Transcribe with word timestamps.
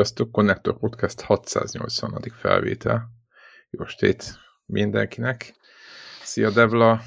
Sziasztok, 0.00 0.32
Connector 0.32 0.78
Podcast 0.78 1.20
680. 1.20 2.22
felvétel. 2.32 3.08
Jó 3.70 3.84
estét 3.84 4.38
mindenkinek. 4.66 5.54
Szia 6.22 6.50
Devla. 6.50 7.00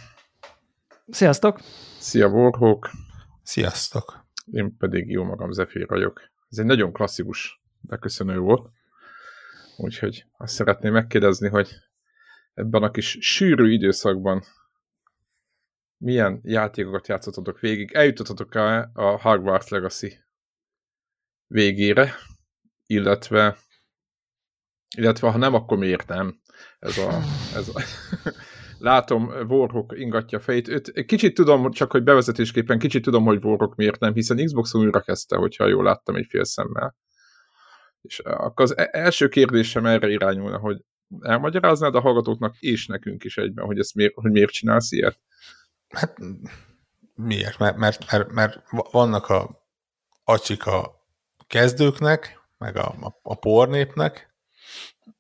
Sziasztok. 1.08 1.60
Szia 2.00 2.28
Warhawk. 2.28 2.90
Sziasztok. 3.44 4.26
Én 4.52 4.78
pedig 4.78 5.10
jó 5.10 5.24
magam 5.24 5.52
Zephyr 5.52 5.88
vagyok. 5.88 6.22
Ez 6.50 6.58
egy 6.58 6.66
nagyon 6.66 6.94
klasszikus 6.94 7.62
beköszönő 7.82 8.38
volt. 8.38 8.70
Úgyhogy 9.78 10.26
azt 10.38 10.54
szeretném 10.54 10.94
megkérdezni, 10.94 11.50
hogy 11.50 11.70
ebben 12.54 12.84
a 12.84 12.92
kis 12.92 13.18
sűrű 13.22 13.72
időszakban 13.72 14.44
milyen 15.98 16.40
játékokat 16.44 17.08
játszottatok 17.08 17.60
végig? 17.60 17.92
Eljutottatok 17.92 18.56
-e 18.56 18.90
a 18.94 19.22
Hogwarts 19.22 19.70
Legacy 19.70 20.24
végére, 21.48 22.14
illetve 22.94 23.58
illetve 24.98 25.30
ha 25.30 25.38
nem, 25.38 25.54
akkor 25.54 25.78
miért 25.78 26.08
nem? 26.08 26.40
Ez 26.80 26.98
a, 26.98 27.20
ez 27.56 27.70
a 27.74 27.82
látom, 28.78 29.28
Warhawk 29.48 29.94
ingatja 29.98 30.40
fejét. 30.40 30.68
Őt, 30.68 31.06
kicsit 31.06 31.34
tudom, 31.34 31.72
csak 31.72 31.92
hogy 31.92 32.04
bevezetésképpen 32.04 32.80
kicsit 32.80 33.04
tudom, 33.04 33.24
hogy 33.26 33.44
Warhawk 33.44 33.76
miért 33.76 34.00
nem, 34.00 34.14
hiszen 34.14 34.46
Xboxon 34.46 34.82
újra 34.82 35.02
kezdte, 35.02 35.36
hogyha 35.36 35.68
jól 35.68 35.84
láttam 35.84 36.16
egy 36.16 36.26
fél 36.30 36.44
szemmel. 36.44 36.96
És 38.02 38.20
akkor 38.20 38.66
az 38.66 38.78
e-, 38.78 38.90
első 38.92 39.28
kérdésem 39.30 39.86
erre 39.86 40.10
irányulna, 40.10 40.58
hogy 40.58 40.82
elmagyaráznád 41.20 41.96
a 41.96 42.02
hallgatóknak 42.02 42.56
és 42.60 42.88
nekünk 42.88 43.24
is 43.24 43.38
egyben, 43.38 43.66
hogy, 43.66 43.80
ezt 43.80 43.96
miért, 43.96 44.14
hogy 44.16 44.32
miért 44.32 44.52
csinálsz 44.52 44.92
ilyet? 44.92 45.20
Hát 45.90 46.18
miért? 47.16 47.60
Mert, 47.60 47.78
mert, 47.78 48.12
mert, 48.12 48.32
mert 48.32 48.62
vannak 48.92 49.30
a 49.30 49.64
acsik 50.24 50.66
a 50.66 51.06
kezdőknek, 51.48 52.43
meg 52.64 52.78
a, 52.78 52.96
a, 53.02 53.20
a 53.22 53.36
pornépnek, 53.36 54.36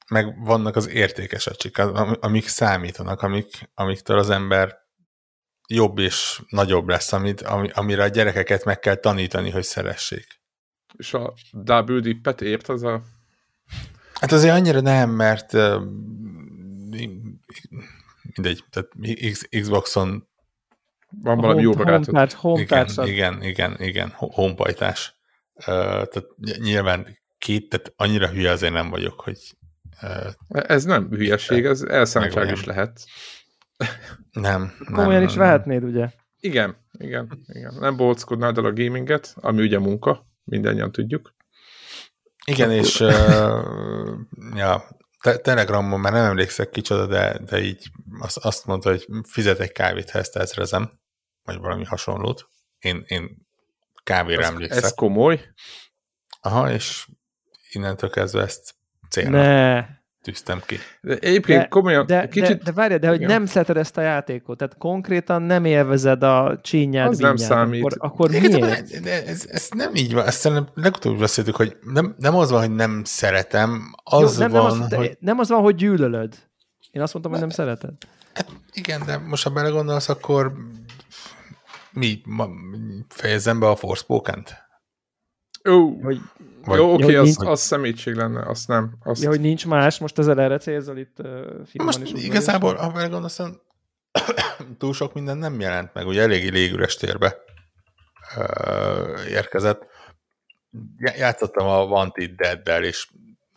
meg 0.10 0.46
vannak 0.46 0.76
az 0.76 0.90
értékes 0.90 1.48
acsik, 1.48 1.78
amik 2.20 2.48
számítanak, 2.48 3.22
amik, 3.22 3.70
amiktől 3.74 4.18
az 4.18 4.30
ember 4.30 4.78
jobb 5.68 5.98
és 5.98 6.42
nagyobb 6.50 6.88
lesz, 6.88 7.14
amit, 7.14 7.42
amire 7.74 8.04
a 8.04 8.08
gyerekeket 8.08 8.66
meg 8.66 8.80
kell 8.80 8.96
tanítani, 8.96 9.50
hogy 9.50 9.64
szeressék. 9.64 10.42
És 10.98 11.14
a 11.14 11.34
dip 12.02 12.42
ért 12.42 12.70
az 12.70 12.84
a... 12.84 13.02
Hát 14.14 14.32
azért 14.32 14.54
annyira 14.54 14.82
nem, 14.82 15.10
mert 15.10 15.54
uh, 15.54 15.82
mindegy, 18.36 18.64
tehát 18.70 18.90
Xboxon 19.50 20.28
van 21.22 21.38
valami 21.38 21.62
jó 21.62 21.72
barátod. 21.72 22.60
Igen, 22.60 22.88
igen, 23.06 23.44
igen, 23.44 23.76
igen, 23.80 24.14
honpajtás. 24.18 25.16
Uh, 25.54 25.66
tehát 25.66 26.26
nyilván 26.58 27.18
két, 27.44 27.70
tehát 27.70 27.94
annyira 27.96 28.30
hülye 28.30 28.52
azért 28.52 28.74
nem 28.74 28.90
vagyok, 28.90 29.20
hogy... 29.20 29.40
Uh, 30.02 30.34
ez 30.50 30.84
nem 30.84 31.08
hülyeség, 31.10 31.66
ez 31.66 31.82
elszántság 31.82 32.52
is 32.52 32.64
lehet. 32.64 33.06
Nem. 34.32 34.74
Komolyan 34.86 35.20
nem, 35.20 35.30
is 35.30 35.36
vehetnéd, 35.36 35.84
ugye? 35.84 36.10
Igen, 36.40 36.78
igen, 36.92 37.44
igen. 37.48 37.74
Nem 37.80 37.98
bolckodnád 37.98 38.58
el 38.58 38.66
a 38.66 38.74
gaminget, 38.74 39.34
ami 39.36 39.62
ugye 39.62 39.80
munka, 39.80 40.28
mindannyian 40.44 40.92
tudjuk. 40.92 41.36
Igen, 42.46 42.70
Akkor... 42.70 42.82
és 42.82 43.00
uh, 43.00 44.18
ja, 44.56 44.88
te 45.22 45.38
Telegramon 45.38 46.00
már 46.00 46.12
nem 46.12 46.26
emlékszek 46.26 46.70
kicsoda, 46.70 47.06
de, 47.06 47.38
de 47.38 47.62
így 47.62 47.92
azt, 48.20 48.38
azt 48.38 48.66
mondta, 48.66 48.90
hogy 48.90 49.08
fizet 49.24 49.60
egy 49.60 49.72
kávét, 49.72 50.10
ha 50.10 50.20
ezt 50.20 50.36
ezrezem, 50.36 51.00
vagy 51.44 51.58
valami 51.58 51.84
hasonlót. 51.84 52.50
Én, 52.80 53.04
én 53.08 53.48
kávéra 54.04 54.42
ez, 54.42 54.50
emlékszek. 54.50 54.84
Ez 54.84 54.94
komoly? 54.94 55.54
Aha, 56.42 56.72
és 56.72 57.08
innentől 57.76 58.10
kezdve 58.10 58.42
ezt 58.42 58.74
célnak 59.10 59.42
ne. 59.42 59.86
tűztem 60.22 60.62
ki. 60.66 60.78
De 61.02 61.18
egyébként 61.18 61.60
de, 61.60 61.68
komolyan, 61.68 62.06
de, 62.06 62.28
kicsit... 62.28 62.58
De, 62.58 62.64
de 62.64 62.72
várjál, 62.72 63.00
de 63.00 63.08
hogy 63.08 63.20
nem 63.20 63.46
szereted 63.46 63.78
ezt 63.78 63.98
a 63.98 64.02
játékot, 64.02 64.58
tehát 64.58 64.78
konkrétan 64.78 65.42
nem 65.42 65.66
élvezed 65.66 66.24
a 66.24 66.60
csínyát, 66.62 67.10
Az 67.10 67.18
nem 67.18 67.36
számít. 67.36 67.84
Akkor, 67.84 67.98
akkor 68.00 68.34
igen, 68.34 68.60
miért? 68.60 68.90
De, 68.90 69.00
de 69.00 69.26
ez, 69.26 69.46
ez, 69.50 69.70
nem 69.76 69.96
így 69.96 70.14
van, 70.14 70.26
ezt 70.26 70.40
szerintem 70.40 70.68
legutóbb 70.74 71.20
beszéltük, 71.20 71.56
hogy 71.56 71.78
nem, 71.94 72.16
nem 72.18 72.36
az 72.36 72.50
van, 72.50 72.60
hogy 72.60 72.76
nem 72.76 73.02
szeretem, 73.04 73.94
az 74.04 74.34
Jó, 74.34 74.40
nem, 74.40 74.52
van, 74.52 74.78
nem 74.78 74.82
az, 74.82 74.94
hogy... 74.94 75.18
nem 75.20 75.40
az 75.40 75.50
van, 75.50 75.62
hogy 75.62 75.76
gyűlölöd. 75.76 76.36
Én 76.92 77.02
azt 77.02 77.14
mondtam, 77.14 77.34
hogy 77.34 77.42
nem 77.42 77.52
szereted. 77.56 77.92
Hát 78.34 78.48
igen, 78.72 79.06
de 79.06 79.18
most 79.18 79.44
ha 79.44 79.50
belegondolsz, 79.50 80.10
akkor 80.10 80.54
mi, 81.92 82.22
ma, 82.26 82.48
fejezzem 83.10 83.60
be 83.60 83.68
a 83.68 83.76
Forspoken-t? 83.76 84.56
Ó, 85.70 86.02
hogy, 86.02 86.20
vagy, 86.66 86.78
jó, 86.78 86.94
oké, 86.94 87.04
okay, 87.04 87.16
az, 87.16 87.26
nincs, 87.26 87.50
az 87.50 87.62
szemétség 87.62 88.16
lenne, 88.16 88.46
azt 88.46 88.68
nem. 88.68 88.98
Azt... 89.04 89.24
Ja, 89.24 89.30
hogy 89.30 89.40
nincs 89.40 89.66
más, 89.66 90.00
most 90.00 90.20
ezzel 90.20 90.42
erre 90.42 90.58
célzol 90.58 90.98
itt 90.98 91.18
uh, 91.20 91.84
Most 91.84 92.02
is 92.02 92.24
igazából, 92.24 92.76
ha 92.76 92.92
belegondolsz, 92.92 93.40
túl 94.78 94.94
sok 94.94 95.14
minden 95.14 95.38
nem 95.38 95.60
jelent 95.60 95.94
meg, 95.94 96.08
ugye 96.08 96.22
eléggé 96.22 96.50
légüres 96.50 96.96
térbe 96.96 97.38
uh, 98.38 99.30
érkezett. 99.30 99.86
Játszottam 100.98 101.68
a 101.68 101.84
Wanted 101.84 102.32
Dead-del, 102.32 102.84
és 102.84 103.08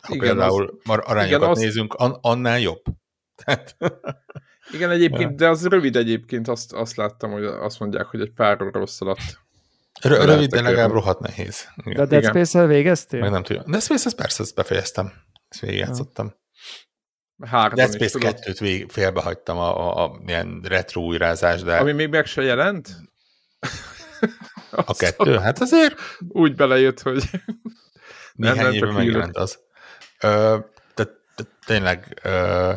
ha 0.01 0.13
igen, 0.13 0.27
például 0.27 0.79
az, 0.83 0.97
arányokat 0.97 1.49
igen, 1.49 1.65
nézünk, 1.65 1.93
an, 1.93 2.17
annál 2.21 2.59
jobb. 2.59 2.81
igen, 4.73 4.89
egyébként, 4.89 5.35
de 5.39 5.49
az 5.49 5.67
rövid 5.67 5.95
egyébként, 5.95 6.47
azt, 6.47 6.73
azt 6.73 6.95
láttam, 6.95 7.31
hogy 7.31 7.45
azt 7.45 7.79
mondják, 7.79 8.05
hogy 8.05 8.21
egy 8.21 8.31
pár 8.31 8.61
óra 8.61 8.79
rossz 8.79 9.01
alatt 9.01 9.45
R- 10.07 10.25
rövid, 10.25 10.49
de 10.49 10.61
legalább 10.61 10.91
rohadt 10.91 11.19
nehéz. 11.19 11.67
Igen. 11.75 11.93
De 11.93 12.01
a 12.01 12.05
Dead 12.05 12.23
Space-el 12.23 12.67
végeztél? 12.67 13.19
Meg 13.19 13.31
nem 13.31 13.43
tudom. 13.43 13.63
Dead 13.65 13.83
Space, 13.83 14.05
ezt 14.05 14.15
persze, 14.15 14.43
ezt 14.43 14.55
befejeztem. 14.55 15.13
Ezt 15.49 15.61
végigjátszottam. 15.61 16.33
Hárman 17.45 17.75
Dead 17.75 17.93
Space 17.93 18.19
2-t 18.21 18.57
vég, 18.59 18.91
félbehagytam 18.91 19.57
a, 19.57 19.77
a, 19.77 20.03
a 20.03 20.21
ilyen 20.25 20.61
retro 20.63 21.01
újrázás, 21.01 21.61
de... 21.61 21.77
Ami 21.77 21.91
még 21.91 22.09
meg 22.09 22.25
se 22.25 22.41
jelent? 22.41 22.89
a 24.71 24.93
kettő? 24.93 25.37
Hát 25.37 25.59
azért... 25.59 25.95
Úgy 26.27 26.55
belejött, 26.55 27.01
hogy... 27.01 27.23
Néhány 28.33 28.57
nem, 28.57 28.71
éve 28.71 28.91
megjelent 28.91 29.37
az. 29.37 29.59
Ö, 30.21 30.57
de, 30.95 31.03
de 31.35 31.43
tényleg 31.65 32.19
ö, 32.23 32.73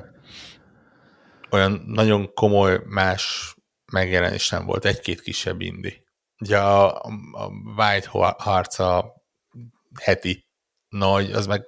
olyan 1.50 1.82
nagyon 1.86 2.34
komoly 2.34 2.80
más 2.84 3.54
megjelenés 3.92 4.48
nem 4.48 4.66
volt. 4.66 4.84
Egy-két 4.84 5.20
kisebb 5.20 5.60
indi. 5.60 5.99
Ugye 6.40 6.58
a, 6.58 7.02
a 7.32 7.46
White 7.76 8.08
harca 8.38 9.14
heti 10.00 10.48
nagy, 10.88 11.32
az 11.32 11.46
meg 11.46 11.64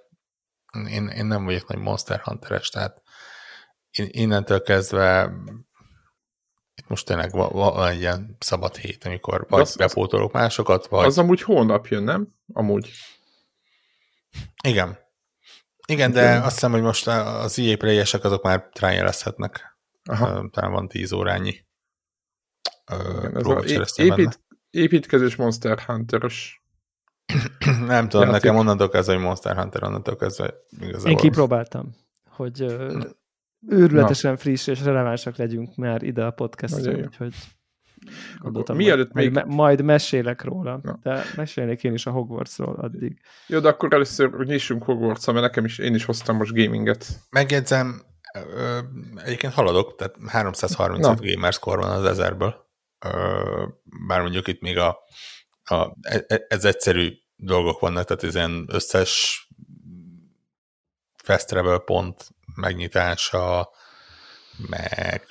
én, 0.87 1.09
én 1.09 1.27
nem 1.27 1.45
vagyok 1.45 1.69
nagy 1.69 1.79
Monster 1.79 2.21
Hunteres, 2.21 2.69
tehát 2.69 3.03
innentől 3.97 4.63
kezdve 4.63 5.33
itt 6.75 6.89
most 6.89 7.07
tényleg 7.07 7.31
van, 7.31 7.49
van 7.53 7.89
egy 7.89 8.01
ilyen 8.01 8.37
szabad 8.39 8.77
hét, 8.77 9.05
amikor 9.05 9.47
vagy 9.49 9.61
az, 9.61 9.77
bepótolok 9.77 10.33
másokat, 10.33 10.87
vagy... 10.87 11.05
Az 11.07 11.19
amúgy 11.19 11.43
hónap 11.43 11.87
jön, 11.87 12.03
nem? 12.03 12.35
Amúgy. 12.53 12.91
Igen. 14.65 14.99
Igen, 15.87 16.13
de 16.13 16.37
azt 16.37 16.53
hiszem, 16.53 16.71
hogy 16.71 16.83
most 16.83 17.07
az 17.07 17.59
EA 17.59 17.77
play 17.77 17.99
azok 17.99 18.43
már 18.43 18.69
trialezhetnek. 18.73 19.77
Talán 20.51 20.73
van 20.73 20.89
10 20.89 21.13
órányi. 21.13 21.67
Igen, 22.91 23.37
ez 23.37 23.47
a 23.47 24.03
épít, 24.03 24.41
építkezés 24.73 25.37
Monster 25.37 25.79
Hunter-ös. 25.79 26.63
Nem 27.87 28.09
tudom, 28.09 28.27
játék. 28.27 28.43
nekem 28.43 28.57
onnantól 28.57 28.89
kezdve, 28.89 29.15
hogy 29.15 29.23
Monster 29.23 29.57
Hunter, 29.57 29.83
onnantól 29.83 30.17
kezdve 30.17 30.55
igazából. 30.81 31.11
Én 31.11 31.17
kipróbáltam, 31.17 31.95
hogy 32.29 32.63
uh, 32.63 33.03
őrületesen 33.69 34.31
Na. 34.31 34.37
friss 34.37 34.67
és 34.67 34.83
relevánsak 34.83 35.37
legyünk 35.37 35.77
már 35.77 36.03
ide 36.03 36.25
a 36.25 36.31
podcastra, 36.31 36.93
úgyhogy 36.93 37.35
gondoltam, 38.39 38.77
Mielőtt 38.77 39.13
még... 39.13 39.33
Majd, 39.33 39.47
majd 39.47 39.83
mesélek 39.83 40.43
róla, 40.43 40.81
Na. 40.83 40.99
de 41.03 41.23
mesélnék 41.37 41.85
én 41.85 41.93
is 41.93 42.07
a 42.07 42.11
Hogwartsról 42.11 42.75
addig. 42.75 43.21
Jó, 43.47 43.59
de 43.59 43.69
akkor 43.69 43.95
először 43.95 44.31
nyissunk 44.31 44.83
hogwarts 44.83 45.27
mert 45.27 45.41
nekem 45.41 45.65
is, 45.65 45.79
én 45.79 45.95
is 45.95 46.05
hoztam 46.05 46.37
most 46.37 46.55
gaminget. 46.55 47.07
Megjegyzem, 47.31 48.03
egyébként 49.25 49.53
haladok, 49.53 49.95
tehát 49.95 50.15
335 50.27 51.21
Na. 51.21 51.31
gamerscore 51.31 51.81
van 51.81 51.91
az 51.91 52.05
ezerből 52.05 52.62
bár 54.07 54.21
mondjuk 54.21 54.49
itt 54.49 54.61
még 54.61 54.79
a, 54.79 54.99
a, 55.65 55.97
e, 56.01 56.25
ez 56.49 56.65
egyszerű 56.65 57.13
dolgok 57.37 57.81
vannak, 57.81 58.05
tehát 58.05 58.23
ez 58.23 58.35
ilyen 58.35 58.67
összes 58.69 59.43
fast 61.23 61.47
travel 61.47 61.79
pont 61.79 62.29
megnyitása, 62.55 63.71
meg 64.69 65.27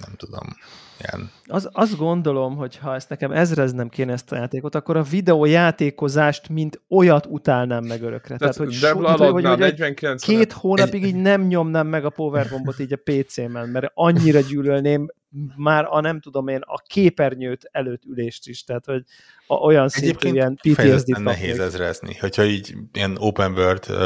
nem 0.00 0.14
tudom, 0.16 0.56
ilyen. 1.00 1.30
Az, 1.46 1.68
azt 1.72 1.96
gondolom, 1.96 2.56
hogy 2.56 2.76
ha 2.76 2.94
ezt 2.94 3.08
nekem 3.08 3.32
ezreznem 3.32 3.88
kéne 3.88 4.12
ezt 4.12 4.32
a 4.32 4.36
játékot, 4.36 4.74
akkor 4.74 4.96
a 4.96 5.02
videójátékozást, 5.02 6.48
mint 6.48 6.80
olyat 6.88 7.26
utálnám 7.26 7.84
meg 7.84 8.02
örökre. 8.02 8.36
Tehát, 8.36 8.56
hogy, 8.56 8.72
so, 8.72 8.98
hogy, 8.98 9.18
hogy, 9.18 9.44
hogy 9.44 9.58
49 9.58 10.22
két 10.22 10.52
hónapig 10.52 11.04
így 11.04 11.14
nem 11.14 11.42
nyomnám 11.42 11.86
meg 11.86 12.04
a 12.04 12.10
powerbombot 12.10 12.78
így 12.78 12.92
a 12.92 13.00
PC-men, 13.04 13.68
mert 13.68 13.90
annyira 13.94 14.40
gyűlölném 14.40 15.12
már 15.56 15.86
a 15.90 16.00
nem 16.00 16.20
tudom 16.20 16.48
én, 16.48 16.60
a 16.60 16.82
képernyőt 16.86 17.68
előtt 17.72 18.02
ülést 18.04 18.48
is, 18.48 18.64
tehát 18.64 18.84
hogy 18.84 19.02
a, 19.46 19.54
olyan 19.54 19.88
szintű 19.88 20.28
ilyen 20.28 20.54
PTSD-t 20.62 21.18
nehéz 21.18 21.58
ezrezni, 21.58 22.14
hogyha 22.14 22.44
így 22.44 22.74
ilyen 22.92 23.16
open 23.20 23.52
world 23.52 23.84
uh, 23.88 23.96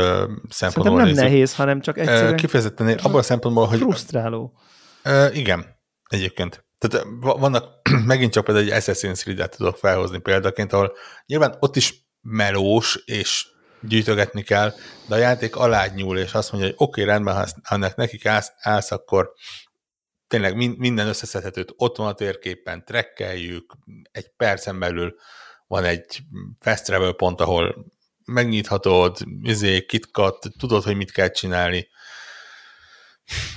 szempontból 0.49 0.97
nem 0.97 1.07
nézzük. 1.07 1.23
nehéz, 1.23 1.55
hanem 1.55 1.81
csak 1.81 1.99
egyszerűen 1.99 2.33
uh, 2.33 2.39
kifejezetten 2.39 2.89
abban 2.89 3.19
a 3.19 3.23
szempontból, 3.23 3.67
hogy 3.67 3.79
frusztráló. 3.79 4.53
Uh, 5.05 5.37
igen, 5.37 5.65
egyébként. 6.09 6.65
Tehát 6.79 7.07
vannak, 7.21 7.69
megint 8.07 8.33
csak 8.33 8.45
például 8.45 8.73
egy 8.73 8.83
Assassin's 8.83 9.21
Creed-et 9.21 9.57
tudok 9.57 9.77
felhozni 9.77 10.19
példaként, 10.19 10.73
ahol 10.73 10.93
nyilván 11.27 11.57
ott 11.59 11.77
is 11.77 11.95
melós, 12.21 13.03
és 13.05 13.47
gyűjtögetni 13.81 14.43
kell, 14.43 14.73
de 15.09 15.15
a 15.15 15.19
játék 15.19 15.57
alá 15.57 15.87
nyúl, 15.95 16.19
és 16.19 16.33
azt 16.33 16.53
mondja, 16.53 16.71
hogy 16.71 16.79
oké, 16.79 17.01
okay, 17.03 17.13
rendben, 17.13 17.35
ha 17.35 17.75
ennek 17.75 17.97
nekik 17.97 18.27
állsz, 18.27 18.53
állsz, 18.59 18.91
akkor 18.91 19.33
tényleg 20.29 20.79
minden 20.79 21.09
összeszedhetőt 21.09 21.73
ott 21.77 21.97
van 21.97 22.07
a 22.07 22.15
térképen, 22.15 22.85
trekkeljük, 22.85 23.77
egy 24.13 24.31
percen 24.37 24.79
belül 24.79 25.15
van 25.67 25.85
egy 25.85 26.21
fast 26.59 26.85
travel 26.85 27.13
pont, 27.13 27.41
ahol 27.41 27.87
megnyithatod, 28.25 29.19
izé, 29.43 29.85
kitkat, 29.85 30.47
tudod, 30.59 30.83
hogy 30.83 30.97
mit 30.97 31.11
kell 31.11 31.31
csinálni. 31.31 31.89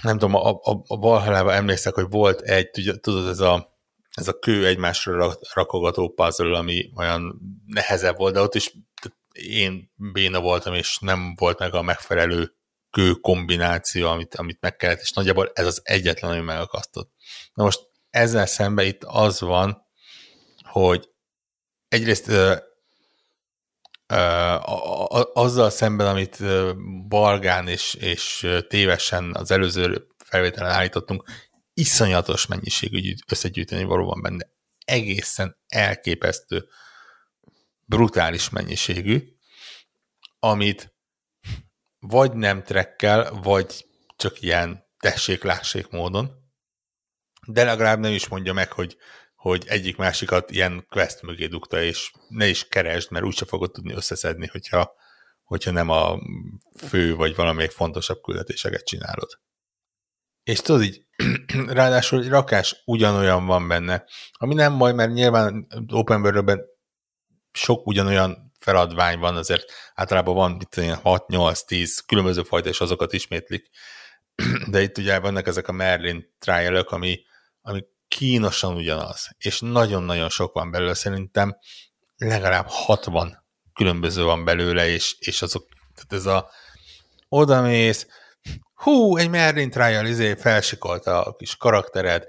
Nem 0.02 0.18
tudom, 0.18 0.36
a, 0.36 0.50
a, 0.50 0.84
a 0.88 0.98
Valhallában 0.98 1.54
emlékszek, 1.54 1.94
hogy 1.94 2.10
volt 2.10 2.42
egy, 2.42 2.92
tudod, 3.02 3.28
ez 3.28 3.40
a, 3.40 3.78
ez 4.14 4.28
a 4.28 4.40
kő 4.40 4.66
egymásra 4.66 5.36
rakogató 5.54 6.10
puzzle, 6.10 6.58
ami 6.58 6.92
olyan 6.96 7.42
nehezebb 7.66 8.18
volt, 8.18 8.34
de 8.34 8.42
ott 8.42 8.56
is 8.56 8.74
én 9.32 9.92
béna 9.96 10.40
voltam, 10.40 10.74
és 10.74 10.98
nem 11.00 11.36
volt 11.36 11.60
meg 11.60 11.74
a 11.74 11.82
megfelelő 11.82 12.59
kő 12.92 13.14
kombináció, 13.14 14.08
amit, 14.08 14.36
amit 14.36 14.62
meg 14.62 14.76
kellett, 14.76 15.02
és 15.02 15.12
nagyjából 15.12 15.52
ez 15.54 15.66
az 15.66 15.82
egyetlen, 15.84 16.32
ami 16.32 16.42
megakasztott. 16.42 17.12
Na 17.54 17.64
most 17.64 17.80
ezzel 18.10 18.46
szemben 18.46 18.86
itt 18.86 19.04
az 19.04 19.40
van, 19.40 19.82
hogy 20.64 21.10
egyrészt 21.88 22.28
ö, 22.28 22.56
ö, 24.08 24.56
azzal 25.34 25.70
szemben, 25.70 26.08
amit 26.08 26.44
Balgán 27.08 27.68
és, 27.68 27.94
és 27.94 28.48
tévesen 28.68 29.36
az 29.36 29.52
előző 29.52 30.08
felvételen 30.18 30.72
állítottunk, 30.72 31.24
iszonyatos 31.74 32.46
mennyiségű 32.46 33.14
összegyűjteni 33.28 33.84
valóban 33.84 34.22
benne. 34.22 34.52
Egészen 34.86 35.58
elképesztő, 35.68 36.68
brutális 37.86 38.50
mennyiségű, 38.50 39.24
amit 40.40 40.94
vagy 42.00 42.34
nem 42.34 42.64
trekkel, 42.64 43.32
vagy 43.32 43.86
csak 44.16 44.42
ilyen 44.42 44.84
tessék-lássék 45.00 45.90
módon, 45.90 46.32
de 47.48 47.64
legalább 47.64 48.00
nem 48.00 48.12
is 48.12 48.28
mondja 48.28 48.54
meg, 48.54 48.72
hogy, 48.72 48.98
hogy 49.36 49.64
egyik-másikat 49.68 50.52
ilyen 50.52 50.86
quest 50.90 51.22
mögé 51.22 51.48
dugta, 51.48 51.82
és 51.82 52.12
ne 52.28 52.48
is 52.48 52.68
keresd, 52.68 53.12
mert 53.12 53.26
úgyse 53.26 53.46
fogod 53.46 53.72
tudni 53.72 53.94
összeszedni, 53.94 54.48
hogyha, 54.48 54.94
hogyha 55.44 55.72
nem 55.72 55.90
a 55.90 56.20
fő 56.78 57.16
vagy 57.16 57.36
valamelyik 57.36 57.72
fontosabb 57.72 58.22
küldetéseket 58.22 58.86
csinálod. 58.86 59.40
És 60.44 60.60
tudod 60.62 60.82
így, 60.82 61.06
ráadásul 61.80 62.22
egy 62.22 62.30
rakás 62.30 62.82
ugyanolyan 62.86 63.46
van 63.46 63.68
benne, 63.68 64.06
ami 64.32 64.54
nem 64.54 64.78
baj, 64.78 64.94
mert 64.94 65.14
nyilván 65.14 65.68
Open 65.88 66.22
world 66.22 66.60
sok 67.52 67.88
ugyanolyan 67.88 68.49
feladvány 68.60 69.20
van, 69.20 69.36
azért 69.36 69.72
általában 69.94 70.36
van 70.36 70.58
itt 70.62 70.74
6-8-10 70.78 72.00
különböző 72.06 72.44
fajta, 72.44 72.70
és 72.70 72.82
azokat 72.82 73.14
ismétlik. 73.14 73.70
De 74.72 74.82
itt 74.82 74.98
ugye 74.98 75.20
vannak 75.20 75.48
ezek 75.48 75.68
a 75.68 75.72
Merlin 75.72 76.36
trial 76.40 76.76
ami, 76.76 77.22
ami 77.62 77.86
kínosan 78.08 78.76
ugyanaz, 78.76 79.30
és 79.38 79.60
nagyon-nagyon 79.60 80.30
sok 80.30 80.54
van 80.54 80.72
belőle, 80.72 80.94
szerintem 80.94 81.58
legalább 82.18 82.66
60 82.68 83.46
különböző 83.74 84.24
van 84.24 84.46
belőle, 84.46 84.88
és, 84.88 85.16
és 85.20 85.42
azok, 85.42 85.68
tehát 85.96 86.14
ez 86.14 86.26
a 86.26 86.50
odamész, 87.30 88.08
hú, 88.74 89.18
egy 89.18 89.30
Merlin 89.30 89.70
Trial, 89.70 90.06
izé 90.06 90.36
felsikolta 90.36 91.24
a 91.24 91.36
kis 91.36 91.56
karaktered, 91.56 92.28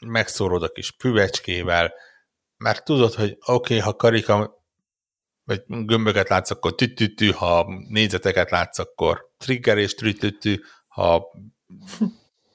megszórod 0.00 0.62
a 0.62 0.68
kis 0.68 0.94
füvecskével, 0.98 1.92
mert 2.56 2.84
tudod, 2.84 3.14
hogy 3.14 3.36
oké, 3.40 3.52
okay, 3.52 3.78
ha 3.78 3.96
karika 3.96 4.61
vagy 5.44 5.62
gömböket 5.66 6.28
látsz, 6.28 6.50
akkor 6.50 6.74
tütütű, 6.74 7.30
ha 7.30 7.66
négyzeteket 7.88 8.50
látsz, 8.50 8.78
akkor 8.78 9.30
trigger 9.38 9.78
és 9.78 9.94
tütütű, 9.94 10.60
ha 10.86 11.24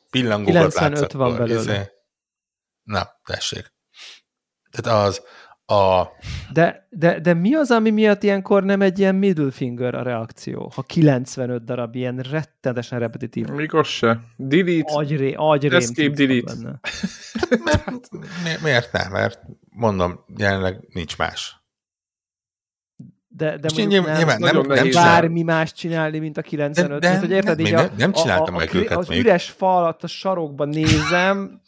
pillangókat 0.10 0.74
látsz, 0.74 1.02
akkor... 1.02 1.16
van 1.16 1.38
belőle. 1.38 1.60
Izé... 1.60 1.82
Na, 2.84 3.08
tessék. 3.24 3.74
Tehát 4.72 5.08
az 5.08 5.22
a... 5.66 6.08
De, 6.54 6.88
de, 6.90 7.20
de 7.20 7.34
mi 7.34 7.54
az, 7.54 7.72
ami 7.72 7.90
miatt 7.90 8.24
ilyenkor 8.24 8.64
nem 8.64 8.82
egy 8.82 9.00
ilyen 9.00 9.16
middle 9.16 9.52
finger 9.52 9.96
a 9.96 10.02
reakció? 10.02 10.72
Ha 10.76 10.82
95 10.82 11.64
darab 11.64 11.96
ilyen 11.96 12.18
rettenetesen 12.18 13.00
repetitív. 13.00 13.48
Még 13.48 13.74
az 13.74 13.88
se. 13.88 14.20
Delete. 14.36 14.94
Agyré, 14.94 15.34
agyrém. 15.34 15.78
Escape 15.78 16.26
delete. 16.26 16.54
Benne. 16.56 16.80
miért, 18.44 18.62
miért 18.62 18.92
nem? 18.92 19.12
Mert 19.12 19.42
mondom, 19.70 20.24
jelenleg 20.38 20.88
nincs 20.94 21.18
más 21.18 21.57
de, 23.38 23.58
de 23.58 23.70
mondjuk 23.76 23.90
nyilván, 23.90 24.18
nem, 24.18 24.18
nyilván 24.18 24.40
nem, 24.40 24.62
nem 24.68 24.90
bármi 24.92 25.42
más 25.42 25.74
csinálni, 25.74 26.20
mint 26.20 26.38
a 26.38 26.42
95. 26.42 27.00
De, 27.00 27.10
de, 27.10 27.20
hogy 27.20 27.32
érted, 27.32 27.60
így 27.60 27.74
a, 27.74 27.90
nem 27.98 28.12
csináltam 28.12 28.54
a, 28.54 28.58
a, 28.58 28.60
meg 28.60 28.70
a, 28.74 28.78
őket 28.78 28.98
az 28.98 29.08
még. 29.08 29.20
üres 29.20 29.50
falat 29.50 30.04
a 30.04 30.08
sarokban 30.08 30.70
nézem, 30.70 31.62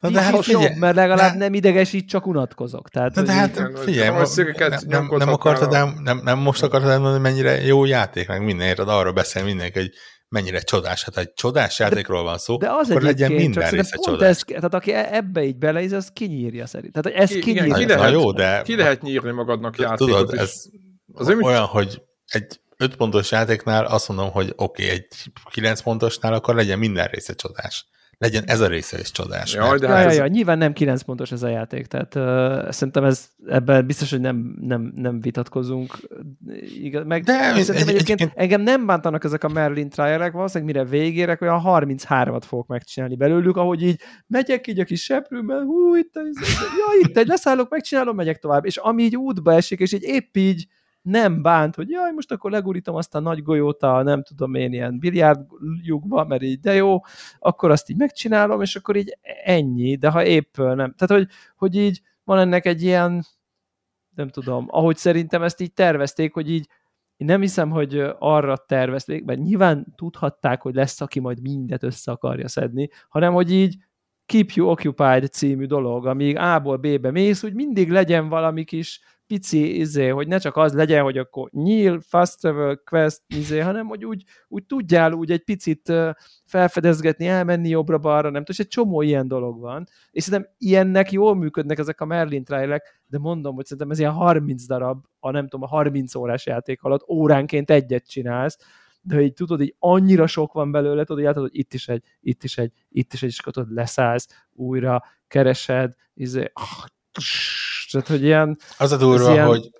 Na 0.00 0.10
de 0.10 0.20
hát 0.20 0.44
figyelj, 0.44 0.64
jobb, 0.64 0.76
mert 0.76 0.94
legalább 0.94 1.32
de, 1.32 1.38
nem 1.38 1.54
idegesít, 1.54 2.08
csak 2.08 2.26
unatkozok. 2.26 2.88
Tehát, 2.88 3.14
de, 3.14 3.22
de 3.22 3.32
hát 3.32 3.60
figyelj, 3.74 4.08
nem, 4.56 4.78
nem, 4.86 5.08
nem, 5.16 5.28
akartad 5.28 5.74
el, 5.74 5.94
nem, 6.02 6.20
nem 6.24 6.38
most 6.38 6.62
akartad 6.62 6.90
elmondani, 6.90 7.22
mennyire 7.22 7.64
jó 7.64 7.84
játék, 7.84 8.28
meg 8.28 8.44
minden, 8.44 8.66
érted, 8.66 8.88
arról 8.88 9.12
beszél 9.12 9.44
mindenki, 9.44 9.78
hogy 9.78 9.90
mennyire 10.34 10.60
csodás. 10.60 11.04
Hát 11.04 11.16
egy 11.16 11.32
csodás 11.32 11.78
játékról 11.78 12.22
van 12.22 12.38
szó, 12.38 12.56
de 12.56 12.70
az 12.70 12.90
akkor 12.90 13.02
legyen 13.02 13.32
minden 13.32 13.70
része 13.70 13.96
csodás. 14.02 14.28
Ez, 14.28 14.42
tehát 14.46 14.74
aki 14.74 14.92
e- 14.92 15.08
ebbe 15.12 15.44
így 15.44 15.56
beleíz, 15.56 15.92
az 15.92 16.10
kinyírja 16.12 16.66
szerint. 16.66 16.92
Tehát 16.92 17.20
ez 17.20 17.30
kinyírja. 17.30 17.64
Igen, 17.64 17.78
ki, 17.78 17.86
lehet, 17.86 18.12
jó, 18.12 18.32
de... 18.32 18.62
ki 18.62 18.76
lehet 18.76 19.02
nyírni 19.02 19.30
magadnak 19.30 19.78
játékot 19.78 20.08
Tudod, 20.08 20.34
ez 20.38 20.52
az 21.12 21.28
olyan, 21.28 21.64
hogy 21.64 22.02
egy 22.26 22.60
5 22.76 22.96
pontos 22.96 23.30
játéknál 23.30 23.84
azt 23.84 24.08
mondom, 24.08 24.30
hogy 24.30 24.52
oké, 24.56 24.84
okay, 24.84 24.96
egy 24.96 25.06
9 25.50 25.80
pontosnál 25.80 26.32
akkor 26.32 26.54
legyen 26.54 26.78
minden 26.78 27.06
része 27.06 27.34
csodás 27.34 27.86
legyen 28.24 28.44
ez 28.46 28.60
a 28.60 28.66
része 28.66 28.98
is 28.98 29.10
csodás. 29.10 29.54
Jaj, 29.54 29.78
de 29.78 29.86
ja, 29.86 29.94
hát 29.94 30.04
ja, 30.04 30.12
ja, 30.12 30.26
nyilván 30.26 30.58
nem 30.58 30.72
9 30.72 31.02
pontos 31.02 31.32
ez 31.32 31.42
a 31.42 31.48
játék, 31.48 31.86
tehát 31.86 32.14
uh, 32.14 32.70
szerintem 32.70 33.04
ez, 33.04 33.28
ebben 33.46 33.86
biztos, 33.86 34.10
hogy 34.10 34.20
nem, 34.20 34.56
nem, 34.60 34.92
nem 34.96 35.20
vitatkozunk. 35.20 35.96
Igaz, 36.82 37.04
meg 37.06 37.22
de 37.22 37.54
egy, 37.54 37.70
egy, 37.70 37.88
egyébként 37.88 38.20
egy, 38.20 38.30
engem 38.34 38.60
nem 38.60 38.86
bántanak 38.86 39.24
ezek 39.24 39.44
a 39.44 39.48
Merlin 39.48 39.88
trialek, 39.88 40.32
valószínűleg 40.32 40.74
mire 40.74 40.88
végérek, 40.88 41.40
olyan 41.40 41.62
33-at 41.64 42.42
fogok 42.46 42.66
megcsinálni 42.66 43.16
belőlük, 43.16 43.56
ahogy 43.56 43.82
így 43.82 44.00
megyek 44.26 44.66
így 44.66 44.80
a 44.80 44.84
kis 44.84 45.02
seprőben, 45.02 45.64
hú, 45.64 45.94
itt, 45.94 46.12
ja, 46.14 47.08
itt 47.08 47.16
egy 47.16 47.26
leszállok, 47.26 47.70
megcsinálom, 47.70 48.16
megyek 48.16 48.38
tovább, 48.38 48.64
és 48.64 48.76
ami 48.76 49.02
így 49.02 49.16
útba 49.16 49.52
esik, 49.52 49.80
és 49.80 49.92
így 49.92 50.02
épp 50.02 50.36
így 50.36 50.66
nem 51.04 51.42
bánt, 51.42 51.74
hogy 51.74 51.90
jaj, 51.90 52.12
most 52.12 52.32
akkor 52.32 52.50
legurítom 52.50 52.94
azt 52.94 53.14
a 53.14 53.20
nagy 53.20 53.42
golyót 53.42 53.82
a 53.82 54.02
nem 54.02 54.22
tudom 54.22 54.54
én 54.54 54.72
ilyen 54.72 54.98
biliárdjukba, 54.98 56.24
mert 56.24 56.42
így 56.42 56.60
de 56.60 56.74
jó, 56.74 57.00
akkor 57.38 57.70
azt 57.70 57.90
így 57.90 57.96
megcsinálom, 57.96 58.60
és 58.60 58.76
akkor 58.76 58.96
így 58.96 59.18
ennyi, 59.44 59.96
de 59.96 60.10
ha 60.10 60.24
épp 60.24 60.56
nem. 60.56 60.94
Tehát, 60.94 61.08
hogy, 61.08 61.28
hogy 61.56 61.76
így 61.76 62.02
van 62.24 62.38
ennek 62.38 62.66
egy 62.66 62.82
ilyen, 62.82 63.24
nem 64.14 64.28
tudom, 64.28 64.66
ahogy 64.68 64.96
szerintem 64.96 65.42
ezt 65.42 65.60
így 65.60 65.72
tervezték, 65.72 66.32
hogy 66.32 66.50
így 66.50 66.68
én 67.16 67.26
nem 67.26 67.40
hiszem, 67.40 67.70
hogy 67.70 68.04
arra 68.18 68.56
tervezték, 68.56 69.24
mert 69.24 69.40
nyilván 69.40 69.94
tudhatták, 69.96 70.62
hogy 70.62 70.74
lesz, 70.74 71.00
aki 71.00 71.20
majd 71.20 71.40
mindet 71.40 71.82
össze 71.82 72.12
akarja 72.12 72.48
szedni, 72.48 72.88
hanem 73.08 73.32
hogy 73.32 73.52
így 73.52 73.76
Keep 74.26 74.50
You 74.50 74.68
Occupied 74.68 75.28
című 75.32 75.66
dolog, 75.66 76.06
amíg 76.06 76.36
A-ból 76.36 76.76
B-be 76.76 77.10
mész, 77.10 77.42
úgy 77.42 77.54
mindig 77.54 77.90
legyen 77.90 78.28
valami 78.28 78.64
kis 78.64 79.00
pici, 79.26 79.78
izé, 79.78 80.08
hogy 80.08 80.28
ne 80.28 80.38
csak 80.38 80.56
az 80.56 80.72
legyen, 80.74 81.02
hogy 81.02 81.18
akkor 81.18 81.50
nyíl, 81.52 82.00
fast 82.00 82.40
travel, 82.40 82.76
quest, 82.76 83.22
izé, 83.26 83.58
hanem 83.58 83.86
hogy 83.86 84.04
úgy, 84.04 84.24
úgy 84.48 84.64
tudjál 84.64 85.12
úgy 85.12 85.30
egy 85.30 85.44
picit 85.44 85.92
felfedezgetni, 86.44 87.26
elmenni 87.26 87.68
jobbra-balra, 87.68 88.30
nem 88.30 88.44
tudom, 88.44 88.44
és 88.48 88.58
egy 88.58 88.68
csomó 88.68 89.02
ilyen 89.02 89.28
dolog 89.28 89.60
van, 89.60 89.86
és 90.10 90.22
szerintem 90.22 90.50
ilyennek 90.58 91.12
jól 91.12 91.34
működnek 91.34 91.78
ezek 91.78 92.00
a 92.00 92.04
Merlin 92.04 92.44
trailek, 92.44 93.02
de 93.06 93.18
mondom, 93.18 93.54
hogy 93.54 93.64
szerintem 93.64 93.90
ez 93.90 93.98
ilyen 93.98 94.12
30 94.12 94.66
darab, 94.66 95.04
a 95.20 95.30
nem 95.30 95.48
tudom, 95.48 95.62
a 95.62 95.68
30 95.68 96.14
órás 96.14 96.46
játék 96.46 96.82
alatt 96.82 97.08
óránként 97.08 97.70
egyet 97.70 98.08
csinálsz, 98.08 98.58
de 99.06 99.14
hogy 99.14 99.32
tudod, 99.32 99.60
így 99.60 99.74
annyira 99.78 100.26
sok 100.26 100.52
van 100.52 100.70
belőle, 100.70 101.04
tudod, 101.04 101.24
hogy, 101.24 101.34
hogy 101.34 101.50
itt 101.52 101.74
is 101.74 101.88
egy, 101.88 102.02
itt 102.20 102.44
is 102.44 102.58
egy, 102.58 102.72
itt 102.88 103.12
is 103.12 103.22
egy, 103.22 103.28
és 103.28 103.38
akkor 103.38 103.52
tudod, 103.52 103.72
leszállsz, 103.72 104.26
újra 104.52 105.02
keresed, 105.28 105.94
izé, 106.14 106.50
ah, 106.52 106.84
tehát, 107.90 108.08
hogy 108.08 108.22
ilyen... 108.22 108.58
Az 108.78 108.92
a 108.92 108.96
durva, 108.96 109.32
ilyen... 109.32 109.46
hogy 109.46 109.70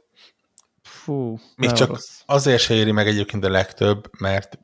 Fú, 0.82 1.38
még 1.56 1.72
csak 1.72 1.88
rossz. 1.88 2.20
azért 2.26 2.62
se 2.62 2.74
éri 2.74 2.92
meg 2.92 3.06
egyébként 3.06 3.44
a 3.44 3.50
legtöbb, 3.50 4.10
mert 4.18 4.58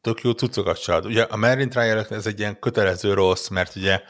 tök 0.00 0.20
jó 0.20 0.30
cuccokat 0.30 0.82
csinál. 0.82 1.02
Ugye 1.04 1.22
a 1.22 1.36
Merlin 1.36 1.68
trial 1.68 2.06
ez 2.10 2.26
egy 2.26 2.38
ilyen 2.38 2.58
kötelező 2.58 3.14
rossz, 3.14 3.48
mert 3.48 3.76
ugye 3.76 4.00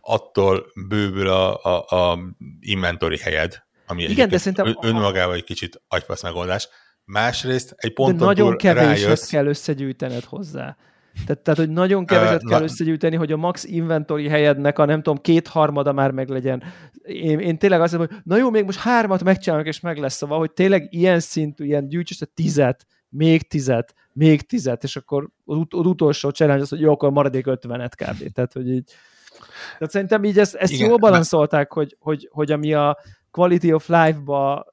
attól 0.00 0.66
bővül 0.88 1.28
a, 1.28 1.62
a, 1.62 1.96
a 1.96 2.18
inventory 2.60 3.18
helyed, 3.18 3.62
ami 3.86 4.02
Igen, 4.02 4.28
de 4.28 4.38
szerintem 4.38 4.78
önmagával 4.82 5.34
egy 5.34 5.44
kicsit 5.44 5.82
agyfasz 5.88 6.22
megoldás. 6.22 6.68
Másrészt 7.04 7.74
egy 7.76 7.92
ponton 7.92 8.18
de 8.18 8.24
nagyon 8.24 8.56
keveset 8.56 9.02
rájössz, 9.02 9.28
kell 9.28 9.46
összegyűjtened 9.46 10.24
hozzá. 10.24 10.76
Tehát, 11.26 11.42
tehát, 11.42 11.58
hogy 11.58 11.70
nagyon 11.70 12.06
keveset 12.06 12.42
uh, 12.42 12.50
kell 12.50 12.62
összegyűjteni, 12.62 13.16
hogy 13.16 13.32
a 13.32 13.36
max 13.36 13.64
inventory 13.64 14.28
helyednek 14.28 14.78
a 14.78 14.84
nem 14.84 15.02
tudom, 15.02 15.20
kétharmada 15.20 15.92
már 15.92 16.10
meg 16.10 16.28
legyen. 16.28 16.62
Én, 17.02 17.38
én 17.38 17.58
tényleg 17.58 17.80
azt 17.80 17.92
mondom, 17.96 18.14
hogy 18.14 18.22
na 18.24 18.36
jó, 18.36 18.50
még 18.50 18.64
most 18.64 18.78
hármat 18.78 19.24
megcsinálok, 19.24 19.66
és 19.66 19.80
meg 19.80 19.98
lesz 19.98 20.16
szóval, 20.16 20.38
hogy 20.38 20.52
tényleg 20.52 20.86
ilyen 20.90 21.20
szintű, 21.20 21.64
ilyen 21.64 21.88
gyűjtsd 21.88 22.22
a 22.22 22.26
tizet, 22.34 22.86
még 23.08 23.48
tizet, 23.48 23.94
még 24.12 24.42
tizet, 24.42 24.84
és 24.84 24.96
akkor 24.96 25.28
az, 25.44 25.56
ut- 25.56 25.74
az 25.74 25.86
utolsó 25.86 26.28
challenge 26.28 26.62
az, 26.62 26.68
hogy 26.68 26.80
jó, 26.80 26.92
akkor 26.92 27.10
maradék 27.10 27.46
ötvenet 27.46 27.94
kb. 27.94 28.32
Tehát, 28.32 28.52
hogy 28.52 28.70
így 28.70 28.94
tehát 29.78 29.92
szerintem 29.92 30.24
így 30.24 30.38
ezt, 30.38 30.54
ezt 30.54 30.72
Igen, 30.72 30.88
jól 30.88 30.98
balanszolták, 30.98 31.72
hogy, 31.72 31.96
hogy, 32.00 32.28
hogy 32.32 32.52
ami 32.52 32.72
a 32.72 32.98
quality 33.30 33.72
of 33.72 33.88
life-ba 33.88 34.66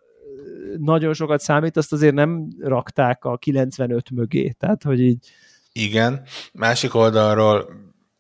nagyon 0.78 1.14
sokat 1.14 1.40
számít, 1.40 1.78
azt 1.78 1.94
azért 1.94 2.14
nem 2.14 2.48
rakták 2.60 3.26
a 3.26 3.38
95 3.38 4.12
mögé. 4.12 4.50
Tehát, 4.50 4.84
hogy 4.84 5.02
így 5.02 5.30
igen, 5.78 6.28
másik 6.54 6.94
oldalról 6.94 7.70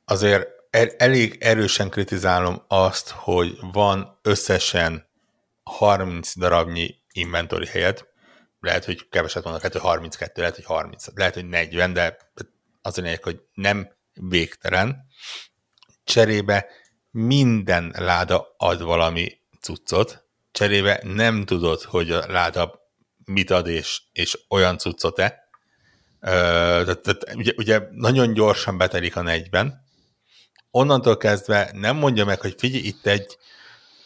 azért 0.05 0.47
elég 0.97 1.37
erősen 1.39 1.89
kritizálom 1.89 2.63
azt, 2.67 3.09
hogy 3.09 3.57
van 3.71 4.19
összesen 4.21 5.07
30 5.63 6.37
darabnyi 6.37 6.95
inventory 7.11 7.65
helyet, 7.65 8.07
lehet, 8.59 8.85
hogy 8.85 9.09
keveset 9.09 9.43
mondok, 9.43 9.61
lehet, 9.61 9.77
hogy 9.77 9.89
32, 9.89 10.41
lehet, 10.41 10.55
hogy 10.55 10.65
30, 10.65 11.05
lehet, 11.15 11.33
hogy 11.33 11.45
40, 11.45 11.93
de 11.93 12.17
az 12.81 12.97
a 12.97 13.01
lényeg, 13.01 13.23
hogy 13.23 13.41
nem 13.53 13.89
végtelen. 14.13 15.05
Cserébe 16.03 16.65
minden 17.11 17.95
láda 17.97 18.55
ad 18.57 18.83
valami 18.83 19.37
cuccot, 19.61 20.25
cserébe 20.51 20.99
nem 21.03 21.45
tudod, 21.45 21.81
hogy 21.81 22.11
a 22.11 22.31
láda 22.31 22.79
mit 23.25 23.49
ad 23.49 23.67
és, 23.67 24.01
és 24.11 24.39
olyan 24.49 24.77
cuccot-e, 24.77 25.44
tehát, 26.31 26.99
tehát, 27.01 27.35
ugye, 27.35 27.53
ugye 27.57 27.81
nagyon 27.91 28.33
gyorsan 28.33 28.77
betelik 28.77 29.15
a 29.15 29.21
negyben, 29.21 29.83
onnantól 30.71 31.17
kezdve 31.17 31.69
nem 31.73 31.95
mondja 31.95 32.25
meg, 32.25 32.41
hogy 32.41 32.55
figyelj, 32.57 32.83
itt 32.83 33.05
egy 33.05 33.37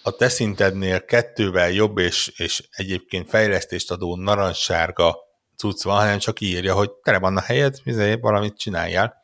a 0.03 0.11
te 0.11 0.29
szintednél 0.29 1.05
kettővel 1.05 1.71
jobb 1.71 1.97
és, 1.97 2.27
és 2.35 2.67
egyébként 2.71 3.29
fejlesztést 3.29 3.91
adó 3.91 4.15
narancssárga 4.15 5.17
cucc 5.55 5.83
van, 5.83 5.97
hanem 5.97 6.17
csak 6.17 6.39
írja, 6.41 6.73
hogy 6.73 6.91
tele 6.91 7.19
van 7.19 7.37
a 7.37 7.41
helyed, 7.41 7.77
valamit 8.21 8.57
csináljál. 8.57 9.15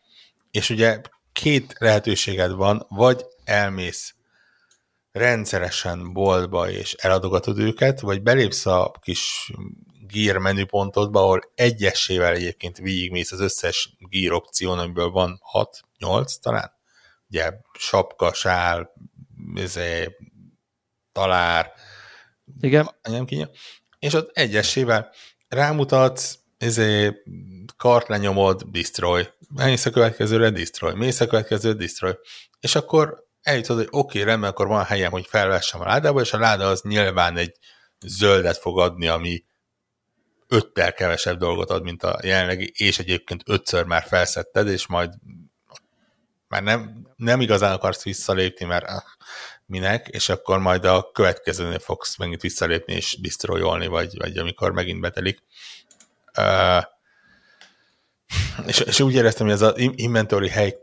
És 0.51 0.69
ugye 0.69 1.01
két 1.33 1.75
lehetőséged 1.77 2.51
van, 2.51 2.85
vagy 2.89 3.25
elmész 3.43 4.15
rendszeresen 5.11 6.13
boltba 6.13 6.69
és 6.69 6.93
eladogatod 6.93 7.59
őket, 7.59 7.99
vagy 7.99 8.21
belépsz 8.21 8.65
a 8.65 8.91
kis 9.01 9.51
gear 10.07 10.38
menüpontodba, 10.38 11.19
ahol 11.19 11.51
egyesével 11.55 12.33
egyébként 12.33 12.77
végigmész 12.77 13.31
az 13.31 13.39
összes 13.39 13.95
gear 14.00 14.33
opción, 14.33 14.79
amiből 14.79 15.09
van 15.09 15.41
6-8 16.00 16.33
talán. 16.41 16.71
Ugye 17.29 17.53
sapka, 17.77 18.33
sál, 18.33 18.93
ezé, 19.55 20.15
talár, 21.12 21.71
Igen. 22.62 22.89
nem 23.01 23.25
kinyom. 23.25 23.50
És 24.00 24.13
ott 24.13 24.38
egyesével 24.38 25.12
rámutatsz, 25.47 26.39
ezé, 26.57 27.24
kart 27.77 28.07
lenyomod, 28.07 28.63
destroy. 28.63 29.24
Mész 29.55 29.85
a 29.85 29.89
következőre, 29.89 30.50
destroy. 30.50 30.93
Mész 30.93 31.19
a 31.19 31.27
következő, 31.27 31.74
destroy. 31.74 32.13
És 32.59 32.75
akkor 32.75 33.24
eljutod, 33.41 33.77
hogy 33.77 33.88
oké, 33.89 33.97
okay, 33.97 34.29
rendben, 34.29 34.50
akkor 34.50 34.67
van 34.67 34.83
helyem, 34.83 35.12
hogy 35.12 35.25
felvessem 35.25 35.81
a 35.81 35.85
ládába, 35.85 36.21
és 36.21 36.33
a 36.33 36.39
láda 36.39 36.67
az 36.67 36.81
nyilván 36.81 37.38
egy 37.38 37.57
zöldet 38.05 38.57
fog 38.57 38.79
adni, 38.79 39.07
ami 39.07 39.43
öttel 40.47 40.93
kevesebb 40.93 41.37
dolgot 41.37 41.69
ad, 41.69 41.83
mint 41.83 42.03
a 42.03 42.19
jelenlegi, 42.23 42.71
és 42.75 42.99
egyébként 42.99 43.43
ötször 43.45 43.85
már 43.85 44.03
felszetted, 44.03 44.67
és 44.67 44.87
majd 44.87 45.13
már 46.47 46.63
nem, 46.63 47.07
nem 47.15 47.41
igazán 47.41 47.71
akarsz 47.71 48.03
visszalépni, 48.03 48.65
mert 48.65 48.89
ah, 48.89 49.03
minek, 49.65 50.07
és 50.07 50.29
akkor 50.29 50.59
majd 50.59 50.85
a 50.85 51.11
következőnél 51.11 51.79
fogsz 51.79 52.17
megint 52.17 52.41
visszalépni 52.41 52.93
és 52.93 53.17
destroyolni, 53.21 53.87
vagy, 53.87 54.17
vagy 54.17 54.37
amikor 54.37 54.71
megint 54.71 55.01
betelik. 55.01 55.43
És, 58.65 58.79
és 58.79 58.99
úgy 58.99 59.13
éreztem, 59.13 59.45
hogy 59.45 59.55
ez 59.55 59.61
az 59.61 59.73
inventory 59.77 60.49
hely 60.49 60.77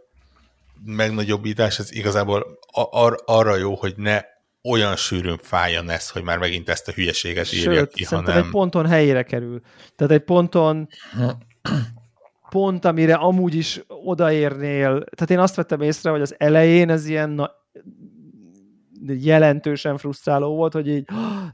megnagyobbítás, 0.85 1.79
ez 1.79 1.93
igazából 1.93 2.59
ar, 2.73 3.23
arra 3.25 3.57
jó, 3.57 3.75
hogy 3.75 3.95
ne 3.97 4.23
olyan 4.71 4.97
sűrűn 4.97 5.39
fájjon 5.43 5.91
ez, 5.91 6.11
hogy 6.11 6.23
már 6.23 6.39
megint 6.39 6.69
ezt 6.69 6.89
a 6.89 6.93
hülyeséget 6.93 7.53
írja 7.53 7.73
Sőt, 7.73 7.93
ki, 7.93 8.05
hanem... 8.05 8.37
egy 8.37 8.51
ponton 8.51 8.87
helyére 8.87 9.23
kerül. 9.23 9.61
Tehát 9.97 10.13
egy 10.13 10.25
ponton 10.25 10.89
pont, 12.51 12.85
amire 12.85 13.15
amúgy 13.15 13.55
is 13.55 13.81
odaérnél, 13.87 15.05
tehát 15.15 15.31
én 15.31 15.39
azt 15.39 15.55
vettem 15.55 15.81
észre, 15.81 16.11
hogy 16.11 16.21
az 16.21 16.35
elején 16.39 16.91
ez 16.91 17.07
ilyen 17.07 17.31
na, 17.31 17.51
jelentősen 19.07 19.97
frusztráló 19.97 20.55
volt, 20.55 20.73
hogy 20.73 20.89
így 20.89 21.05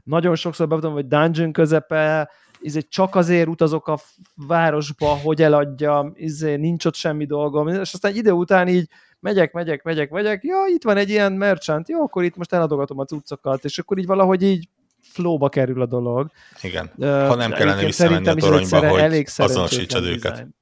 nagyon 0.03 0.35
sokszor 0.35 0.67
beadom, 0.67 0.93
hogy 0.93 1.07
dungeon 1.07 1.51
közepe, 1.51 2.29
izé 2.59 2.81
csak 2.81 3.15
azért 3.15 3.47
utazok 3.47 3.87
a 3.87 3.99
városba, 4.35 5.07
hogy 5.07 5.41
eladjam, 5.41 6.11
izé 6.15 6.55
nincs 6.55 6.85
ott 6.85 6.95
semmi 6.95 7.25
dolgom, 7.25 7.67
és 7.67 7.93
aztán 7.93 8.11
egy 8.11 8.17
idő 8.17 8.31
után 8.31 8.67
így 8.67 8.89
megyek, 9.19 9.51
megyek, 9.51 9.83
megyek, 9.83 10.09
megyek, 10.09 10.43
ja, 10.43 10.57
itt 10.67 10.83
van 10.83 10.97
egy 10.97 11.09
ilyen 11.09 11.31
merchant, 11.33 11.89
jó, 11.89 12.01
akkor 12.01 12.23
itt 12.23 12.35
most 12.35 12.53
eladogatom 12.53 12.99
a 12.99 13.05
cuccokat, 13.05 13.65
és 13.65 13.79
akkor 13.79 13.97
így 13.97 14.05
valahogy 14.05 14.43
így 14.43 14.67
flóba 15.01 15.49
kerül 15.49 15.81
a 15.81 15.85
dolog. 15.85 16.31
Igen, 16.61 16.91
ha 16.99 17.35
nem 17.35 17.51
kellene 17.51 17.85
visszamenni 17.85 18.27
a 18.27 18.33
toronyba, 18.33 18.89
hogy 18.89 18.99
elég 18.99 19.27
azonosítsad 19.37 20.03
őket. 20.03 20.31
Design. 20.31 20.57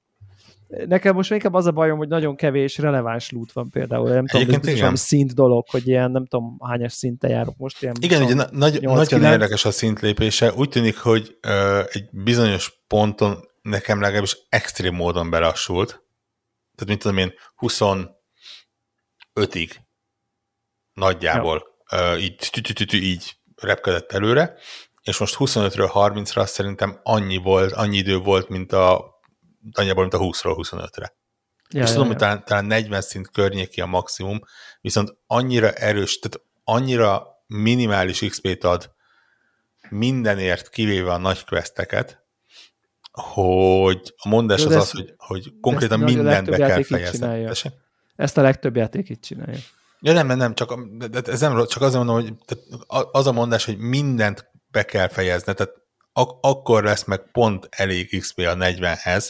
Nekem 0.68 1.16
most 1.16 1.32
inkább 1.32 1.54
az 1.54 1.66
a 1.66 1.72
bajom, 1.72 1.98
hogy 1.98 2.08
nagyon 2.08 2.36
kevés 2.36 2.78
releváns 2.78 3.32
loot 3.32 3.52
van 3.52 3.70
például. 3.70 4.10
Nem 4.10 4.28
tudom, 4.28 4.60
ez 4.62 4.68
igen. 4.68 4.96
szint 4.96 5.34
dolog, 5.34 5.66
hogy 5.70 5.88
ilyen 5.88 6.12
nem 6.12 6.26
tudom 6.26 6.58
hányas 6.64 6.94
szinte 6.94 7.28
járok 7.28 7.58
most. 7.58 7.82
Ilyen 7.82 7.96
igen, 8.00 8.22
ugye 8.22 8.36
nagy, 8.52 8.82
nagyon 8.82 9.24
érdekes 9.24 9.66
a 9.66 9.72
szintlépése. 9.72 10.54
Úgy 10.54 10.70
tűnik, 10.70 10.98
hogy 10.98 11.38
uh, 11.48 11.80
egy 11.92 12.10
bizonyos 12.12 12.84
ponton 12.88 13.38
nekem 13.62 14.02
legalábbis 14.02 14.38
extrém 14.50 14.96
módon 14.96 15.30
belassult. 15.30 15.88
Tehát 16.76 16.88
mint 16.88 17.02
tudom 17.02 17.18
én, 17.18 17.34
20 17.56 17.82
5-ig 19.38 19.72
nagyjából 20.94 21.63
ja. 21.91 22.17
így, 22.17 22.94
így 22.94 23.38
repkedett 23.56 24.12
előre, 24.12 24.58
és 25.01 25.17
most 25.17 25.36
25-ről 25.39 25.89
30-ra 25.94 26.46
szerintem 26.46 27.00
annyi 27.03 27.38
volt, 27.38 27.72
annyi 27.72 27.98
idő 27.98 28.17
volt, 28.17 28.50
mint 28.50 28.72
a 28.72 29.15
annyiból, 29.72 30.01
mint 30.01 30.13
a 30.13 30.20
20-ról 30.20 30.56
25-re. 30.58 31.15
Ja, 31.70 31.82
és 31.82 31.88
ja, 31.88 31.94
tudom, 31.94 32.01
ja. 32.01 32.08
hogy 32.08 32.17
talán, 32.17 32.46
talán 32.46 32.65
40 32.65 33.01
szint 33.01 33.32
környéki 33.32 33.82
a 33.82 33.86
maximum, 33.86 34.39
viszont 34.82 35.17
annyira 35.27 35.72
erős, 35.72 36.20
tehát 36.20 36.48
annyira 36.63 37.27
minimális 37.48 38.20
XP-t 38.20 38.63
ad 38.63 38.96
mindenért, 39.89 40.70
kivéve 40.70 41.12
a 41.12 41.17
nagy 41.17 41.44
questeket, 41.46 42.25
hogy 43.12 44.13
a 44.17 44.27
mondás 44.27 44.65
az 44.65 44.75
az, 44.75 44.91
hogy, 44.91 45.13
hogy 45.17 45.53
konkrétan 45.62 46.00
mindent 46.00 46.50
be 46.50 46.58
kell 46.58 46.84
fejezni. 46.84 47.46
Ezt 48.18 48.38
a 48.38 48.42
legtöbb 48.42 48.76
játék 48.76 49.10
itt 49.10 49.22
csinálja. 49.22 49.60
Ja, 50.00 50.14
nem, 50.14 50.28
nem, 50.28 50.54
csak, 50.54 50.80
ez 51.26 51.40
nem, 51.40 51.66
csak 51.66 51.82
azért 51.82 52.04
mondom, 52.04 52.16
hogy 52.16 52.34
az 53.12 53.28
a 53.28 53.32
mondás, 53.32 53.66
hogy 53.66 53.78
mindent 53.78 54.52
be 54.72 54.84
kell 54.84 55.08
fejezni, 55.08 55.54
tehát 55.54 55.74
ak- 56.14 56.46
akkor 56.46 56.84
lesz 56.84 57.04
meg 57.04 57.32
pont 57.32 57.68
elég 57.70 58.20
XP 58.20 58.38
a 58.38 58.56
40-hez, 58.56 59.30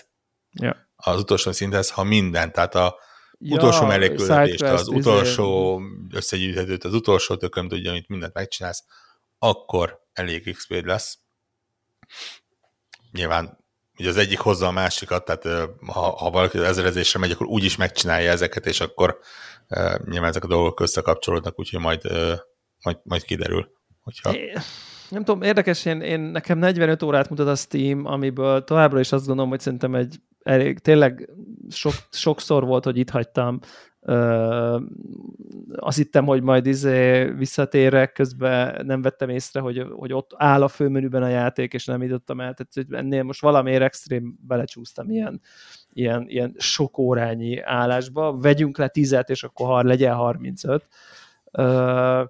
ja. 0.52 0.90
az 0.96 1.20
utolsó 1.20 1.52
szinthez, 1.52 1.92
ha 1.92 2.04
minden, 2.04 2.52
tehát 2.52 2.76
a 2.76 3.00
ja, 3.38 3.56
utolsó 3.56 3.86
melléküldetést, 3.86 4.62
az 4.62 4.82
izé- 4.82 4.96
utolsó 4.96 5.82
összegyűjthetőt, 6.14 6.84
az 6.84 6.94
utolsó 6.94 7.36
tököm 7.36 7.68
tudja, 7.68 7.92
amit 7.92 8.08
mindent 8.08 8.34
megcsinálsz, 8.34 8.84
akkor 9.38 10.00
elég 10.14 10.56
XP 10.56 10.86
lesz. 10.86 11.20
Nyilván 13.12 13.66
ugye 14.00 14.10
az 14.10 14.18
egyik 14.18 14.40
hozza 14.40 14.68
a 14.68 14.72
másikat, 14.72 15.26
tehát 15.26 15.70
ha, 15.86 16.02
ha 16.02 16.30
valaki 16.30 16.58
az 16.58 16.64
ezerezésre 16.64 17.20
megy, 17.20 17.32
akkor 17.32 17.48
úgy 17.48 17.64
is 17.64 17.76
megcsinálja 17.76 18.32
ezeket, 18.32 18.66
és 18.66 18.82
akkor 18.82 19.18
uh, 19.70 20.06
nyilván 20.06 20.30
ezek 20.30 20.44
a 20.44 20.48
dolgok 20.48 20.80
összekapcsolódnak, 20.80 21.60
úgyhogy 21.60 21.80
majd, 21.80 22.02
majd, 22.84 22.98
majd 23.04 23.24
kiderül. 23.24 23.72
Hogyha... 24.02 24.36
Nem 25.10 25.24
tudom, 25.24 25.42
érdekes, 25.42 25.86
én, 25.86 26.02
én 26.02 26.20
nekem 26.20 26.58
45 26.58 27.04
órát 27.04 27.30
mutat 27.30 27.48
a 27.48 27.56
Steam, 27.56 28.06
amiből 28.06 28.64
továbbra 28.64 29.00
is 29.00 29.12
azt 29.12 29.26
gondolom, 29.26 29.50
hogy 29.50 29.60
szerintem 29.60 29.96
egy 29.96 30.16
elég, 30.44 30.80
tényleg 30.80 31.30
sok, 31.70 31.94
sokszor 32.12 32.66
volt, 32.66 32.84
hogy 32.84 32.98
itt 32.98 33.10
hagytam 33.10 33.60
Uh, 34.08 34.82
azt 35.76 35.98
hittem, 35.98 36.26
hogy 36.26 36.42
majd 36.42 36.66
izé 36.66 37.24
visszatérek, 37.24 38.12
közben 38.12 38.86
nem 38.86 39.02
vettem 39.02 39.30
észre, 39.30 39.60
hogy, 39.60 39.86
hogy 39.92 40.14
ott 40.14 40.32
áll 40.36 40.64
a 40.64 40.68
főmenüben 40.68 41.24
a 41.24 41.28
játék, 41.28 41.74
és 41.74 41.86
nem 41.86 42.02
jutottam 42.02 42.40
el. 42.40 42.54
Tehát 42.54 42.92
ennél 42.92 43.24
most 43.24 43.42
valamiért 43.42 43.82
extrém 43.82 44.38
belecsúsztam 44.48 45.10
ilyen, 45.10 45.42
ilyen, 45.94 46.26
ilyen 46.28 46.56
sok 46.58 46.98
órányi 46.98 47.60
állásba. 47.62 48.38
Vegyünk 48.38 48.78
le 48.78 48.88
tizet, 48.88 49.30
és 49.30 49.44
akkor 49.44 49.68
har, 49.68 49.86
legyen 49.86 50.16
35. 50.16 50.88
Uh, 51.52 52.30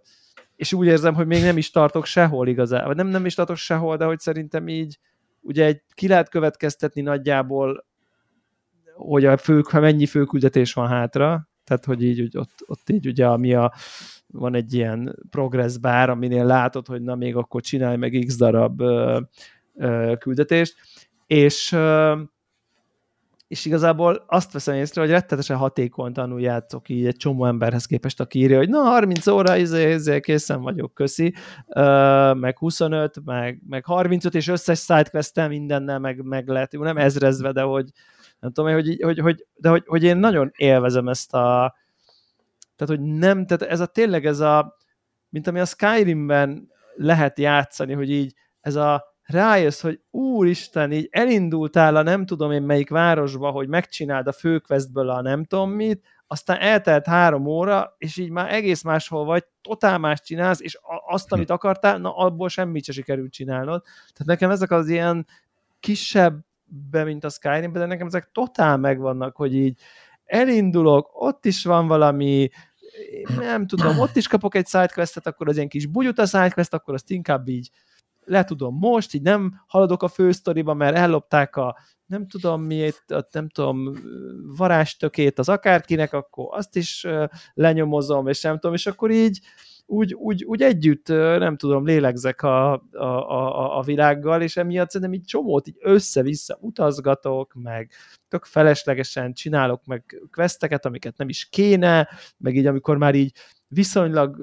és 0.56 0.74
úgy 0.74 0.88
érzem, 0.88 1.14
hogy 1.14 1.28
még 1.28 1.44
nem 1.44 1.58
is 1.58 1.72
tartok 1.72 2.06
sehol 2.06 2.48
igazából. 2.48 2.94
Nem, 2.94 3.08
nem 3.08 3.26
is 3.26 3.34
tartok 3.34 3.56
sehol, 3.56 3.98
de 3.98 4.06
hogy 4.06 4.20
szerintem 4.20 4.68
így 4.68 5.00
ugye 5.42 5.66
egy, 5.66 5.82
ki 5.94 6.08
lehet 6.08 6.30
következtetni 6.30 7.02
nagyjából, 7.02 7.86
hogy 8.96 9.26
a 9.26 9.38
fő, 9.38 9.64
ha 9.70 9.80
mennyi 9.80 10.06
főküldetés 10.06 10.74
van 10.74 10.88
hátra, 10.88 11.50
tehát 11.68 11.86
hogy 11.86 12.04
így 12.04 12.20
hogy 12.20 12.38
ott, 12.38 12.64
ott 12.66 12.90
így 12.90 13.08
ugye 13.08 13.28
ami 13.28 13.54
a, 13.54 13.74
van 14.28 14.56
egy 14.56 14.74
ilyen 14.74 15.16
progress 15.30 15.78
bár, 15.78 16.10
aminél 16.10 16.46
látod, 16.46 16.88
hogy 16.88 17.02
na 17.02 17.16
még 17.16 17.36
akkor 17.36 17.62
csinálj 17.62 17.98
meg 17.98 18.24
x 18.26 18.38
darab 18.38 18.82
ö, 18.82 19.20
ö, 19.76 20.14
küldetést, 20.20 20.76
és 21.28 21.72
ö, 21.72 22.16
és 23.48 23.66
igazából 23.66 24.24
azt 24.28 24.52
veszem 24.52 24.76
észre, 24.76 25.02
hogy 25.02 25.10
rettetesen 25.10 25.58
hatékonytanul 25.58 26.42
játszok 26.42 26.90
így 26.90 27.06
egy 27.06 27.16
csomó 27.16 27.46
emberhez 27.46 27.86
képest, 27.86 28.20
aki 28.20 28.40
írja, 28.40 28.58
hogy 28.58 28.70
na 28.70 28.80
30 28.80 29.28
óra, 29.28 29.58
izé, 29.58 29.94
izé, 29.94 30.20
készen 30.20 30.62
vagyok, 30.62 30.94
köszi, 30.94 31.34
uh, 31.68 32.36
meg 32.36 32.58
25, 32.58 33.26
meg, 33.26 33.62
meg 33.68 33.86
35, 33.86 34.36
és 34.36 34.48
összes 34.48 34.80
sidequestem 34.80 35.50
mindennel 35.50 36.00
meg, 36.00 36.24
meg 36.24 36.48
lehet, 36.48 36.72
nem 36.72 36.98
ezrezve, 36.98 37.52
de 37.52 37.62
hogy 37.62 37.90
nem 38.40 38.52
tudom, 38.52 38.74
hogy, 38.74 38.98
hogy, 39.02 39.20
hogy, 39.20 39.46
de 39.56 39.70
hogy, 39.70 39.84
hogy 39.86 40.04
én 40.04 40.18
nagyon 40.18 40.52
élvezem 40.56 41.08
ezt 41.08 41.34
a 41.34 41.76
tehát, 42.78 42.96
hogy 42.96 43.14
nem, 43.14 43.46
tehát 43.46 43.74
ez 43.74 43.80
a 43.80 43.86
tényleg 43.86 44.26
ez 44.26 44.40
a, 44.40 44.78
mint 45.30 45.48
ami 45.48 45.60
a 45.60 45.66
Skyrimben 45.66 46.72
lehet 46.96 47.40
játszani, 47.40 47.94
hogy 47.94 48.12
így 48.12 48.34
ez 48.62 48.76
a 48.76 49.16
rájössz, 49.24 49.82
hogy 49.82 50.02
úristen, 50.12 50.92
így 50.92 51.08
elindultál 51.12 51.96
a 51.96 52.02
nem 52.02 52.26
tudom 52.26 52.52
én 52.52 52.62
melyik 52.62 52.90
városba, 52.90 53.52
hogy 53.52 53.68
megcsináld 53.68 54.28
a 54.28 54.32
főquestből 54.32 55.10
a 55.10 55.22
nem 55.22 55.44
tudom 55.44 55.72
mit, 55.72 56.04
aztán 56.28 56.58
eltelt 56.60 57.06
három 57.06 57.46
óra, 57.46 57.96
és 57.98 58.18
így 58.18 58.30
már 58.30 58.54
egész 58.54 58.84
máshol 58.84 59.26
vagy, 59.26 59.46
totál 59.62 59.98
más 59.98 60.22
csinálsz, 60.22 60.62
és 60.62 60.80
azt, 61.08 61.32
amit 61.32 61.50
akartál, 61.50 61.98
na 61.98 62.16
abból 62.16 62.50
semmit 62.50 62.84
se 62.84 62.92
sikerült 62.92 63.32
csinálnod. 63.32 63.82
Tehát 63.84 64.26
nekem 64.26 64.50
ezek 64.50 64.72
az 64.72 64.88
ilyen 64.88 65.28
kisebb 65.80 66.46
be, 66.68 67.04
mint 67.04 67.24
a 67.24 67.30
skyrim 67.30 67.72
de 67.72 67.86
nekem 67.86 68.08
ezek 68.08 68.30
totál 68.32 68.78
megvannak, 68.78 69.36
hogy 69.36 69.56
így 69.56 69.80
elindulok, 70.26 71.10
ott 71.14 71.46
is 71.46 71.64
van 71.64 71.88
valami, 71.88 72.50
nem 73.38 73.68
tudom, 73.68 74.00
ott 74.00 74.16
is 74.16 74.28
kapok 74.28 74.56
egy 74.56 74.68
sidequestet, 74.68 75.28
akkor 75.28 75.48
az 75.48 75.56
ilyen 75.56 75.68
kis 75.68 75.86
bugyut 75.86 76.20
a 76.20 76.26
sidequest, 76.26 76.74
akkor 76.74 76.94
azt 76.94 77.12
inkább 77.12 77.48
így 77.48 77.70
le 78.28 78.44
tudom 78.44 78.78
most, 78.78 79.14
így 79.14 79.22
nem 79.22 79.62
haladok 79.68 80.04
a 80.04 80.08
fősztoriba, 80.08 80.74
mert 80.74 80.96
ellopták 80.96 81.56
a 81.56 81.78
nem 82.06 82.28
tudom 82.28 82.62
miért, 82.62 83.12
a, 83.12 83.28
nem 83.32 83.50
tudom, 83.50 83.94
varástökét 84.58 85.40
az 85.40 85.50
akárkinek, 85.50 86.14
akkor 86.14 86.48
azt 86.50 86.76
is 86.76 87.06
lenyomozom, 87.54 88.28
és 88.28 88.42
nem 88.42 88.54
tudom, 88.54 88.74
és 88.74 88.88
akkor 88.88 89.12
így 89.12 89.40
úgy, 89.90 90.14
úgy, 90.14 90.44
úgy 90.44 90.62
együtt, 90.62 91.08
nem 91.08 91.58
tudom, 91.58 91.86
lélegzek 91.86 92.42
a, 92.42 92.74
a, 92.92 93.06
a, 93.30 93.78
a 93.78 93.82
világgal, 93.82 94.42
és 94.42 94.58
emiatt 94.58 94.90
szerintem 94.90 95.20
így 95.20 95.26
csomót 95.26 95.68
így 95.68 95.78
össze-vissza 95.80 96.58
utazgatok, 96.62 97.54
meg 97.54 97.92
tök 98.28 98.46
feleslegesen 98.46 99.34
csinálok 99.34 99.86
meg 99.86 100.22
questeket, 100.32 100.86
amiket 100.86 101.18
nem 101.18 101.30
is 101.30 101.50
kéne, 101.50 102.10
meg 102.38 102.56
így 102.56 102.66
amikor 102.66 102.98
már 102.98 103.16
így 103.16 103.32
viszonylag 103.68 104.38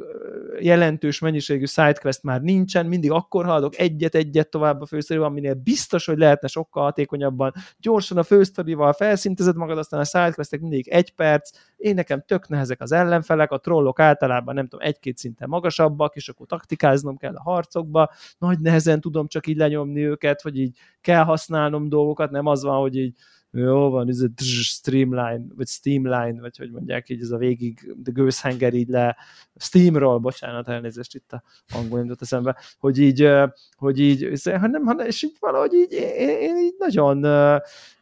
jelentős 0.60 1.18
mennyiségű 1.18 1.64
sidequest 1.64 2.22
már 2.22 2.40
nincsen, 2.40 2.86
mindig 2.86 3.10
akkor 3.10 3.44
haladok 3.44 3.78
egyet-egyet 3.78 4.48
tovább 4.48 4.80
a 4.80 4.86
fősztorival, 4.86 5.28
aminél 5.28 5.54
biztos, 5.54 6.06
hogy 6.06 6.18
lehetne 6.18 6.48
sokkal 6.48 6.82
hatékonyabban. 6.82 7.52
Gyorsan 7.78 8.18
a 8.18 8.22
fősztorival 8.22 8.92
felszintezed 8.92 9.56
magad, 9.56 9.78
aztán 9.78 10.00
a 10.00 10.04
sidequestek 10.04 10.60
mindig 10.60 10.88
egy 10.88 11.14
perc, 11.14 11.50
én 11.76 11.94
nekem 11.94 12.22
tök 12.26 12.48
nehezek 12.48 12.80
az 12.80 12.92
ellenfelek, 12.92 13.50
a 13.50 13.58
trollok 13.58 14.00
általában 14.00 14.54
nem 14.54 14.66
tudom, 14.66 14.86
egy-két 14.86 15.18
szinten 15.18 15.48
magasabbak, 15.48 16.16
és 16.16 16.28
akkor 16.28 16.46
taktikáznom 16.46 17.16
kell 17.16 17.34
a 17.34 17.42
harcokba, 17.42 18.10
nagy 18.38 18.60
nehezen 18.60 19.00
tudom 19.00 19.26
csak 19.26 19.46
így 19.46 19.56
lenyomni 19.56 20.06
őket, 20.06 20.40
hogy 20.40 20.58
így 20.58 20.76
kell 21.00 21.24
használnom 21.24 21.88
dolgokat, 21.88 22.30
nem 22.30 22.46
az 22.46 22.62
van, 22.62 22.80
hogy 22.80 22.96
így 22.96 23.16
jó 23.54 23.90
van, 23.90 24.08
ez 24.08 24.20
a 24.20 24.28
streamline, 24.36 25.44
vagy 25.56 25.66
steamline, 25.66 26.40
vagy 26.40 26.56
hogy 26.56 26.70
mondják 26.70 27.08
így, 27.08 27.20
ez 27.20 27.30
a 27.30 27.36
végig, 27.36 27.94
de 27.96 28.10
gőzhenger 28.10 28.74
így 28.74 28.88
le, 28.88 29.16
steamról, 29.56 30.18
bocsánat, 30.18 30.68
elnézést 30.68 31.14
itt 31.14 31.32
a 31.32 31.42
angol 31.74 32.00
jutott 32.00 32.22
eszembe, 32.22 32.56
hogy 32.78 32.98
így, 32.98 33.30
hogy 33.76 33.98
így, 33.98 34.42
hanem, 34.44 34.84
hanem 34.84 35.06
és 35.06 35.22
így 35.22 35.36
valahogy 35.40 35.72
így, 35.72 35.92
én, 35.92 36.28
én 36.28 36.56
így 36.56 36.74
nagyon 36.78 37.24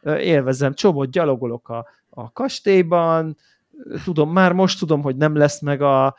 élvezem, 0.03 0.73
csomót 0.73 1.11
gyalogolok 1.11 1.69
a, 1.69 1.87
a 2.09 2.31
kastélyban, 2.31 3.37
tudom, 4.03 4.31
már 4.31 4.53
most 4.53 4.79
tudom, 4.79 5.01
hogy 5.01 5.15
nem 5.15 5.35
lesz 5.35 5.61
meg 5.61 5.81
a, 5.81 6.15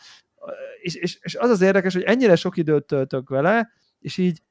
és, 0.81 0.95
és, 0.95 1.19
és 1.23 1.35
az 1.35 1.51
az 1.51 1.61
érdekes, 1.61 1.93
hogy 1.93 2.03
ennyire 2.03 2.37
sok 2.37 2.57
időt 2.57 2.85
töltök 2.85 3.29
vele, 3.29 3.71
és 4.01 4.17
így 4.17 4.43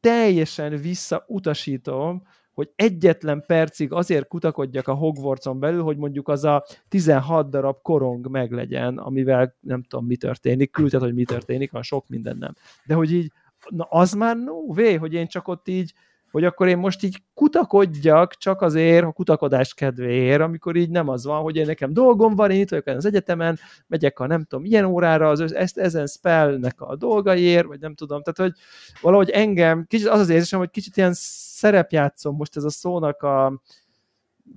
teljesen 0.00 0.76
visszautasítom, 0.76 2.22
hogy 2.58 2.72
egyetlen 2.76 3.44
percig 3.46 3.92
azért 3.92 4.28
kutakodjak 4.28 4.88
a 4.88 4.94
Hogwartson 4.94 5.58
belül, 5.58 5.82
hogy 5.82 5.96
mondjuk 5.96 6.28
az 6.28 6.44
a 6.44 6.64
16 6.88 7.50
darab 7.50 7.82
korong 7.82 8.28
meglegyen, 8.30 8.98
amivel 8.98 9.56
nem 9.60 9.82
tudom, 9.82 10.06
mi 10.06 10.16
történik, 10.16 10.70
küldted, 10.70 11.00
hogy 11.00 11.14
mi 11.14 11.24
történik, 11.24 11.70
van 11.70 11.82
sok 11.82 12.08
minden 12.08 12.36
nem. 12.36 12.54
De 12.86 12.94
hogy 12.94 13.12
így, 13.12 13.32
na 13.68 13.84
az 13.84 14.12
már 14.12 14.36
no 14.36 14.52
way, 14.52 14.98
hogy 14.98 15.12
én 15.12 15.26
csak 15.26 15.48
ott 15.48 15.68
így 15.68 15.92
hogy 16.30 16.44
akkor 16.44 16.68
én 16.68 16.78
most 16.78 17.02
így 17.02 17.22
kutakodjak 17.34 18.34
csak 18.34 18.60
azért, 18.60 19.04
a 19.04 19.12
kutakodás 19.12 19.74
kedvéért, 19.74 20.40
amikor 20.40 20.76
így 20.76 20.90
nem 20.90 21.08
az 21.08 21.24
van, 21.24 21.42
hogy 21.42 21.56
én 21.56 21.66
nekem 21.66 21.92
dolgom 21.92 22.34
van, 22.34 22.50
én 22.50 22.60
itt 22.60 22.70
vagyok 22.70 22.86
az 22.86 23.04
egyetemen, 23.04 23.58
megyek 23.86 24.18
a 24.18 24.26
nem 24.26 24.44
tudom, 24.44 24.64
ilyen 24.64 24.84
órára, 24.84 25.28
az, 25.28 25.54
ezt, 25.54 25.78
ezen 25.78 26.06
spellnek 26.06 26.80
a 26.80 26.96
dolgaiért, 26.96 27.66
vagy 27.66 27.80
nem 27.80 27.94
tudom, 27.94 28.22
tehát 28.22 28.52
hogy 28.52 28.62
valahogy 29.00 29.30
engem, 29.30 29.84
kicsit 29.86 30.08
az 30.08 30.20
az 30.20 30.28
érzésem, 30.28 30.58
hogy 30.58 30.70
kicsit 30.70 30.96
ilyen 30.96 31.12
szerepjátszom 31.14 32.36
most 32.36 32.56
ez 32.56 32.64
a 32.64 32.70
szónak 32.70 33.22
a 33.22 33.62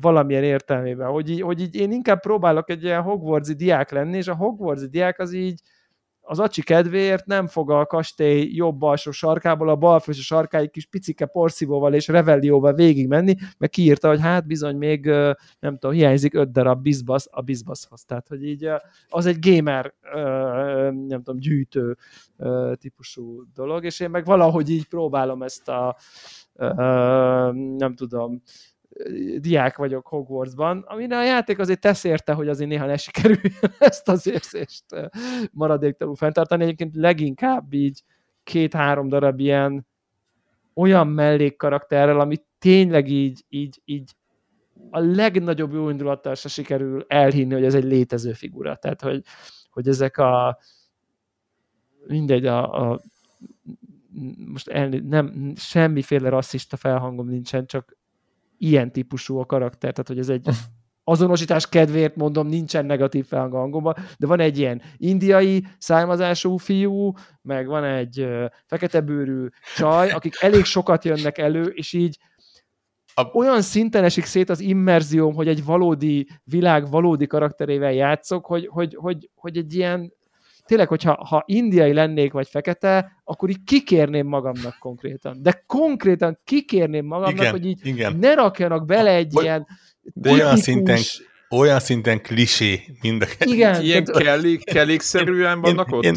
valamilyen 0.02 0.44
értelmében, 0.44 1.08
hogy 1.08 1.30
így, 1.30 1.42
hogy 1.42 1.62
így 1.62 1.76
én 1.76 1.92
inkább 1.92 2.20
próbálok 2.20 2.70
egy 2.70 2.84
ilyen 2.84 3.02
Hogwartsi 3.02 3.54
diák 3.54 3.92
lenni, 3.92 4.18
és 4.18 4.28
a 4.28 4.36
Hogwartsi 4.36 4.88
diák 4.88 5.20
az 5.20 5.34
így, 5.34 5.62
az 6.22 6.40
acsi 6.40 6.62
kedvéért 6.62 7.26
nem 7.26 7.48
fog 7.48 7.72
a 7.72 7.86
kastély 7.86 8.50
jobb 8.54 8.82
alsó 8.82 9.12
sarkából 9.12 9.70
a 9.70 9.76
bal 9.76 10.00
felső 10.00 10.22
sarkáig 10.22 10.72
kis 10.72 10.86
picike 10.86 11.26
porszívóval 11.26 11.94
és 11.94 12.08
revellióval 12.08 12.74
végig 12.74 13.08
menni, 13.08 13.36
meg 13.58 13.70
kiírta, 13.70 14.08
hogy 14.08 14.22
hát 14.22 14.48
bizony 14.48 14.76
még 14.76 15.06
nem 15.60 15.78
tudom, 15.78 15.92
hiányzik 15.92 16.34
öt 16.34 16.52
darab 16.52 16.82
bizbasz 16.82 17.28
a 17.32 17.42
bizbaszhoz. 17.42 18.04
Tehát, 18.04 18.28
hogy 18.28 18.44
így 18.44 18.70
az 19.10 19.26
egy 19.26 19.38
gamer 19.40 19.94
nem 20.92 21.22
tudom, 21.24 21.40
gyűjtő 21.40 21.98
típusú 22.74 23.44
dolog, 23.54 23.86
és 23.86 24.00
én 24.00 24.10
meg 24.10 24.26
valahogy 24.26 24.70
így 24.70 24.88
próbálom 24.88 25.44
ezt 25.44 25.70
a 25.70 25.96
nem 27.78 27.96
tudom, 27.96 28.42
diák 29.40 29.78
vagyok 29.78 30.08
Hogwartsban, 30.08 30.84
amire 30.88 31.18
a 31.18 31.24
játék 31.24 31.60
azért 31.60 31.80
tesz 31.80 32.04
érte, 32.04 32.34
hogy 32.34 32.48
azért 32.48 32.70
néha 32.70 32.86
ne 32.86 32.98
sikerüljön 32.98 33.76
ezt 33.80 34.10
az 34.10 34.28
érzést 34.28 34.86
maradéktalanul 35.52 36.18
fenntartani. 36.18 36.64
Egyébként 36.64 36.96
leginkább 36.96 37.74
így 37.74 38.04
két-három 38.44 39.08
darab 39.08 39.40
ilyen 39.40 39.88
olyan 40.74 41.08
mellékkarakterrel, 41.08 42.20
ami 42.20 42.38
tényleg 42.60 43.10
így, 43.10 43.46
így, 43.50 43.82
így 43.86 44.16
a 44.90 45.00
legnagyobb 45.00 45.74
jó 45.74 45.90
indulattal 45.90 46.36
se 46.36 46.50
sikerül 46.50 47.06
elhinni, 47.08 47.54
hogy 47.54 47.66
ez 47.66 47.76
egy 47.76 47.84
létező 47.84 48.34
figura. 48.34 48.76
Tehát, 48.76 49.02
hogy, 49.02 49.24
hogy 49.70 49.88
ezek 49.88 50.18
a 50.18 50.58
mindegy, 52.08 52.46
a, 52.46 52.92
a 52.92 53.02
most 54.46 54.68
el, 54.68 54.88
nem, 54.90 55.54
semmiféle 55.56 56.30
rasszista 56.30 56.78
felhangom 56.78 57.28
nincsen, 57.28 57.66
csak 57.66 57.98
ilyen 58.62 58.92
típusú 58.92 59.38
a 59.38 59.46
karakter, 59.46 59.92
tehát 59.92 60.08
hogy 60.08 60.20
ez 60.20 60.30
egy 60.30 60.48
azonosítás 61.04 61.70
kedvéért 61.70 62.16
mondom, 62.16 62.48
nincsen 62.48 62.86
negatív 62.86 63.26
felhang 63.26 63.54
hangomban, 63.54 63.96
de 64.18 64.28
van 64.28 64.40
egy 64.40 64.58
ilyen 64.58 64.82
indiai 64.98 65.66
származású 65.78 66.58
fiú, 66.58 67.12
meg 67.42 67.68
van 67.68 67.84
egy 67.84 68.28
feketebőrű 68.66 69.48
csaj, 69.76 70.10
akik 70.10 70.36
elég 70.40 70.64
sokat 70.64 71.06
jönnek 71.06 71.38
elő, 71.38 71.64
és 71.64 71.94
így 71.94 72.18
a... 73.14 73.24
olyan 73.34 73.62
szinten 73.62 74.04
esik 74.04 74.26
szét 74.26 74.50
az 74.50 74.60
immerzióm, 74.60 75.34
hogy 75.34 75.48
egy 75.48 75.66
valódi 75.66 76.28
világ 76.44 76.90
valódi 76.90 77.28
karakterével 77.28 77.94
játszok, 77.94 78.46
hogy, 78.46 78.68
hogy, 78.68 78.96
hogy, 78.96 79.30
hogy 79.36 79.58
egy 79.58 79.76
ilyen 79.76 80.14
tényleg, 80.66 80.88
hogyha 80.88 81.26
ha 81.30 81.44
indiai 81.46 81.94
lennék, 81.94 82.32
vagy 82.32 82.48
fekete, 82.48 83.22
akkor 83.24 83.50
így 83.50 83.64
kikérném 83.66 84.28
magamnak 84.28 84.76
konkrétan. 84.80 85.38
De 85.42 85.64
konkrétan 85.68 86.40
kikérném 86.44 87.06
magamnak, 87.06 87.40
igen, 87.40 87.52
hogy 87.52 87.66
így 87.66 87.80
igen. 87.84 88.18
ne 88.18 88.34
rakjanak 88.34 88.86
bele 88.86 89.16
egy 89.16 89.32
vagy, 89.32 89.44
ilyen 89.44 89.68
de 90.14 90.32
olyan 90.32 90.58
szinten, 90.58 91.00
olyan 91.50 91.80
szinten 91.80 92.22
klisé 92.22 92.82
mind 93.02 93.22
a 93.22 93.26
Igen. 93.46 93.82
Ilyen 93.82 94.04
kellék, 94.04 94.64
kellékszerűen 94.64 95.62
vannak 95.62 95.88
én, 95.88 95.94
ott? 95.94 96.04
Én, 96.04 96.16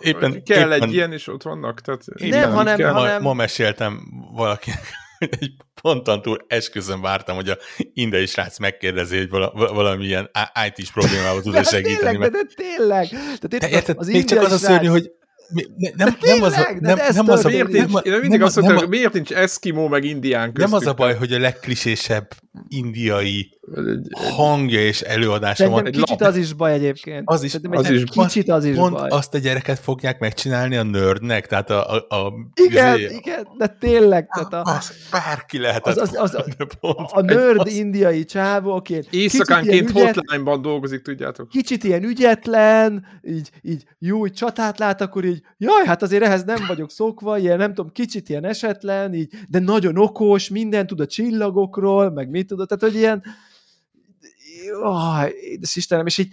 éppen, 0.00 0.42
kell 0.42 0.72
éppen, 0.72 0.82
egy 0.88 0.94
ilyen, 0.94 1.12
és 1.12 1.28
ott 1.28 1.42
vannak? 1.42 1.80
Tehát 1.80 2.04
nem, 2.18 2.52
hanem, 2.52 2.76
kell. 2.76 2.92
hanem... 2.92 3.22
Ma, 3.22 3.28
ma 3.28 3.34
meséltem 3.34 4.00
valakinek, 4.34 4.80
egy 5.40 5.52
ponton 5.82 6.22
túl 6.22 6.44
esküszöm 6.46 7.00
vártam, 7.00 7.36
hogy 7.36 7.48
a 7.48 7.56
indiai 7.92 8.26
srác 8.26 8.58
megkérdezi, 8.58 9.16
hogy 9.16 9.28
vala, 9.28 9.52
valamilyen 9.52 10.30
IT-s 10.66 10.92
problémával 10.92 11.42
tud 11.42 11.66
segíteni. 11.66 11.96
Tényleg, 11.96 12.18
mert... 12.18 12.32
de, 12.32 12.42
de 12.42 12.54
tényleg. 12.54 13.08
Tehát 13.08 13.58
de 13.58 13.68
érted, 13.68 13.98
az 13.98 14.08
még 14.08 14.24
csak 14.24 14.42
az 14.42 14.52
a 14.52 14.58
szörnyű, 14.58 14.86
hogy 14.86 15.12
nem, 15.48 15.92
nem, 15.96 16.16
nem 16.20 16.42
az 16.42 16.52
a, 16.52 16.76
nem, 16.80 16.98
nem 17.12 17.28
az 17.28 17.44
a, 17.44 17.48
miért 17.48 17.68
nincs, 17.68 17.92
nem, 17.92 18.02
én 18.04 18.20
mindig 18.20 18.42
azt 18.42 18.56
mondtam, 18.56 18.78
hogy 18.78 18.88
miért 18.88 19.12
nincs 19.12 19.32
Eskimo 19.32 19.88
meg 19.88 20.04
indián 20.04 20.52
köztük. 20.52 20.70
Nem 20.70 20.80
az 20.80 20.86
a 20.86 20.94
baj, 20.94 21.14
hogy 21.14 21.32
a 21.32 21.38
legklisésebb 21.38 22.28
indiai 22.68 23.58
hangja 24.12 24.80
és 24.80 25.00
előadása 25.00 25.68
van. 25.68 25.84
kicsit 25.84 26.20
az 26.20 26.36
is 26.36 26.52
baj 26.52 26.72
egyébként. 26.72 27.22
Az 27.24 27.42
is, 27.42 27.54
az 27.70 27.90
is 27.90 28.04
kicsit 28.04 28.48
az 28.48 28.64
is 28.64 28.76
pont 28.76 28.94
baj. 28.94 29.08
azt 29.08 29.34
a 29.34 29.38
gyereket 29.38 29.78
fogják 29.78 30.18
megcsinálni 30.18 30.76
a 30.76 30.82
nördnek, 30.82 31.46
tehát 31.46 31.70
a... 31.70 31.94
a, 31.94 32.16
a 32.16 32.32
igen, 32.54 32.98
izé, 32.98 33.14
igen, 33.14 33.48
de 33.58 33.76
tényleg. 33.80 34.28
Tehát 34.28 34.52
a, 34.52 34.72
az 34.76 34.92
bárki 35.10 35.58
lehet. 35.58 35.86
Az, 35.86 35.96
az, 35.96 36.14
az, 36.14 36.34
az, 36.34 37.12
a 37.12 37.20
nörd 37.20 37.60
az, 37.60 37.72
indiai 37.72 38.24
csávóként. 38.24 39.06
Éjszakánként 39.10 39.90
hotline-ban 39.90 40.62
dolgozik, 40.62 41.02
tudjátok. 41.02 41.48
Kicsit 41.48 41.84
ilyen 41.84 42.04
ügyetlen, 42.04 43.06
így, 43.22 43.50
így 43.62 43.84
jó, 43.98 44.18
hogy 44.18 44.32
csatát 44.32 44.78
lát, 44.78 45.00
akkor 45.00 45.24
így, 45.24 45.37
jaj, 45.58 45.84
hát 45.86 46.02
azért 46.02 46.22
ehhez 46.22 46.44
nem 46.44 46.64
vagyok 46.66 46.90
szokva, 46.90 47.38
ilyen 47.38 47.58
nem 47.58 47.74
tudom, 47.74 47.92
kicsit 47.92 48.28
ilyen 48.28 48.44
esetlen, 48.44 49.14
így, 49.14 49.34
de 49.48 49.58
nagyon 49.58 49.98
okos, 49.98 50.48
minden 50.48 50.86
tud 50.86 51.00
a 51.00 51.06
csillagokról, 51.06 52.10
meg 52.10 52.30
mit 52.30 52.46
tudod, 52.46 52.68
tehát 52.68 52.92
hogy 52.92 53.00
ilyen, 53.00 53.22
oh, 54.82 55.28
édes 55.40 55.76
Istenem, 55.76 56.06
és 56.06 56.18
így 56.18 56.28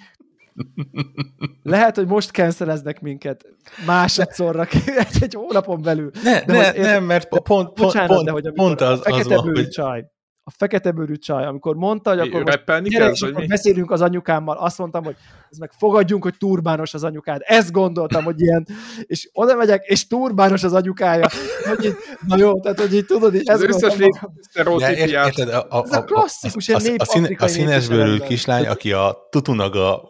lehet, 1.63 1.96
hogy 1.96 2.08
most 2.08 2.32
canceleznek 2.32 3.02
minket 3.02 3.46
másodszorra 3.86 4.68
egy, 4.98 5.22
egy 5.22 5.34
hónapon 5.34 5.82
belül. 5.82 6.12
Ne, 6.24 6.41
de 6.46 6.54
ne, 6.54 6.72
nem, 6.72 7.04
mert 7.04 7.28
pont, 7.28 7.44
pont, 7.44 7.74
bocsánat, 7.74 8.10
pont, 8.10 8.26
de 8.26 8.32
hogy 8.32 8.52
pont 8.54 8.82
az, 8.82 9.02
az 9.04 9.28
van, 9.28 9.39
hogy... 9.39 9.68
Csaj, 9.68 10.06
a 10.47 10.51
fekete 10.51 10.91
bőrű 10.91 11.15
csaj, 11.15 11.45
amikor 11.45 11.75
mondta, 11.75 12.10
hogy 12.10 12.19
akkor 12.19 12.43
most 12.43 12.84
gyere, 12.84 13.10
és 13.10 13.21
akkor 13.21 13.45
beszélünk 13.45 13.91
az 13.91 14.01
anyukámmal, 14.01 14.58
azt 14.58 14.77
mondtam, 14.77 15.03
hogy 15.03 15.15
ez 15.49 15.58
meg 15.58 15.71
fogadjunk, 15.77 16.23
hogy 16.23 16.38
turbános 16.38 16.93
az 16.93 17.03
anyukád. 17.03 17.41
Ezt 17.43 17.71
gondoltam, 17.71 18.23
hogy 18.23 18.41
ilyen, 18.41 18.67
és 19.01 19.29
oda 19.34 19.55
megyek, 19.55 19.86
és 19.86 20.08
turbános 20.08 20.63
az 20.63 20.73
anyukája. 20.73 21.27
Hogy 21.63 21.86
így, 21.86 21.95
na 22.27 22.38
jó, 22.38 22.60
tehát 22.60 22.79
hogy 22.79 22.93
így 22.93 23.05
tudod, 23.05 23.36
így 23.36 23.49
ez 23.49 23.62
összes 23.62 23.93
sztereotípiát. 24.39 25.39
Ez 25.39 25.91
a 25.91 26.03
klasszikus, 26.05 26.69
a, 26.69 26.77
a, 26.97 27.05
a, 27.17 27.36
a 27.38 27.47
színesbőrű 27.47 28.17
kislány, 28.17 28.67
aki 28.67 28.91
a 28.91 29.27
Tutunaga 29.29 30.03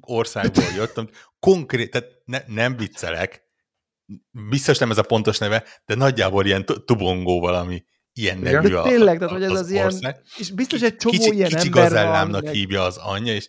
országból 0.00 0.64
jött, 0.76 1.10
konkrét, 1.40 1.90
tehát 1.90 2.08
ne, 2.24 2.38
nem 2.46 2.76
viccelek, 2.76 3.42
biztos 4.48 4.78
nem 4.78 4.90
ez 4.90 4.98
a 4.98 5.02
pontos 5.02 5.38
neve, 5.38 5.64
de 5.86 5.94
nagyjából 5.94 6.46
ilyen 6.46 6.64
tubongó 6.84 7.40
valami 7.40 7.84
ilyen 8.12 8.38
nevű 8.38 8.68
de 8.68 8.82
tényleg, 8.82 9.18
tehát, 9.18 9.32
hogy 9.32 9.42
ez 9.42 9.50
az, 9.50 9.58
az 9.58 9.70
ilyen, 9.70 9.84
ország. 9.84 10.20
és 10.36 10.50
biztos 10.50 10.82
egy 10.82 10.96
csomó 10.96 11.14
kicsi, 11.14 11.34
ilyen 11.34 11.48
kicsi 11.48 11.66
ember 11.66 11.82
gazellámnak 11.82 12.42
van, 12.42 12.52
hívja 12.52 12.82
az 12.82 12.96
anyja, 12.96 13.34
és 13.34 13.48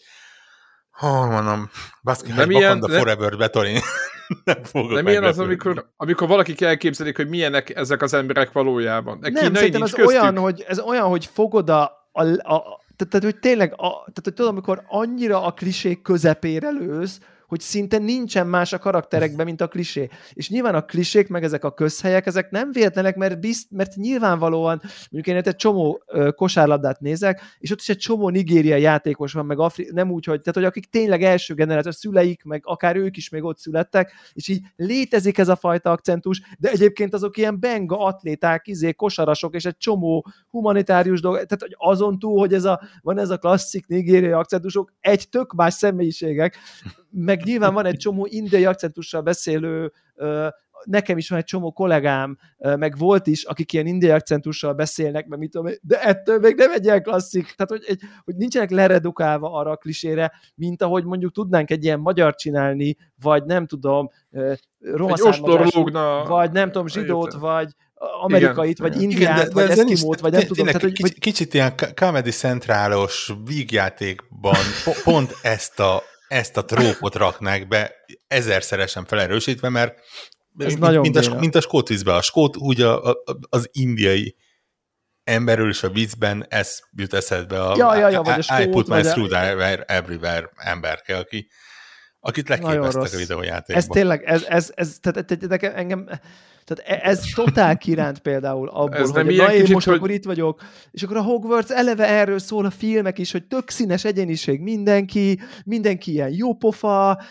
ha 0.89 1.26
mondom, 1.26 1.69
baszki, 2.04 2.32
nem 2.32 2.52
ilyen, 2.52 2.82
a 2.82 2.89
forever 2.89 3.38
betorin. 3.38 3.80
nem 4.43 4.63
fogok 4.63 4.91
Nem 4.91 5.08
ilyen 5.08 5.24
az, 5.24 5.39
amikor, 5.39 5.91
amikor 5.97 6.28
valakik 6.28 6.62
elképzelik, 6.62 7.15
hogy 7.15 7.30
milyenek 7.30 7.76
ezek 7.76 8.02
az 8.02 8.13
emberek 8.13 8.52
valójában. 8.52 9.17
Nem, 9.21 9.54
szerintem 9.54 9.82
ez 9.82 9.93
olyan, 9.93 10.38
hogy, 10.38 10.65
ez 10.67 10.80
olyan, 10.80 11.08
hogy 11.08 11.30
fogod 11.34 11.69
a, 11.69 12.10
a, 12.12 12.24
a 12.24 12.80
tehát, 12.95 13.13
tehát, 13.13 13.24
hogy 13.24 13.39
tényleg, 13.39 13.71
a, 13.71 13.89
tehát, 13.89 14.21
hogy 14.24 14.34
tudom, 14.34 14.52
amikor 14.52 14.84
annyira 14.88 15.43
a 15.43 15.52
klisék 15.52 16.02
közepére 16.02 16.69
lősz, 16.69 17.19
hogy 17.52 17.60
szinte 17.60 17.98
nincsen 17.98 18.48
más 18.48 18.74
a 18.74 18.78
karakterekben, 18.78 19.46
mint 19.46 19.62
a 19.62 19.68
klisé. 19.68 20.10
És 20.34 20.50
nyilván 20.50 20.76
a 20.76 20.86
klisék, 20.86 21.28
meg 21.28 21.44
ezek 21.44 21.64
a 21.64 21.74
közhelyek, 21.74 22.26
ezek 22.26 22.52
nem 22.52 22.72
véletlenek, 22.72 23.16
mert, 23.16 23.40
bizt, 23.40 23.72
mert 23.72 23.96
nyilvánvalóan, 23.96 24.82
mondjuk 25.10 25.36
én 25.36 25.44
egy 25.44 25.56
csomó 25.56 26.04
kosárlabdát 26.36 27.00
nézek, 27.00 27.42
és 27.60 27.72
ott 27.72 27.80
is 27.80 27.90
egy 27.90 27.98
csomó 27.98 28.30
nigériai 28.30 28.82
játékos 28.82 29.34
van, 29.34 29.46
meg 29.46 29.60
Afri- 29.60 29.92
nem 29.94 30.12
úgy, 30.12 30.26
hogy, 30.26 30.40
tehát, 30.40 30.56
hogy 30.56 30.64
akik 30.64 30.90
tényleg 30.90 31.24
első 31.24 31.54
generáció, 31.54 31.92
szüleik, 31.92 32.44
meg 32.44 32.62
akár 32.66 32.96
ők 32.96 33.18
is 33.18 33.30
még 33.30 33.44
ott 33.44 33.58
születtek, 33.58 34.12
és 34.34 34.48
így 34.48 34.62
létezik 34.76 35.38
ez 35.38 35.48
a 35.48 35.56
fajta 35.56 35.92
akcentus, 35.92 36.42
de 36.60 36.70
egyébként 36.70 37.14
azok 37.14 37.38
ilyen 37.38 37.60
benga 37.60 38.00
atléták, 38.00 38.68
izé, 38.68 38.94
kosarasok, 38.94 39.56
és 39.56 39.66
egy 39.66 39.78
csomó 39.78 40.26
humanitárius 40.50 41.22
dolog, 41.22 41.36
tehát 41.36 41.62
hogy 41.62 41.76
azon 41.78 42.20
túl, 42.20 42.40
hogy 42.40 42.54
ez 42.54 42.64
a, 42.64 42.82
van 43.02 43.18
ez 43.18 43.30
a 43.30 43.38
klasszik 43.38 43.88
nigériai 43.88 44.32
akcentusok, 44.32 44.94
egy 45.00 45.30
tök 45.30 45.54
más 45.54 45.74
személyiségek, 45.74 46.58
meg 47.12 47.40
nyilván 47.43 47.73
van 47.73 47.86
egy 47.86 47.97
csomó 47.97 48.27
indiai 48.30 48.65
akcentussal 48.65 49.21
beszélő 49.21 49.91
nekem 50.84 51.17
is 51.17 51.30
van 51.30 51.39
egy 51.39 51.45
csomó 51.45 51.71
kollégám, 51.71 52.38
meg 52.58 52.97
volt 52.97 53.27
is, 53.27 53.43
akik 53.43 53.73
ilyen 53.73 53.88
indiai 53.88 54.12
akcentussal 54.12 54.73
beszélnek, 54.73 55.27
meg 55.27 55.39
mit 55.39 55.51
tudom, 55.51 55.71
de 55.82 56.01
ettől 56.01 56.39
még 56.39 56.56
nem 56.56 56.71
egy 56.71 56.86
ilyen 56.86 57.04
klasszik, 57.04 57.43
tehát 57.43 57.69
hogy, 57.69 57.84
egy, 57.88 58.01
hogy 58.23 58.36
nincsenek 58.36 58.69
leredukálva 58.69 59.54
arra 59.54 59.71
a 59.71 59.75
klisére, 59.75 60.32
mint 60.56 60.82
ahogy 60.82 61.04
mondjuk 61.04 61.34
tudnánk 61.34 61.71
egy 61.71 61.84
ilyen 61.84 61.99
magyar 61.99 62.36
csinálni, 62.36 62.97
vagy 63.21 63.43
nem 63.43 63.65
tudom, 63.65 64.10
romaszármazású, 64.80 65.91
vagy 66.27 66.51
nem 66.51 66.71
tudom, 66.71 66.88
zsidót, 66.88 67.34
vagy 67.34 67.75
amerikait, 68.21 68.80
igen. 68.80 68.91
vagy 68.91 69.01
indiát, 69.01 69.38
igen, 69.38 69.47
de, 69.47 69.54
vagy 69.54 69.69
eszkimót, 69.69 70.19
vagy 70.19 70.32
nem 70.32 70.41
tudom. 70.41 70.65
Tehát, 70.65 70.82
hogy, 70.82 71.19
kicsit 71.19 71.54
ilyen 71.54 71.73
Comedy 71.95 72.30
Centrálos 72.30 73.32
vígjátékban 73.45 74.56
pont 75.04 75.36
ezt 75.41 75.80
a 75.80 76.04
ezt 76.32 76.58
a 76.58 76.65
trópot 76.65 77.15
raknák 77.15 77.67
be 77.67 77.91
ezerszeresen 78.28 79.06
felerősítve, 79.06 79.70
mert 79.70 80.00
Ez 80.58 80.65
mint, 80.65 80.80
nagyon 80.80 81.02
mint, 81.02 81.15
a, 81.15 81.39
mint 81.39 81.56
a 81.56 81.62
skót 81.62 81.88
vízbe. 81.88 82.13
A 82.15 82.22
skót 82.22 82.58
úgy 82.58 82.82
a, 82.82 83.04
a, 83.04 83.24
az 83.50 83.70
indiai 83.72 84.36
emberről 85.24 85.70
is 85.70 85.84
a 85.84 85.89
vízben 85.89 86.46
ez 86.50 86.80
jut 86.91 87.13
eszedbe 87.13 87.63
a, 87.63 87.76
ja, 87.78 87.96
ja, 87.96 88.10
ja, 88.10 88.22
vagy 88.22 88.39
a 88.39 88.41
skót, 88.41 88.60
I 88.60 88.67
put 88.67 88.88
my 88.88 89.04
screwdriver 89.04 89.84
everywhere 89.88 90.50
emberke, 90.56 91.17
aki, 91.17 91.50
akit 92.21 92.49
leképeztek 92.49 93.13
a 93.13 93.17
videójátékban. 93.17 93.77
Ez 93.77 93.86
tényleg, 93.86 94.23
ez, 94.23 94.43
ez, 94.47 94.71
ez 94.75 94.97
tehát, 95.01 95.25
tehát 95.25 95.63
engem, 95.63 96.05
tehát 96.65 97.03
e- 97.03 97.10
ez 97.10 97.21
totál 97.36 97.77
kiránt 97.77 98.19
például 98.19 98.69
abból, 98.69 98.95
ez 98.95 99.12
hogy 99.12 99.36
na 99.36 99.53
én 99.53 99.65
most 99.71 99.88
hogy... 99.88 99.95
akkor 99.95 100.12
itt 100.12 100.25
vagyok, 100.25 100.62
és 100.91 101.03
akkor 101.03 101.17
a 101.17 101.21
Hogwarts 101.21 101.69
eleve 101.69 102.07
erről 102.07 102.39
szól 102.39 102.65
a 102.65 102.69
filmek 102.69 103.17
is, 103.17 103.31
hogy 103.31 103.43
tök 103.43 103.69
színes 103.69 104.05
egyeniség 104.05 104.60
mindenki, 104.60 105.39
mindenki 105.65 106.12
ilyen 106.12 106.31
jópofa, 106.31 107.21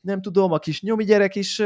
nem 0.00 0.22
tudom, 0.22 0.52
a 0.52 0.58
kis 0.58 0.82
nyomi 0.82 1.04
gyerek 1.04 1.34
is 1.34 1.62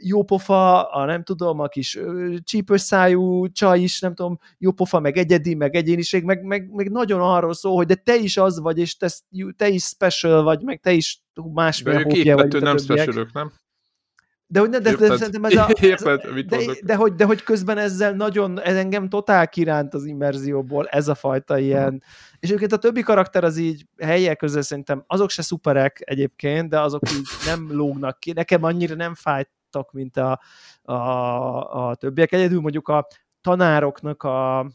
jópofa, 0.00 0.82
a 0.82 1.04
nem 1.04 1.22
tudom, 1.22 1.60
a 1.60 1.68
kis 1.68 1.98
csípős 2.42 2.80
szájú 2.80 3.48
csaj 3.48 3.80
is, 3.80 4.00
nem 4.00 4.14
tudom, 4.14 4.38
jópofa, 4.58 5.00
meg 5.00 5.16
egyedi, 5.16 5.54
meg 5.54 5.74
egyéniség, 5.74 6.24
meg, 6.24 6.42
meg, 6.42 6.70
meg 6.72 6.90
nagyon 6.90 7.20
arról 7.20 7.54
szól, 7.54 7.76
hogy 7.76 7.86
de 7.86 7.94
te 7.94 8.16
is 8.16 8.36
az 8.36 8.60
vagy, 8.60 8.78
és 8.78 8.96
te, 8.96 9.10
te 9.56 9.68
is 9.68 9.84
special 9.84 10.42
vagy, 10.42 10.62
meg 10.62 10.80
te 10.80 10.92
is 10.92 11.22
másmilyen 11.54 12.02
hópja 12.02 12.36
vagy. 12.36 12.62
nem 12.62 12.76
specialök, 12.76 13.32
nem? 13.32 13.52
De 14.50 14.60
hogy, 14.60 14.68
ne, 14.68 14.78
de, 14.78 14.96
de, 14.96 15.16
szerintem 15.16 15.44
ez 15.44 15.56
a, 15.56 15.68
Érted, 15.80 16.34
mit 16.34 16.46
de, 16.46 16.58
de, 16.82 16.94
hogy, 16.94 17.14
de 17.14 17.24
hogy 17.24 17.42
közben 17.42 17.78
ezzel 17.78 18.12
nagyon, 18.12 18.60
ez 18.60 18.76
engem 18.76 19.08
totál 19.08 19.48
kiránt 19.48 19.94
az 19.94 20.04
immerzióból, 20.04 20.86
ez 20.86 21.08
a 21.08 21.14
fajta 21.14 21.58
ilyen. 21.58 21.88
Hmm. 21.88 21.98
És 22.40 22.48
egyébként 22.48 22.72
a 22.72 22.76
többi 22.76 23.02
karakter 23.02 23.44
az 23.44 23.56
így 23.56 23.86
helyek 23.98 24.36
közül 24.36 24.62
szerintem, 24.62 25.04
azok 25.06 25.30
se 25.30 25.42
szuperek 25.42 26.02
egyébként, 26.04 26.68
de 26.68 26.80
azok 26.80 27.02
így 27.10 27.26
nem 27.46 27.68
lógnak 27.70 28.20
ki. 28.20 28.32
Nekem 28.32 28.62
annyira 28.62 28.94
nem 28.94 29.14
fájtak, 29.70 29.92
mint 29.92 30.16
a, 30.16 30.40
a, 30.82 31.88
a 31.88 31.94
többiek. 31.94 32.32
Egyedül 32.32 32.60
mondjuk 32.60 32.88
a 32.88 33.06
tanároknak 33.40 34.22
a, 34.22 34.70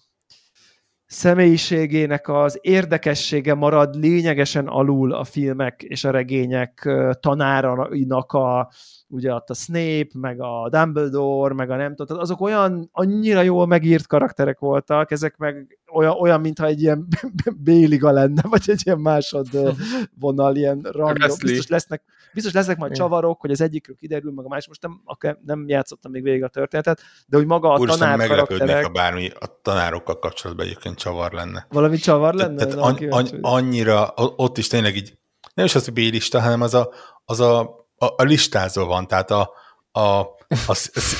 személyiségének 1.06 2.28
az 2.28 2.60
érdekessége 2.62 3.54
marad 3.54 3.96
lényegesen 3.96 4.68
alul 4.68 5.14
a 5.14 5.24
filmek 5.24 5.84
és 5.84 6.04
a 6.04 6.12
regények 6.12 6.90
tanárainak 7.20 8.32
a, 8.32 8.72
ugye 9.14 9.34
ott 9.34 9.50
a 9.50 9.54
Snape, 9.54 10.10
meg 10.14 10.42
a 10.42 10.70
Dumbledore, 10.70 11.54
meg 11.54 11.70
a 11.70 11.76
nem 11.76 11.96
tudom, 11.96 12.20
azok 12.20 12.42
olyan 12.42 12.90
annyira 12.92 13.42
jól 13.42 13.68
megírt 13.68 14.08
karakterek 14.08 14.60
voltak, 14.60 15.12
ezek 15.12 15.38
meg 15.38 15.78
olyan, 15.92 16.16
olyan 16.20 16.42
mintha 16.42 16.66
egy 16.66 16.82
ilyen 16.82 17.08
béliga 17.64 18.12
lenne, 18.12 18.42
vagy 18.42 18.64
egy 18.66 18.82
ilyen 18.86 19.00
másodvonal, 19.00 20.56
ilyen 20.56 20.80
random. 20.92 21.38
Biztos 21.40 21.68
lesznek, 21.68 22.04
biztos 22.34 22.54
lesznek 22.54 22.78
majd 22.78 22.94
csavarok, 22.94 23.42
hogy 23.42 23.52
az 23.52 23.62
egyikről 23.62 23.96
kiderül, 23.96 24.32
meg 24.32 24.46
a 24.46 24.48
másik, 24.48 24.68
most 24.68 24.82
nem, 24.82 25.38
nem 25.46 25.68
játszottam 25.68 26.12
még 26.12 26.24
végig 26.24 26.44
a 26.44 26.48
történetet, 26.48 27.02
de 27.28 27.38
hogy 27.38 27.46
maga 27.46 27.74
a 27.74 27.80
Úr, 27.80 27.90
tanár 27.90 28.28
karakterek... 28.28 28.84
ha 28.84 28.92
bármi 28.92 29.30
a 29.40 29.60
tanárokkal 29.62 30.20
kapcsolatban 30.20 30.66
egyébként 30.66 30.98
csavar 30.98 31.32
lenne. 31.32 31.68
Valami 31.70 31.98
csavar 31.98 32.34
lenne? 32.34 32.56
Tehát, 32.56 32.76
tehát 32.76 33.12
an, 33.12 33.28
an, 33.28 33.28
annyira, 33.42 34.14
ott 34.16 34.58
is 34.58 34.68
tényleg 34.68 34.96
így, 34.96 35.18
nem 35.54 35.66
is 35.66 35.76
az, 35.76 35.86
hogy 35.86 35.94
bélista, 35.94 36.42
hanem 36.42 36.62
az 36.62 36.74
a, 36.74 36.90
az 37.26 37.40
a 37.40 37.82
a, 38.04 38.14
a 38.18 38.24
listázó 38.24 38.86
van, 38.86 39.08
tehát 39.08 39.32
a, 39.32 39.52
a, 39.92 40.20
a 40.68 40.74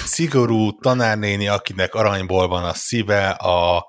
szigorú 0.06 0.78
tanárnéni, 0.80 1.48
akinek 1.48 1.94
aranyból 1.94 2.48
van 2.48 2.64
a 2.64 2.74
szíve, 2.74 3.30
a 3.30 3.86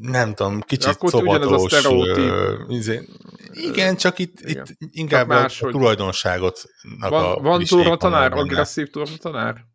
nem 0.00 0.34
tudom, 0.34 0.60
kicsit 0.60 0.90
Akkor 0.90 1.10
szobatos. 1.10 1.84
A 1.84 2.66
izé, 2.68 3.08
igen, 3.52 3.96
csak 3.96 4.18
itt, 4.18 4.40
igen. 4.40 4.66
itt 4.78 4.88
inkább 4.92 5.20
csak 5.20 5.28
más, 5.28 5.62
a 5.62 5.70
tulajdonságot. 5.70 6.62
Van, 6.98 7.42
van 7.42 7.64
tornatanár, 7.64 8.32
agresszív 8.32 8.90
tornatanár? 8.90 9.66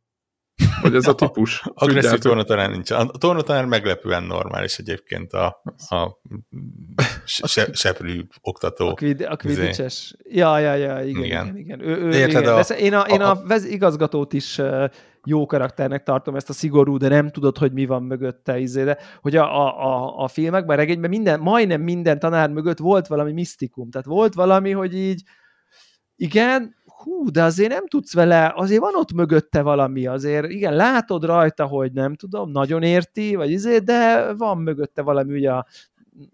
Vagy 0.81 0.95
ez 0.95 1.07
a 1.07 1.15
típus? 1.15 1.63
Agresszív 1.73 2.19
tornatanár 2.19 2.69
nincs. 2.69 2.91
A 2.91 3.05
tornatanár 3.05 3.65
meglepően 3.65 4.23
normális 4.23 4.77
egyébként 4.77 5.33
a, 5.33 5.61
a 5.89 6.19
se, 7.25 7.67
seprű 7.73 8.21
oktató. 8.41 8.87
A, 8.87 8.93
kvid, 8.93 9.21
a 9.29 9.35
kvidicses. 9.35 10.15
Ja, 10.29 10.59
ja, 10.59 10.73
ja, 10.73 11.01
igen, 11.03 11.23
igen. 11.23 11.45
igen, 11.45 11.57
igen. 11.57 11.81
Ő, 11.81 11.97
ő, 11.97 12.13
Érted 12.13 12.41
igen. 12.41 12.53
A, 12.53 12.73
én 12.73 12.93
a, 12.93 13.01
én 13.01 13.21
a, 13.21 13.31
a, 13.31 13.53
a 13.53 13.59
igazgatót 13.67 14.33
is 14.33 14.61
jó 15.25 15.45
karakternek 15.45 16.03
tartom 16.03 16.35
ezt 16.35 16.49
a 16.49 16.53
szigorú, 16.53 16.97
de 16.97 17.07
nem 17.07 17.29
tudod, 17.29 17.57
hogy 17.57 17.71
mi 17.71 17.85
van 17.85 18.03
mögötte, 18.03 18.59
izé, 18.59 18.83
de 18.83 18.97
hogy 19.21 19.35
a, 19.35 19.61
a, 19.61 19.85
a, 19.85 20.23
a 20.23 20.27
filmekben, 20.27 20.77
a 20.77 20.79
regényben 20.79 21.09
minden, 21.09 21.39
majdnem 21.39 21.81
minden 21.81 22.19
tanár 22.19 22.49
mögött 22.49 22.77
volt 22.77 23.07
valami 23.07 23.31
misztikum, 23.31 23.89
tehát 23.89 24.07
volt 24.07 24.33
valami, 24.33 24.71
hogy 24.71 24.95
így 24.95 25.23
igen, 26.15 26.75
hú, 27.03 27.31
de 27.31 27.43
azért 27.43 27.69
nem 27.69 27.87
tudsz 27.87 28.13
vele, 28.13 28.53
azért 28.55 28.81
van 28.81 28.95
ott 28.95 29.13
mögötte 29.13 29.61
valami, 29.61 30.07
azért 30.07 30.49
igen, 30.49 30.75
látod 30.75 31.25
rajta, 31.25 31.65
hogy 31.65 31.91
nem 31.91 32.15
tudom, 32.15 32.51
nagyon 32.51 32.83
érti, 32.83 33.35
vagy 33.35 33.51
izé, 33.51 33.77
de 33.77 34.33
van 34.33 34.57
mögötte 34.57 35.01
valami, 35.01 35.33
ugye 35.33 35.51
a 35.51 35.65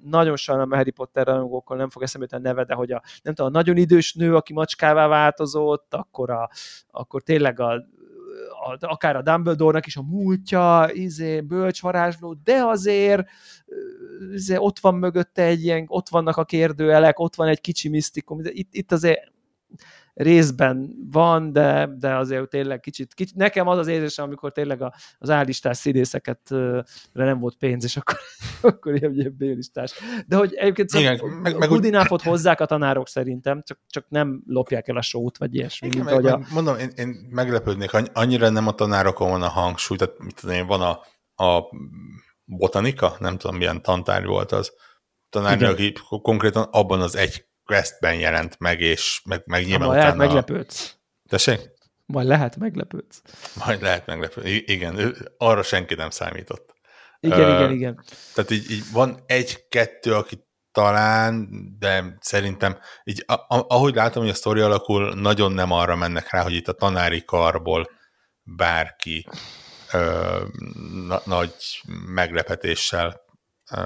nagyon 0.03 0.35
sajnálom 0.35 0.71
a 0.71 0.75
Harry 0.75 0.91
Potter 0.91 1.25
rajongókkal 1.25 1.77
nem 1.77 1.89
fog 1.89 2.01
eszembe 2.01 2.27
a 2.31 2.37
neve, 2.37 2.63
de 2.63 2.73
hogy 2.73 2.91
a, 2.91 3.01
nem 3.23 3.33
tudom, 3.33 3.51
a 3.51 3.55
nagyon 3.55 3.77
idős 3.77 4.13
nő, 4.13 4.35
aki 4.35 4.53
macskává 4.53 5.07
változott, 5.07 5.93
akkor, 5.93 6.29
a, 6.29 6.49
akkor 6.91 7.21
tényleg 7.21 7.59
a, 7.59 7.71
a, 7.71 8.77
akár 8.79 9.15
a 9.15 9.21
Dumbledore-nak 9.21 9.85
is 9.85 9.97
a 9.97 10.01
múltja, 10.01 10.89
izé, 10.91 11.41
bölcs 11.41 11.81
varázsló, 11.81 12.33
de 12.43 12.63
azért 12.65 13.27
izé, 14.33 14.55
ott 14.55 14.79
van 14.79 14.95
mögötte 14.95 15.43
egy 15.43 15.63
ilyen, 15.63 15.85
ott 15.87 16.09
vannak 16.09 16.37
a 16.37 16.45
kérdőelek, 16.45 17.19
ott 17.19 17.35
van 17.35 17.47
egy 17.47 17.61
kicsi 17.61 17.89
misztikum, 17.89 18.39
itt, 18.43 18.73
itt 18.73 18.91
azért 18.91 19.31
részben 20.19 20.95
van, 21.11 21.51
de, 21.51 21.89
de 21.99 22.15
azért 22.15 22.49
tényleg 22.49 22.79
kicsit, 22.79 23.13
kicsit, 23.13 23.35
nekem 23.35 23.67
az 23.67 23.77
az 23.77 23.87
érzésem, 23.87 24.25
amikor 24.25 24.51
tényleg 24.51 24.81
a, 24.81 24.93
az 25.17 25.29
állistás 25.29 25.77
színészeket 25.77 26.39
nem 27.11 27.39
volt 27.39 27.55
pénz, 27.55 27.83
és 27.83 27.97
akkor, 27.97 28.17
akkor 28.71 28.95
ilyen, 28.95 29.13
ilyen 29.13 29.35
bélistás. 29.37 29.93
De 30.27 30.35
hogy 30.35 30.53
egyébként 30.53 30.93
Igen, 30.93 31.19
meg, 31.41 31.57
meg 31.57 31.69
Hudináfot 31.69 32.21
hozzák 32.21 32.59
a 32.59 32.65
tanárok 32.65 33.07
szerintem, 33.07 33.61
csak, 33.63 33.79
csak 33.87 34.05
nem 34.09 34.43
lopják 34.47 34.87
el 34.87 34.97
a 34.97 35.01
sót, 35.01 35.37
vagy 35.37 35.55
ilyesmi. 35.55 35.87
Igen, 35.87 36.05
mint, 36.05 36.21
meg, 36.21 36.33
a... 36.33 36.41
Mondom, 36.53 36.77
én, 36.77 36.91
én 36.95 37.27
meglepődnék, 37.29 37.91
annyira 38.13 38.49
nem 38.49 38.67
a 38.67 38.71
tanárokon 38.71 39.29
van 39.29 39.41
a 39.41 39.49
hangsúly, 39.49 39.97
tehát 39.97 40.19
mit 40.19 40.35
tudom 40.35 40.55
én, 40.55 40.67
van 40.67 40.81
a, 40.81 40.99
a 41.43 41.63
botanika, 42.45 43.15
nem 43.19 43.37
tudom 43.37 43.57
milyen 43.57 43.81
tantárgy 43.81 44.25
volt 44.25 44.51
az, 44.51 44.73
tanárnő, 45.29 45.67
aki 45.67 45.93
konkrétan 46.21 46.63
abban 46.63 47.01
az 47.01 47.15
egy 47.15 47.48
questben 47.69 48.15
jelent 48.15 48.59
meg, 48.59 48.81
és 48.81 49.21
meg, 49.25 49.41
meg 49.45 49.65
nyilván 49.65 49.87
Majd 49.87 49.99
lehet 49.99 50.15
meglepődsz. 50.15 50.95
Tessék? 51.27 51.59
Majd 52.05 52.27
lehet 52.27 52.57
meglepődsz. 52.57 53.21
Majd 53.65 53.81
lehet 53.81 54.05
meglepődsz. 54.05 54.47
Igen, 54.65 55.15
arra 55.37 55.63
senki 55.63 55.95
nem 55.95 56.09
számított. 56.09 56.73
Igen, 57.19 57.51
uh, 57.51 57.55
igen, 57.55 57.71
igen. 57.71 58.03
Tehát 58.33 58.51
így, 58.51 58.71
így 58.71 58.83
van 58.91 59.23
egy-kettő, 59.25 60.13
aki 60.13 60.47
talán, 60.71 61.49
de 61.79 62.17
szerintem 62.19 62.77
így 63.03 63.23
ahogy 63.47 63.95
látom, 63.95 64.23
hogy 64.23 64.31
a 64.31 64.35
sztori 64.35 64.59
alakul, 64.59 65.13
nagyon 65.13 65.51
nem 65.51 65.71
arra 65.71 65.95
mennek 65.95 66.31
rá, 66.31 66.41
hogy 66.41 66.53
itt 66.53 66.67
a 66.67 66.73
tanári 66.73 67.23
karból 67.23 67.89
bárki 68.43 69.27
ö, 69.93 70.37
na, 71.07 71.21
nagy 71.25 71.53
meglepetéssel 72.05 73.21
ö, 73.71 73.77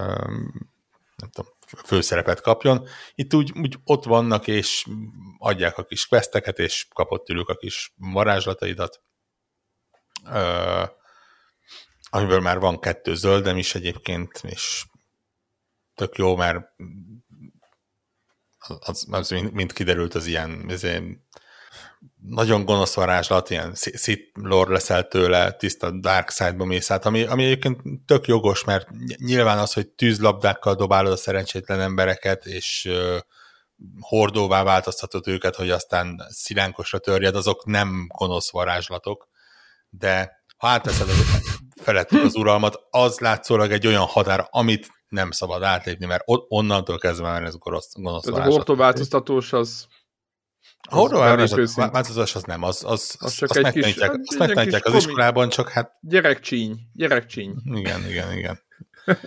nem 1.15 1.29
tudom, 1.31 1.51
főszerepet 1.85 2.41
kapjon. 2.41 2.87
Itt 3.15 3.33
úgy, 3.33 3.51
úgy 3.55 3.77
ott 3.83 4.03
vannak, 4.03 4.47
és 4.47 4.85
adják 5.37 5.77
a 5.77 5.83
kis 5.83 6.07
questeket, 6.07 6.59
és 6.59 6.87
kapott 6.93 7.25
tőlük 7.25 7.49
a 7.49 7.55
kis 7.55 7.93
varázslataidat. 7.95 9.01
Uh, 10.23 10.89
amiből 12.09 12.39
már 12.39 12.59
van 12.59 12.79
kettő 12.79 13.15
zöldem 13.15 13.57
is 13.57 13.75
egyébként, 13.75 14.41
és 14.43 14.85
tök 15.95 16.15
jó, 16.15 16.35
mert 16.35 16.65
az, 18.79 19.07
az 19.11 19.29
mint 19.29 19.73
kiderült, 19.73 20.13
az 20.13 20.25
ilyen 20.25 20.49
nagyon 22.27 22.65
gonosz 22.65 22.93
varázslat, 22.93 23.49
ilyen 23.49 23.75
Sith 23.75 24.39
Lord 24.39 24.69
leszel 24.69 25.07
tőle, 25.07 25.51
tiszta 25.51 25.91
Dark 25.91 26.31
Side-ba 26.31 26.65
mész 26.65 26.91
át, 26.91 27.05
ami, 27.05 27.23
ami 27.23 27.43
egyébként 27.43 27.81
tök 28.05 28.27
jogos, 28.27 28.63
mert 28.63 28.87
nyilván 29.17 29.57
az, 29.57 29.73
hogy 29.73 29.87
tűzlabdákkal 29.87 30.75
dobálod 30.75 31.11
a 31.11 31.15
szerencsétlen 31.17 31.79
embereket, 31.79 32.45
és 32.45 32.85
uh, 32.89 33.17
hordóvá 33.99 34.63
változtatod 34.63 35.27
őket, 35.27 35.55
hogy 35.55 35.69
aztán 35.69 36.27
szilánkosra 36.29 36.99
törjed, 36.99 37.35
azok 37.35 37.65
nem 37.65 38.07
gonosz 38.07 38.51
varázslatok, 38.51 39.27
de 39.89 40.43
ha 40.57 40.67
átveszed 40.67 41.07
felettük 41.81 42.23
az 42.23 42.35
uralmat, 42.35 42.79
az 42.89 43.19
látszólag 43.19 43.71
egy 43.71 43.87
olyan 43.87 44.05
határ, 44.05 44.47
amit 44.49 44.87
nem 45.07 45.31
szabad 45.31 45.63
átlépni, 45.63 46.05
mert 46.05 46.23
onnantól 46.47 46.97
kezdve 46.97 47.27
már 47.27 47.43
ez 47.43 47.57
gonosz, 47.57 47.93
gonosz 47.93 48.27
Ez 48.27 48.33
a 48.33 48.43
hordóváltoztatós 48.43 49.53
az 49.53 49.87
a 50.89 50.95
horrorváltozás 50.95 52.35
az 52.35 52.43
nem, 52.43 52.63
az, 52.63 52.83
az, 52.85 53.15
az 53.19 53.33
csak 53.33 53.49
azt 53.49 53.59
egy 53.59 53.73
kis, 53.73 53.95
azt 53.95 54.37
megtanítják 54.37 54.85
az 54.85 54.93
iskolában, 54.93 55.49
csak 55.49 55.69
hát... 55.69 55.91
Gyerekcsíny, 56.01 56.79
gyerekcsíny. 56.93 57.55
Igen, 57.73 58.09
igen, 58.09 58.37
igen. 58.37 58.59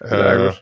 uh, 0.00 0.54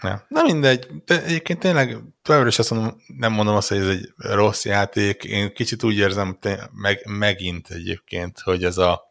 nem. 0.00 0.22
Na 0.28 0.42
mindegy, 0.42 0.86
de 1.04 1.22
egyébként 1.22 1.58
tényleg 1.58 1.96
továbbra 2.22 2.48
is 2.48 2.58
azt 2.58 2.70
mondom, 2.70 3.02
nem 3.18 3.32
mondom 3.32 3.54
azt, 3.54 3.68
hogy 3.68 3.78
ez 3.78 3.88
egy 3.88 4.12
rossz 4.16 4.64
játék, 4.64 5.24
én 5.24 5.54
kicsit 5.54 5.82
úgy 5.82 5.96
érzem, 5.96 6.38
meg, 6.72 7.06
megint 7.06 7.68
egyébként, 7.70 8.40
hogy 8.40 8.64
ez 8.64 8.78
a 8.78 9.08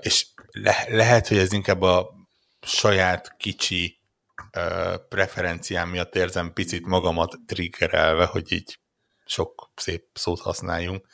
és 0.00 0.26
le, 0.50 0.86
lehet, 0.88 1.28
hogy 1.28 1.38
ez 1.38 1.52
inkább 1.52 1.82
a 1.82 2.10
saját 2.62 3.34
kicsi 3.36 4.00
preferenciám 5.08 5.88
miatt 5.88 6.14
érzem 6.14 6.52
picit 6.52 6.86
magamat 6.86 7.38
triggerelve, 7.46 8.24
hogy 8.24 8.52
így 8.52 8.78
sok 9.26 9.70
szép 9.74 10.04
szót 10.12 10.40
használjunk, 10.40 11.06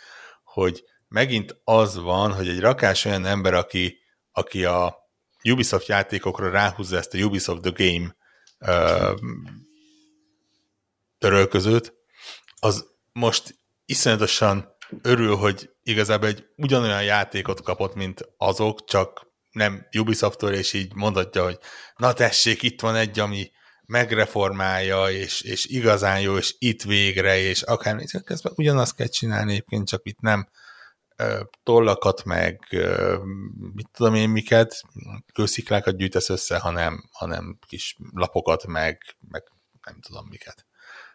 hogy 0.44 0.84
megint 1.08 1.60
az 1.64 1.96
van, 1.98 2.32
hogy 2.32 2.48
egy 2.48 2.60
rakás 2.60 3.04
olyan 3.04 3.24
ember, 3.24 3.54
aki, 3.54 3.98
aki 4.32 4.64
a 4.64 4.96
Ubisoft 5.44 5.86
játékokra 5.86 6.50
ráhúzza 6.50 6.96
ezt 6.96 7.14
a 7.14 7.18
Ubisoft 7.18 7.62
The 7.62 7.72
Game 7.76 8.16
uh, 8.58 9.18
törölközőt, 11.18 11.94
az 12.60 12.86
most 13.12 13.54
iszonyatosan 13.84 14.76
örül, 15.02 15.36
hogy 15.36 15.70
igazából 15.82 16.28
egy 16.28 16.46
ugyanolyan 16.56 17.02
játékot 17.02 17.62
kapott, 17.62 17.94
mint 17.94 18.28
azok, 18.36 18.84
csak 18.84 19.26
nem 19.50 19.86
Ubisoft-tól, 19.98 20.52
és 20.52 20.72
így 20.72 20.94
mondhatja, 20.94 21.42
hogy 21.44 21.58
na 21.96 22.12
tessék, 22.12 22.62
itt 22.62 22.80
van 22.80 22.94
egy, 22.94 23.18
ami 23.18 23.50
megreformálja, 23.92 25.10
és, 25.10 25.40
és 25.40 25.66
igazán 25.66 26.20
jó, 26.20 26.36
és 26.36 26.54
itt 26.58 26.82
végre, 26.82 27.38
és 27.38 27.62
akár 27.62 28.02
közben 28.24 28.52
ugyanazt 28.56 28.94
kell 28.96 29.06
csinálni 29.06 29.52
egyébként, 29.52 29.88
csak 29.88 30.00
itt 30.04 30.20
nem 30.20 30.48
tollakat, 31.62 32.24
meg 32.24 32.58
mit 33.74 33.88
tudom 33.92 34.14
én 34.14 34.28
miket, 34.28 34.80
kősziklákat 35.32 35.96
gyűjtesz 35.96 36.28
össze, 36.28 36.58
hanem, 36.58 37.04
hanem 37.12 37.58
kis 37.66 37.96
lapokat, 38.14 38.66
meg, 38.66 38.98
meg 39.28 39.42
nem 39.86 40.00
tudom 40.00 40.26
miket. 40.30 40.66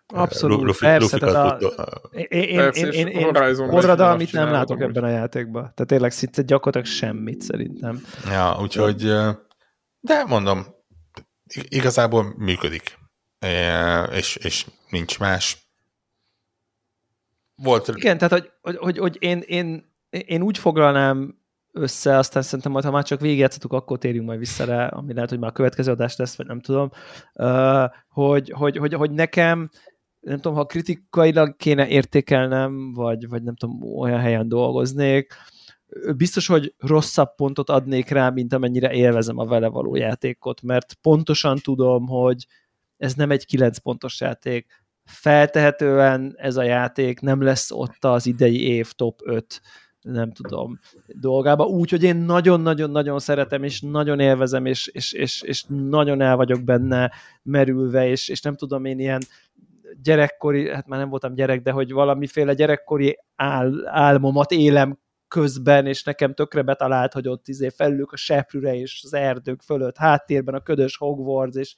Abszolút, 0.07 0.61
Luffy, 0.61 0.85
persze. 0.85 1.17
Tehát 1.17 1.63
a, 1.63 2.09
én, 2.11 2.25
én, 2.29 2.69
én, 2.73 2.91
én, 2.91 3.07
én 3.07 3.33
forradalmit 3.69 4.31
nem 4.31 4.51
látok 4.51 4.81
ebben 4.81 5.03
a 5.03 5.09
játékban. 5.09 5.61
Tehát 5.61 5.87
tényleg 5.87 6.11
szinte 6.11 6.41
gyakorlatilag 6.41 6.97
semmit 6.97 7.41
szerintem. 7.41 8.01
Ja, 8.25 8.57
úgyhogy, 8.61 9.03
de 9.99 10.23
mondom, 10.27 10.75
igazából 11.53 12.33
működik, 12.37 12.97
és, 14.11 14.35
és 14.35 14.65
nincs 14.89 15.19
más. 15.19 15.67
Volt... 17.55 17.87
Igen, 17.87 18.17
tehát 18.17 18.33
hogy, 18.33 18.51
hogy, 18.61 18.77
hogy, 18.77 18.97
hogy 18.97 19.17
én, 19.19 19.43
én, 19.45 19.93
én 20.09 20.41
úgy 20.41 20.57
foglalnám 20.57 21.41
össze, 21.71 22.17
aztán 22.17 22.43
szerintem 22.43 22.71
majd, 22.71 22.85
ha 22.85 22.91
már 22.91 23.03
csak 23.03 23.19
végigjátszottuk, 23.19 23.73
akkor 23.73 23.97
térjünk 23.97 24.27
majd 24.27 24.39
vissza 24.39 24.65
rá, 24.65 24.87
ami 24.87 25.13
lehet, 25.13 25.29
hogy 25.29 25.39
már 25.39 25.49
a 25.49 25.53
következő 25.53 25.91
adás 25.91 26.15
lesz, 26.15 26.35
vagy 26.35 26.45
nem 26.45 26.59
tudom, 26.59 26.91
hogy, 28.07 28.49
hogy, 28.49 28.77
hogy, 28.77 28.93
hogy 28.93 29.11
nekem 29.11 29.69
nem 30.19 30.35
tudom, 30.35 30.57
ha 30.57 30.65
kritikailag 30.65 31.55
kéne 31.55 31.87
értékelnem, 31.87 32.93
vagy, 32.93 33.27
vagy 33.27 33.43
nem 33.43 33.55
tudom, 33.55 33.97
olyan 33.97 34.19
helyen 34.19 34.47
dolgoznék, 34.47 35.33
biztos, 36.17 36.47
hogy 36.47 36.73
rosszabb 36.77 37.35
pontot 37.35 37.69
adnék 37.69 38.09
rá, 38.09 38.29
mint 38.29 38.53
amennyire 38.53 38.93
élvezem 38.93 39.37
a 39.37 39.45
vele 39.45 39.67
való 39.67 39.95
játékot, 39.95 40.61
mert 40.61 40.93
pontosan 40.93 41.57
tudom, 41.57 42.07
hogy 42.07 42.47
ez 42.97 43.13
nem 43.13 43.31
egy 43.31 43.45
9 43.45 43.77
pontos 43.77 44.21
játék, 44.21 44.85
feltehetően 45.03 46.33
ez 46.37 46.57
a 46.57 46.63
játék 46.63 47.19
nem 47.19 47.41
lesz 47.41 47.71
ott 47.71 48.05
az 48.05 48.25
idei 48.25 48.61
év 48.61 48.91
top 48.91 49.19
5 49.23 49.61
nem 50.01 50.31
tudom, 50.31 50.79
dolgába. 51.07 51.65
Úgy, 51.65 51.89
hogy 51.89 52.03
én 52.03 52.15
nagyon-nagyon-nagyon 52.15 53.19
szeretem, 53.19 53.63
és 53.63 53.81
nagyon 53.81 54.19
élvezem, 54.19 54.65
és, 54.65 54.87
és, 54.87 55.11
és, 55.11 55.41
és 55.41 55.63
nagyon 55.67 56.21
el 56.21 56.35
vagyok 56.35 56.63
benne 56.63 57.11
merülve, 57.43 58.07
és, 58.07 58.29
és 58.29 58.41
nem 58.41 58.55
tudom, 58.55 58.85
én 58.85 58.99
ilyen 58.99 59.21
gyerekkori, 60.03 60.69
hát 60.69 60.87
már 60.87 60.99
nem 60.99 61.09
voltam 61.09 61.33
gyerek, 61.33 61.61
de 61.61 61.71
hogy 61.71 61.91
valamiféle 61.91 62.53
gyerekkori 62.53 63.17
ál, 63.35 63.87
álmomat 63.87 64.51
élem 64.51 64.99
közben, 65.27 65.85
és 65.85 66.03
nekem 66.03 66.33
tökre 66.33 66.61
betalált, 66.61 67.13
hogy 67.13 67.27
ott 67.27 67.47
izé 67.47 67.69
felülök 67.69 68.11
a 68.11 68.17
seprűre, 68.17 68.75
és 68.75 69.01
az 69.03 69.13
erdők 69.13 69.61
fölött, 69.61 69.97
háttérben 69.97 70.55
a 70.55 70.63
ködös 70.63 70.97
Hogwarts, 70.97 71.55
és, 71.55 71.75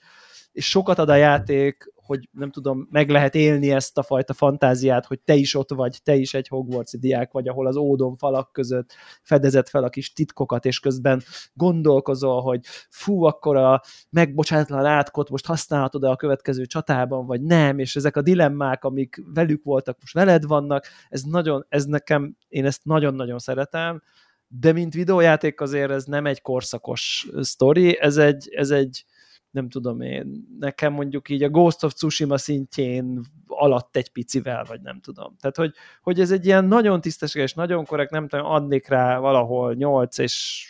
és 0.59 0.69
sokat 0.69 0.99
ad 0.99 1.09
a 1.09 1.15
játék, 1.15 1.93
hogy 1.95 2.29
nem 2.31 2.51
tudom, 2.51 2.87
meg 2.91 3.09
lehet 3.09 3.35
élni 3.35 3.71
ezt 3.71 3.97
a 3.97 4.03
fajta 4.03 4.33
fantáziát, 4.33 5.05
hogy 5.05 5.19
te 5.19 5.33
is 5.33 5.55
ott 5.55 5.69
vagy, 5.69 5.99
te 6.03 6.15
is 6.15 6.33
egy 6.33 6.47
Hogwarts 6.47 6.97
diák 6.97 7.31
vagy, 7.31 7.47
ahol 7.47 7.67
az 7.67 7.75
ódon 7.75 8.15
falak 8.15 8.51
között 8.51 8.93
fedezett 9.21 9.69
fel 9.69 9.83
a 9.83 9.89
kis 9.89 10.13
titkokat, 10.13 10.65
és 10.65 10.79
közben 10.79 11.21
gondolkozol, 11.53 12.41
hogy 12.41 12.59
fú, 12.89 13.23
akkor 13.23 13.55
a 13.55 13.81
megbocsátlan 14.09 14.85
átkot 14.85 15.29
most 15.29 15.45
használhatod-e 15.45 16.09
a 16.09 16.15
következő 16.15 16.65
csatában, 16.65 17.25
vagy 17.25 17.41
nem, 17.41 17.79
és 17.79 17.95
ezek 17.95 18.17
a 18.17 18.21
dilemmák, 18.21 18.83
amik 18.83 19.21
velük 19.33 19.63
voltak, 19.63 19.97
most 19.99 20.13
veled 20.13 20.45
vannak, 20.45 20.85
ez 21.09 21.21
nagyon, 21.21 21.65
ez 21.69 21.85
nekem, 21.85 22.35
én 22.47 22.65
ezt 22.65 22.85
nagyon-nagyon 22.85 23.39
szeretem, 23.39 24.01
de 24.47 24.71
mint 24.71 24.93
videójáték 24.93 25.61
azért 25.61 25.91
ez 25.91 26.03
nem 26.03 26.25
egy 26.25 26.41
korszakos 26.41 27.27
sztori, 27.39 27.99
ez 27.99 28.17
egy, 28.17 28.49
ez 28.51 28.69
egy, 28.69 29.05
nem 29.51 29.69
tudom 29.69 30.01
én, 30.01 30.47
nekem 30.59 30.93
mondjuk 30.93 31.29
így 31.29 31.43
a 31.43 31.49
Ghost 31.49 31.83
of 31.83 31.93
Tsushima 31.93 32.37
szintjén 32.37 33.21
alatt 33.47 33.95
egy 33.95 34.11
picivel, 34.11 34.63
vagy 34.67 34.81
nem 34.81 34.99
tudom. 34.99 35.35
Tehát, 35.39 35.55
hogy, 35.55 35.73
hogy 36.01 36.19
ez 36.19 36.31
egy 36.31 36.45
ilyen 36.45 36.65
nagyon 36.65 37.01
tisztességes, 37.01 37.53
nagyon 37.53 37.85
korrekt, 37.85 38.11
nem 38.11 38.27
tudom, 38.27 38.45
adnék 38.45 38.87
rá 38.87 39.17
valahol 39.17 39.73
8 39.73 40.17
és 40.17 40.67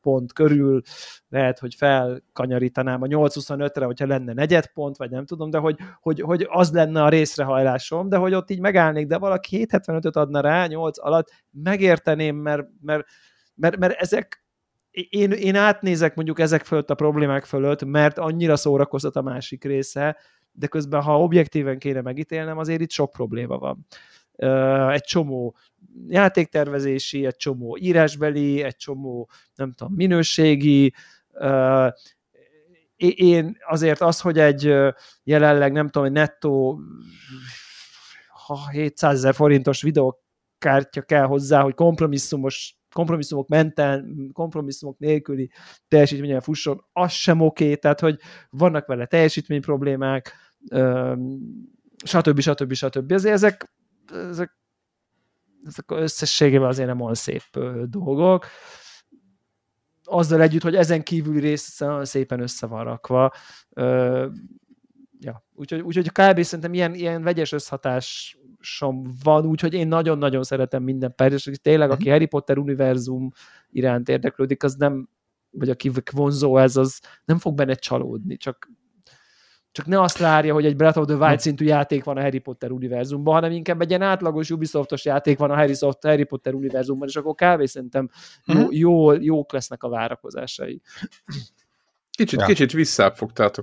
pont 0.00 0.32
körül, 0.32 0.80
lehet, 1.28 1.58
hogy 1.58 1.74
felkanyarítanám 1.74 3.02
a 3.02 3.06
8-25-re, 3.06 3.84
hogyha 3.84 4.06
lenne 4.06 4.32
negyed 4.32 4.66
pont, 4.66 4.96
vagy 4.96 5.10
nem 5.10 5.26
tudom, 5.26 5.50
de 5.50 5.58
hogy, 5.58 5.76
hogy, 6.00 6.20
hogy 6.20 6.46
az 6.48 6.72
lenne 6.72 7.02
a 7.02 7.08
részrehajlásom, 7.08 8.08
de 8.08 8.16
hogy 8.16 8.34
ott 8.34 8.50
így 8.50 8.60
megállnék, 8.60 9.06
de 9.06 9.18
valaki 9.18 9.66
7.75-öt 9.70 10.16
adna 10.16 10.40
rá 10.40 10.66
8 10.66 10.98
alatt, 10.98 11.32
megérteném, 11.50 12.36
mert, 12.36 12.66
mert, 12.80 13.06
mert, 13.54 13.76
mert 13.76 14.00
ezek 14.00 14.44
én, 14.90 15.30
én 15.30 15.54
átnézek 15.54 16.14
mondjuk 16.14 16.40
ezek 16.40 16.64
fölött 16.64 16.90
a 16.90 16.94
problémák 16.94 17.44
fölött, 17.44 17.84
mert 17.84 18.18
annyira 18.18 18.56
szórakoztat 18.56 19.16
a 19.16 19.22
másik 19.22 19.64
része, 19.64 20.16
de 20.52 20.66
közben, 20.66 21.02
ha 21.02 21.20
objektíven 21.20 21.78
kéne 21.78 22.00
megítélnem, 22.00 22.58
azért 22.58 22.80
itt 22.80 22.90
sok 22.90 23.10
probléma 23.10 23.58
van. 23.58 23.86
Egy 24.92 25.02
csomó 25.02 25.56
játéktervezési, 26.08 27.26
egy 27.26 27.36
csomó 27.36 27.76
írásbeli, 27.80 28.62
egy 28.62 28.76
csomó, 28.76 29.30
nem 29.54 29.72
tudom, 29.72 29.94
minőségi, 29.94 30.94
én 32.96 33.56
azért 33.66 34.00
az, 34.00 34.20
hogy 34.20 34.38
egy 34.38 34.74
jelenleg 35.22 35.72
nem 35.72 35.88
tudom, 35.88 36.06
egy 36.06 36.12
nettó 36.12 36.80
700 38.70 39.14
ezer 39.14 39.34
forintos 39.34 39.82
videókártya 39.82 41.02
kell 41.02 41.24
hozzá, 41.24 41.62
hogy 41.62 41.74
kompromisszumos 41.74 42.79
kompromisszumok 42.92 43.48
menten, 43.48 44.30
kompromisszumok 44.32 44.98
nélküli 44.98 45.50
teljesítményen 45.88 46.40
fusson, 46.40 46.84
az 46.92 47.10
sem 47.12 47.40
oké, 47.40 47.74
tehát 47.74 48.00
hogy 48.00 48.18
vannak 48.50 48.86
vele 48.86 49.06
teljesítmény 49.06 49.60
problémák, 49.60 50.34
stb. 52.04 52.40
stb. 52.40 52.72
stb. 52.72 53.12
Ezért 53.12 53.34
ezek, 53.34 53.72
ezek, 54.12 54.56
ezek 55.64 55.90
összességében 55.90 56.68
azért 56.68 56.88
nem 56.88 57.00
olyan 57.00 57.14
szép 57.14 57.42
dolgok. 57.84 58.46
Azzal 60.04 60.42
együtt, 60.42 60.62
hogy 60.62 60.76
ezen 60.76 61.02
kívüli 61.02 61.40
rész 61.40 61.80
szépen 62.02 62.40
össze 62.40 62.66
van 62.66 62.84
rakva. 62.84 63.32
Ja, 65.18 65.44
úgyhogy, 65.54 65.80
úgyhogy 65.80 66.08
kb. 66.08 66.42
szerintem 66.42 66.74
ilyen, 66.74 66.94
ilyen 66.94 67.22
vegyes 67.22 67.52
összhatás 67.52 68.38
som 68.60 69.14
van, 69.22 69.46
úgyhogy 69.46 69.74
én 69.74 69.88
nagyon-nagyon 69.88 70.42
szeretem 70.42 70.82
minden 70.82 71.14
pályát, 71.14 71.32
és 71.32 71.58
tényleg, 71.62 71.90
aki 71.90 72.02
mhm. 72.02 72.12
Harry 72.12 72.26
Potter 72.26 72.58
univerzum 72.58 73.30
iránt 73.70 74.08
érdeklődik, 74.08 74.62
az 74.62 74.74
nem, 74.74 75.08
vagy 75.50 75.70
aki 75.70 75.90
vonzó 76.12 76.56
ez, 76.56 76.76
az 76.76 77.00
nem 77.24 77.38
fog 77.38 77.54
benne 77.54 77.74
csalódni, 77.74 78.36
csak 78.36 78.68
csak 79.72 79.86
ne 79.86 80.00
azt 80.00 80.18
várja, 80.18 80.52
hogy 80.54 80.64
egy 80.64 80.76
Breath 80.76 80.98
of 80.98 81.06
the 81.06 81.16
Wild 81.16 81.40
szintű 81.40 81.64
játék 81.64 82.04
van 82.04 82.16
a 82.16 82.20
Harry 82.20 82.38
Potter 82.38 82.70
univerzumban, 82.70 83.34
hanem 83.34 83.50
inkább 83.50 83.80
egy 83.80 83.88
ilyen 83.88 84.02
átlagos 84.02 84.50
Ubisoftos 84.50 85.04
játék 85.04 85.38
van 85.38 85.50
a 85.50 85.54
Harry, 85.54 85.74
Soft, 85.74 86.02
Harry 86.02 86.24
Potter 86.24 86.54
univerzumban, 86.54 87.08
és 87.08 87.16
akkor 87.16 87.34
kávé 87.34 87.66
szerintem 87.66 88.10
jó, 88.44 88.60
mhm. 88.60 88.66
jó, 88.70 89.12
jók 89.12 89.52
lesznek 89.52 89.82
a 89.82 89.88
várakozásai. 89.88 90.80
Kicsit, 92.10 92.40
ja. 92.40 92.46
kicsit 92.46 92.72
visszább 92.72 93.16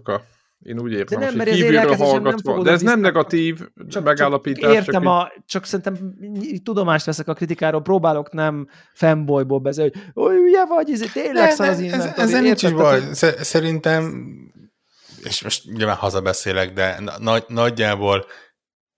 a 0.07 0.21
én 0.60 0.80
úgy 0.80 0.91
értem, 0.91 1.20
de 1.20 1.26
nem, 1.26 1.36
mert 1.36 1.50
kívülről 1.50 1.96
hallgatva, 1.96 2.54
nem 2.54 2.63
de 2.63 2.72
ez 2.72 2.82
nem 2.82 3.00
negatív 3.00 3.60
csak, 3.88 4.04
megállapítás. 4.04 4.62
Csak 4.62 4.74
értem, 4.74 5.02
csak, 5.02 5.12
a, 5.12 5.32
csak 5.46 5.65
szerintem 5.65 6.15
tudomást 6.63 7.06
veszek 7.06 7.28
a 7.28 7.34
kritikáról, 7.34 7.82
próbálok 7.82 8.32
nem 8.32 8.70
fanboyból 8.93 9.60
beszélni, 9.60 9.91
hogy 10.13 10.24
oly, 10.24 10.38
ugye 10.38 10.65
vagy, 10.65 10.91
ez 10.91 11.00
tényleg 11.13 11.52
szar 11.52 11.67
az 11.67 11.80
inventory. 11.80 12.22
Ez, 12.22 12.34
ez 12.34 12.41
nincs 12.41 12.63
is 12.63 12.72
baj. 12.72 13.02
Szerintem, 13.41 14.28
és 15.24 15.43
most 15.43 15.63
nyilván 15.65 15.96
hazabeszélek, 15.96 16.74
de 16.74 17.00
nagy, 17.20 17.43
nagyjából 17.48 18.26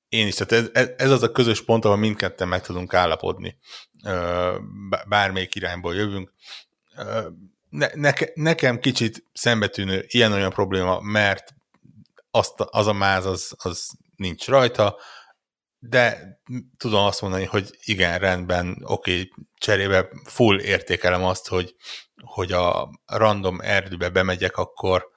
én 0.10 0.28
is, 0.28 0.36
tehát 0.36 0.70
ez, 0.74 0.90
ez 0.98 1.12
az 1.12 1.24
a 1.24 1.32
közös 1.32 1.64
pont, 1.64 1.86
ahol 1.86 1.98
mindketten 1.98 2.48
meg 2.48 2.62
tudunk 2.62 2.94
állapodni. 2.94 3.58
Bármelyik 5.08 5.56
irányból 5.56 5.96
jövünk 5.96 6.32
ne, 7.70 7.88
neke, 7.94 8.32
nekem 8.34 8.80
kicsit 8.80 9.24
szembetűnő 9.34 10.06
ilyen-olyan 10.08 10.50
probléma, 10.50 11.00
mert 11.00 11.54
azt, 12.32 12.54
az 12.58 12.88
a 12.88 12.94
máz 12.94 13.26
az, 13.26 13.54
az 13.58 13.92
nincs 14.16 14.48
rajta, 14.48 14.98
de 15.80 16.40
tudom 16.78 17.04
azt 17.04 17.22
mondani, 17.22 17.46
hogy 17.46 17.78
igen, 17.84 18.20
rendben, 18.20 18.82
oké, 18.84 19.12
okay, 19.12 19.32
cserébe 19.58 20.10
full 20.24 20.60
értékelem 20.60 21.24
azt, 21.24 21.48
hogy, 21.48 21.76
hogy 22.24 22.52
a 22.52 22.90
random 23.06 23.60
erdőbe 23.62 24.10
bemegyek, 24.10 24.58
akkor, 24.58 25.08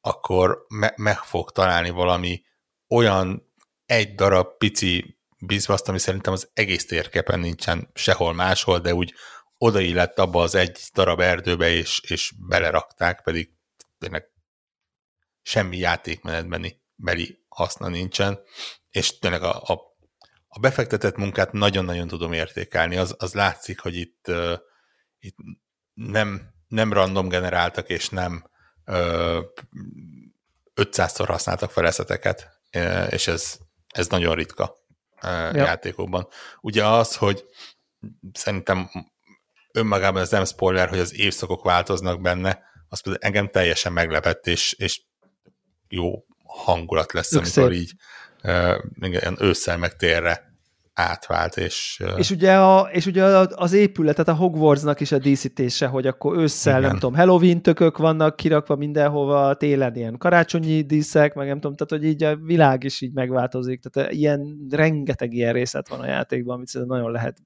akkor 0.00 0.64
me, 0.68 0.92
meg 0.96 1.18
fog 1.18 1.50
találni 1.50 1.90
valami 1.90 2.42
olyan 2.88 3.52
egy 3.86 4.14
darab 4.14 4.56
pici 4.58 5.18
bizbaszt, 5.38 5.88
ami 5.88 5.98
szerintem 5.98 6.32
az 6.32 6.50
egész 6.52 6.86
térképen 6.86 7.40
nincsen 7.40 7.90
sehol 7.94 8.34
máshol, 8.34 8.78
de 8.78 8.94
úgy 8.94 9.14
odaillett 9.58 10.18
abba 10.18 10.42
az 10.42 10.54
egy 10.54 10.80
darab 10.94 11.20
erdőbe, 11.20 11.68
és, 11.68 12.00
és 12.00 12.32
belerakták, 12.48 13.22
pedig 13.22 13.50
tényleg 13.98 14.24
semmi 15.42 15.76
játékmenetbeni 15.76 16.80
beli 16.94 17.44
haszna 17.48 17.88
nincsen, 17.88 18.40
és 18.90 19.18
tényleg 19.18 19.42
a, 19.42 19.62
a, 19.62 19.96
a 20.48 20.58
befektetett 20.58 21.16
munkát 21.16 21.52
nagyon-nagyon 21.52 22.08
tudom 22.08 22.32
értékelni. 22.32 22.96
Az, 22.96 23.14
az 23.18 23.34
látszik, 23.34 23.80
hogy 23.80 23.96
itt, 23.96 24.24
uh, 24.28 24.58
itt 25.18 25.36
nem, 25.94 26.54
nem 26.68 26.92
random 26.92 27.28
generáltak, 27.28 27.88
és 27.88 28.08
nem 28.08 28.50
uh, 28.86 29.44
500-szor 30.74 31.24
használtak 31.26 31.70
feleszeteket, 31.70 32.60
uh, 32.76 33.12
és 33.12 33.26
ez, 33.26 33.58
ez 33.88 34.06
nagyon 34.06 34.34
ritka 34.34 34.76
uh, 35.22 35.30
ja. 35.30 35.64
játékokban. 35.64 36.28
Ugye 36.60 36.86
az, 36.86 37.16
hogy 37.16 37.44
szerintem 38.32 38.90
önmagában 39.76 40.22
ez 40.22 40.30
nem 40.30 40.44
spoiler, 40.44 40.88
hogy 40.88 40.98
az 40.98 41.18
évszakok 41.18 41.64
változnak 41.64 42.20
benne, 42.20 42.58
az 42.88 43.00
pedig 43.00 43.18
engem 43.20 43.48
teljesen 43.48 43.92
meglepett, 43.92 44.46
és, 44.46 44.72
és 44.72 45.02
jó 45.88 46.24
hangulat 46.44 47.12
lesz, 47.12 47.32
Ök 47.32 47.38
amikor 47.38 47.72
szép. 47.72 47.80
így 47.80 47.92
igen, 49.00 49.36
ősszel 49.40 49.76
meg 49.78 49.96
térre 49.96 50.54
átvált, 50.94 51.56
és... 51.56 52.02
És 52.16 52.30
ugye, 52.30 52.58
a, 52.58 52.88
és 52.92 53.06
ugye 53.06 53.24
az 53.54 53.72
épület, 53.72 54.16
tehát 54.16 54.40
a 54.40 54.42
Hogwartsnak 54.42 55.00
is 55.00 55.12
a 55.12 55.18
díszítése, 55.18 55.86
hogy 55.86 56.06
akkor 56.06 56.38
ősszel, 56.38 56.78
Igen. 56.78 56.90
nem 56.90 56.98
tudom, 56.98 57.14
Halloween 57.14 57.62
tökök 57.62 57.98
vannak 57.98 58.36
kirakva 58.36 58.76
mindenhova, 58.76 59.54
télen 59.54 59.94
ilyen 59.94 60.18
karácsonyi 60.18 60.82
díszek, 60.82 61.34
meg 61.34 61.46
nem 61.46 61.60
tudom, 61.60 61.76
tehát 61.76 61.92
hogy 61.92 62.10
így 62.10 62.22
a 62.22 62.36
világ 62.36 62.84
is 62.84 63.00
így 63.00 63.12
megváltozik, 63.12 63.80
tehát 63.80 64.12
ilyen 64.12 64.66
rengeteg 64.70 65.32
ilyen 65.32 65.52
részlet 65.52 65.88
van 65.88 66.00
a 66.00 66.06
játékban, 66.06 66.54
amit 66.54 66.68
szerintem 66.68 66.96
nagyon 66.96 67.12
lehet 67.12 67.38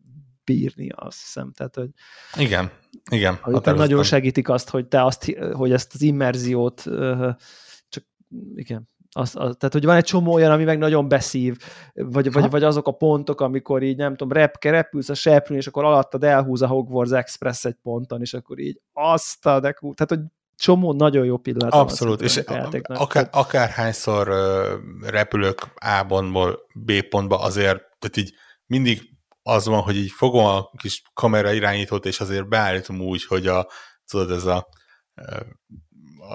bírni, 0.45 0.89
azt 0.95 1.21
hiszem. 1.21 1.53
Tehát, 1.53 1.75
hogy, 1.75 1.91
igen, 2.39 2.71
igen. 3.11 3.39
Hogy 3.43 3.75
nagyon 3.75 4.03
segítik 4.03 4.49
azt, 4.49 4.71
hogy 4.71 4.87
te 4.87 5.05
azt, 5.05 5.37
hogy 5.53 5.73
ezt 5.73 5.95
az 5.95 6.03
immerziót 6.03 6.83
csak 7.89 8.05
igen, 8.55 8.89
az, 9.13 9.37
az, 9.37 9.55
tehát, 9.59 9.73
hogy 9.73 9.85
van 9.85 9.97
egy 9.97 10.05
csomó 10.05 10.33
olyan, 10.33 10.51
ami 10.51 10.65
meg 10.65 10.79
nagyon 10.79 11.09
beszív, 11.09 11.57
vagy, 11.93 12.33
vagy, 12.33 12.51
vagy 12.51 12.63
azok 12.63 12.87
a 12.87 12.93
pontok, 12.93 13.41
amikor 13.41 13.83
így, 13.83 13.97
nem 13.97 14.17
tudom, 14.17 14.33
rep, 14.33 14.65
repülsz 14.65 15.09
a 15.09 15.15
seprűn, 15.15 15.59
és 15.59 15.67
akkor 15.67 15.85
alattad 15.85 16.25
elhúz 16.25 16.63
a 16.63 16.67
Hogwarts 16.67 17.13
Express 17.13 17.65
egy 17.65 17.77
ponton, 17.83 18.21
és 18.21 18.35
akkor 18.35 18.59
így 18.59 18.81
azt 18.93 19.47
a 19.47 19.61
de 19.61 19.75
tehát, 19.95 20.07
hogy 20.07 20.21
csomó 20.57 20.93
nagyon 20.93 21.25
jó 21.25 21.37
pillanat. 21.37 21.73
Abszolút, 21.73 22.21
és 22.21 22.37
akár, 22.37 23.29
akárhányszor 23.31 24.29
repülök 25.01 25.61
A 25.75 26.05
pontból 26.09 26.67
B 26.75 26.93
pontba, 27.09 27.39
azért, 27.39 27.83
tehát 27.99 28.17
így 28.17 28.35
mindig 28.67 29.11
az 29.43 29.67
van, 29.67 29.81
hogy 29.81 29.97
így 29.97 30.11
fogom 30.11 30.45
a 30.45 30.71
kis 30.77 31.03
kamera 31.15 31.53
irányítót, 31.53 32.07
és 32.07 32.21
azért 32.21 32.49
beállítom 32.49 33.01
úgy, 33.01 33.25
hogy 33.25 33.47
a, 33.47 33.69
tudod, 34.07 34.31
ez 34.31 34.45
a 34.45 34.69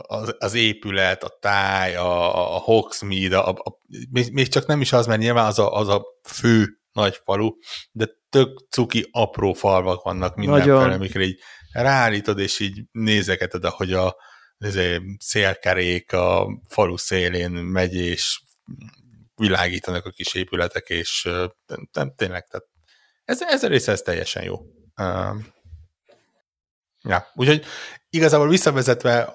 az, 0.01 0.35
az 0.37 0.53
épület, 0.53 1.23
a 1.23 1.37
táj, 1.41 1.95
a, 1.95 2.55
a 2.55 2.59
Hogsmeade, 2.59 3.37
a, 3.37 3.49
a, 3.49 3.79
még, 4.09 4.31
még 4.31 4.47
csak 4.47 4.65
nem 4.65 4.81
is 4.81 4.93
az, 4.93 5.05
mert 5.05 5.19
nyilván 5.19 5.45
az 5.45 5.59
a, 5.59 5.73
az 5.73 5.87
a 5.87 6.05
fő 6.23 6.79
nagy 6.91 7.19
falu, 7.23 7.49
de 7.91 8.07
tök 8.29 8.67
cuki 8.69 9.07
apró 9.11 9.53
falvak 9.53 10.03
vannak 10.03 10.35
mindenféle, 10.35 10.93
amikre 10.93 11.23
így 11.23 11.39
ráállítod, 11.71 12.39
és 12.39 12.59
így 12.59 12.83
nézegeted, 12.91 13.63
ahogy 13.63 13.93
a 13.93 14.15
izé, 14.57 15.01
szélkerék 15.17 16.13
a 16.13 16.47
falu 16.67 16.97
szélén 16.97 17.51
megy, 17.51 17.95
és 17.95 18.41
világítanak 19.35 20.05
a 20.05 20.09
kis 20.09 20.33
épületek, 20.33 20.89
és 20.89 21.29
tényleg, 22.15 22.47
tehát 22.47 22.65
ez, 23.25 23.41
ez 23.41 23.63
a 23.63 23.67
része 23.67 23.91
ez 23.91 24.01
teljesen 24.01 24.43
jó. 24.43 24.55
Uh, 25.01 25.35
ja, 27.01 27.27
úgyhogy 27.33 27.65
igazából 28.09 28.49
visszavezetve 28.49 29.33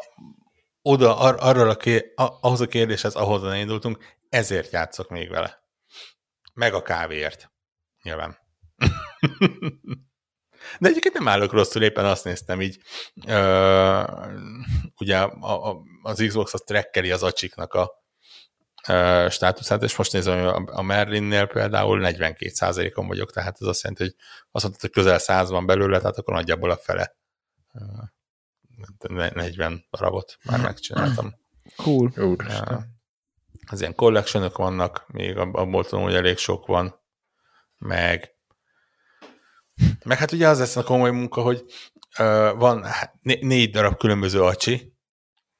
oda, 0.82 1.18
ar, 1.18 1.36
arra 1.38 1.68
a 1.68 1.76
ké, 1.76 2.12
ahhoz 2.16 2.60
a 2.60 2.66
kérdéshez, 2.66 3.14
ahhoz 3.14 3.54
indultunk, 3.54 4.04
ezért 4.28 4.72
játszok 4.72 5.08
még 5.08 5.30
vele. 5.30 5.62
Meg 6.54 6.74
a 6.74 6.82
kávéért. 6.82 7.52
Nyilván. 8.02 8.38
De 10.78 10.88
egyébként 10.88 11.14
nem 11.14 11.28
állok 11.28 11.52
rosszul, 11.52 11.82
éppen 11.82 12.04
azt 12.04 12.24
néztem 12.24 12.60
így, 12.60 12.78
ö, 13.26 14.02
ugye 14.98 15.18
a, 15.18 15.68
a, 15.68 15.82
az 16.02 16.24
Xbox 16.26 16.54
az 16.54 16.62
trekkeli 16.66 17.10
az 17.10 17.22
acsiknak 17.22 17.74
a 17.74 17.99
státuszát, 19.28 19.82
és 19.82 19.96
most 19.96 20.12
nézem, 20.12 20.46
a, 20.46 20.62
a 20.66 20.82
Merlinnél 20.82 21.46
például 21.46 22.00
42%-on 22.02 23.06
vagyok, 23.06 23.32
tehát 23.32 23.56
ez 23.60 23.66
azt 23.66 23.82
jelenti, 23.82 24.02
hogy 24.02 24.14
azt 24.50 24.64
mondtad, 24.64 24.80
hogy 24.80 24.90
közel 24.90 25.18
100 25.18 25.50
van 25.50 25.66
belőle, 25.66 25.98
tehát 25.98 26.18
akkor 26.18 26.34
nagyjából 26.34 26.70
a 26.70 26.76
fele. 26.76 27.16
40 29.34 29.86
darabot 29.90 30.38
már 30.44 30.60
megcsináltam. 30.60 31.34
Cool. 31.76 32.12
Az 33.66 33.80
ilyen 33.80 33.94
collectionok 33.94 34.56
vannak, 34.56 35.04
még 35.06 35.36
abból 35.36 35.84
tudom, 35.84 36.04
hogy 36.04 36.14
elég 36.14 36.36
sok 36.36 36.66
van, 36.66 37.00
meg 37.78 38.34
meg 40.04 40.18
hát 40.18 40.32
ugye 40.32 40.48
az 40.48 40.58
lesz 40.58 40.76
a 40.76 40.82
komoly 40.82 41.10
munka, 41.10 41.42
hogy 41.42 41.64
uh, 42.18 42.58
van 42.58 42.84
né- 43.22 43.42
négy 43.42 43.70
darab 43.70 43.96
különböző 43.96 44.42
acsi, 44.42 44.94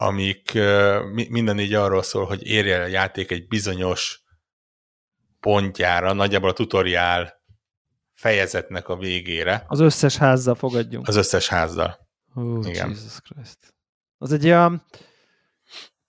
amik 0.03 0.53
minden 1.13 1.55
négy 1.55 1.75
arról 1.75 2.03
szól, 2.03 2.25
hogy 2.27 2.47
érje 2.47 2.77
el 2.77 2.83
a 2.83 2.87
játék 2.87 3.31
egy 3.31 3.47
bizonyos 3.47 4.23
pontjára, 5.41 6.13
nagyjából 6.13 6.49
a 6.49 6.53
tutoriál 6.53 7.43
fejezetnek 8.15 8.89
a 8.89 8.97
végére. 8.97 9.65
Az 9.67 9.81
összes 9.81 10.17
házzal 10.17 10.55
fogadjunk. 10.55 11.09
Az 11.09 11.17
összes 11.17 11.49
házzal. 11.49 12.09
Oh, 12.35 12.67
Igen. 12.69 12.89
Jesus 12.89 13.21
Christ. 13.21 13.75
Az 14.19 14.33
egy 14.33 14.45
olyan 14.45 14.85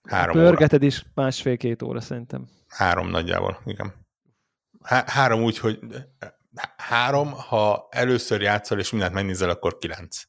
Három 0.02 0.36
pörgeted 0.36 0.78
óra. 0.78 0.86
is 0.86 1.04
másfél-két 1.14 1.82
óra 1.82 2.00
szerintem. 2.00 2.48
Három 2.68 3.08
nagyjából, 3.08 3.60
igen. 3.64 4.06
Há- 4.82 5.08
három 5.08 5.42
úgy, 5.42 5.58
hogy 5.58 5.78
három, 6.76 7.32
ha 7.32 7.88
először 7.90 8.40
játszol 8.40 8.78
és 8.78 8.90
mindent 8.90 9.14
megnézel, 9.14 9.50
akkor 9.50 9.78
kilenc. 9.78 10.22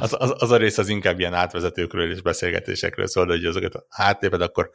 Az, 0.00 0.16
az, 0.18 0.34
az, 0.38 0.50
a 0.50 0.56
rész 0.56 0.78
az 0.78 0.88
inkább 0.88 1.18
ilyen 1.18 1.34
átvezetőkről 1.34 2.10
és 2.10 2.22
beszélgetésekről 2.22 3.06
szól, 3.06 3.26
hogy 3.26 3.44
azokat 3.44 3.86
hátléped, 3.88 4.40
akkor 4.40 4.70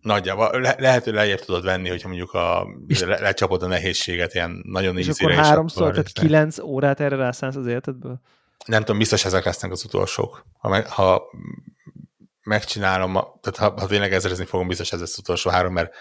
nagyjából 0.00 0.60
le, 0.60 0.76
lehet, 0.78 1.04
hogy 1.04 1.12
lejjebb 1.12 1.40
tudod 1.40 1.64
venni, 1.64 1.88
hogyha 1.88 2.08
mondjuk 2.08 2.32
a, 2.32 2.66
le, 2.88 3.18
lecsapod 3.20 3.62
a 3.62 3.66
nehézséget 3.66 4.34
ilyen 4.34 4.62
nagyon 4.66 4.98
és 4.98 5.08
akkor 5.08 5.32
háromszor, 5.32 5.90
tehát 5.90 6.12
kilenc 6.12 6.58
órát 6.58 7.00
erre 7.00 7.16
rászánsz 7.16 7.56
az 7.56 7.66
életedből? 7.66 8.20
Nem 8.66 8.80
tudom, 8.80 8.98
biztos 8.98 9.24
ezek 9.24 9.44
lesznek 9.44 9.70
az 9.70 9.84
utolsók. 9.84 10.46
Ha, 10.58 10.68
meg, 10.68 10.88
ha 10.88 11.22
megcsinálom, 12.42 13.12
tehát 13.12 13.56
ha, 13.56 13.80
ha 13.80 13.86
tényleg 13.86 14.12
ezrezni 14.12 14.44
fogom, 14.44 14.68
biztos 14.68 14.92
ez 14.92 15.00
az 15.00 15.16
utolsó 15.18 15.50
három, 15.50 15.72
mert 15.72 15.94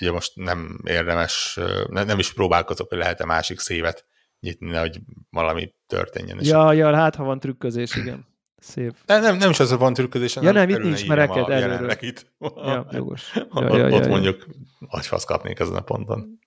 ugye 0.00 0.12
most 0.12 0.32
nem 0.34 0.80
érdemes, 0.84 1.58
nem, 1.86 2.06
nem 2.06 2.18
is 2.18 2.32
próbálkozok, 2.32 2.88
hogy 2.88 2.98
lehet-e 2.98 3.24
másik 3.24 3.58
szévet 3.58 4.06
nyitni, 4.42 4.74
hogy 4.74 5.00
valami 5.30 5.74
történjön. 5.86 6.38
Ja, 6.40 6.72
ja, 6.72 6.94
hát 6.94 7.14
ha 7.14 7.24
van 7.24 7.40
trükközés, 7.40 7.96
igen. 7.96 8.26
Szép. 8.56 8.94
De 9.06 9.18
nem, 9.18 9.36
nem 9.36 9.50
is 9.50 9.60
az, 9.60 9.68
hogy 9.70 9.78
van 9.78 9.94
trükközés, 9.94 10.36
ja, 10.36 10.52
nem, 10.52 10.68
itt 10.68 10.82
nincs 10.82 11.08
mereked 11.08 11.48
előről. 11.48 11.90
Itt. 12.00 12.26
Ja, 12.38 12.86
jogos. 12.90 13.32
Ja, 13.54 13.76
ja, 13.76 13.76
ja, 13.76 13.96
ott 13.96 14.04
ja, 14.04 14.10
mondjuk 14.10 14.46
agyfasz 14.88 15.24
kapnék 15.24 15.58
ezen 15.58 15.74
a 15.74 15.80
ponton. 15.80 16.38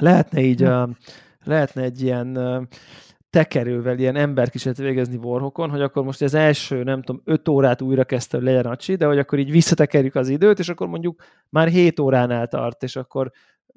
Lehetne 0.00 0.40
így, 0.40 0.62
uh, 0.62 0.90
lehetne 1.44 1.82
egy 1.82 2.02
ilyen 2.02 2.38
tekerővel 3.30 3.98
ilyen 3.98 4.16
emberkísérlet 4.16 4.80
végezni 4.80 5.16
Warhawkon, 5.16 5.70
hogy 5.70 5.80
akkor 5.80 6.04
most 6.04 6.22
az 6.22 6.34
első, 6.34 6.82
nem 6.82 7.02
tudom, 7.02 7.22
öt 7.24 7.48
órát 7.48 7.82
újra 7.82 8.04
kezdte, 8.04 8.36
hogy 8.36 8.46
legyen 8.46 8.66
acsi, 8.66 8.94
de 8.94 9.06
hogy 9.06 9.18
akkor 9.18 9.38
így 9.38 9.50
visszatekerjük 9.50 10.14
az 10.14 10.28
időt, 10.28 10.58
és 10.58 10.68
akkor 10.68 10.86
mondjuk 10.86 11.22
már 11.48 11.68
hét 11.68 12.00
óránál 12.00 12.46
tart, 12.46 12.82
és 12.82 12.96
akkor 12.96 13.30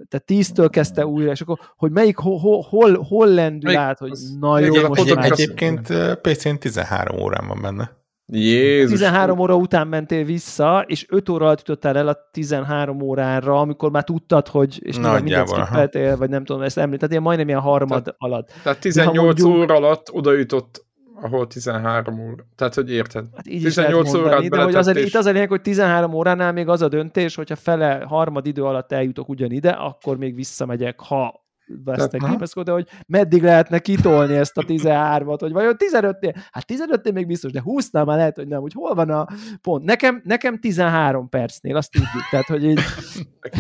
tehát 0.07 0.25
tíztől 0.25 0.69
kezdte 0.69 1.05
újra, 1.05 1.31
és 1.31 1.41
akkor, 1.41 1.59
hogy 1.75 1.91
melyik, 1.91 2.17
hol, 2.17 2.65
hol, 2.69 3.01
hol 3.07 3.27
lendül 3.27 3.75
át, 3.75 3.97
hogy 3.99 4.11
na 4.39 4.59
jó, 4.59 4.87
most 4.87 5.15
Egyébként 5.15 5.93
PC-n 6.21 6.55
13 6.59 7.19
órán 7.19 7.47
van 7.47 7.61
benne. 7.61 7.97
Jézus. 8.31 8.91
13 8.91 9.39
óra 9.39 9.55
után 9.55 9.87
mentél 9.87 10.23
vissza, 10.23 10.83
és 10.87 11.05
5 11.09 11.29
óra 11.29 11.45
alatt 11.45 11.67
jutottál 11.67 11.97
el 11.97 12.07
a 12.07 12.17
13 12.31 13.01
órára, 13.01 13.59
amikor 13.59 13.91
már 13.91 14.03
tudtad, 14.03 14.47
hogy 14.47 14.79
és 14.83 14.97
nem 14.97 15.23
mindent 15.23 16.17
vagy 16.17 16.29
nem 16.29 16.43
tudom, 16.43 16.61
ezt 16.61 16.77
említett, 16.77 17.09
ilyen 17.09 17.21
majdnem 17.21 17.47
ilyen 17.47 17.59
harmad 17.59 18.03
tehát, 18.03 18.15
alatt. 18.17 18.51
Tehát 18.63 18.79
18 18.79 19.23
mondjuk, 19.23 19.47
óra 19.47 19.75
alatt 19.75 20.13
oda 20.13 20.33
jutott 20.33 20.87
ahol 21.21 21.47
13 21.47 22.19
óra. 22.19 22.45
Tehát, 22.55 22.73
hogy 22.73 22.91
érted? 22.91 23.25
Hát 23.35 23.47
így 23.47 23.63
18 23.63 24.13
órát 24.13 24.49
de 24.49 24.63
hogy 24.63 24.75
az, 24.75 24.87
és... 24.87 25.05
itt 25.05 25.15
az 25.15 25.25
a 25.25 25.31
lényeg, 25.31 25.49
hogy 25.49 25.61
13 25.61 26.13
óránál 26.13 26.53
még 26.53 26.67
az 26.67 26.81
a 26.81 26.87
döntés, 26.87 27.35
hogyha 27.35 27.55
fele 27.55 28.03
harmad 28.07 28.47
idő 28.47 28.63
alatt 28.63 28.91
eljutok 28.91 29.29
ugyanide, 29.29 29.69
akkor 29.69 30.17
még 30.17 30.35
visszamegyek, 30.35 30.99
ha 30.99 31.47
vesztek 31.83 32.21
képeszkó, 32.29 32.63
de 32.63 32.71
hogy 32.71 32.87
meddig 33.07 33.43
lehetne 33.43 33.79
kitolni 33.79 34.35
ezt 34.35 34.57
a 34.57 34.63
13-at, 34.63 35.37
hogy 35.39 35.51
vajon 35.51 35.75
15-nél, 35.77 36.35
hát 36.51 36.65
15-nél 36.67 37.13
még 37.13 37.27
biztos, 37.27 37.51
de 37.51 37.61
20-nál 37.65 38.05
már 38.05 38.17
lehet, 38.17 38.35
hogy 38.35 38.47
nem, 38.47 38.61
hogy 38.61 38.73
hol 38.73 38.95
van 38.95 39.09
a 39.09 39.27
pont. 39.61 39.83
Nekem, 39.83 40.21
nekem 40.25 40.59
13 40.59 41.29
percnél, 41.29 41.75
azt 41.75 41.91
tudjuk, 41.91 42.23
tehát, 42.29 42.45
hogy 42.45 42.63
így... 42.63 42.79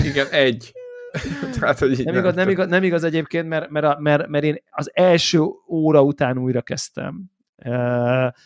Igen, 0.03 0.27
egy. 0.31 0.73
Tehát, 1.59 1.79
hogy 1.79 2.01
nem, 2.03 2.15
igaz, 2.15 2.35
nem, 2.35 2.49
igaz, 2.49 2.67
nem 2.67 2.83
igaz 2.83 3.03
egyébként, 3.03 3.47
mert, 3.47 3.69
mert, 3.69 3.99
mert, 3.99 4.27
mert 4.27 4.43
én 4.43 4.57
az 4.69 4.91
első 4.93 5.41
óra 5.67 6.01
után 6.01 6.37
újra 6.37 6.61
kezdtem. 6.61 7.31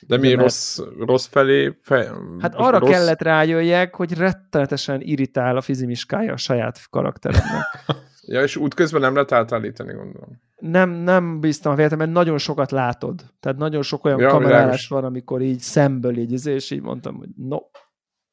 De 0.08 0.18
mi 0.18 0.34
rossz, 0.34 0.80
rossz 1.00 1.26
felé? 1.26 1.78
Fe, 1.82 2.12
hát 2.40 2.56
arra 2.56 2.80
rossz... 2.80 2.90
kellett 2.90 3.22
rájöjjek, 3.22 3.96
hogy 3.96 4.14
rettenetesen 4.14 5.02
irritál 5.02 5.58
a 5.58 5.62
fizimiskája 5.62 6.34
a 6.34 6.38
saját 6.38 6.80
karakteremnek. 6.90 7.86
ja, 8.28 8.42
és 8.42 8.56
útközben 8.56 9.02
nem 9.02 9.14
lehet 9.14 9.32
átállítani, 9.32 9.94
gondolom. 9.94 10.42
Nem, 10.56 10.90
nem 10.90 11.40
bíztam 11.40 11.72
a 11.72 11.76
véletem, 11.76 11.98
mert 11.98 12.12
nagyon 12.12 12.38
sokat 12.38 12.72
látod. 12.72 13.22
Tehát 13.40 13.58
nagyon 13.58 13.82
sok 13.82 14.06
olyan 14.06 14.20
ja, 14.20 14.30
kamerálás 14.30 14.88
van, 14.88 15.04
amikor 15.04 15.42
így 15.42 15.60
szemből 15.60 16.18
így, 16.18 16.46
és 16.48 16.72
így 16.72 16.82
mondtam, 16.82 17.16
hogy 17.16 17.30
no. 17.36 17.58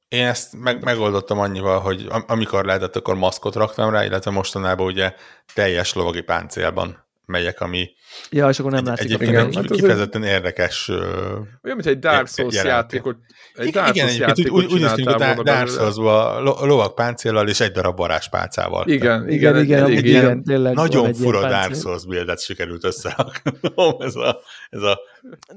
Én 0.08 0.26
ezt 0.26 0.60
meg, 0.60 0.84
megoldottam 0.84 1.38
annyival, 1.38 1.78
hogy 1.78 2.06
amikor 2.26 2.64
lehetett, 2.64 2.96
akkor 2.96 3.14
maszkot 3.14 3.54
raktam 3.54 3.90
rá, 3.90 4.04
illetve 4.04 4.30
mostanában 4.30 4.86
ugye 4.86 5.14
teljes 5.54 5.94
lovagi 5.94 6.20
páncélban 6.20 7.09
megyek, 7.30 7.60
ami 7.60 7.90
ja, 8.30 8.48
és 8.48 8.58
akkor 8.58 8.70
nem 8.72 8.84
látszik 8.84 9.04
egyébként 9.04 9.36
egy 9.36 9.54
hát 9.56 9.70
kifejezetten 9.70 10.22
érdekes 10.22 10.88
olyan, 10.88 11.58
mint 11.62 11.86
egy 11.86 11.98
Dark 11.98 12.28
Souls 12.28 12.64
játékot. 12.64 13.16
Egy 13.54 13.70
Dark 13.70 13.94
igen, 13.94 14.06
Souls 14.06 14.20
játékot 14.20 14.52
úgy, 14.52 14.72
úgy 14.72 14.80
néztünk 14.80 15.08
a 15.08 15.42
Dark 15.42 15.68
souls 15.68 15.96
a 15.96 16.66
lovak 16.66 16.94
páncéllal 16.94 17.48
és 17.48 17.60
egy 17.60 17.72
darab 17.72 17.96
varázspálcával. 17.96 18.88
Igen, 18.88 19.28
igen, 19.28 19.58
igen, 19.58 19.58
igen, 19.58 19.90
igen, 19.90 20.04
igen 20.04 20.42
tényleg 20.42 20.74
Nagyon 20.74 21.14
fura 21.14 21.40
Dark 21.40 21.74
Souls 21.74 22.06
buildet 22.06 22.40
sikerült 22.40 22.84
összeraknom, 22.84 23.94
ez 23.98 24.14
a, 24.14 24.40
ez 24.70 24.82
a 24.82 25.00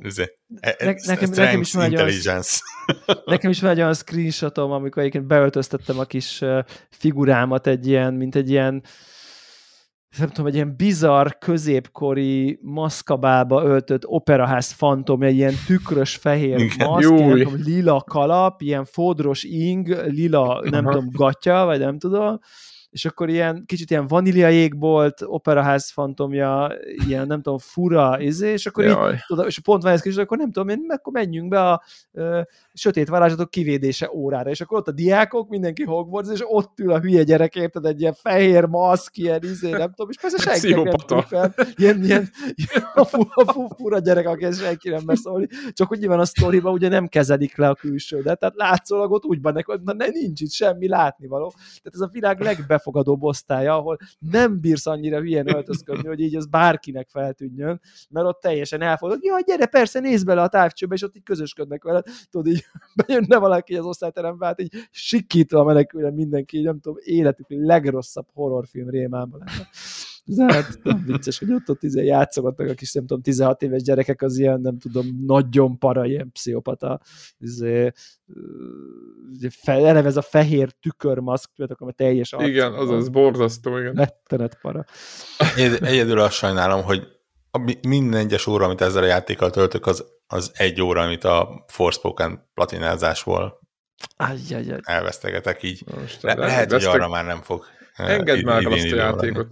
ez 0.01 0.17
a, 0.17 0.30
ne, 0.61 0.93
nekem, 1.05 1.30
nekem 1.30 1.59
is 1.59 1.74
intelligence. 1.74 2.59
nekem 3.26 3.49
is 3.49 3.61
van 3.61 3.69
egy 3.69 3.78
olyan 3.78 3.93
screenshotom, 3.93 4.71
amikor 4.71 5.01
egyébként 5.01 5.26
beöltöztettem 5.26 5.99
a 5.99 6.03
kis 6.03 6.41
figurámat 6.89 7.67
egy 7.67 7.88
ilyen, 7.88 8.13
mint 8.13 8.36
egy 8.36 8.49
ilyen 8.49 8.84
nem 10.18 10.28
tudom, 10.28 10.45
egy 10.45 10.55
ilyen 10.55 10.76
bizarr, 10.78 11.28
középkori 11.39 12.59
maszkabába 12.61 13.64
öltött 13.64 14.05
operaház 14.05 14.72
fantomja, 14.72 15.30
ilyen 15.30 15.53
tükrös 15.66 16.16
fehér 16.16 16.59
Igen, 16.59 16.88
maszk, 16.88 17.09
ilyen, 17.09 17.38
tudom, 17.38 17.55
lila 17.64 18.01
kalap, 18.01 18.61
ilyen 18.61 18.86
fodros 18.86 19.43
ing, 19.43 19.88
lila, 20.05 20.61
nem 20.70 20.86
tudom, 20.86 21.09
gatya, 21.11 21.66
vagy 21.66 21.80
nem 21.80 21.99
tudom, 21.99 22.39
és 22.93 23.05
akkor 23.05 23.30
ilyen 23.30 23.64
kicsit 23.66 23.89
ilyen 23.89 24.07
vanília 24.07 24.47
jégbolt, 24.47 25.22
operaház 25.26 25.91
fantomja, 25.91 26.72
ilyen 27.07 27.28
nem 27.28 27.41
tudom, 27.41 27.57
fura, 27.57 28.20
izé, 28.20 28.51
és 28.51 28.66
akkor 28.66 28.86
így, 28.86 28.97
tudom, 29.28 29.47
és 29.47 29.59
pont 29.59 29.84
van 29.84 29.91
ez 29.91 30.01
kis, 30.01 30.16
akkor 30.16 30.38
nem 30.38 30.51
tudom 30.51 30.70
én, 30.70 30.86
akkor 30.88 31.14
menjünk 31.14 31.49
be 31.49 31.70
a 31.70 31.84
sötét 32.74 33.09
varázslatok 33.09 33.49
kivédése 33.49 34.11
órára, 34.13 34.49
és 34.49 34.61
akkor 34.61 34.78
ott 34.78 34.88
a 34.88 34.91
diákok, 34.91 35.49
mindenki 35.49 35.84
Hogwarts, 35.84 36.30
és 36.32 36.43
ott 36.43 36.80
ül 36.80 36.91
a 36.91 36.99
hülye 36.99 37.24
gyerek, 37.24 37.55
érted, 37.55 37.86
egy 37.86 38.01
ilyen 38.01 38.13
fehér 38.13 38.65
maszk, 38.65 39.17
ilyen 39.17 39.43
izé, 39.43 39.69
nem 39.69 39.89
tudom, 39.89 40.09
és 40.09 40.17
persze 40.21 40.38
senki 40.38 40.74
nem 40.74 41.21
fel, 41.21 41.53
ilyen, 41.76 42.03
ilyen, 42.03 42.30
a, 42.93 43.05
fura, 43.05 43.53
fura 43.78 43.99
gyerek, 43.99 44.28
aki 44.28 44.51
senki 44.51 44.89
nem 44.89 45.05
beszólni, 45.05 45.47
csak 45.71 45.88
hogy 45.88 45.99
nyilván 45.99 46.19
a 46.19 46.26
sztoriban 46.26 46.74
ugye 46.74 46.88
nem 46.88 47.07
kezelik 47.07 47.57
le 47.57 47.69
a 47.69 47.76
külsődet, 47.76 48.39
tehát 48.39 48.55
látszólag 48.57 49.11
ott 49.11 49.26
úgy 49.26 49.41
van 49.41 49.63
hogy 49.65 49.82
na, 49.84 49.93
nincs 49.93 50.41
itt 50.41 50.51
semmi 50.51 50.88
látnivaló. 50.88 51.49
Tehát 51.49 51.93
ez 51.93 51.99
a 51.99 52.09
világ 52.11 52.39
legbefogadóbb 52.39 53.24
osztálya, 53.24 53.76
ahol 53.76 53.97
nem 54.19 54.59
bírsz 54.59 54.86
annyira 54.86 55.19
hülyen 55.19 55.55
öltözködni, 55.55 56.07
hogy 56.07 56.19
így 56.19 56.36
az 56.36 56.45
bárkinek 56.45 57.09
feltűnjön, 57.09 57.82
mert 58.09 58.26
ott 58.26 58.39
teljesen 58.41 58.97
hogy 58.99 59.24
jaj, 59.24 59.41
gyere, 59.45 59.65
persze, 59.65 59.99
nézd 59.99 60.26
bele 60.26 60.41
a 60.41 60.47
távcsőbe, 60.47 60.95
és 60.95 61.03
ott 61.03 61.15
így 61.15 61.24
közösködnek 61.24 61.84
vele, 61.84 62.03
tudod, 62.30 62.47
így 62.47 62.62
bejönne 63.05 63.38
valaki 63.38 63.76
az 63.76 63.86
osztályterembe, 63.86 64.45
hát 64.45 64.61
így 64.61 64.74
sikítva 64.91 65.64
menekülne 65.64 66.09
mindenki, 66.09 66.57
így 66.57 66.64
nem 66.64 66.80
tudom, 66.80 66.97
életük 67.01 67.45
legrosszabb 67.49 68.28
horrorfilm 68.34 68.89
rémában 68.89 69.43
lenne. 69.45 69.70
Ez 70.26 70.38
hát 70.38 70.80
vicces, 71.05 71.39
hogy 71.39 71.53
ott, 71.53 71.70
ott 71.70 71.84
izé 71.84 72.05
játszogatnak 72.05 72.70
a 72.70 72.74
kis, 72.74 72.93
nem 72.93 73.05
tudom, 73.05 73.22
16 73.22 73.61
éves 73.61 73.82
gyerekek 73.82 74.22
az 74.22 74.38
ilyen, 74.38 74.61
nem 74.61 74.78
tudom, 74.78 75.05
nagyon 75.26 75.78
para, 75.78 76.05
ilyen 76.05 76.32
pszichopata, 76.32 77.01
izé, 77.39 77.91
eleve 79.64 80.07
ez 80.07 80.18
a 80.18 80.22
fehér 80.22 80.72
tükörmaszk, 80.72 81.49
tudjátok, 81.49 81.82
ami 81.82 81.93
teljes 81.93 82.34
arc. 82.34 82.47
Igen, 82.47 82.74
az 82.74 82.89
az 82.89 83.09
borzasztó, 83.09 83.78
igen. 83.78 83.93
Rettenet 83.93 84.57
para. 84.61 84.86
Egyedül 85.82 86.20
azt 86.20 86.36
sajnálom, 86.36 86.84
hogy 86.84 87.07
a 87.51 87.72
minden 87.88 88.20
egyes 88.20 88.47
óra, 88.47 88.66
amit 88.66 88.82
ezzel 88.82 89.03
a 89.03 89.05
játékkal 89.05 89.49
töltök, 89.49 89.86
az, 89.86 90.05
az 90.34 90.51
egy 90.53 90.81
óra, 90.81 91.01
amit 91.01 91.23
a 91.23 91.65
Forspoken 91.67 92.49
platinázásból 92.53 93.59
Ajjajaj. 94.17 94.79
elvesztegetek 94.84 95.63
így. 95.63 95.84
Most 95.99 96.21
Le, 96.21 96.34
lehet, 96.34 96.71
hogy 96.71 96.84
arra 96.84 97.07
már 97.07 97.25
nem 97.25 97.41
fog. 97.41 97.65
Engedd 97.95 98.43
már 98.43 98.65
azt 98.65 98.91
a 98.91 98.95
játékot. 98.95 99.47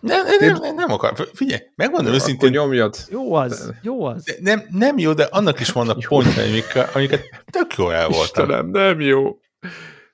Nem, 0.00 0.26
nem, 0.40 0.56
nem, 0.60 0.74
nem 0.74 0.92
akar. 0.92 1.28
Figyelj, 1.32 1.60
megmondom 1.74 2.12
őszintén. 2.12 2.50
nyomjad. 2.50 2.96
Jó 3.08 3.34
az, 3.34 3.72
jó 3.82 4.04
az. 4.04 4.36
Nem, 4.40 4.66
nem 4.70 4.98
jó, 4.98 5.12
de 5.12 5.24
annak 5.24 5.60
is 5.60 5.72
vannak 5.72 5.98
pontjai, 6.08 6.48
amiket, 6.48 6.94
amiket 6.94 7.44
tök 7.50 7.74
jó 7.76 7.90
el 7.90 8.08
voltam. 8.08 8.44
Istenem, 8.48 8.66
nem 8.66 9.00
jó. 9.00 9.38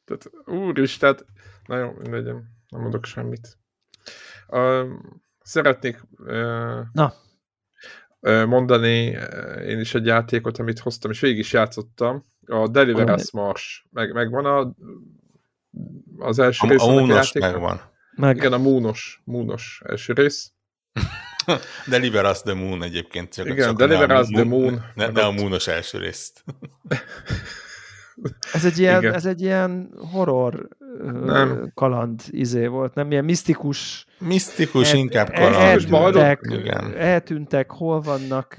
Tehát, 0.05 0.31
úristen, 0.45 1.19
na 1.67 1.79
jó, 1.79 1.91
mindegy, 2.03 2.25
nem 2.25 2.81
mondok 2.81 3.05
semmit. 3.05 3.59
Uh, 4.49 4.87
szeretnék 5.43 6.01
uh, 6.19 6.79
na. 6.93 7.15
Mondani 8.47 9.19
én 9.67 9.81
is 9.81 9.95
egy 9.95 10.07
játékot, 10.07 10.59
amit 10.59 10.79
hoztam, 10.79 11.11
és 11.11 11.21
végig 11.21 11.39
is 11.39 11.53
játszottam. 11.53 12.25
A 12.47 12.69
Deliverance 12.69 13.31
Mars. 13.33 13.87
Meg, 13.91 14.13
megvan 14.13 14.45
a, 14.45 14.75
az 16.19 16.39
első 16.39 16.67
a, 16.67 16.71
rész. 16.71 16.83
A, 16.83 17.03
a 17.03 17.07
játék. 17.07 17.43
megvan. 17.43 17.81
Meg. 18.17 18.37
Igen, 18.37 18.53
a 18.53 18.59
Moonos, 18.59 19.23
Moonos 19.25 19.83
első 19.85 20.13
rész. 20.13 20.53
Deliver 21.91 22.25
Us 22.25 22.43
the 22.43 22.55
Moon 22.55 22.83
egyébként. 22.83 23.35
Csak 23.35 23.47
Igen, 23.47 23.67
csak 23.67 23.77
Deliver 23.77 24.21
Us 24.21 24.29
the 24.29 24.45
Moon. 24.45 24.85
Ne, 24.95 25.07
ne 25.07 25.25
a 25.25 25.31
Moonos 25.31 25.69
első 25.69 25.99
részt. 25.99 26.45
ez 28.53 28.65
egy 28.65 28.79
ilyen, 28.79 29.15
ez 29.15 29.27
egy 29.27 29.41
ilyen 29.41 29.91
horror 30.13 30.69
nem. 31.25 31.71
kaland 31.75 32.21
izé 32.31 32.67
volt, 32.67 32.95
nem 32.95 33.11
ilyen 33.11 33.25
misztikus. 33.25 34.07
Misztikus, 34.19 34.93
el, 34.93 34.99
inkább 34.99 35.33
kaland. 35.33 35.55
Eltűntek, 35.55 36.41
igen. 36.43 36.95
eltűntek, 36.97 37.71
hol 37.71 38.01
vannak. 38.01 38.57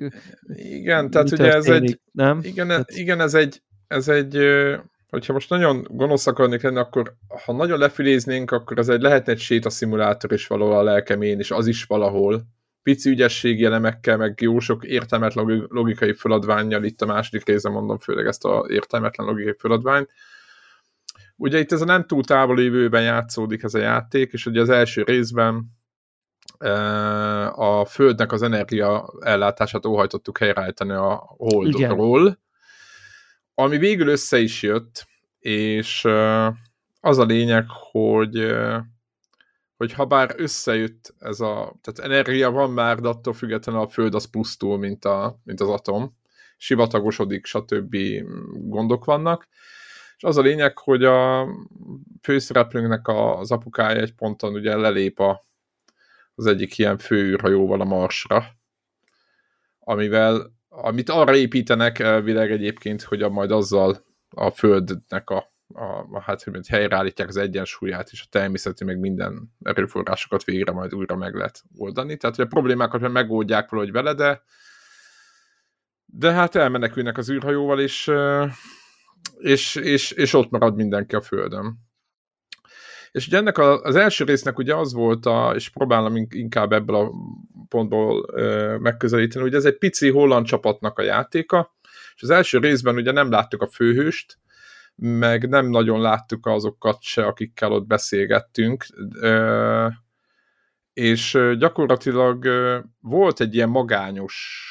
Igen, 0.55 1.09
tehát 1.09 1.31
ugye 1.31 1.53
ez 1.53 1.65
egy, 1.65 1.99
nem? 2.11 2.39
Igen, 2.41 2.67
tehát... 2.67 2.91
igen, 2.91 3.21
ez 3.21 3.33
egy, 3.33 3.61
ez 3.87 4.07
egy 4.07 4.37
hogyha 5.09 5.33
most 5.33 5.49
nagyon 5.49 5.87
gonosz 5.89 6.27
akarnék 6.27 6.61
lenni, 6.61 6.77
akkor 6.77 7.13
ha 7.45 7.53
nagyon 7.53 7.79
lefiléznénk, 7.79 8.51
akkor 8.51 8.77
ez 8.77 8.89
egy 8.89 9.01
lehetne 9.01 9.31
egy 9.31 9.39
sétaszimulátor 9.39 10.33
is 10.33 10.47
valahol 10.47 10.77
a 10.77 10.83
lelkemén, 10.83 11.39
és 11.39 11.51
az 11.51 11.67
is 11.67 11.83
valahol. 11.83 12.41
Pici 12.83 13.09
ügyességi 13.09 13.65
elemekkel, 13.65 14.17
meg 14.17 14.41
jó 14.41 14.59
sok 14.59 14.85
értelmetlen 14.85 15.67
logikai 15.69 16.13
feladványjal, 16.13 16.83
itt 16.83 17.01
a 17.01 17.05
második 17.05 17.45
része 17.45 17.69
mondom 17.69 17.97
főleg 17.97 18.25
ezt 18.25 18.45
a 18.45 18.65
értelmetlen 18.69 19.27
logikai 19.27 19.55
feladványt. 19.57 20.09
Ugye 21.37 21.59
itt 21.59 21.71
ez 21.71 21.81
a 21.81 21.85
nem 21.85 22.05
túl 22.05 22.23
távol 22.23 22.59
évőben 22.59 23.03
játszódik 23.03 23.63
ez 23.63 23.73
a 23.73 23.79
játék, 23.79 24.33
és 24.33 24.45
ugye 24.45 24.61
az 24.61 24.69
első 24.69 25.03
részben 25.03 25.65
e, 26.57 26.71
a 27.51 27.85
Földnek 27.85 28.31
az 28.31 28.41
energia 28.41 29.13
ellátását 29.19 29.85
óhajtottuk 29.85 30.37
helyreállítani 30.37 30.91
a 30.91 31.23
Holdról, 31.37 32.39
ami 33.53 33.77
végül 33.77 34.07
össze 34.07 34.39
is 34.39 34.61
jött, 34.61 35.07
és 35.39 36.03
az 36.99 37.17
a 37.17 37.23
lényeg, 37.25 37.65
hogy 37.91 38.55
hogy 39.77 39.93
ha 39.93 40.05
bár 40.05 40.33
összejött 40.37 41.13
ez 41.19 41.39
a, 41.39 41.75
tehát 41.81 42.11
energia 42.11 42.51
van 42.51 42.71
már, 42.71 42.99
de 42.99 43.07
attól 43.07 43.33
függetlenül 43.33 43.81
a 43.81 43.87
Föld 43.87 44.15
az 44.15 44.29
pusztul, 44.29 44.77
mint, 44.77 45.05
a, 45.05 45.39
mint 45.43 45.61
az 45.61 45.69
atom, 45.69 46.17
sivatagosodik, 46.57 47.45
stb. 47.45 47.97
gondok 48.51 49.05
vannak, 49.05 49.47
és 50.17 50.23
az 50.23 50.37
a 50.37 50.41
lényeg, 50.41 50.77
hogy 50.77 51.03
a 51.03 51.47
főszereplőnknek 52.21 53.07
az 53.07 53.51
apukája 53.51 54.01
egy 54.01 54.13
ponton 54.13 54.53
ugye 54.53 54.75
lelép 54.75 55.19
a, 55.19 55.47
az 56.35 56.45
egyik 56.45 56.77
ilyen 56.77 56.97
főűrhajóval 56.97 57.81
a 57.81 57.85
Marsra, 57.85 58.45
amivel 59.79 60.55
amit 60.69 61.09
arra 61.09 61.35
építenek 61.35 61.99
elvileg 61.99 62.51
egyébként, 62.51 63.01
hogy 63.01 63.21
a, 63.21 63.29
majd 63.29 63.51
azzal 63.51 64.05
a 64.29 64.49
Földnek 64.49 65.29
a, 65.29 65.53
a, 65.73 65.83
a 66.11 66.21
hát, 66.21 66.43
hogy 66.43 66.67
helyreállítják 66.67 67.27
az 67.27 67.37
egyensúlyát, 67.37 68.09
és 68.11 68.21
a 68.21 68.27
természeti 68.29 68.83
meg 68.83 68.99
minden 68.99 69.55
erőforrásokat 69.63 70.43
végre 70.43 70.71
majd 70.71 70.95
újra 70.95 71.15
meg 71.15 71.35
lehet 71.35 71.63
oldani. 71.77 72.17
Tehát, 72.17 72.35
hogy 72.35 72.45
a 72.45 72.49
problémákat 72.49 73.11
megoldják 73.11 73.69
valahogy 73.69 73.91
vele, 73.91 74.13
de 74.13 74.43
de 76.09 76.31
hát 76.31 76.55
elmenekülnek 76.55 77.17
az 77.17 77.29
űrhajóval, 77.29 77.79
és, 77.79 78.11
és, 79.39 79.75
és, 79.75 80.11
és 80.11 80.33
ott 80.33 80.49
marad 80.49 80.75
mindenki 80.75 81.15
a 81.15 81.21
Földön. 81.21 81.85
És 83.11 83.27
ugye 83.27 83.37
ennek 83.37 83.57
a, 83.57 83.81
az 83.81 83.95
első 83.95 84.23
résznek 84.23 84.57
ugye 84.57 84.75
az 84.75 84.93
volt, 84.93 85.25
a, 85.25 85.51
és 85.55 85.69
próbálom 85.69 86.15
inkább 86.29 86.73
ebből 86.73 86.95
a 86.95 87.11
pontból 87.69 88.25
ö, 88.33 88.77
megközelíteni, 88.77 89.43
hogy 89.43 89.53
ez 89.53 89.65
egy 89.65 89.77
pici 89.77 90.09
holland 90.09 90.45
csapatnak 90.45 90.99
a 90.99 91.03
játéka, 91.03 91.75
és 92.15 92.21
az 92.21 92.29
első 92.29 92.57
részben 92.59 92.95
ugye 92.95 93.11
nem 93.11 93.31
láttuk 93.31 93.61
a 93.61 93.67
főhőst, 93.67 94.37
meg 94.95 95.49
nem 95.49 95.69
nagyon 95.69 96.01
láttuk 96.01 96.45
azokat 96.45 97.01
se, 97.01 97.25
akikkel 97.25 97.71
ott 97.71 97.87
beszélgettünk, 97.87 98.85
ö, 99.19 99.87
és 100.93 101.39
gyakorlatilag 101.57 102.47
volt 102.99 103.39
egy 103.39 103.55
ilyen 103.55 103.69
magányos 103.69 104.65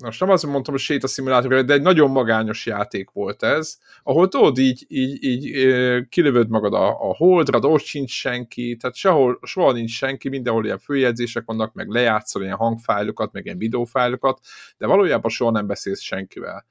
most 0.00 0.20
nem 0.20 0.30
azt 0.30 0.46
mondtam, 0.46 0.74
hogy 0.74 0.82
sétaszimulátor, 0.82 1.64
de 1.64 1.72
egy 1.72 1.82
nagyon 1.82 2.10
magányos 2.10 2.66
játék 2.66 3.10
volt 3.10 3.42
ez, 3.42 3.78
ahol 4.02 4.28
tudod, 4.28 4.58
így, 4.58 4.84
így, 4.88 5.24
így 5.24 6.08
kilövöd 6.08 6.48
magad 6.48 6.74
a, 6.74 6.88
a 6.88 7.14
holdra, 7.14 7.58
de 7.58 7.66
ott 7.66 7.82
sincs 7.82 8.10
senki, 8.10 8.76
tehát 8.76 8.96
sehol, 8.96 9.38
soha 9.42 9.72
nincs 9.72 9.90
senki, 9.90 10.28
mindenhol 10.28 10.64
ilyen 10.64 10.78
főjegyzések 10.78 11.42
vannak, 11.46 11.72
meg 11.72 11.88
lejátszol 11.88 12.42
ilyen 12.42 12.56
hangfájlokat, 12.56 13.32
meg 13.32 13.44
ilyen 13.44 13.58
videófájlokat, 13.58 14.40
de 14.78 14.86
valójában 14.86 15.30
soha 15.30 15.50
nem 15.50 15.66
beszélsz 15.66 16.00
senkivel 16.00 16.66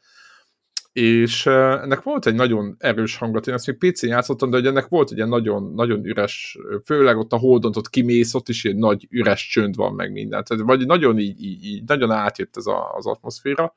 és 0.93 1.45
ennek 1.45 2.01
volt 2.01 2.25
egy 2.25 2.35
nagyon 2.35 2.75
erős 2.79 3.17
hangulat, 3.17 3.47
én 3.47 3.53
ezt 3.53 3.67
még 3.67 3.91
PC-n 3.91 4.07
játszottam, 4.07 4.49
de 4.49 4.57
hogy 4.57 4.65
ennek 4.65 4.87
volt 4.87 5.11
egy 5.11 5.17
ilyen 5.17 5.29
nagyon, 5.29 5.73
nagyon 5.73 6.05
üres, 6.05 6.57
főleg 6.85 7.17
ott 7.17 7.31
a 7.33 7.37
holdon, 7.37 7.71
ott 7.75 7.89
kimész, 7.89 8.33
ott 8.33 8.49
is 8.49 8.65
egy 8.65 8.75
nagy 8.75 9.07
üres 9.09 9.47
csönd 9.47 9.75
van 9.75 9.93
meg 9.93 10.11
minden, 10.11 10.43
tehát 10.43 10.63
vagy 10.63 10.85
nagyon 10.85 11.19
így, 11.19 11.43
így 11.43 11.83
nagyon 11.83 12.11
átjött 12.11 12.57
ez 12.57 12.65
a, 12.65 12.93
az 12.93 13.05
atmoszféra, 13.05 13.75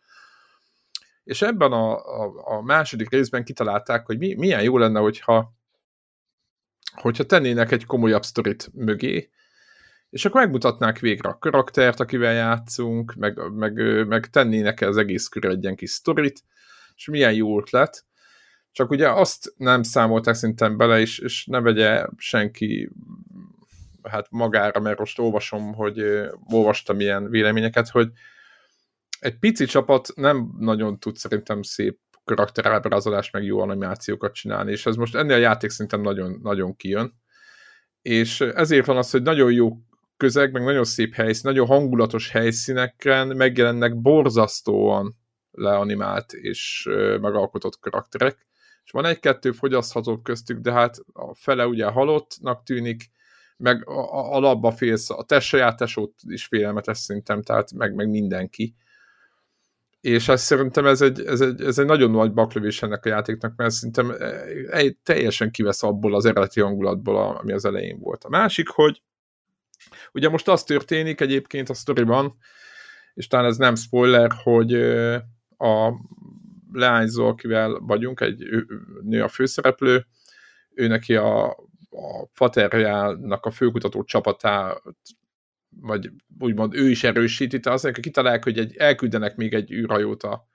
és 1.24 1.42
ebben 1.42 1.72
a, 1.72 1.92
a, 2.22 2.32
a 2.44 2.62
második 2.62 3.10
részben 3.10 3.44
kitalálták, 3.44 4.06
hogy 4.06 4.18
mi, 4.18 4.34
milyen 4.34 4.62
jó 4.62 4.78
lenne, 4.78 5.00
hogyha 5.00 5.52
hogyha 6.94 7.24
tennének 7.24 7.72
egy 7.72 7.86
komolyabb 7.86 8.22
sztorit 8.22 8.70
mögé, 8.72 9.30
és 10.10 10.24
akkor 10.24 10.40
megmutatnák 10.40 10.98
végre 10.98 11.28
a 11.28 11.38
karaktert, 11.38 12.00
akivel 12.00 12.32
játszunk, 12.32 13.14
meg, 13.14 13.52
meg, 13.52 14.06
meg 14.06 14.30
tennének 14.30 14.80
az 14.80 14.96
egész 14.96 15.28
körül 15.28 15.50
egy 15.50 15.62
ilyen 15.62 15.76
kis 15.76 15.90
sztorit, 15.90 16.44
és 16.96 17.08
milyen 17.08 17.32
jó 17.34 17.58
ötlet. 17.58 18.04
Csak 18.72 18.90
ugye 18.90 19.10
azt 19.10 19.54
nem 19.56 19.82
számolták 19.82 20.34
szerintem 20.34 20.76
bele, 20.76 21.00
és, 21.00 21.18
és 21.18 21.46
ne 21.46 21.60
vegye 21.60 22.06
senki 22.16 22.90
hát 24.02 24.26
magára, 24.30 24.80
mert 24.80 24.98
most 24.98 25.18
olvasom, 25.18 25.74
hogy 25.74 26.04
olvastam 26.50 27.00
ilyen 27.00 27.30
véleményeket, 27.30 27.88
hogy 27.88 28.08
egy 29.20 29.38
pici 29.38 29.64
csapat 29.64 30.12
nem 30.14 30.54
nagyon 30.58 30.98
tud 30.98 31.16
szerintem 31.16 31.62
szép 31.62 31.98
karakterábrázolást, 32.24 33.32
meg 33.32 33.44
jó 33.44 33.60
animációkat 33.60 34.34
csinálni, 34.34 34.70
és 34.70 34.86
ez 34.86 34.96
most 34.96 35.14
ennél 35.14 35.34
a 35.34 35.38
játék 35.38 35.70
szinten 35.70 36.00
nagyon, 36.00 36.38
nagyon 36.42 36.76
kijön. 36.76 37.14
És 38.02 38.40
ezért 38.40 38.86
van 38.86 38.96
az, 38.96 39.10
hogy 39.10 39.22
nagyon 39.22 39.52
jó 39.52 39.76
közeg, 40.16 40.52
meg 40.52 40.62
nagyon 40.62 40.84
szép 40.84 41.14
helyszín, 41.14 41.42
nagyon 41.44 41.66
hangulatos 41.66 42.30
helyszíneken 42.30 43.28
megjelennek 43.28 44.00
borzasztóan 44.00 45.16
leanimált 45.54 46.32
és 46.32 46.88
megalkotott 47.20 47.78
karakterek, 47.80 48.46
és 48.84 48.90
van 48.90 49.04
egy-kettő 49.04 49.52
fogyasztható 49.52 50.20
köztük, 50.20 50.58
de 50.58 50.72
hát 50.72 50.96
a 51.12 51.34
fele 51.34 51.66
ugye 51.66 51.86
halottnak 51.86 52.62
tűnik, 52.62 53.12
meg 53.56 53.88
a, 53.88 54.34
a 54.34 54.38
labba 54.38 54.70
félsz, 54.70 55.10
a 55.10 55.24
te 55.24 55.40
saját 55.40 55.76
tesót 55.76 56.14
is 56.28 56.44
félelmetes 56.44 56.98
szintem, 56.98 57.42
tehát 57.42 57.72
meg, 57.72 57.94
meg 57.94 58.08
mindenki. 58.08 58.74
És 60.00 60.28
ezt 60.28 60.44
szerintem 60.44 60.86
ez 60.86 61.00
egy, 61.02 61.20
ez, 61.20 61.40
egy, 61.40 61.60
ez 61.60 61.78
egy 61.78 61.86
nagyon 61.86 62.10
nagy 62.10 62.32
baklövés 62.32 62.82
ennek 62.82 63.04
a 63.04 63.08
játéknak, 63.08 63.56
mert 63.56 63.70
szerintem 63.70 64.14
egy, 64.70 64.96
teljesen 65.02 65.50
kivesz 65.50 65.82
abból 65.82 66.14
az 66.14 66.24
eredeti 66.24 66.60
hangulatból, 66.60 67.16
ami 67.16 67.52
az 67.52 67.64
elején 67.64 67.98
volt. 67.98 68.24
A 68.24 68.28
másik, 68.28 68.68
hogy 68.68 69.02
ugye 70.12 70.28
most 70.28 70.48
az 70.48 70.62
történik 70.62 71.20
egyébként 71.20 71.68
a 71.68 71.74
sztoriban, 71.74 72.36
és 73.14 73.26
talán 73.26 73.46
ez 73.46 73.56
nem 73.56 73.74
spoiler, 73.74 74.30
hogy 74.42 74.72
a 75.58 75.92
leányzó, 76.72 77.26
akivel 77.26 77.78
vagyunk, 77.80 78.20
egy 78.20 78.44
nő 79.02 79.22
a 79.22 79.28
főszereplő, 79.28 80.06
ő 80.74 80.86
neki 80.86 81.14
a, 81.14 81.46
a 81.90 82.28
faterjának 82.32 83.46
a 83.46 83.50
főkutató 83.50 84.04
csapatát 84.04 84.82
vagy 85.80 86.10
úgymond 86.38 86.74
ő 86.74 86.90
is 86.90 87.04
erősíti, 87.04 87.60
tehát 87.60 87.78
azt 87.84 88.00
kitalálják, 88.00 88.44
hogy 88.44 88.58
egy, 88.58 88.76
elküldenek 88.76 89.36
még 89.36 89.54
egy 89.54 89.72
űrhajót 89.72 90.22
a 90.22 90.48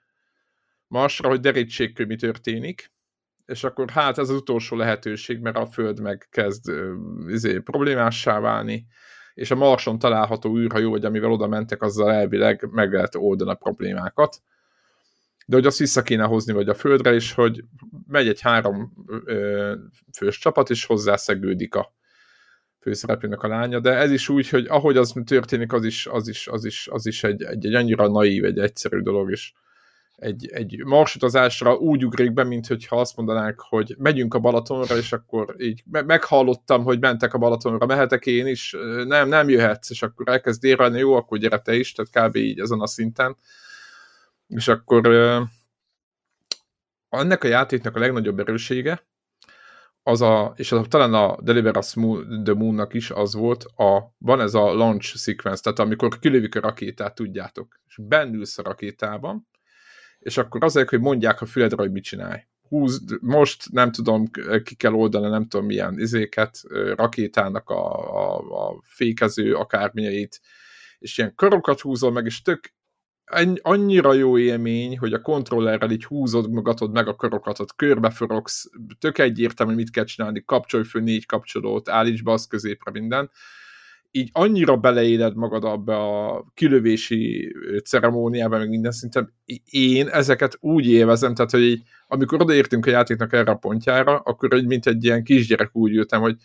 Marsra, 0.86 1.28
hogy 1.28 1.40
derítsék, 1.40 1.96
hogy 1.96 2.06
mi 2.06 2.16
történik, 2.16 2.92
és 3.46 3.64
akkor 3.64 3.90
hát 3.90 4.18
ez 4.18 4.28
az 4.28 4.36
utolsó 4.36 4.76
lehetőség, 4.76 5.40
mert 5.40 5.56
a 5.56 5.66
Föld 5.66 6.00
meg 6.00 6.26
kezd 6.30 6.70
izé, 7.28 7.58
problémássá 7.58 8.40
válni, 8.40 8.86
és 9.34 9.50
a 9.50 9.54
Marson 9.54 9.98
található 9.98 10.58
űrhajó, 10.58 10.90
vagy 10.90 11.04
amivel 11.04 11.32
oda 11.32 11.46
mentek, 11.46 11.82
azzal 11.82 12.12
elvileg 12.12 12.68
meg 12.70 12.92
lehet 12.92 13.14
oldani 13.14 13.50
a 13.50 13.54
problémákat 13.54 14.42
de 15.50 15.56
hogy 15.56 15.66
azt 15.66 15.78
vissza 15.78 16.02
kéne 16.02 16.24
hozni 16.24 16.52
vagy 16.52 16.68
a 16.68 16.74
földre, 16.74 17.14
és 17.14 17.32
hogy 17.32 17.64
megy 18.06 18.28
egy 18.28 18.40
három 18.40 18.92
ö, 19.24 19.74
fős 20.16 20.38
csapat, 20.38 20.70
és 20.70 20.84
hozzászegődik 20.84 21.74
a 21.74 21.94
főszereplőnek 22.80 23.42
a 23.42 23.48
lánya, 23.48 23.80
de 23.80 23.90
ez 23.90 24.10
is 24.10 24.28
úgy, 24.28 24.48
hogy 24.48 24.66
ahogy 24.68 24.96
az 24.96 25.14
történik, 25.24 25.72
az 25.72 25.84
is, 25.84 26.06
az 26.06 26.28
is, 26.28 26.48
az 26.48 26.64
is, 26.64 26.88
az 26.90 27.06
is 27.06 27.24
egy, 27.24 27.42
egy, 27.42 27.66
egy 27.66 27.74
annyira 27.74 28.08
naív, 28.08 28.44
egy 28.44 28.58
egyszerű 28.58 28.98
dolog, 29.00 29.30
és 29.30 29.52
egy, 30.16 30.48
egy 30.52 30.84
marsutazásra 30.84 31.74
úgy 31.74 32.04
ugrik 32.04 32.32
be, 32.32 32.44
mint 32.44 32.66
hogyha 32.66 33.00
azt 33.00 33.16
mondanák, 33.16 33.60
hogy 33.60 33.94
megyünk 33.98 34.34
a 34.34 34.38
Balatonra, 34.38 34.96
és 34.96 35.12
akkor 35.12 35.54
így 35.58 35.82
meghallottam, 35.86 36.82
hogy 36.82 37.00
mentek 37.00 37.34
a 37.34 37.38
Balatonra, 37.38 37.86
mehetek 37.86 38.26
én 38.26 38.46
is, 38.46 38.76
nem, 39.06 39.28
nem 39.28 39.48
jöhetsz, 39.48 39.90
és 39.90 40.02
akkor 40.02 40.28
elkezd 40.28 40.64
érelni, 40.64 40.98
jó, 40.98 41.14
akkor 41.14 41.38
gyere 41.38 41.58
te 41.58 41.74
is, 41.74 41.92
tehát 41.92 42.28
kb. 42.28 42.36
így 42.36 42.60
ezen 42.60 42.80
a 42.80 42.86
szinten 42.86 43.36
és 44.50 44.68
akkor 44.68 45.06
ennek 47.08 47.44
a 47.44 47.48
játéknak 47.48 47.96
a 47.96 47.98
legnagyobb 47.98 48.38
erősége, 48.38 49.08
az 50.02 50.20
a, 50.20 50.52
és 50.56 50.72
az, 50.72 50.86
talán 50.88 51.14
a 51.14 51.36
Deliver 51.40 51.76
Us 51.76 51.92
the 52.44 52.54
Moon-nak 52.54 52.94
is 52.94 53.10
az 53.10 53.34
volt, 53.34 53.64
a, 53.64 54.14
van 54.18 54.40
ez 54.40 54.54
a 54.54 54.72
launch 54.72 55.16
sequence, 55.16 55.62
tehát 55.62 55.78
amikor 55.78 56.18
kilövik 56.18 56.54
a 56.54 56.60
rakétát, 56.60 57.14
tudjátok, 57.14 57.80
és 57.86 57.98
bennülsz 58.02 58.58
a 58.58 58.62
rakétában, 58.62 59.48
és 60.18 60.36
akkor 60.36 60.64
azért, 60.64 60.88
hogy 60.88 61.00
mondják 61.00 61.40
a 61.40 61.46
füledre, 61.46 61.76
hogy 61.76 61.92
mit 61.92 62.04
csinálj. 62.04 62.40
Húz, 62.68 63.02
most 63.20 63.72
nem 63.72 63.92
tudom, 63.92 64.30
ki 64.64 64.74
kell 64.74 64.92
oldani, 64.92 65.28
nem 65.28 65.48
tudom 65.48 65.66
milyen 65.66 65.98
izéket, 65.98 66.60
rakétának 66.94 67.70
a, 67.70 67.94
a, 68.16 68.68
a 68.68 68.80
fékező 68.82 69.54
akármilyeit, 69.54 70.40
és 70.98 71.18
ilyen 71.18 71.34
karokat 71.34 71.80
húzol 71.80 72.12
meg, 72.12 72.24
és 72.24 72.42
tök 72.42 72.60
annyira 73.62 74.12
jó 74.12 74.38
élmény, 74.38 74.98
hogy 74.98 75.12
a 75.12 75.20
kontrollerrel 75.20 75.90
így 75.90 76.04
húzod 76.04 76.50
magatod 76.50 76.92
meg 76.92 77.08
a 77.08 77.16
karokat, 77.16 77.76
körbeforogsz, 77.76 78.70
tök 78.98 79.18
egyértelmű, 79.18 79.74
mit 79.74 79.90
kell 79.90 80.04
csinálni, 80.04 80.42
kapcsolj 80.46 80.84
föl 80.84 81.02
négy 81.02 81.26
kapcsolót, 81.26 81.88
állíts 81.88 82.22
be 82.22 82.32
az 82.32 82.46
középre 82.46 82.90
minden. 82.90 83.30
Így 84.10 84.28
annyira 84.32 84.76
beleéled 84.76 85.36
magad 85.36 85.64
abba 85.64 86.26
a 86.26 86.44
kilövési 86.54 87.54
ceremóniába, 87.84 88.58
meg 88.58 88.68
minden 88.68 88.92
szinten. 88.92 89.34
Én 89.70 90.08
ezeket 90.08 90.56
úgy 90.60 90.86
élvezem, 90.86 91.34
tehát, 91.34 91.50
hogy 91.50 91.62
így, 91.62 91.82
amikor 92.08 92.42
odaértünk 92.42 92.86
a 92.86 92.90
játéknak 92.90 93.32
erre 93.32 93.50
a 93.50 93.56
pontjára, 93.56 94.18
akkor 94.18 94.54
egy, 94.54 94.66
mint 94.66 94.86
egy 94.86 95.04
ilyen 95.04 95.24
kisgyerek 95.24 95.70
úgy 95.72 95.94
ültem, 95.94 96.20
hogy 96.20 96.36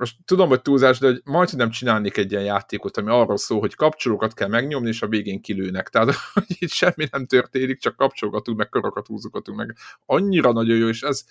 most 0.00 0.16
tudom, 0.24 0.48
hogy 0.48 0.62
túlzás, 0.62 0.98
de 0.98 1.06
hogy 1.06 1.20
majd 1.24 1.56
nem 1.56 1.70
csinálnék 1.70 2.16
egy 2.16 2.30
ilyen 2.30 2.44
játékot, 2.44 2.96
ami 2.96 3.10
arról 3.10 3.36
szól, 3.36 3.60
hogy 3.60 3.74
kapcsolókat 3.74 4.34
kell 4.34 4.48
megnyomni, 4.48 4.88
és 4.88 5.02
a 5.02 5.06
végén 5.06 5.40
kilőnek. 5.40 5.88
Tehát, 5.88 6.14
hogy 6.34 6.44
itt 6.58 6.70
semmi 6.70 7.08
nem 7.10 7.26
történik, 7.26 7.78
csak 7.78 7.96
kapcsolgatunk, 7.96 8.58
meg 8.58 8.68
korokat 8.68 9.06
húzogatunk 9.06 9.58
meg. 9.58 9.76
Annyira 10.06 10.52
nagyon 10.52 10.76
jó, 10.76 10.88
és 10.88 11.02
ez, 11.02 11.24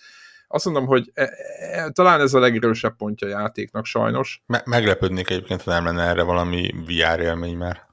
azt 0.48 0.66
mondom, 0.66 0.86
hogy 0.86 1.12
e, 1.14 1.30
e, 1.72 1.90
talán 1.90 2.22
ez 2.22 2.34
a 2.34 2.40
legerősebb 2.40 2.96
pontja 2.96 3.28
a 3.28 3.40
játéknak 3.40 3.86
sajnos. 3.86 4.44
Me- 4.46 4.66
meglepődnék 4.66 5.30
egyébként, 5.30 5.62
ha 5.62 5.72
nem 5.72 5.86
lenne 5.86 6.04
erre 6.04 6.24
valami 6.24 6.72
VR 6.86 7.20
élmény 7.20 7.58
már. 7.58 7.88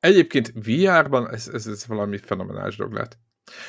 Egyébként 0.00 0.52
VR-ban 0.54 1.30
ez, 1.30 1.48
ez, 1.52 1.66
ez 1.66 1.86
valami 1.86 2.18
fenomenális 2.18 2.76
dolog 2.76 2.92
lehet. 2.92 3.18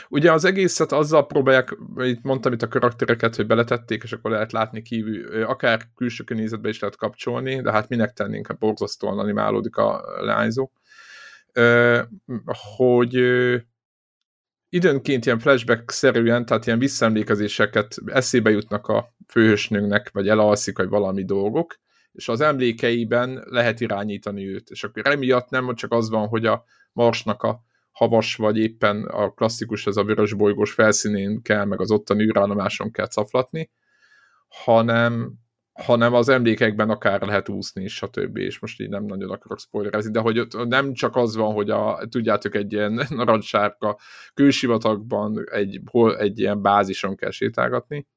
Ugye 0.09 0.31
az 0.31 0.45
egészet 0.45 0.91
azzal 0.91 1.25
próbálják, 1.25 1.77
itt 1.97 2.23
mondtam 2.23 2.53
itt 2.53 2.61
a 2.61 2.67
karaktereket, 2.67 3.36
hogy 3.36 3.47
beletették, 3.47 4.03
és 4.03 4.11
akkor 4.11 4.31
lehet 4.31 4.51
látni 4.51 4.81
kívül, 4.81 5.43
akár 5.43 5.81
külső 5.95 6.23
környezetbe 6.23 6.69
is 6.69 6.79
lehet 6.79 6.97
kapcsolni, 6.97 7.61
de 7.61 7.71
hát 7.71 7.89
minek 7.89 8.13
tennénk, 8.13 8.47
ha 8.47 8.53
borzasztóan 8.59 9.19
animálódik 9.19 9.75
a 9.75 10.03
leányzó. 10.19 10.71
Hogy 12.75 13.13
időnként 14.69 15.25
ilyen 15.25 15.39
flashback-szerűen, 15.39 16.45
tehát 16.45 16.65
ilyen 16.65 16.79
visszaemlékezéseket 16.79 17.95
eszébe 18.05 18.49
jutnak 18.49 18.88
a 18.88 19.13
főhősnőnknek, 19.27 20.09
vagy 20.13 20.27
elalszik, 20.27 20.77
vagy 20.77 20.89
valami 20.89 21.25
dolgok, 21.25 21.79
és 22.11 22.27
az 22.27 22.41
emlékeiben 22.41 23.43
lehet 23.45 23.79
irányítani 23.79 24.47
őt. 24.47 24.69
És 24.69 24.84
akkor 24.84 25.07
emiatt 25.07 25.49
nem 25.49 25.75
csak 25.75 25.91
az 25.91 26.09
van, 26.09 26.27
hogy 26.27 26.45
a 26.45 26.63
Marsnak 26.91 27.43
a 27.43 27.63
havas, 27.94 28.36
vagy 28.36 28.58
éppen 28.58 29.04
a 29.04 29.30
klasszikus, 29.30 29.88
ez 29.88 29.98
a 29.98 30.04
vörös 30.04 30.34
bolygós 30.34 30.74
felszínén 30.74 31.41
kell, 31.41 31.66
meg 31.66 31.82
az 31.82 31.91
ottani 31.91 32.24
űrállomáson 32.24 32.91
kell 32.91 33.08
caflatni, 33.08 33.72
hanem, 34.48 35.34
hanem 35.74 36.14
az 36.14 36.30
emlékekben 36.30 36.89
akár 36.89 37.22
lehet 37.22 37.50
úszni 37.50 37.84
is, 37.84 37.96
stb. 37.96 38.38
És 38.38 38.60
most 38.60 38.82
így 38.82 38.89
nem 38.89 39.06
nagyon 39.06 39.30
akarok 39.30 39.60
spoilerezni, 39.60 40.12
de 40.12 40.20
hogy 40.20 40.48
nem 40.68 40.94
csak 40.94 41.16
az 41.16 41.36
van, 41.36 41.54
hogy 41.54 41.70
a, 41.70 42.08
tudjátok, 42.10 42.56
egy 42.56 42.74
ilyen 42.74 43.08
narancssárka 43.10 44.00
kősivatagban 44.34 45.44
egy, 45.52 45.82
hol, 45.91 46.18
egy 46.18 46.39
ilyen 46.39 46.62
bázison 46.62 47.16
kell 47.16 47.32
sétálgatni, 47.32 48.08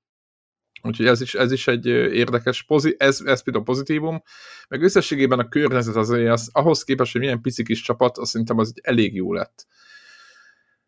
Úgyhogy 0.87 1.07
ez 1.07 1.21
is, 1.21 1.35
ez 1.35 1.53
is 1.53 1.69
egy 1.69 1.87
érdekes, 1.87 2.63
pozi, 2.63 2.95
ez, 2.99 3.21
ez 3.25 3.43
például 3.43 3.65
pozitívum, 3.65 4.23
meg 4.69 4.83
összességében 4.83 5.39
a 5.39 5.49
környezet 5.49 5.97
az, 5.97 6.11
az 6.11 6.49
ahhoz 6.53 6.85
képest, 6.85 7.13
hogy 7.13 7.21
milyen 7.21 7.41
pici 7.41 7.63
kis 7.63 7.83
csapat, 7.83 8.19
azt 8.19 8.31
szerintem 8.31 8.59
az 8.59 8.75
elég 8.83 9.15
jó 9.15 9.33
lett. 9.33 9.67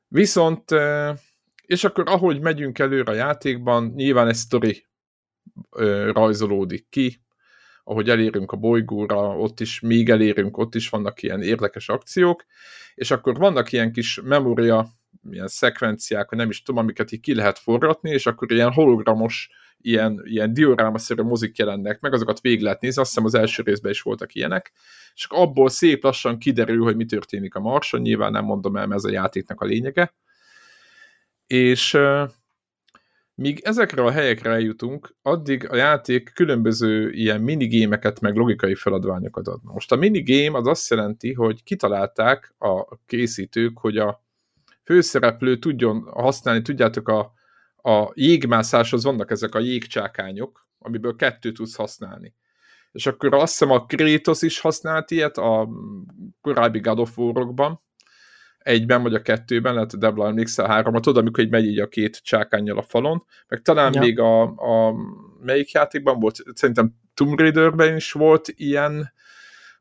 Viszont, 0.08 0.70
és 1.62 1.84
akkor 1.84 2.04
ahogy 2.08 2.40
megyünk 2.40 2.78
előre 2.78 3.10
a 3.10 3.14
játékban, 3.14 3.92
nyilván 3.96 4.28
egy 4.28 4.34
sztori 4.34 4.86
rajzolódik 6.12 6.86
ki, 6.88 7.22
ahogy 7.84 8.10
elérünk 8.10 8.52
a 8.52 8.56
bolygóra, 8.56 9.16
ott 9.16 9.60
is, 9.60 9.80
még 9.80 10.10
elérünk, 10.10 10.56
ott 10.56 10.74
is 10.74 10.88
vannak 10.88 11.22
ilyen 11.22 11.42
érdekes 11.42 11.88
akciók, 11.88 12.44
és 12.94 13.10
akkor 13.10 13.38
vannak 13.38 13.72
ilyen 13.72 13.92
kis 13.92 14.20
memória, 14.24 14.88
ilyen 15.30 15.48
szekvenciák, 15.48 16.30
nem 16.30 16.48
is 16.48 16.62
tudom, 16.62 16.80
amiket 16.80 17.12
így 17.12 17.20
ki 17.20 17.34
lehet 17.34 17.58
forgatni, 17.58 18.10
és 18.10 18.26
akkor 18.26 18.52
ilyen 18.52 18.72
hologramos 18.72 19.50
ilyen, 19.80 20.20
ilyen 20.24 20.52
diorámaszerű 20.52 21.22
mozik 21.22 21.56
jelennek 21.56 22.00
meg, 22.00 22.12
azokat 22.12 22.40
végig 22.40 22.60
lehet 22.60 22.80
nézni, 22.80 23.00
azt 23.00 23.10
hiszem 23.10 23.24
az 23.24 23.34
első 23.34 23.62
részben 23.62 23.90
is 23.90 24.02
voltak 24.02 24.34
ilyenek, 24.34 24.72
és 25.14 25.26
abból 25.28 25.68
szép 25.68 26.02
lassan 26.02 26.38
kiderül, 26.38 26.82
hogy 26.82 26.96
mi 26.96 27.04
történik 27.04 27.54
a 27.54 27.60
Marson, 27.60 28.00
nyilván 28.00 28.32
nem 28.32 28.44
mondom 28.44 28.76
el, 28.76 28.86
mert 28.86 29.04
ez 29.04 29.10
a 29.10 29.12
játéknak 29.12 29.60
a 29.60 29.64
lényege. 29.64 30.14
És 31.46 31.98
míg 33.34 33.60
ezekre 33.64 34.02
a 34.02 34.10
helyekre 34.10 34.50
eljutunk, 34.50 35.14
addig 35.22 35.70
a 35.70 35.76
játék 35.76 36.32
különböző 36.34 37.10
ilyen 37.10 37.40
minigémeket, 37.40 38.20
meg 38.20 38.36
logikai 38.36 38.74
feladványokat 38.74 39.46
ad. 39.46 39.60
Most 39.62 39.92
a 39.92 39.96
minigame 39.96 40.58
az 40.58 40.66
azt 40.66 40.90
jelenti, 40.90 41.32
hogy 41.32 41.62
kitalálták 41.62 42.54
a 42.58 42.96
készítők, 43.06 43.78
hogy 43.78 43.96
a 43.96 44.22
főszereplő 44.84 45.58
tudjon 45.58 46.02
használni, 46.02 46.62
tudjátok, 46.62 47.08
a, 47.08 47.32
a 47.88 48.12
jégmászáshoz 48.14 49.04
vannak 49.04 49.30
ezek 49.30 49.54
a 49.54 49.58
jégcsákányok, 49.58 50.68
amiből 50.78 51.16
kettőt 51.16 51.54
tudsz 51.54 51.76
használni. 51.76 52.34
És 52.92 53.06
akkor 53.06 53.34
azt 53.34 53.58
hiszem 53.58 53.70
a 53.70 53.86
Kratos 53.86 54.42
is 54.42 54.60
használt 54.60 55.10
ilyet 55.10 55.38
a 55.38 55.68
korábbi 56.40 56.78
God 56.80 56.98
of 56.98 57.18
War-okban, 57.18 57.80
egyben 58.58 59.02
vagy 59.02 59.14
a 59.14 59.22
kettőben, 59.22 59.74
lehet 59.74 59.92
a 59.92 59.96
Debla 59.96 60.26
emlékszel 60.26 60.66
háromat, 60.66 61.06
oda, 61.06 61.20
amikor 61.20 61.44
így 61.44 61.50
megy 61.50 61.66
így 61.66 61.78
a 61.78 61.88
két 61.88 62.22
csákányjal 62.22 62.78
a 62.78 62.82
falon, 62.82 63.24
meg 63.48 63.62
talán 63.62 63.92
ja. 63.92 64.00
még 64.00 64.18
a, 64.18 64.42
a 64.42 64.94
melyik 65.42 65.72
játékban 65.72 66.20
volt, 66.20 66.36
szerintem 66.54 66.94
Tomb 67.14 67.38
Raiderben 67.38 67.96
is 67.96 68.12
volt 68.12 68.48
ilyen 68.56 69.12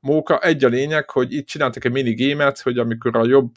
móka. 0.02 0.40
Egy 0.40 0.64
a 0.64 0.68
lényeg, 0.68 1.10
hogy 1.10 1.34
itt 1.34 1.48
csináltak 1.48 1.86
egy 1.86 1.92
minigémet, 1.92 2.60
hogy 2.60 2.78
amikor 2.78 3.16
a 3.16 3.26
jobb 3.26 3.52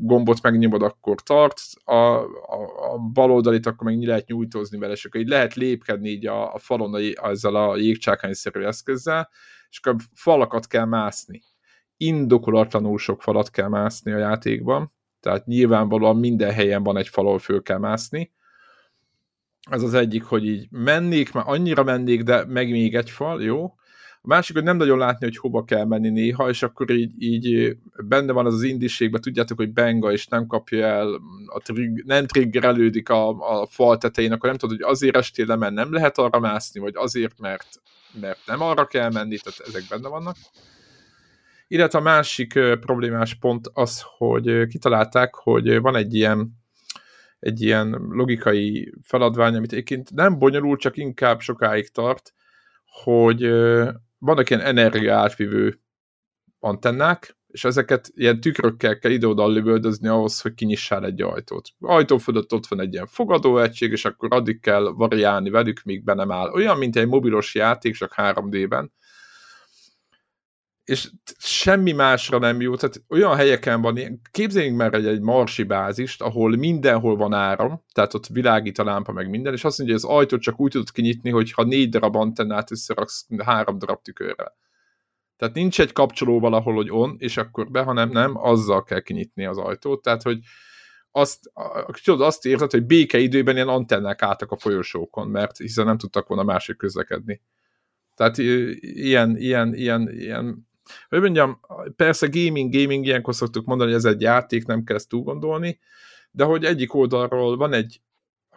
gombot 0.00 0.42
megnyomod, 0.42 0.82
akkor 0.82 1.22
tart, 1.22 1.60
a, 1.84 1.94
a, 1.94 2.92
a 2.92 2.98
bal 2.98 3.30
oldalit 3.30 3.66
akkor 3.66 3.92
meg 3.92 4.02
lehet 4.02 4.26
nyújtózni 4.26 4.78
vele, 4.78 4.92
és 4.92 5.04
akkor 5.04 5.20
így 5.20 5.28
lehet 5.28 5.54
lépkedni 5.54 6.08
így 6.08 6.26
a, 6.26 6.54
a 6.54 6.58
falon 6.58 6.94
a, 6.94 7.28
ezzel 7.28 7.54
a 7.54 7.76
jégcsákányszerű 7.76 8.62
eszközzel, 8.62 9.28
és 9.70 9.78
akkor 9.82 9.96
falakat 10.14 10.66
kell 10.66 10.84
mászni. 10.84 11.42
Indokolatlanul 11.96 12.98
sok 12.98 13.22
falat 13.22 13.50
kell 13.50 13.68
mászni 13.68 14.12
a 14.12 14.18
játékban, 14.18 14.92
tehát 15.20 15.46
nyilvánvalóan 15.46 16.16
minden 16.16 16.52
helyen 16.52 16.82
van 16.82 16.96
egy 16.96 17.08
falon 17.08 17.38
föl 17.38 17.62
kell 17.62 17.78
mászni. 17.78 18.32
Ez 19.70 19.82
az 19.82 19.94
egyik, 19.94 20.24
hogy 20.24 20.46
így 20.46 20.66
mennék, 20.70 21.32
már 21.32 21.44
annyira 21.46 21.82
mennék, 21.82 22.22
de 22.22 22.44
meg 22.44 22.70
még 22.70 22.94
egy 22.94 23.10
fal, 23.10 23.42
jó? 23.42 23.74
A 24.22 24.26
másik, 24.26 24.54
hogy 24.54 24.64
nem 24.64 24.76
nagyon 24.76 24.98
látni, 24.98 25.26
hogy 25.26 25.36
hova 25.36 25.64
kell 25.64 25.84
menni 25.84 26.08
néha, 26.08 26.48
és 26.48 26.62
akkor 26.62 26.90
így, 26.90 27.22
így 27.22 27.76
benne 28.08 28.32
van 28.32 28.46
az 28.46 28.54
az 28.54 28.62
indiségben, 28.62 29.20
tudjátok, 29.20 29.56
hogy 29.56 29.72
benga, 29.72 30.12
és 30.12 30.26
nem 30.26 30.46
kapja 30.46 30.86
el, 30.86 31.20
a 31.46 31.58
trig, 31.58 32.02
nem 32.06 32.26
triggerelődik 32.26 33.08
a, 33.08 33.28
a 33.28 33.66
fal 33.66 33.98
tetején, 33.98 34.32
akkor 34.32 34.48
nem 34.48 34.58
tudod, 34.58 34.76
hogy 34.76 34.90
azért 34.90 35.16
estél 35.16 35.46
le, 35.46 35.56
mert 35.56 35.74
nem 35.74 35.92
lehet 35.92 36.18
arra 36.18 36.38
mászni, 36.38 36.80
vagy 36.80 36.94
azért, 36.96 37.38
mert, 37.38 37.68
mert 38.20 38.38
nem 38.46 38.60
arra 38.62 38.86
kell 38.86 39.10
menni, 39.10 39.38
tehát 39.38 39.60
ezek 39.66 39.82
benne 39.88 40.08
vannak. 40.08 40.36
Illetve 41.68 41.98
a 41.98 42.02
másik 42.02 42.52
problémás 42.80 43.34
pont 43.34 43.70
az, 43.72 44.02
hogy 44.16 44.66
kitalálták, 44.66 45.34
hogy 45.34 45.80
van 45.80 45.96
egy 45.96 46.14
ilyen 46.14 46.58
egy 47.40 47.60
ilyen 47.62 47.88
logikai 48.10 48.94
feladvány, 49.02 49.54
amit 49.54 49.72
egyébként 49.72 50.14
nem 50.14 50.38
bonyolul, 50.38 50.76
csak 50.76 50.96
inkább 50.96 51.40
sokáig 51.40 51.88
tart, 51.88 52.34
hogy 53.02 53.42
vannak 54.20 54.50
ilyen 54.50 54.62
energia 54.62 55.16
átvívő 55.16 55.80
antennák, 56.58 57.38
és 57.46 57.64
ezeket 57.64 58.10
ilyen 58.14 58.40
tükrökkel 58.40 58.98
kell 58.98 59.10
ide-oda 59.10 59.46
lövöldözni 59.48 60.08
ahhoz, 60.08 60.40
hogy 60.40 60.54
kinyissál 60.54 61.04
egy 61.04 61.22
ajtót. 61.22 61.68
Ajtó 61.80 62.18
fölött 62.18 62.52
ott 62.52 62.66
van 62.66 62.80
egy 62.80 62.92
ilyen 62.92 63.06
fogadóegység, 63.06 63.90
és 63.90 64.04
akkor 64.04 64.28
addig 64.32 64.60
kell 64.60 64.82
variálni 64.82 65.50
velük, 65.50 65.82
míg 65.82 66.04
be 66.04 66.14
nem 66.14 66.30
áll. 66.30 66.50
Olyan, 66.50 66.78
mint 66.78 66.96
egy 66.96 67.06
mobilos 67.06 67.54
játék, 67.54 67.94
csak 67.94 68.14
3D-ben, 68.16 68.92
és 70.84 71.10
semmi 71.38 71.92
másra 71.92 72.38
nem 72.38 72.60
jó, 72.60 72.76
tehát 72.76 73.02
olyan 73.08 73.36
helyeken 73.36 73.80
van, 73.80 74.20
képzeljünk 74.30 74.76
már 74.76 74.94
egy, 74.94 75.06
egy 75.06 75.20
marsi 75.20 75.62
bázist, 75.62 76.22
ahol 76.22 76.56
mindenhol 76.56 77.16
van 77.16 77.32
áram, 77.32 77.84
tehát 77.92 78.14
ott 78.14 78.26
világít 78.26 78.78
a 78.78 78.84
lámpa 78.84 79.12
meg 79.12 79.30
minden, 79.30 79.52
és 79.52 79.64
azt 79.64 79.78
mondja, 79.78 79.96
hogy 79.96 80.04
az 80.04 80.16
ajtót 80.16 80.40
csak 80.40 80.60
úgy 80.60 80.70
tudod 80.70 80.90
kinyitni, 80.90 81.30
hogy 81.30 81.52
ha 81.52 81.64
négy 81.64 81.88
darab 81.88 82.16
antennát 82.16 82.70
összeraksz 82.70 83.26
három 83.44 83.78
darab 83.78 84.02
tükörre. 84.02 84.54
Tehát 85.36 85.54
nincs 85.54 85.80
egy 85.80 85.92
kapcsoló 85.92 86.40
valahol, 86.40 86.74
hogy 86.74 86.90
on, 86.90 87.16
és 87.18 87.36
akkor 87.36 87.70
be, 87.70 87.82
hanem 87.82 88.10
nem, 88.10 88.36
azzal 88.36 88.82
kell 88.82 89.00
kinyitni 89.00 89.44
az 89.44 89.58
ajtót, 89.58 90.02
tehát 90.02 90.22
hogy 90.22 90.38
azt, 91.10 91.52
tudod, 92.04 92.20
azt 92.20 92.46
érted, 92.46 92.70
hogy 92.70 92.86
békeidőben 92.86 93.54
ilyen 93.54 93.68
antennák 93.68 94.22
álltak 94.22 94.50
a 94.50 94.58
folyosókon, 94.58 95.28
mert 95.28 95.56
hiszen 95.56 95.84
nem 95.86 95.98
tudtak 95.98 96.28
volna 96.28 96.42
másik 96.42 96.76
közlekedni. 96.76 97.40
Tehát 98.14 98.38
ilyen, 98.38 99.36
ilyen, 99.36 99.74
ilyen, 99.74 100.10
ilyen 100.10 100.68
hogy 101.08 101.20
mondjam, 101.20 101.60
persze 101.96 102.28
gaming, 102.30 102.74
gaming, 102.74 103.06
ilyenkor 103.06 103.34
szoktuk 103.34 103.66
mondani, 103.66 103.90
hogy 103.90 103.98
ez 103.98 104.12
egy 104.12 104.20
játék, 104.20 104.66
nem 104.66 104.84
kell 104.84 104.96
ezt 104.96 105.08
túl 105.08 105.22
gondolni, 105.22 105.78
de 106.30 106.44
hogy 106.44 106.64
egyik 106.64 106.94
oldalról 106.94 107.56
van 107.56 107.72
egy 107.72 108.00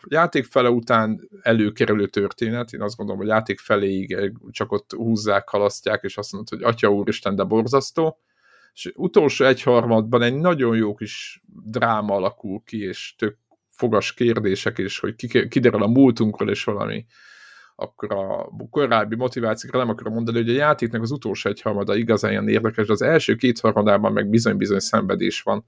játék 0.08 0.46
fele 0.46 0.70
után 0.70 1.30
előkerülő 1.42 2.08
történet, 2.08 2.74
én 2.74 2.82
azt 2.82 2.96
gondolom, 2.96 3.22
hogy 3.22 3.30
játék 3.30 3.60
feléig 3.60 4.32
csak 4.52 4.72
ott 4.72 4.92
húzzák, 4.92 5.50
halasztják, 5.50 6.04
és 6.04 6.18
azt 6.18 6.32
mondod, 6.32 6.50
hogy 6.50 6.74
atya 6.74 6.92
úristen, 6.92 7.36
de 7.36 7.44
borzasztó, 7.44 8.20
és 8.74 8.92
utolsó 8.96 9.46
egyharmadban 9.46 10.22
egy 10.22 10.36
nagyon 10.36 10.76
jó 10.76 10.96
kis 10.96 11.44
dráma 11.66 12.16
alakul 12.16 12.62
ki, 12.66 12.84
és 12.84 13.16
tök 13.18 13.38
fogas 13.70 14.14
kérdések, 14.14 14.78
és 14.78 15.00
hogy 15.00 15.16
kiderül 15.48 15.84
a 15.84 15.88
múltunkról, 15.88 16.50
és 16.50 16.64
valami 16.64 17.06
akkor 17.76 18.12
a 18.12 18.50
korábbi 18.70 19.16
motivációkra 19.16 19.80
nem 19.80 19.90
akarom 19.90 20.14
mondani, 20.14 20.38
hogy 20.38 20.50
a 20.50 20.54
játéknak 20.54 21.02
az 21.02 21.12
utolsó 21.12 21.50
egyharmada 21.50 21.96
igazán 21.96 22.32
ilyen 22.32 22.48
érdekes, 22.48 22.88
de 22.88 22.94
az 22.94 23.02
első 23.02 23.36
két 23.36 23.60
harmadában 23.60 24.14
meg 24.14 24.30
bizony-bizony 24.30 24.80
szenvedés 24.80 25.42
van. 25.42 25.66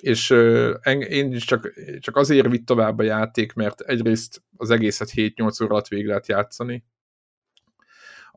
És 0.00 0.30
én 1.08 1.32
is 1.32 1.44
csak, 1.44 1.72
csak 2.00 2.16
azért 2.16 2.48
vitt 2.48 2.66
tovább 2.66 2.98
a 2.98 3.02
játék, 3.02 3.52
mert 3.52 3.80
egyrészt 3.80 4.42
az 4.56 4.70
egészet 4.70 5.10
7-8 5.14 5.62
óra 5.62 5.72
alatt 5.72 5.88
végig 5.88 6.06
lehet 6.06 6.28
játszani, 6.28 6.84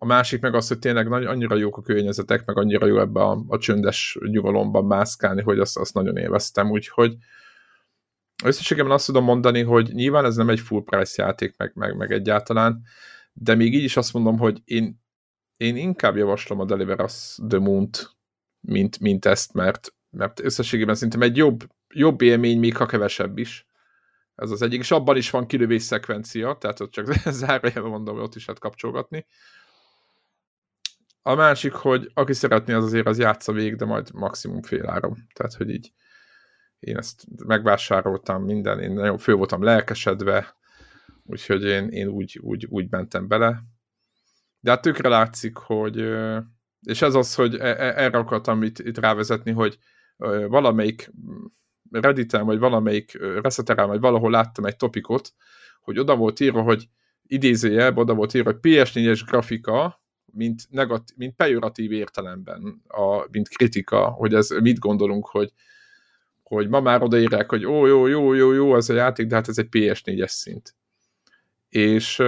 a 0.03 0.05
másik 0.05 0.41
meg 0.41 0.55
az, 0.55 0.67
hogy 0.67 0.79
tényleg 0.79 1.09
nagy, 1.09 1.25
annyira 1.25 1.55
jók 1.55 1.77
a 1.77 1.81
környezetek, 1.81 2.45
meg 2.45 2.57
annyira 2.57 2.85
jó 2.85 2.99
ebbe 2.99 3.21
a, 3.21 3.43
a 3.47 3.57
csöndes 3.57 4.17
nyugalomban 4.19 4.85
mászkálni, 4.85 5.41
hogy 5.41 5.59
azt, 5.59 5.77
azt 5.77 5.93
nagyon 5.93 6.17
élveztem, 6.17 6.69
úgyhogy 6.69 7.15
összességében 8.43 8.91
azt 8.91 9.05
tudom 9.05 9.23
mondani, 9.23 9.61
hogy 9.61 9.89
nyilván 9.93 10.25
ez 10.25 10.35
nem 10.35 10.49
egy 10.49 10.59
full 10.59 10.83
price 10.83 11.23
játék, 11.23 11.57
meg, 11.57 11.71
meg, 11.75 11.95
meg 11.95 12.11
egyáltalán, 12.11 12.81
de 13.33 13.55
még 13.55 13.73
így 13.73 13.83
is 13.83 13.97
azt 13.97 14.13
mondom, 14.13 14.37
hogy 14.37 14.61
én, 14.65 15.01
én 15.57 15.75
inkább 15.75 16.15
javaslom 16.15 16.59
a 16.59 16.65
Deliver 16.65 17.01
Us 17.01 17.37
The 17.47 17.59
Moon-t, 17.59 18.15
mint, 18.59 18.99
mint 18.99 19.25
ezt, 19.25 19.53
mert, 19.53 19.93
mert 20.09 20.39
összességében 20.39 20.95
szerintem 20.95 21.21
egy 21.21 21.37
jobb, 21.37 21.63
jobb 21.93 22.21
élmény, 22.21 22.59
még 22.59 22.77
ha 22.77 22.85
kevesebb 22.85 23.37
is. 23.37 23.67
Ez 24.35 24.51
az 24.51 24.61
egyik, 24.61 24.79
és 24.79 24.91
abban 24.91 25.17
is 25.17 25.29
van 25.29 25.47
kilövés 25.47 25.83
szekvencia, 25.83 26.57
tehát 26.59 26.79
ott 26.79 26.91
csak 26.91 27.13
zárójelben 27.41 27.91
mondom, 27.91 28.15
hogy 28.15 28.23
ott 28.23 28.35
is 28.35 28.45
lehet 28.45 28.61
kapcsolgatni. 28.61 29.25
A 31.21 31.35
másik, 31.35 31.73
hogy 31.73 32.11
aki 32.13 32.33
szeretné, 32.33 32.73
az 32.73 32.83
azért 32.83 33.07
az 33.07 33.19
játsza 33.19 33.51
végig, 33.51 33.75
de 33.75 33.85
majd 33.85 34.13
maximum 34.13 34.61
fél 34.61 34.89
áram. 34.89 35.27
Tehát, 35.33 35.53
hogy 35.53 35.69
így 35.69 35.93
én 36.83 36.97
ezt 36.97 37.23
megvásároltam 37.45 38.43
minden, 38.43 38.79
én 38.79 38.91
nagyon 38.91 39.17
fő 39.17 39.33
voltam 39.33 39.63
lelkesedve, 39.63 40.55
úgyhogy 41.23 41.63
én, 41.63 41.87
én 41.87 42.07
úgy, 42.07 42.39
úgy, 42.41 42.65
úgy 42.69 42.89
mentem 42.89 43.27
bele. 43.27 43.63
De 44.59 44.71
hát 44.71 44.81
tökre 44.81 45.09
látszik, 45.09 45.57
hogy 45.57 46.05
és 46.83 47.01
ez 47.01 47.15
az, 47.15 47.35
hogy 47.35 47.55
e, 47.55 47.65
e, 47.65 47.93
erre 48.03 48.17
akartam 48.17 48.63
itt, 48.63 48.79
itt 48.79 48.97
rávezetni, 48.97 49.51
hogy 49.51 49.77
valamelyik 50.47 51.11
Redditen, 51.91 52.45
vagy 52.45 52.59
valamelyik 52.59 53.17
reszeteren, 53.41 53.87
vagy 53.87 53.99
valahol 53.99 54.31
láttam 54.31 54.65
egy 54.65 54.75
topikot, 54.75 55.33
hogy 55.81 55.99
oda 55.99 56.15
volt 56.15 56.39
írva, 56.39 56.61
hogy 56.61 56.89
idézőjel, 57.23 57.93
oda 57.95 58.13
volt 58.13 58.33
írva, 58.33 58.51
hogy 58.51 58.59
PS4-es 58.61 59.21
grafika, 59.25 60.03
mint, 60.25 60.61
negat, 60.69 61.03
mint 61.15 61.35
pejoratív 61.35 61.91
értelemben, 61.91 62.81
a, 62.87 63.27
mint 63.31 63.47
kritika, 63.47 64.09
hogy 64.09 64.33
ez 64.33 64.49
mit 64.49 64.79
gondolunk, 64.79 65.27
hogy 65.27 65.53
hogy 66.43 66.69
ma 66.69 66.79
már 66.79 67.03
odaírják, 67.03 67.49
hogy 67.49 67.65
ó, 67.65 67.85
jó, 67.85 68.07
jó, 68.07 68.33
jó, 68.33 68.51
jó, 68.51 68.75
ez 68.75 68.89
a 68.89 68.93
játék, 68.93 69.27
de 69.27 69.35
hát 69.35 69.47
ez 69.47 69.57
egy 69.57 69.67
PS4-es 69.71 70.27
szint. 70.27 70.75
És, 71.69 72.19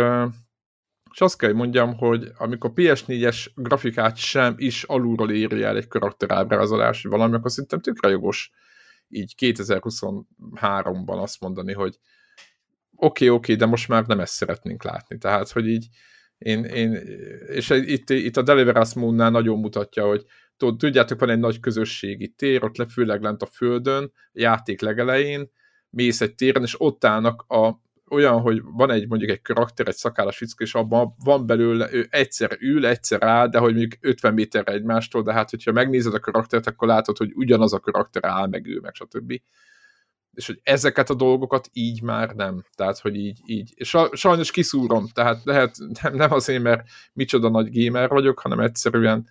és 1.12 1.22
azt 1.22 1.38
kell, 1.38 1.50
hogy 1.50 1.58
mondjam, 1.58 1.98
hogy 1.98 2.32
amikor 2.38 2.72
PS4-es 2.76 3.48
grafikát 3.56 4.16
sem 4.16 4.54
is 4.58 4.84
alulról 4.84 5.32
írja 5.32 5.68
el 5.68 5.78
egy 5.78 5.88
karakterábrázolás, 5.88 7.04
vagy 7.04 7.12
valami, 7.12 7.36
akkor 7.36 7.52
szerintem 7.52 7.80
tökre 7.80 8.10
jogos 8.10 8.52
így 9.08 9.36
2023-ban 9.38 11.22
azt 11.22 11.42
mondani, 11.42 11.74
hogy 11.74 12.00
oké, 12.96 13.26
okay, 13.26 13.30
oké, 13.30 13.30
okay, 13.30 13.56
de 13.56 13.66
most 13.66 13.88
már 13.88 14.06
nem 14.06 14.20
ezt 14.20 14.34
szeretnénk 14.34 14.84
látni. 14.84 15.18
Tehát, 15.18 15.50
hogy 15.50 15.68
így 15.68 15.88
én, 16.38 16.64
én 16.64 16.94
és 17.48 17.70
itt, 17.70 18.10
itt 18.10 18.38
a 18.38 18.42
Deliverance 18.42 19.00
Moon-nál 19.00 19.30
nagyon 19.30 19.60
mutatja, 19.60 20.06
hogy 20.06 20.26
tudjátok, 20.58 21.20
van 21.20 21.30
egy 21.30 21.40
nagy 21.40 21.60
közösségi 21.60 22.28
tér, 22.28 22.64
ott 22.64 22.78
le, 22.78 22.88
főleg 22.88 23.22
lent 23.22 23.42
a 23.42 23.46
földön, 23.46 24.12
játék 24.32 24.82
legelején, 24.82 25.52
mész 25.90 26.22
egy 26.22 26.36
téren, 26.36 26.64
és 26.64 26.82
ott 26.82 27.06
állnak 27.06 27.46
a, 27.48 27.84
olyan, 28.10 28.42
hogy 28.42 28.62
van 28.64 28.92
egy 28.92 29.08
mondjuk 29.08 29.32
egy 29.32 29.42
karakter, 29.42 29.88
egy 29.88 29.96
szakállas 29.96 30.38
fickó, 30.38 30.64
és 30.64 30.74
abban 30.74 31.16
van 31.24 31.46
belőle, 31.46 31.94
ő 31.94 32.08
egyszer 32.10 32.58
ül, 32.60 32.86
egyszer 32.86 33.24
áll, 33.24 33.48
de 33.48 33.58
hogy 33.58 33.76
mondjuk 33.76 33.94
50 34.02 34.34
méterre 34.34 34.72
egymástól, 34.72 35.24
de 35.24 35.34
hát 35.34 35.50
hogyha 35.50 35.72
megnézed 35.72 36.14
a 36.14 36.20
karaktert, 36.20 36.68
akkor 36.68 36.88
látod, 36.88 37.18
hogy 37.18 37.32
ugyanaz 37.36 37.74
a 37.74 37.80
karakter 37.80 38.26
áll, 38.26 38.48
meg 38.48 38.68
ő, 38.68 38.80
meg 38.80 38.94
stb. 38.94 39.42
És 40.34 40.46
hogy 40.46 40.60
ezeket 40.64 41.10
a 41.10 41.14
dolgokat 41.14 41.70
így 41.74 42.02
már 42.02 42.30
nem. 42.30 42.66
Tehát, 42.76 43.00
hogy 43.00 43.16
így, 43.16 43.40
így. 43.46 43.74
És 43.76 43.98
sajnos 44.12 44.52
kiszúrom, 44.52 45.08
tehát 45.14 45.44
lehet, 45.44 45.76
nem, 46.02 46.16
nem 46.16 46.32
azért, 46.32 46.64
mert 46.64 46.88
micsoda 47.14 47.50
nagy 47.50 47.84
gamer 47.84 48.10
vagyok, 48.10 48.40
hanem 48.40 48.60
egyszerűen 48.60 49.28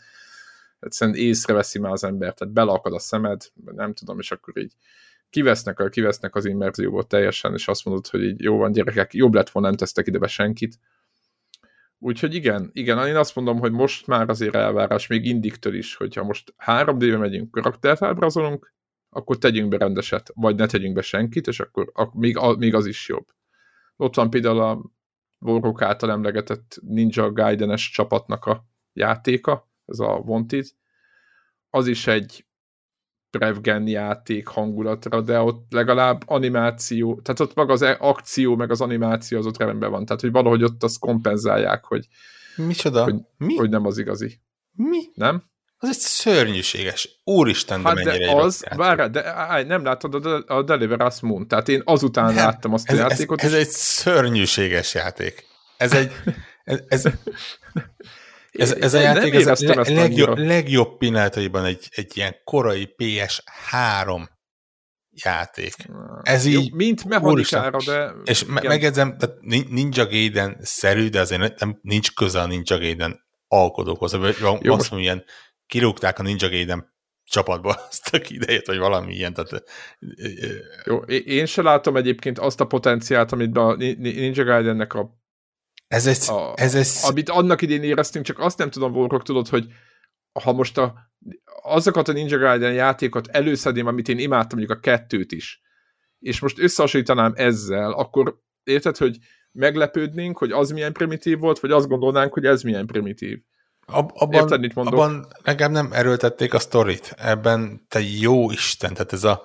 egyszerűen 0.84 1.16
észreveszi 1.16 1.78
már 1.78 1.92
az 1.92 2.04
ember, 2.04 2.34
tehát 2.34 2.54
belakad 2.54 2.92
a 2.92 2.98
szemed, 2.98 3.42
nem 3.64 3.92
tudom, 3.92 4.18
és 4.18 4.30
akkor 4.30 4.58
így 4.58 4.72
kivesznek, 5.30 5.88
kivesznek 5.90 6.34
az 6.34 6.44
immerzióból 6.44 7.06
teljesen, 7.06 7.52
és 7.52 7.68
azt 7.68 7.84
mondod, 7.84 8.06
hogy 8.06 8.22
így 8.22 8.40
jó 8.40 8.56
van 8.56 8.72
gyerekek, 8.72 9.14
jobb 9.14 9.34
lett 9.34 9.50
volna, 9.50 9.68
nem 9.68 9.76
tesztek 9.76 10.06
ide 10.06 10.18
be 10.18 10.26
senkit. 10.26 10.78
Úgyhogy 11.98 12.34
igen, 12.34 12.70
igen, 12.72 13.06
én 13.06 13.16
azt 13.16 13.34
mondom, 13.34 13.58
hogy 13.58 13.72
most 13.72 14.06
már 14.06 14.28
azért 14.28 14.54
elvárás 14.54 15.06
még 15.06 15.24
Indiktől 15.24 15.74
is, 15.74 15.96
hogyha 15.96 16.24
most 16.24 16.54
3D-be 16.66 17.16
megyünk, 17.16 17.50
karaktert 17.50 18.02
ábrázolunk, 18.02 18.72
akkor 19.08 19.38
tegyünk 19.38 19.68
be 19.68 19.76
rendeset, 19.76 20.30
vagy 20.34 20.56
ne 20.56 20.66
tegyünk 20.66 20.94
be 20.94 21.02
senkit, 21.02 21.46
és 21.46 21.60
akkor, 21.60 21.90
akkor 21.94 22.20
még, 22.20 22.36
a, 22.36 22.56
még 22.56 22.74
az 22.74 22.86
is 22.86 23.08
jobb. 23.08 23.26
Ott 23.96 24.14
van 24.14 24.30
például 24.30 24.60
a 24.60 24.90
Warhawk 25.38 25.82
által 25.82 26.10
emlegetett 26.10 26.78
Ninja 26.82 27.32
Gaiden-es 27.32 27.90
csapatnak 27.90 28.44
a 28.44 28.64
játéka, 28.92 29.68
ez 29.86 29.98
a 29.98 30.22
Wanted. 30.24 30.66
Az 31.70 31.86
is 31.86 32.06
egy 32.06 32.46
Prevgen 33.30 33.86
játék 33.86 34.46
hangulatra, 34.46 35.20
de 35.20 35.40
ott 35.40 35.72
legalább 35.72 36.22
animáció, 36.26 37.20
tehát 37.20 37.40
ott 37.40 37.54
maga 37.54 37.72
az 37.72 37.82
e- 37.82 37.96
akció, 38.00 38.56
meg 38.56 38.70
az 38.70 38.80
animáció 38.80 39.38
az 39.38 39.46
ott 39.46 39.58
rendben 39.58 39.90
van. 39.90 40.04
Tehát, 40.04 40.20
hogy 40.20 40.30
valahogy 40.30 40.62
ott 40.62 40.82
azt 40.82 40.98
kompenzálják, 40.98 41.84
hogy, 41.84 42.06
Micsoda? 42.56 43.02
hogy, 43.02 43.14
Mi? 43.36 43.56
hogy 43.56 43.70
nem 43.70 43.86
az 43.86 43.98
igazi. 43.98 44.40
Mi? 44.72 45.00
Nem? 45.14 45.42
Az 45.78 45.88
egy 45.88 45.98
szörnyűséges. 45.98 47.20
Úristen, 47.24 47.82
de 47.82 47.88
Hát 47.88 47.96
mennyire 48.04 48.26
de 48.26 48.40
az, 48.40 48.64
várj, 48.76 49.10
de 49.10 49.34
áj, 49.34 49.64
nem 49.64 49.84
láttad 49.84 50.26
a, 50.26 50.42
a 50.46 50.62
Deliver 50.62 51.02
Us 51.02 51.20
Moon, 51.20 51.48
tehát 51.48 51.68
én 51.68 51.82
azután 51.84 52.24
nem, 52.24 52.34
láttam 52.34 52.72
azt 52.72 52.88
ez, 52.88 52.98
a 52.98 53.00
játékot. 53.00 53.42
Ez, 53.42 53.52
ez 53.52 53.58
egy 53.58 53.68
szörnyűséges 53.68 54.94
játék. 54.94 55.46
Ez 55.76 55.92
egy, 55.92 56.12
ez, 56.64 56.80
ez, 56.88 57.02
ez, 58.58 58.72
ez 58.72 58.94
a 58.94 59.00
játék 59.00 59.34
ez 59.34 59.46
a 59.46 59.74
le, 59.74 59.94
legjobb, 59.94 60.38
legjobb 60.38 60.96
pillanataiban 60.98 61.64
egy, 61.64 61.88
egy 61.90 62.16
ilyen 62.16 62.34
korai 62.44 62.94
PS3 62.98 64.28
játék. 65.10 65.74
Ez 66.22 66.44
így... 66.44 66.54
Jó, 66.54 66.76
mint 66.76 67.04
mechanikára, 67.04 67.78
de... 67.86 68.12
És 68.24 68.42
igen. 68.42 68.66
megedzem, 68.66 69.16
tehát 69.18 69.40
Ninja 69.70 70.06
Gaiden 70.06 70.56
szerű, 70.60 71.08
de 71.08 71.20
azért 71.20 71.60
nem, 71.60 71.78
nincs 71.82 72.14
köze 72.14 72.40
a 72.40 72.46
Ninja 72.46 72.78
Gaiden 72.78 73.20
alkodókhoz. 73.48 74.12
Vagy 74.12 74.36
Jó, 74.40 74.52
azt 74.52 74.90
mondom, 74.90 74.98
ilyen 74.98 75.24
kirúgták 75.66 76.18
a 76.18 76.22
Ninja 76.22 76.48
Gaiden 76.48 76.92
csapatba 77.24 77.70
azt 77.88 78.14
a 78.14 78.20
idejét, 78.28 78.66
vagy 78.66 78.78
valami 78.78 79.14
ilyen. 79.14 79.34
Tehát, 79.34 79.64
Jó, 80.84 80.96
én 81.06 81.46
se 81.46 81.62
látom 81.62 81.96
egyébként 81.96 82.38
azt 82.38 82.60
a 82.60 82.66
potenciált, 82.66 83.32
amit 83.32 83.56
a 83.56 83.74
Ninja 83.76 84.44
Gaidennek 84.44 84.94
a 84.94 85.22
ez 85.94 86.06
egy, 86.06 86.36
a, 86.36 86.52
ez 86.56 86.74
egy... 86.74 87.10
Amit 87.10 87.28
annak 87.28 87.62
idén 87.62 87.82
éreztünk, 87.82 88.24
csak 88.24 88.38
azt 88.38 88.58
nem 88.58 88.70
tudom, 88.70 88.92
Volkok, 88.92 89.22
tudod, 89.22 89.48
hogy 89.48 89.66
ha 90.42 90.52
most 90.52 90.78
a, 90.78 90.94
azokat 91.62 92.08
a 92.08 92.12
Ninja 92.12 92.38
Gaiden 92.38 92.72
játékot 92.72 93.26
előszedném, 93.26 93.86
amit 93.86 94.08
én 94.08 94.18
imádtam, 94.18 94.58
mondjuk 94.58 94.78
a 94.78 94.80
kettőt 94.80 95.32
is, 95.32 95.60
és 96.18 96.40
most 96.40 96.58
összehasonlítanám 96.58 97.32
ezzel, 97.36 97.92
akkor 97.92 98.40
érted, 98.64 98.96
hogy 98.96 99.18
meglepődnénk, 99.52 100.38
hogy 100.38 100.50
az 100.50 100.70
milyen 100.70 100.92
primitív 100.92 101.38
volt, 101.38 101.60
vagy 101.60 101.70
azt 101.70 101.88
gondolnánk, 101.88 102.32
hogy 102.32 102.44
ez 102.44 102.62
milyen 102.62 102.86
primitív. 102.86 103.38
Ab, 103.86 104.10
abban, 104.14 104.40
Érted, 104.40 104.60
mit 104.60 104.74
mondok? 104.74 104.94
abban 104.94 105.26
nekem 105.42 105.72
nem 105.72 105.88
erőltették 105.92 106.54
a 106.54 106.58
sztorit. 106.58 107.14
Ebben 107.16 107.86
te 107.88 108.00
jó 108.00 108.50
Isten, 108.50 108.92
tehát 108.92 109.12
ez 109.12 109.24
a 109.24 109.42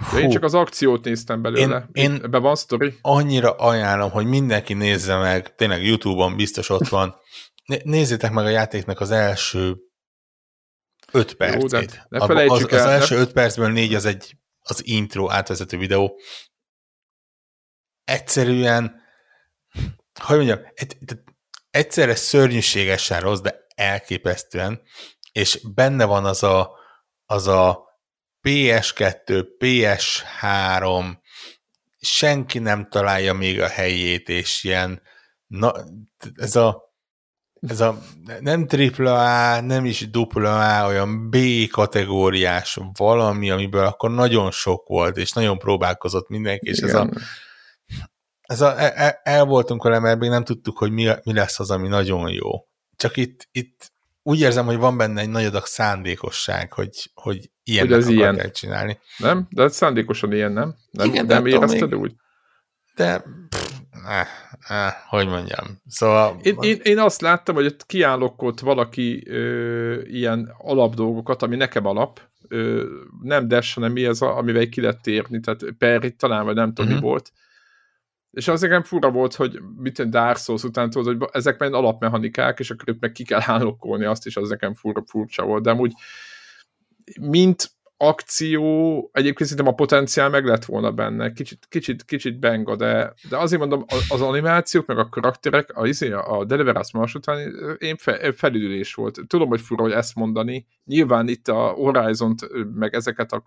Hú. 0.00 0.18
Én 0.18 0.30
csak 0.30 0.42
az 0.42 0.54
akciót 0.54 1.04
néztem 1.04 1.42
belőle. 1.42 1.88
Én, 1.92 2.12
én 2.12 2.20
Ebben 2.22 2.42
van 2.42 2.56
sztori. 2.56 2.98
Annyira 3.00 3.50
ajánlom, 3.50 4.10
hogy 4.10 4.26
mindenki 4.26 4.74
nézze 4.74 5.16
meg, 5.16 5.54
tényleg 5.54 5.84
YouTube-on 5.84 6.36
biztos 6.36 6.68
ott 6.68 6.88
van. 6.88 7.16
Nézzétek 7.82 8.30
meg 8.30 8.44
a 8.44 8.48
játéknak 8.48 9.00
az 9.00 9.10
első 9.10 9.76
öt 11.12 11.34
percét. 11.34 12.06
Jó, 12.10 12.26
ne 12.26 12.44
az, 12.44 12.50
az, 12.50 12.72
el, 12.72 12.78
az 12.78 12.86
első 12.86 13.14
ne... 13.14 13.20
öt 13.20 13.32
percből 13.32 13.70
négy 13.70 13.94
az 13.94 14.04
egy 14.04 14.36
az 14.62 14.86
intro 14.86 15.30
átvezető 15.30 15.78
videó. 15.78 16.20
Egyszerűen, 18.04 19.02
hogy 20.20 20.36
mondjam, 20.36 20.60
egy, 20.74 20.96
egyszerre 21.70 22.14
szörnyűségesen 22.14 23.20
rossz, 23.20 23.40
de 23.40 23.66
elképesztően, 23.74 24.82
és 25.32 25.60
benne 25.74 26.04
van 26.04 26.24
az 26.24 26.42
a, 26.42 26.70
az 27.26 27.46
a 27.46 27.89
PS2, 28.42 29.46
PS3, 29.58 31.14
senki 32.00 32.58
nem 32.58 32.88
találja 32.88 33.32
még 33.32 33.60
a 33.60 33.68
helyét, 33.68 34.28
és 34.28 34.64
ilyen, 34.64 35.02
na, 35.46 35.72
ez 36.36 36.56
a 36.56 36.90
ez 37.60 37.80
a 37.80 37.98
nem 38.40 38.66
tripla 38.66 39.52
A, 39.52 39.60
nem 39.60 39.84
is 39.84 40.10
dupla 40.10 40.78
A, 40.78 40.86
olyan 40.86 41.30
B 41.30 41.36
kategóriás 41.70 42.78
valami, 42.92 43.50
amiből 43.50 43.84
akkor 43.84 44.10
nagyon 44.10 44.50
sok 44.50 44.88
volt, 44.88 45.16
és 45.16 45.32
nagyon 45.32 45.58
próbálkozott 45.58 46.28
mindenki, 46.28 46.68
és 46.68 46.78
ez 46.78 46.94
a, 46.94 47.10
ez 48.40 48.60
a 48.60 48.80
el, 48.98 49.20
el 49.22 49.44
voltunk 49.44 49.82
vele, 49.82 49.98
mert 49.98 50.18
még 50.18 50.30
nem 50.30 50.44
tudtuk, 50.44 50.78
hogy 50.78 50.90
mi, 50.90 51.10
mi 51.22 51.32
lesz 51.32 51.60
az, 51.60 51.70
ami 51.70 51.88
nagyon 51.88 52.30
jó. 52.30 52.50
Csak 52.96 53.16
itt, 53.16 53.48
itt 53.52 53.92
úgy 54.22 54.40
érzem, 54.40 54.66
hogy 54.66 54.76
van 54.76 54.96
benne 54.96 55.20
egy 55.20 55.28
nagy 55.28 55.44
adag 55.44 55.66
szándékosság, 55.66 56.72
hogy, 56.72 57.10
hogy 57.14 57.50
ilyen 57.70 57.86
hogy 57.86 57.96
ez 57.96 58.08
ilyen. 58.08 58.50
csinálni. 58.52 58.98
Nem? 59.18 59.46
De 59.50 59.62
ez 59.62 59.74
szándékosan 59.74 60.32
ilyen, 60.32 60.52
nem? 60.52 60.74
Nem, 60.90 61.08
Igen, 61.08 61.26
nem 61.26 61.46
érezted 61.46 61.90
még... 61.90 61.98
úgy? 61.98 62.14
De, 62.94 63.24
pff, 63.48 63.70
eh, 64.08 64.26
eh, 64.68 64.92
hogy 65.08 65.26
mondjam. 65.26 65.66
Szóval... 65.86 66.38
Én, 66.42 66.56
én, 66.60 66.78
én 66.82 66.98
azt 66.98 67.20
láttam, 67.20 67.54
hogy 67.54 67.66
ott 67.66 67.86
kiállokott 67.86 68.60
valaki 68.60 69.22
ö, 69.26 70.00
ilyen 70.02 70.54
alapdolgokat, 70.58 71.42
ami 71.42 71.56
nekem 71.56 71.86
alap, 71.86 72.20
ö, 72.48 72.84
nem 73.22 73.48
Dash, 73.48 73.74
hanem 73.74 73.92
mi 73.92 74.04
ez, 74.04 74.20
amivel 74.20 74.68
ki 74.68 74.80
lehet 74.80 75.02
térni, 75.02 75.40
tehát 75.40 75.64
Perry 75.78 76.14
talán, 76.14 76.44
vagy 76.44 76.54
nem 76.54 76.68
tudom, 76.68 76.84
uh-huh. 76.84 77.00
mi 77.00 77.06
mhm. 77.06 77.06
volt, 77.06 77.32
és 78.30 78.48
az 78.48 78.60
nekem 78.60 78.82
fura 78.82 79.10
volt, 79.10 79.34
hogy 79.34 79.60
mit 79.76 80.08
Dark 80.08 80.36
Souls 80.36 80.62
után 80.62 80.90
tudod, 80.90 81.18
hogy 81.18 81.28
ezek 81.32 81.58
meg 81.58 81.72
alapmechanikák, 81.72 82.58
és 82.58 82.70
akkor 82.70 82.88
ők 82.88 83.00
meg 83.00 83.12
ki 83.12 83.24
kell 83.24 83.40
állokkolni 83.44 84.04
azt 84.04 84.26
is, 84.26 84.36
az 84.36 84.48
nekem 84.48 84.74
fura, 84.74 85.02
furcsa 85.06 85.44
volt. 85.44 85.62
De 85.62 85.70
amúgy, 85.70 85.92
mint 87.20 87.70
akció, 88.02 88.62
egyébként 89.12 89.48
szerintem 89.48 89.72
a 89.72 89.76
potenciál 89.76 90.28
meg 90.28 90.44
lett 90.44 90.64
volna 90.64 90.92
benne, 90.92 91.32
kicsit, 91.32 91.66
kicsit, 91.68 92.04
kicsit 92.04 92.38
benga, 92.38 92.76
de, 92.76 93.14
de 93.28 93.36
azért 93.36 93.60
mondom, 93.60 93.84
az 94.08 94.20
animációk, 94.20 94.86
meg 94.86 94.98
a 94.98 95.08
karakterek, 95.08 95.76
a, 95.76 95.86
izé, 95.86 96.10
a 96.12 96.44
Deliverance 96.44 96.98
Mars 96.98 97.14
után 97.14 97.38
én 97.78 97.96
fe, 97.96 98.34
volt. 98.94 99.20
Tudom, 99.26 99.48
hogy 99.48 99.60
fura, 99.60 99.82
hogy 99.82 99.92
ezt 99.92 100.14
mondani. 100.14 100.66
Nyilván 100.84 101.28
itt 101.28 101.48
a 101.48 101.68
Horizon-t, 101.68 102.46
meg 102.74 102.94
ezeket 102.94 103.32
a, 103.32 103.42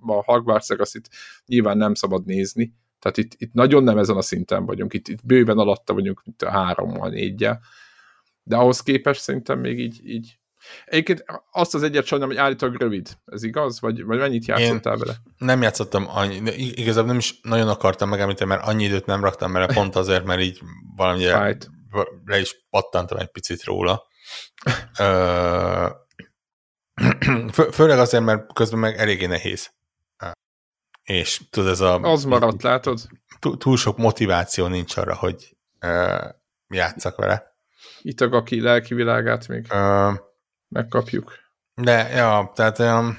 a 0.00 0.22
Hogwarts 0.24 0.68
legacy 0.68 1.00
nyilván 1.46 1.76
nem 1.76 1.94
szabad 1.94 2.24
nézni, 2.24 2.74
tehát 2.98 3.16
itt, 3.16 3.34
itt 3.36 3.52
nagyon 3.52 3.82
nem 3.82 3.98
ezen 3.98 4.16
a 4.16 4.22
szinten 4.22 4.66
vagyunk, 4.66 4.94
itt, 4.94 5.08
itt 5.08 5.26
bőven 5.26 5.58
alatta 5.58 5.94
vagyunk, 5.94 6.22
mint 6.24 6.42
a 6.42 6.50
hárommal, 6.50 7.08
négyel. 7.08 7.60
De 8.42 8.56
ahhoz 8.56 8.82
képest 8.82 9.20
szerintem 9.20 9.60
még 9.60 9.78
így, 9.78 10.00
így 10.04 10.38
Egyébként 10.84 11.24
azt 11.52 11.74
az 11.74 11.82
egyet 11.82 12.06
sajnálom, 12.06 12.34
hogy 12.34 12.44
állítólag 12.44 12.80
rövid. 12.80 13.08
Ez 13.24 13.42
igaz? 13.42 13.80
Vagy, 13.80 14.04
vagy 14.04 14.18
mennyit 14.18 14.46
játszottál 14.46 14.92
Én 14.92 14.98
vele? 14.98 15.16
Nem 15.36 15.62
játszottam 15.62 16.06
annyi, 16.08 16.52
igazából 16.54 17.08
nem 17.08 17.18
is 17.18 17.40
nagyon 17.42 17.68
akartam 17.68 18.08
megemlíteni, 18.08 18.50
mert 18.50 18.66
annyi 18.66 18.84
időt 18.84 19.06
nem 19.06 19.24
raktam 19.24 19.52
bele, 19.52 19.66
pont 19.66 19.96
azért, 19.96 20.24
mert 20.24 20.40
így 20.40 20.60
valamire 20.96 21.44
Fight. 21.44 21.70
le 22.24 22.40
is 22.40 22.66
pattantam 22.70 23.18
egy 23.18 23.30
picit 23.30 23.64
róla. 23.64 24.06
Fő, 27.52 27.70
főleg 27.70 27.98
azért, 27.98 28.24
mert 28.24 28.52
közben 28.52 28.78
meg 28.78 28.96
eléggé 28.96 29.26
nehéz 29.26 29.76
és 31.08 31.40
tudod, 31.50 31.70
ez 31.70 31.80
a... 31.80 32.00
Az 32.00 32.24
maradt, 32.24 32.62
látod? 32.62 33.00
Túl 33.58 33.76
sok 33.76 33.96
motiváció 33.96 34.66
nincs 34.66 34.96
arra, 34.96 35.14
hogy 35.14 35.56
játszak 36.68 37.16
vele. 37.16 37.56
Itt 38.02 38.20
a 38.20 38.28
Gaki 38.28 38.60
lelki 38.60 38.94
világát 38.94 39.48
még 39.48 39.66
uh, 39.70 40.14
megkapjuk. 40.68 41.32
De, 41.74 42.08
ja, 42.08 42.52
tehát 42.54 42.78
um, 42.78 43.18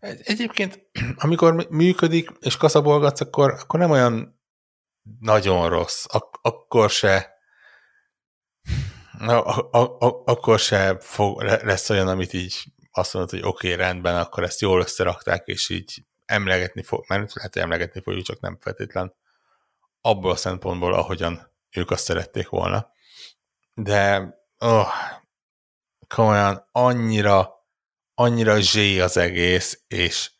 egyébként, 0.00 0.80
amikor 1.24 1.66
működik, 1.70 2.30
és 2.40 2.56
kaszabolgatsz, 2.56 3.20
akkor, 3.20 3.56
akkor 3.60 3.80
nem 3.80 3.90
olyan 3.90 4.40
nagyon 5.20 5.68
rossz. 5.68 6.04
Ak- 6.08 6.38
akkor 6.42 6.90
se 6.90 7.38
na, 9.18 9.40
a- 9.40 9.68
a- 9.70 9.96
a- 9.98 10.22
akkor 10.24 10.58
se 10.58 10.98
fog, 11.00 11.42
lesz 11.42 11.90
olyan, 11.90 12.08
amit 12.08 12.32
így 12.32 12.64
azt 12.92 13.14
mondod, 13.14 13.30
hogy 13.30 13.42
oké, 13.42 13.72
okay, 13.72 13.86
rendben, 13.86 14.16
akkor 14.16 14.42
ezt 14.42 14.60
jól 14.60 14.80
összerakták, 14.80 15.46
és 15.46 15.68
így 15.68 16.04
emlegetni 16.24 16.82
fog, 16.82 17.04
mert 17.08 17.34
lehet, 17.34 17.52
hogy 17.52 17.62
emlegetni 17.62 18.00
fogjuk, 18.00 18.24
csak 18.24 18.40
nem 18.40 18.58
feltétlen 18.60 19.14
abból 20.00 20.30
a 20.30 20.36
szempontból, 20.36 20.94
ahogyan 20.94 21.52
ők 21.70 21.90
azt 21.90 22.04
szerették 22.04 22.48
volna. 22.48 22.92
De 23.74 24.34
oh, 24.58 24.86
komolyan 26.14 26.68
annyira 26.72 27.58
annyira 28.14 28.60
zsé 28.60 29.00
az 29.00 29.16
egész, 29.16 29.84
és 29.86 30.30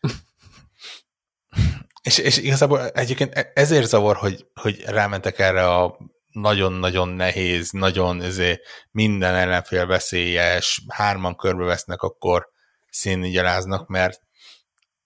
és, 2.02 2.18
és 2.18 2.36
igazából 2.36 2.88
egyébként 2.88 3.34
e- 3.34 3.50
ezért 3.54 3.86
zavar, 3.86 4.16
hogy, 4.16 4.46
hogy 4.54 4.82
rámentek 4.84 5.38
erre 5.38 5.68
a 5.68 5.98
nagyon-nagyon 6.30 7.08
nehéz, 7.08 7.70
nagyon 7.70 8.22
ezért 8.22 8.60
minden 8.90 9.34
ellenfél 9.34 9.86
veszélyes, 9.86 10.84
hárman 10.88 11.36
körbevesznek, 11.36 12.02
akkor 12.02 12.48
szénügyeláznak, 12.90 13.88
mert, 13.88 14.20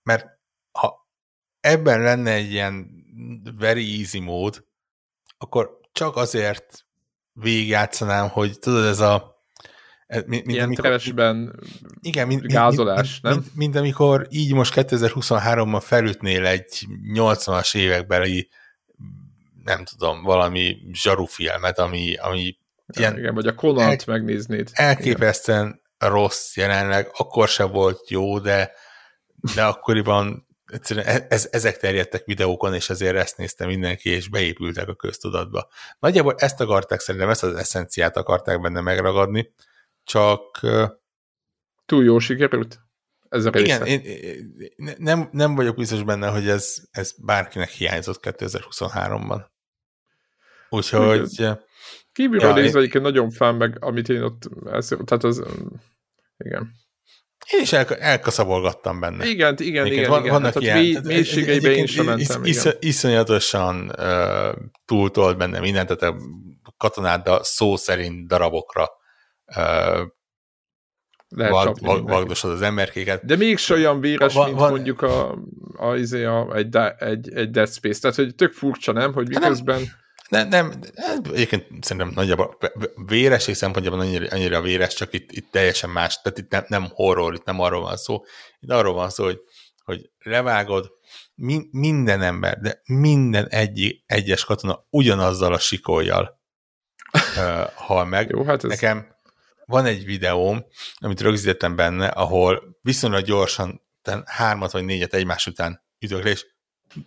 mert 0.02 0.26
ha 0.72 1.08
ebben 1.60 2.00
lenne 2.00 2.30
egy 2.32 2.52
ilyen 2.52 2.90
very 3.58 3.98
easy 4.00 4.18
mód, 4.18 4.64
akkor 5.38 5.80
csak 5.92 6.16
azért 6.16 6.86
végigjátszanám, 7.32 8.28
hogy 8.28 8.58
tudod, 8.58 8.84
ez 8.84 9.00
a 9.00 9.33
mint, 10.26 10.50
Ilyen 10.50 10.64
amikor, 10.64 10.84
keresben 10.84 11.60
igen, 12.00 12.26
mint, 12.26 12.46
gázolás, 12.46 13.10
mint, 13.10 13.22
nem? 13.22 13.32
Mint, 13.32 13.54
mint, 13.54 13.76
amikor 13.76 14.26
így 14.30 14.54
most 14.54 14.72
2023-ban 14.76 15.82
felütnél 15.82 16.46
egy 16.46 16.86
80-as 17.14 17.76
évekbeli 17.76 18.48
nem 19.64 19.84
tudom, 19.84 20.22
valami 20.22 20.76
zsarufilmet, 20.92 21.78
ami, 21.78 22.14
ami 22.14 22.56
ilyen... 22.86 23.18
Igen, 23.18 23.34
vagy 23.34 23.46
a 23.46 23.54
Konant 23.54 24.04
el, 24.06 24.14
megnéznéd. 24.14 24.70
Elképesztően 24.72 25.80
igen. 25.98 26.12
rossz 26.12 26.56
jelenleg, 26.56 27.10
akkor 27.16 27.48
se 27.48 27.64
volt 27.64 28.10
jó, 28.10 28.38
de, 28.38 28.72
de 29.54 29.64
akkoriban 29.64 30.46
egyszerűen 30.66 31.06
e- 31.06 31.26
ez, 31.28 31.48
ezek 31.50 31.76
terjedtek 31.76 32.24
videókon, 32.24 32.74
és 32.74 32.90
ezért 32.90 33.16
ezt 33.16 33.36
nézte 33.36 33.66
mindenki, 33.66 34.10
és 34.10 34.28
beépültek 34.28 34.88
a 34.88 34.94
köztudatba. 34.94 35.68
Nagyjából 35.98 36.34
ezt 36.36 36.60
akarták 36.60 37.00
szerintem, 37.00 37.30
ezt 37.30 37.42
az 37.42 37.54
eszenciát 37.54 38.16
akarták 38.16 38.60
benne 38.60 38.80
megragadni, 38.80 39.52
csak... 40.04 40.60
Túl 41.86 42.04
jó 42.04 42.18
sikerült? 42.18 42.78
Ez 43.28 43.44
a 43.44 43.50
része. 43.50 43.64
Igen, 43.64 43.86
én, 43.86 44.00
én, 44.00 44.94
nem, 44.98 45.28
nem 45.32 45.54
vagyok 45.54 45.76
biztos 45.76 46.02
benne, 46.02 46.28
hogy 46.28 46.48
ez, 46.48 46.76
ez 46.90 47.14
bárkinek 47.24 47.68
hiányzott 47.68 48.20
2023-ban. 48.22 49.44
Úgyhogy... 50.68 51.46
Kívülről 52.12 52.48
ja, 52.48 52.54
nézve 52.54 52.78
egyébként 52.78 53.04
nagyon 53.04 53.30
fán 53.30 53.54
meg, 53.54 53.76
amit 53.80 54.08
én 54.08 54.22
ott, 54.22 54.50
ez, 54.64 54.88
tehát 55.04 55.24
az, 55.24 55.42
igen. 56.36 56.72
Én 57.52 57.60
is 57.60 57.72
el, 57.72 57.86
elkaszabolgattam 57.86 59.00
benne. 59.00 59.26
Igen, 59.26 59.54
igen, 59.58 59.86
igen. 59.86 60.10
Van, 60.10 60.20
igen. 60.20 60.32
Vannak 60.32 60.54
hát 60.54 60.62
ilyen, 60.62 61.02
mélységeibe 61.04 61.70
én 61.70 61.86
sem 61.86 62.04
mentem. 62.04 62.44
Is, 62.44 62.64
is, 62.64 62.72
iszonyatosan 62.78 63.92
uh, 63.98 64.54
túltolt 64.84 65.36
benne 65.36 65.60
mindent, 65.60 65.96
tehát 65.98 66.14
a 66.76 67.18
de 67.24 67.38
szó 67.42 67.76
szerint 67.76 68.28
darabokra 68.28 68.88
uh, 69.46 70.00
vag, 71.28 71.78
vag, 71.80 72.08
vagdosod 72.08 72.50
az 72.50 72.62
emberkéket. 72.62 73.24
De 73.24 73.36
mégis 73.36 73.70
olyan 73.70 74.00
véres, 74.00 74.34
van, 74.34 74.46
mint 74.46 74.58
van, 74.58 74.70
mondjuk 74.70 75.02
a, 75.02 75.30
a, 75.32 75.38
a, 75.76 75.96
izé, 75.96 76.24
a, 76.24 76.54
egy, 76.54 76.76
egy, 76.98 77.32
egy 77.32 77.50
Dead 77.50 77.72
Space. 77.72 78.00
Tehát, 78.00 78.16
hogy 78.16 78.34
tök 78.34 78.52
furcsa, 78.52 78.92
nem? 78.92 79.12
Hogy 79.12 79.28
miközben... 79.28 79.76
Nem 79.76 80.02
nem, 80.28 80.48
nem, 80.48 81.20
egyébként 81.32 81.84
szerintem 81.84 82.12
nagyjából 82.14 82.58
véresség 83.06 83.54
szempontjában 83.54 84.00
annyira, 84.00 84.26
annyira 84.30 84.60
véres, 84.60 84.94
csak 84.94 85.12
itt, 85.12 85.32
itt 85.32 85.50
teljesen 85.50 85.90
más, 85.90 86.20
tehát 86.20 86.38
itt 86.38 86.50
nem, 86.50 86.64
nem 86.68 86.86
horror, 86.94 87.34
itt 87.34 87.44
nem 87.44 87.60
arról 87.60 87.80
van 87.80 87.96
szó, 87.96 88.22
itt 88.60 88.70
arról 88.70 88.94
van 88.94 89.10
szó, 89.10 89.24
hogy, 89.24 89.40
hogy 89.84 90.10
levágod, 90.18 90.90
mi, 91.34 91.60
minden 91.70 92.22
ember, 92.22 92.58
de 92.58 92.80
minden 92.84 93.48
egy, 93.48 94.02
egyes 94.06 94.44
katona 94.44 94.86
ugyanazzal 94.90 95.52
a 95.52 95.58
sikoljal 95.58 96.40
uh, 97.36 97.70
hal 97.74 98.04
meg. 98.04 98.30
Jó, 98.30 98.44
hát 98.44 98.64
ez... 98.64 98.70
Nekem 98.70 99.13
van 99.66 99.84
egy 99.84 100.04
videóm, 100.04 100.64
amit 100.96 101.20
rögzítettem 101.20 101.76
benne, 101.76 102.06
ahol 102.06 102.78
viszonylag 102.82 103.24
gyorsan 103.24 103.82
hármat 104.24 104.72
vagy 104.72 104.84
négyet 104.84 105.14
egymás 105.14 105.46
után 105.46 105.82
ütök 105.98 106.22
le, 106.22 106.30
és 106.30 106.46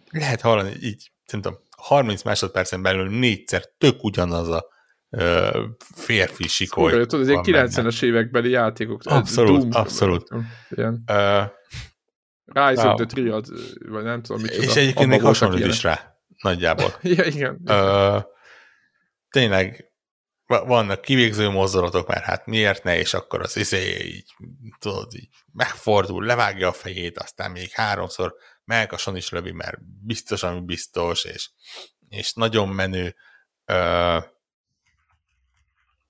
lehet 0.10 0.42
hallani 0.42 0.72
így, 0.82 1.12
nem 1.32 1.42
tudom, 1.42 1.60
30 1.78 2.24
másodpercen 2.24 2.82
belül 2.82 3.10
négyszer 3.10 3.66
tök 3.78 4.04
ugyanaz 4.04 4.50
a 4.50 4.66
ö, 5.10 5.64
férfi 5.96 6.48
sikoly. 6.48 6.92
Szóval, 6.92 7.06
tudod, 7.06 7.30
ez 7.30 7.36
egy 7.36 7.72
90-es 7.74 8.04
évekbeli 8.04 8.50
játékok. 8.50 9.02
Abszolút, 9.06 9.60
Doom, 9.60 9.70
abszolút. 9.72 10.30
Ilyen. 10.70 11.04
Uh, 11.08 11.44
Rise 12.46 12.82
wow. 12.82 12.92
of 12.92 12.96
the 12.96 13.06
Triad, 13.06 13.46
vagy 13.90 14.04
nem 14.04 14.22
tudom 14.22 14.42
micsoda. 14.42 14.64
És 14.64 14.76
egyébként 14.76 15.10
még 15.10 15.22
hasonlít 15.22 15.66
is 15.66 15.84
rá, 15.84 16.18
nagyjából. 16.42 16.94
ja, 17.18 17.24
igen. 17.24 17.62
Uh, 17.66 18.24
tényleg 19.30 19.87
vannak 20.48 21.02
kivégző 21.02 21.50
mozdulatok, 21.50 22.08
mert 22.08 22.24
hát 22.24 22.46
miért 22.46 22.84
ne, 22.84 22.98
és 22.98 23.14
akkor 23.14 23.42
az 23.42 23.58
izé 23.58 24.06
így, 24.06 24.34
tudod, 24.80 25.14
így 25.16 25.30
megfordul, 25.54 26.26
levágja 26.26 26.68
a 26.68 26.74
fejét, 26.74 27.18
aztán 27.18 27.52
még 27.52 27.72
háromszor 27.72 28.36
melkason 28.64 29.16
is 29.16 29.30
lövi, 29.30 29.52
mert 29.52 29.78
biztos, 30.06 30.44
ami 30.44 30.60
biztos, 30.60 31.24
és, 31.24 31.50
és 32.10 32.34
nagyon 32.34 32.70
menő. 32.70 33.16
Uh, 33.66 34.24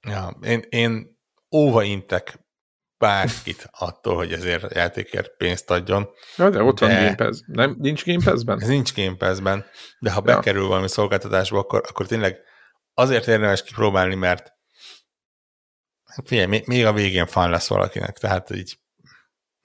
ja, 0.02 0.38
én, 0.42 0.66
én 0.70 1.18
óva 1.52 1.84
intek 1.84 2.40
bárkit 2.98 3.68
attól, 3.72 4.16
hogy 4.16 4.34
ezért 4.34 4.76
játékért 4.76 5.38
pénzt 5.38 5.72
adjon. 5.72 6.10
Ja, 6.38 6.50
de 6.50 6.62
ott 6.62 6.80
de 6.80 6.86
van 6.88 6.96
Game 6.96 7.16
Pass. 7.16 7.40
Nem, 7.46 7.76
nincs 7.80 8.06
Game 8.06 8.24
Pass-ben? 8.24 8.62
Ez 8.62 8.68
nincs 8.68 8.94
Game 8.94 9.16
Pass-ben, 9.16 9.66
de 10.00 10.12
ha 10.12 10.22
ja. 10.26 10.36
bekerül 10.36 10.68
valami 10.68 10.90
szolgáltatásba, 10.90 11.60
akkor, 11.60 11.84
akkor 11.88 12.06
tényleg 12.06 12.47
azért 12.98 13.28
érdemes 13.28 13.64
kipróbálni, 13.64 14.16
mert 14.16 14.54
figyelj, 16.24 16.64
még 16.66 16.86
a 16.86 16.94
végén 16.94 17.26
fan 17.26 17.50
lesz 17.50 17.68
valakinek, 17.68 18.18
tehát 18.18 18.50
így 18.50 18.78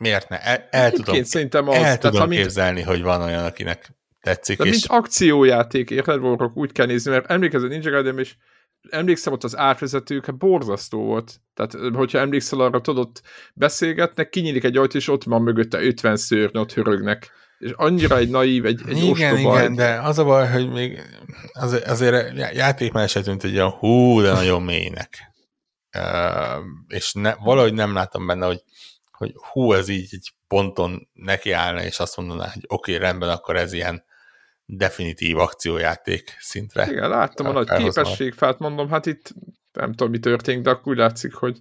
Miért 0.03 0.29
ne? 0.29 0.41
El, 0.41 0.67
el 0.71 0.91
tudom, 0.91 1.23
szerintem 1.23 1.69
az, 1.69 1.75
el 1.75 1.83
tehát, 1.83 2.01
tudom 2.01 2.29
mint, 2.29 2.43
képzelni, 2.43 2.83
hogy 2.83 3.03
van 3.03 3.23
olyan, 3.23 3.45
akinek 3.45 3.95
tetszik. 4.21 4.59
De 4.59 4.65
és... 4.65 4.71
mint 4.71 4.85
akciójáték, 4.87 5.91
érted, 5.91 6.21
voltak 6.21 6.57
úgy 6.57 6.73
kell 6.73 6.87
nézni, 6.87 7.11
mert 7.11 7.31
emlékezett 7.31 7.69
Ninja 7.69 7.91
Gaiden, 7.91 8.19
és 8.19 8.35
emlékszem, 8.91 9.33
ott 9.33 9.45
az 9.45 9.57
átvezetők, 9.57 10.27
hát 10.27 10.37
borzasztó 10.37 11.05
volt. 11.05 11.41
Tehát, 11.55 11.95
hogyha 11.95 12.19
emlékszel 12.19 12.61
arra, 12.61 12.81
tudod, 12.81 13.21
beszélgetnek, 13.55 14.29
kinyílik 14.29 14.65
egy 14.65 14.77
ajtó, 14.77 14.99
és 14.99 15.09
ott 15.09 15.25
van 15.25 15.43
mögötte 15.43 15.81
50 15.81 16.17
szőrny, 16.17 16.59
ott 16.59 16.73
hörögnek. 16.73 17.31
És 17.63 17.73
annyira 17.77 18.17
egy 18.17 18.29
naív, 18.29 18.67
egy, 18.67 18.81
egy 18.89 18.97
Igen, 18.97 19.33
ostoba, 19.33 19.57
igen, 19.57 19.71
egy... 19.71 19.77
de 19.77 20.01
az 20.01 20.19
a 20.19 20.25
baj, 20.25 20.49
hogy 20.49 20.71
még 20.71 21.01
az, 21.53 21.83
azért 21.87 22.37
játék 22.55 22.93
már 22.93 23.09
se 23.09 23.23
tűnt 23.23 23.45
egy 23.45 23.55
olyan 23.55 23.71
hú, 23.71 24.21
de 24.21 24.33
nagyon 24.33 24.63
mélynek. 24.63 25.33
Uh, 25.99 26.65
és 26.89 27.13
ne, 27.13 27.35
valahogy 27.35 27.75
nem 27.75 27.95
láttam 27.95 28.27
benne, 28.27 28.47
hogy 28.47 28.63
hogy 29.23 29.35
hú, 29.51 29.73
ez 29.73 29.89
így 29.89 30.09
egy 30.11 30.33
ponton 30.49 31.09
nekiállna, 31.13 31.83
és 31.83 31.99
azt 31.99 32.17
mondaná, 32.17 32.51
hogy 32.53 32.65
oké, 32.67 32.95
okay, 32.95 33.07
rendben, 33.07 33.29
akkor 33.29 33.57
ez 33.57 33.73
ilyen 33.73 34.05
definitív 34.65 35.39
akciójáték 35.39 36.37
szintre. 36.39 36.91
Igen, 36.91 37.09
láttam 37.09 37.47
a 37.47 37.53
nagy 37.53 37.69
képességfát, 37.69 38.59
mondom, 38.59 38.89
hát 38.89 39.07
itt 39.07 39.35
nem 39.73 39.93
tudom, 39.93 40.11
mi 40.11 40.19
történik, 40.19 40.63
de 40.63 40.71
akkor 40.71 40.93
úgy 40.93 40.99
látszik, 40.99 41.35
hogy 41.35 41.59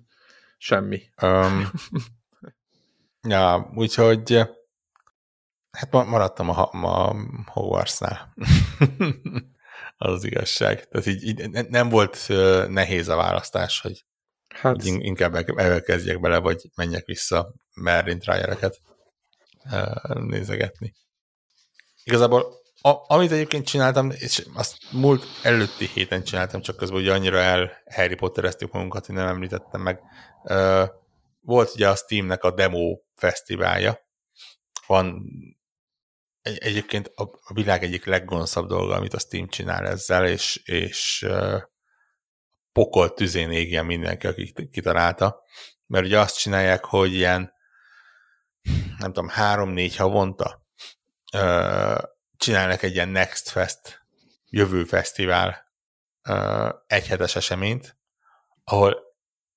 semmi. 0.58 1.02
Um, 1.22 1.72
ja, 3.34 3.72
úgyhogy 3.76 4.40
hát 5.72 5.92
maradtam 5.92 6.50
a, 6.50 6.70
a 6.72 7.16
Hogwartsnál. 7.46 8.34
az 9.98 10.14
az 10.14 10.24
igazság. 10.24 10.88
Tehát 10.88 11.06
így, 11.06 11.24
így 11.24 11.50
nem 11.70 11.90
volt 11.90 12.26
nehéz 12.68 13.08
a 13.08 13.16
választás, 13.16 13.82
hogy 13.82 14.06
Hát... 14.52 14.84
Inkább 14.84 15.36
elkezdjek 15.58 16.20
bele, 16.20 16.38
vagy 16.38 16.70
menjek 16.76 17.06
vissza 17.06 17.54
Merlin 17.74 18.20
Tryereket 18.20 18.82
nézegetni. 20.14 20.94
Igazából 22.04 22.60
a, 22.82 23.14
amit 23.14 23.32
egyébként 23.32 23.66
csináltam, 23.66 24.12
és 24.12 24.46
azt 24.54 24.78
múlt 24.92 25.26
előtti 25.44 25.86
héten 25.86 26.24
csináltam, 26.24 26.62
csak 26.62 26.78
közben 26.78 27.00
ugye 27.00 27.14
annyira 27.14 27.38
el 27.38 27.72
Harry 27.86 28.16
Pottereztük 28.16 28.72
magunkat, 28.72 29.06
hogy 29.06 29.16
nem 29.16 29.28
említettem 29.28 29.82
meg. 29.82 30.00
Volt 31.42 31.74
ugye 31.74 31.90
a 31.90 31.96
Steamnek 31.96 32.44
a 32.44 32.52
demo 32.52 33.00
fesztiválja. 33.16 34.00
Van 34.88 35.24
egy, 36.42 36.58
egyébként 36.58 37.12
a, 37.16 37.24
a 37.24 37.54
világ 37.54 37.84
egyik 37.84 38.06
leggonoszabb 38.06 38.68
dolga, 38.68 38.96
amit 38.96 39.14
a 39.14 39.20
Steam 39.20 39.48
csinál 39.48 39.88
ezzel, 39.88 40.28
és, 40.28 40.62
és 40.64 41.28
pokol 42.72 43.14
tüzén 43.14 43.52
égjen 43.52 43.86
mindenki, 43.86 44.28
aki 44.28 44.54
kitalálta, 44.72 45.44
mert 45.86 46.06
ugye 46.06 46.20
azt 46.20 46.40
csinálják, 46.40 46.86
hogy 46.86 47.14
ilyen 47.14 47.54
nem 48.98 49.14
tudom, 49.14 49.30
három-négy 49.30 49.96
havonta 49.96 50.66
ö, 51.34 51.98
csinálnak 52.38 52.84
egy 52.84 52.94
ilyen 52.94 53.10
Next 53.10 53.50
Fest 53.50 54.06
jövő 54.46 54.84
fesztivál 54.84 55.66
ö, 56.22 56.70
egyhetes 56.88 57.36
eseményt, 57.36 57.98
ahol 58.64 58.98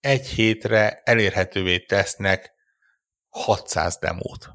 egy 0.00 0.26
hétre 0.26 1.00
elérhetővé 1.04 1.78
tesznek 1.78 2.52
600 3.28 3.96
demót. 3.98 4.50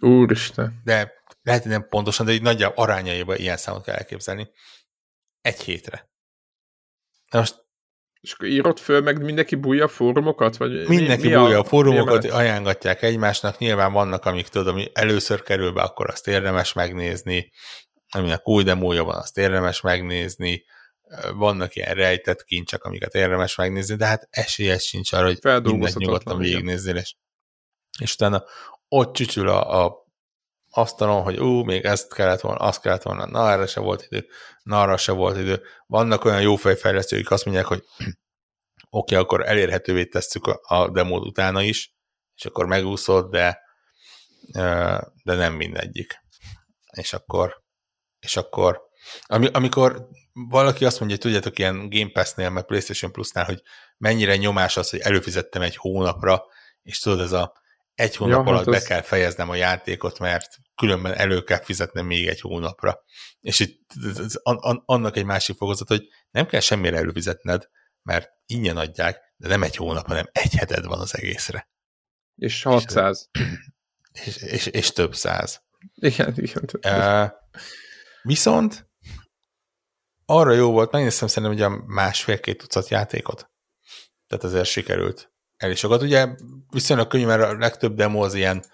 Úristen. 0.00 0.80
De 0.84 1.22
lehet, 1.44 1.62
hogy 1.62 1.70
nem 1.70 1.88
pontosan, 1.88 2.26
de 2.26 2.32
így 2.32 2.42
nagyjából 2.42 2.84
arányaiban 2.84 3.36
ilyen 3.36 3.56
számot 3.56 3.84
kell 3.84 3.94
elképzelni. 3.94 4.50
Egy 5.40 5.60
hétre. 5.60 6.10
Na 7.30 7.38
most 7.38 7.62
és 8.20 8.32
akkor 8.32 8.48
írott 8.48 8.78
föl 8.78 9.00
meg 9.00 9.22
mindenki 9.22 9.54
bújja 9.54 9.84
a 9.84 9.88
fórumokat? 9.88 10.56
Vagy 10.56 10.88
mindenki 10.88 11.26
mi, 11.26 11.34
mi 11.34 11.40
bújja 11.40 11.56
a, 11.56 11.60
a 11.60 11.64
fórumokat, 11.64 12.24
ajánlatják 12.24 13.02
egymásnak. 13.02 13.58
Nyilván 13.58 13.92
vannak, 13.92 14.24
amik 14.24 14.48
tudod, 14.48 14.66
ami 14.66 14.90
először 14.92 15.42
kerül 15.42 15.72
be, 15.72 15.82
akkor 15.82 16.10
azt 16.10 16.28
érdemes 16.28 16.72
megnézni. 16.72 17.52
Aminek 18.08 18.48
új 18.48 18.62
demója 18.62 19.04
van, 19.04 19.16
azt 19.16 19.38
érdemes 19.38 19.80
megnézni. 19.80 20.64
Vannak 21.34 21.76
ilyen 21.76 21.94
rejtett 21.94 22.44
kincsek, 22.44 22.84
amiket 22.84 23.14
érdemes 23.14 23.54
megnézni, 23.54 23.96
de 23.96 24.06
hát 24.06 24.28
esélyes 24.30 24.82
sincs 24.82 25.12
arra, 25.12 25.26
hogy 25.26 25.62
mindent 25.62 25.96
nyugodtan 25.96 26.38
végignézzél, 26.38 26.96
és, 26.96 27.14
és 27.98 28.14
utána 28.14 28.44
ott 28.88 29.14
csücsül 29.14 29.48
a, 29.48 29.84
a 29.84 30.03
asztalon, 30.74 31.22
hogy 31.22 31.38
ú, 31.38 31.62
még 31.62 31.84
ezt 31.84 32.14
kellett 32.14 32.40
volna, 32.40 32.60
azt 32.60 32.80
kellett 32.80 33.02
volna, 33.02 33.26
na 33.26 33.50
erre 33.50 33.66
se 33.66 33.80
volt 33.80 34.06
idő, 34.10 34.26
na 34.62 34.80
arra 34.80 34.96
se 34.96 35.12
volt 35.12 35.38
idő. 35.38 35.62
Vannak 35.86 36.24
olyan 36.24 36.40
jó 36.40 36.56
fejfejlesztők, 36.56 37.30
azt 37.30 37.44
mondják, 37.44 37.66
hogy 37.66 37.84
oké, 38.90 39.14
akkor 39.14 39.48
elérhetővé 39.48 40.04
tesszük 40.04 40.46
a 40.46 40.90
demót 40.90 41.26
utána 41.26 41.62
is, 41.62 41.94
és 42.36 42.44
akkor 42.44 42.66
megúszod, 42.66 43.30
de, 43.30 43.60
de 45.24 45.34
nem 45.34 45.52
mindegyik. 45.52 46.22
És 46.92 47.12
akkor, 47.12 47.62
és 48.18 48.36
akkor 48.36 48.82
amikor 49.26 50.08
valaki 50.32 50.84
azt 50.84 50.98
mondja, 50.98 51.16
hogy 51.16 51.26
tudjátok, 51.26 51.58
ilyen 51.58 51.88
Game 51.88 52.10
Pass-nél, 52.12 52.50
meg 52.50 52.64
PlayStation 52.64 53.12
Plus-nál, 53.12 53.44
hogy 53.44 53.62
mennyire 53.98 54.36
nyomás 54.36 54.76
az, 54.76 54.90
hogy 54.90 55.00
előfizettem 55.00 55.62
egy 55.62 55.76
hónapra, 55.76 56.44
és 56.82 56.98
tudod, 56.98 57.20
ez 57.20 57.32
a 57.32 57.52
egy 57.94 58.16
hónap 58.16 58.46
ja, 58.46 58.52
alatt 58.52 58.64
hát 58.64 58.70
be 58.70 58.76
az... 58.76 58.84
kell 58.84 59.02
fejeznem 59.02 59.48
a 59.48 59.54
játékot, 59.54 60.18
mert 60.18 60.56
különben 60.74 61.14
elő 61.14 61.42
kell 61.42 61.62
fizetnem 61.62 62.06
még 62.06 62.26
egy 62.26 62.40
hónapra. 62.40 63.04
És 63.40 63.60
itt 63.60 63.90
ez, 64.18 64.34
annak 64.84 65.16
egy 65.16 65.24
másik 65.24 65.56
fokozat, 65.56 65.88
hogy 65.88 66.08
nem 66.30 66.46
kell 66.46 66.60
semmire 66.60 66.96
előfizetned, 66.96 67.68
mert 68.02 68.30
ingyen 68.46 68.76
adják, 68.76 69.34
de 69.36 69.48
nem 69.48 69.62
egy 69.62 69.76
hónap, 69.76 70.06
hanem 70.06 70.28
egy 70.32 70.54
heted 70.54 70.84
van 70.84 71.00
az 71.00 71.16
egészre. 71.16 71.68
És 72.34 72.62
600. 72.62 73.30
És, 73.32 73.46
és, 74.26 74.36
és, 74.36 74.66
és 74.66 74.90
több 74.92 75.14
száz. 75.14 75.62
Igen, 75.94 76.34
igen. 76.36 76.64
Uh, 76.82 77.30
viszont 78.22 78.88
arra 80.24 80.52
jó 80.52 80.70
volt, 80.70 80.90
megnéztem 80.92 81.28
szerintem 81.28 81.52
ugye 81.52 81.64
a 81.64 81.84
másfél-két 81.86 82.58
tucat 82.58 82.88
játékot. 82.88 83.50
Tehát 84.26 84.44
azért 84.44 84.66
sikerült 84.66 85.33
el 85.56 85.74
sokat. 85.74 86.02
Ugye 86.02 86.28
viszonylag 86.70 87.06
könnyű, 87.06 87.26
mert 87.26 87.42
a 87.42 87.58
legtöbb 87.58 87.94
demo 87.94 88.24
az 88.24 88.34
ilyen 88.34 88.64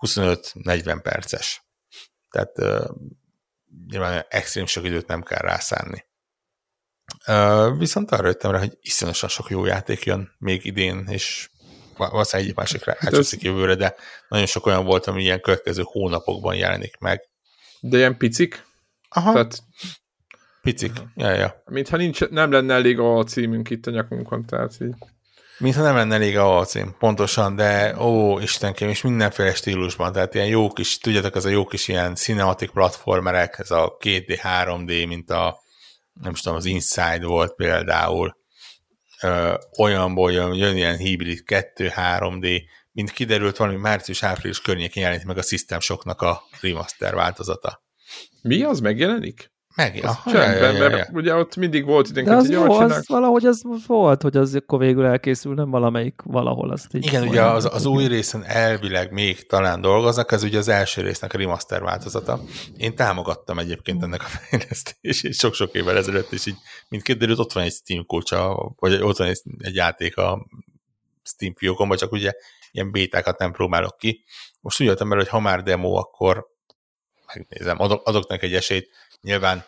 25-40 0.00 1.00
perces. 1.02 1.62
Tehát 2.30 2.58
uh, 2.58 2.96
nyilván 3.88 4.24
extrém 4.28 4.66
sok 4.66 4.84
időt 4.84 5.06
nem 5.06 5.22
kell 5.22 5.40
rászánni. 5.40 6.04
Uh, 7.26 7.78
viszont 7.78 8.10
arra 8.10 8.26
jöttem 8.26 8.50
rá, 8.50 8.58
hogy 8.58 8.78
iszonyatosan 8.80 9.28
sok 9.28 9.50
jó 9.50 9.64
játék 9.64 10.04
jön 10.04 10.34
még 10.38 10.64
idén, 10.64 11.04
és 11.08 11.50
valószínűleg 11.96 12.50
egy 12.50 12.56
másikra 12.56 12.92
hát 12.92 13.02
elcsúszik 13.02 13.42
jövőre, 13.42 13.74
de 13.74 13.94
nagyon 14.28 14.46
sok 14.46 14.66
olyan 14.66 14.84
volt, 14.84 15.06
ami 15.06 15.22
ilyen 15.22 15.40
következő 15.40 15.82
hónapokban 15.84 16.56
jelenik 16.56 16.98
meg. 16.98 17.28
De 17.80 17.96
ilyen 17.96 18.16
picik? 18.16 18.66
Aha. 19.08 19.32
Tehát... 19.32 19.62
Picik, 20.62 20.92
ja, 21.14 21.30
ja. 21.30 21.62
Mintha 21.64 21.96
nincs, 21.96 22.28
nem 22.28 22.50
lenne 22.50 22.74
elég 22.74 22.98
a 22.98 23.24
címünk 23.24 23.70
itt 23.70 23.86
a 23.86 23.90
nyakunkon, 23.90 24.44
tehát 24.44 24.76
így. 24.80 24.94
Mintha 25.58 25.82
nem 25.82 25.96
lenne 25.96 26.14
elég 26.14 26.36
a 26.36 26.64
cím, 26.64 26.94
pontosan, 26.98 27.56
de 27.56 27.96
ó, 27.98 28.38
istenkém, 28.38 28.88
és 28.88 29.02
mindenféle 29.02 29.54
stílusban, 29.54 30.12
tehát 30.12 30.34
ilyen 30.34 30.46
jó 30.46 30.72
kis, 30.72 30.98
tudjátok, 30.98 31.36
ez 31.36 31.44
a 31.44 31.48
jó 31.48 31.64
kis 31.66 31.88
ilyen 31.88 32.14
cinematic 32.14 32.70
platformerek, 32.70 33.58
ez 33.58 33.70
a 33.70 33.96
2D, 34.00 34.38
3D, 34.42 35.06
mint 35.06 35.30
a, 35.30 35.58
nem 36.12 36.32
is 36.32 36.40
tudom, 36.40 36.58
az 36.58 36.64
Inside 36.64 37.26
volt 37.26 37.54
például, 37.54 38.36
ö, 39.22 39.54
olyanból 39.78 40.32
jön, 40.32 40.54
jön 40.54 40.76
ilyen 40.76 40.96
hibrid 40.96 41.42
2-3D, 41.46 42.62
mint 42.92 43.10
kiderült 43.10 43.56
valami 43.56 43.76
március-április 43.76 44.60
környékén 44.60 45.02
jelenik 45.02 45.26
meg 45.26 45.38
a 45.38 45.42
System 45.42 45.80
Shocknak 45.80 46.22
a 46.22 46.42
remaster 46.60 47.14
változata. 47.14 47.82
Mi 48.42 48.62
az 48.62 48.80
megjelenik? 48.80 49.53
Meg, 49.74 50.00
aha, 50.02 50.30
csendben, 50.30 50.56
ja, 50.56 50.66
ja, 50.66 50.72
ja, 50.72 50.82
ja. 50.82 50.88
mert 50.88 51.10
ugye 51.12 51.34
ott 51.34 51.56
mindig 51.56 51.84
volt 51.84 52.08
időnk, 52.08 52.28
hogy 52.28 52.50
jó, 52.50 52.72
az 52.72 53.06
valahogy 53.06 53.46
az 53.46 53.62
volt, 53.86 54.22
hogy 54.22 54.36
az 54.36 54.54
akkor 54.54 54.78
végül 54.78 55.06
elkészül, 55.06 55.54
nem 55.54 55.70
valamelyik 55.70 56.20
valahol 56.24 56.70
azt 56.70 56.94
így. 56.94 57.06
Igen, 57.06 57.28
ugye 57.28 57.42
az, 57.42 57.68
az 57.72 57.86
új 57.86 58.06
részen 58.06 58.44
elvileg 58.44 59.12
még 59.12 59.46
talán 59.46 59.80
dolgoznak, 59.80 60.32
ez 60.32 60.42
ugye 60.42 60.58
az 60.58 60.68
első 60.68 61.02
résznek 61.02 61.34
a 61.34 61.38
remaster 61.38 61.82
változata. 61.82 62.40
Én 62.76 62.94
támogattam 62.94 63.58
egyébként 63.58 64.02
ennek 64.02 64.20
a 64.22 64.26
fejlesztését 64.26 65.34
sok-sok 65.34 65.74
évvel 65.74 65.96
ezelőtt, 65.96 66.32
és 66.32 66.46
így, 66.46 66.56
mint 66.88 67.02
kiderült, 67.02 67.38
ott 67.38 67.52
van 67.52 67.64
egy 67.64 67.72
Steam 67.72 68.06
kulcsa, 68.06 68.72
vagy 68.78 69.02
ott 69.02 69.16
van 69.16 69.28
egy, 69.28 69.40
egy 69.58 69.74
játék 69.74 70.16
a 70.16 70.46
Steam 71.22 71.54
fiókon, 71.54 71.88
vagy 71.88 71.98
csak 71.98 72.12
ugye 72.12 72.32
ilyen 72.72 72.90
bétákat 72.90 73.38
nem 73.38 73.52
próbálok 73.52 73.96
ki. 73.98 74.24
Most 74.60 74.80
úgy 74.80 74.86
jöttem 74.86 75.12
el, 75.12 75.18
hogy 75.18 75.28
ha 75.28 75.40
már 75.40 75.62
demo, 75.62 75.94
akkor 75.94 76.52
megnézem, 77.34 77.80
adok, 77.80 78.06
adok 78.06 78.28
neki 78.28 78.46
egy 78.46 78.54
esélyt, 78.54 78.88
Nyilván 79.24 79.64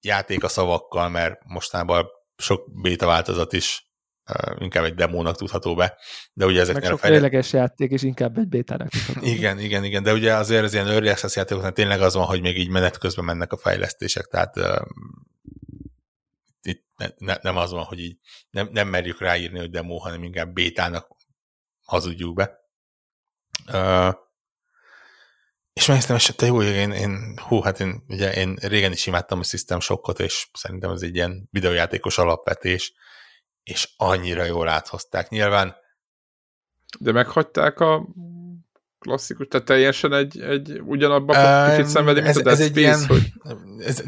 játék 0.00 0.44
a 0.44 0.48
szavakkal, 0.48 1.08
mert 1.08 1.40
mostában 1.44 2.06
sok 2.36 2.80
béta 2.82 3.06
változat 3.06 3.52
is 3.52 3.86
uh, 4.30 4.62
inkább 4.62 4.84
egy 4.84 4.94
demónak 4.94 5.36
tudható 5.36 5.74
be, 5.74 5.98
de 6.32 6.46
ugye 6.46 6.60
ezeknél 6.60 6.80
Meg 6.80 6.90
sok 6.90 6.98
a 6.98 7.06
fejlett... 7.06 7.50
játék, 7.50 7.90
és 7.90 8.02
inkább 8.02 8.38
egy 8.38 8.48
bétának. 8.48 8.88
Igen, 9.20 9.58
igen, 9.58 9.84
igen, 9.84 10.02
de 10.02 10.12
ugye 10.12 10.34
azért 10.34 10.64
az 10.64 10.72
ilyen 10.72 10.88
early 10.88 11.08
access 11.08 11.36
játékoknál 11.36 11.72
tényleg 11.72 12.00
az 12.00 12.14
van, 12.14 12.26
hogy 12.26 12.40
még 12.40 12.58
így 12.58 12.68
menet 12.68 12.98
közben 12.98 13.24
mennek 13.24 13.52
a 13.52 13.56
fejlesztések, 13.56 14.26
tehát 14.26 14.56
uh, 14.56 14.86
itt 16.62 16.84
ne, 16.96 17.06
ne, 17.16 17.36
nem 17.42 17.56
az 17.56 17.70
van, 17.70 17.84
hogy 17.84 17.98
így 17.98 18.18
nem, 18.50 18.68
nem 18.72 18.88
merjük 18.88 19.20
ráírni, 19.20 19.58
hogy 19.58 19.70
demo, 19.70 19.96
hanem 19.96 20.22
inkább 20.22 20.52
bétának 20.52 21.08
hazudjuk 21.84 22.34
be. 22.34 22.58
Uh, 23.72 24.14
és 25.74 25.86
megnéztem, 25.86 26.16
és 26.16 26.32
te 26.36 26.46
jó, 26.46 26.62
én, 26.62 26.90
én, 26.90 27.38
hú, 27.48 27.60
hát 27.60 27.80
én, 27.80 28.04
ugye 28.08 28.32
én 28.32 28.56
régen 28.60 28.92
is 28.92 29.06
imádtam 29.06 29.38
a 29.38 29.42
System 29.42 29.80
Shockot, 29.80 30.20
és 30.20 30.48
szerintem 30.52 30.90
ez 30.90 31.02
egy 31.02 31.14
ilyen 31.14 31.48
videójátékos 31.50 32.18
alapvetés, 32.18 32.92
és 33.62 33.88
annyira 33.96 34.44
jól 34.44 34.68
áthozták. 34.68 35.28
Nyilván 35.28 35.82
de 36.98 37.12
meghagyták 37.12 37.80
a 37.80 38.06
klasszikus, 38.98 39.46
tehát 39.46 39.66
teljesen 39.66 40.12
egy, 40.12 40.40
egy 40.40 40.80
ugyanabban 40.84 41.36
a 41.36 41.70
kicsit 41.70 41.86
szenvedi, 41.86 42.20
mint 42.20 42.30
ez, 42.30 42.36
a 42.36 42.42
Dead 42.42 42.60
ez 42.60 42.66
Space, 42.66 42.80
ilyen, 42.80 43.06
hogy... 43.06 43.32
Ez, 43.78 44.02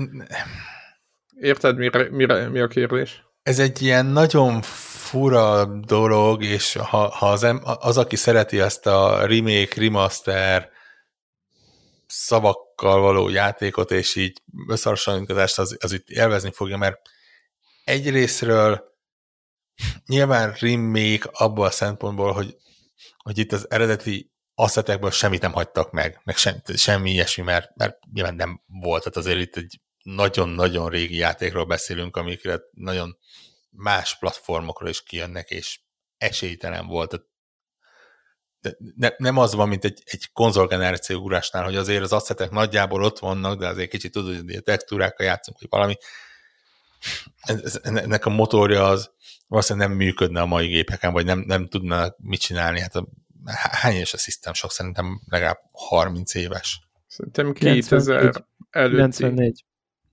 Érted, 1.40 1.76
mire, 1.76 2.10
mire, 2.10 2.48
mi 2.48 2.60
a 2.60 2.66
kérdés? 2.66 3.24
Ez 3.42 3.58
egy 3.58 3.82
ilyen 3.82 4.06
nagyon 4.06 4.62
fura 4.62 5.64
dolog, 5.64 6.42
és 6.42 6.76
ha, 6.76 7.08
ha 7.08 7.30
az, 7.30 7.46
az, 7.62 7.98
aki 7.98 8.16
szereti 8.16 8.60
ezt 8.60 8.86
a 8.86 9.26
remake, 9.26 9.80
remaster, 9.80 10.70
szavakkal 12.06 13.00
való 13.00 13.28
játékot, 13.28 13.90
és 13.90 14.14
így 14.14 14.42
összehasonlítást 14.68 15.58
az, 15.58 15.76
az 15.80 15.92
itt 15.92 16.08
élvezni 16.08 16.52
fogja, 16.52 16.76
mert 16.76 17.00
egyrésztről 17.84 18.94
nyilván 20.06 20.56
remake 20.60 21.28
abból 21.32 21.66
a 21.66 21.70
szempontból, 21.70 22.32
hogy, 22.32 22.56
hogy 23.16 23.38
itt 23.38 23.52
az 23.52 23.70
eredeti 23.70 24.32
asszetekből 24.54 25.10
semmit 25.10 25.40
nem 25.40 25.52
hagytak 25.52 25.92
meg, 25.92 26.20
meg 26.24 26.36
sem, 26.36 26.62
semmi 26.74 27.10
ilyesmi, 27.10 27.42
mert, 27.42 27.76
mert 27.76 27.98
nyilván 28.12 28.34
nem 28.34 28.62
volt, 28.66 29.02
tehát 29.02 29.16
azért 29.16 29.40
itt 29.40 29.56
egy 29.56 29.80
nagyon-nagyon 30.02 30.88
régi 30.88 31.16
játékról 31.16 31.64
beszélünk, 31.64 32.16
amikre 32.16 32.60
nagyon 32.70 33.18
más 33.70 34.18
platformokra 34.18 34.88
is 34.88 35.02
kijönnek, 35.02 35.50
és 35.50 35.80
esélytelen 36.16 36.86
volt. 36.86 37.10
Tehát 37.10 37.26
ne, 38.96 39.08
nem 39.16 39.36
az 39.36 39.54
van, 39.54 39.68
mint 39.68 39.84
egy, 39.84 40.02
egy 40.04 40.30
konzolgeneráció 40.32 41.18
ugrásnál, 41.20 41.64
hogy 41.64 41.76
azért 41.76 42.02
az 42.02 42.12
asszetek 42.12 42.50
nagyjából 42.50 43.02
ott 43.02 43.18
vannak, 43.18 43.58
de 43.58 43.68
azért 43.68 43.90
kicsit 43.90 44.12
tudod, 44.12 44.36
hogy 44.44 44.54
a 44.54 44.60
textúrákkal 44.60 45.26
játszunk, 45.26 45.58
hogy 45.58 45.68
valami. 45.70 45.94
Ez, 47.40 47.80
ennek 47.82 48.26
a 48.26 48.30
motorja 48.30 48.86
az 48.86 49.10
valószínűleg 49.48 49.88
nem 49.88 49.96
működne 49.96 50.40
a 50.40 50.46
mai 50.46 50.66
gépeken, 50.66 51.12
vagy 51.12 51.24
nem, 51.24 51.38
nem 51.38 51.68
tudna 51.68 52.14
mit 52.16 52.40
csinálni. 52.40 52.80
Hát 52.80 52.96
a, 52.96 53.08
hány 53.70 53.94
éves 53.94 54.14
a 54.14 54.18
System 54.18 54.52
sok 54.52 54.70
szerintem 54.70 55.20
legalább 55.28 55.58
30 55.72 56.34
éves. 56.34 56.80
Szerintem 57.06 57.52
2000 57.52 58.16
előtti. 58.16 58.42
94. 58.70 59.64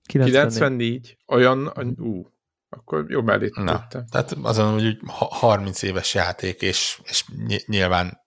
94. 0.06 0.32
94. 0.32 1.16
Olyan, 1.26 1.94
ú, 1.98 2.32
akkor 2.68 3.10
jobb 3.10 3.24
mellé 3.24 3.50
Na, 3.52 3.86
Tehát 3.88 4.32
azon, 4.42 4.72
hogy 4.72 4.98
30 5.06 5.82
éves 5.82 6.14
játék, 6.14 6.62
és, 6.62 7.00
és 7.04 7.24
nyilván 7.66 8.23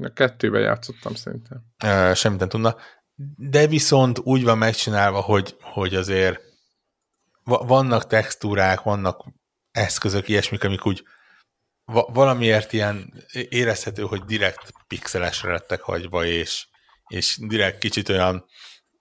a 0.00 0.12
kettőben 0.12 0.60
játszottam 0.60 1.14
szerintem. 1.14 1.62
Semmit 2.14 2.38
nem 2.38 2.48
tudna. 2.48 2.76
De 3.36 3.66
viszont 3.66 4.18
úgy 4.18 4.44
van 4.44 4.58
megcsinálva, 4.58 5.20
hogy, 5.20 5.56
hogy 5.60 5.94
azért 5.94 6.40
vannak 7.44 8.06
textúrák, 8.06 8.82
vannak 8.82 9.24
eszközök, 9.70 10.28
ilyesmik, 10.28 10.64
amik 10.64 10.86
úgy 10.86 11.04
valamiért 12.06 12.72
ilyen 12.72 13.24
érezhető, 13.48 14.02
hogy 14.02 14.24
direkt 14.24 14.72
pixelesre 14.86 15.52
lettek 15.52 15.80
hagyva, 15.80 16.24
és, 16.24 16.66
és 17.06 17.38
direkt 17.40 17.78
kicsit 17.78 18.08
olyan, 18.08 18.44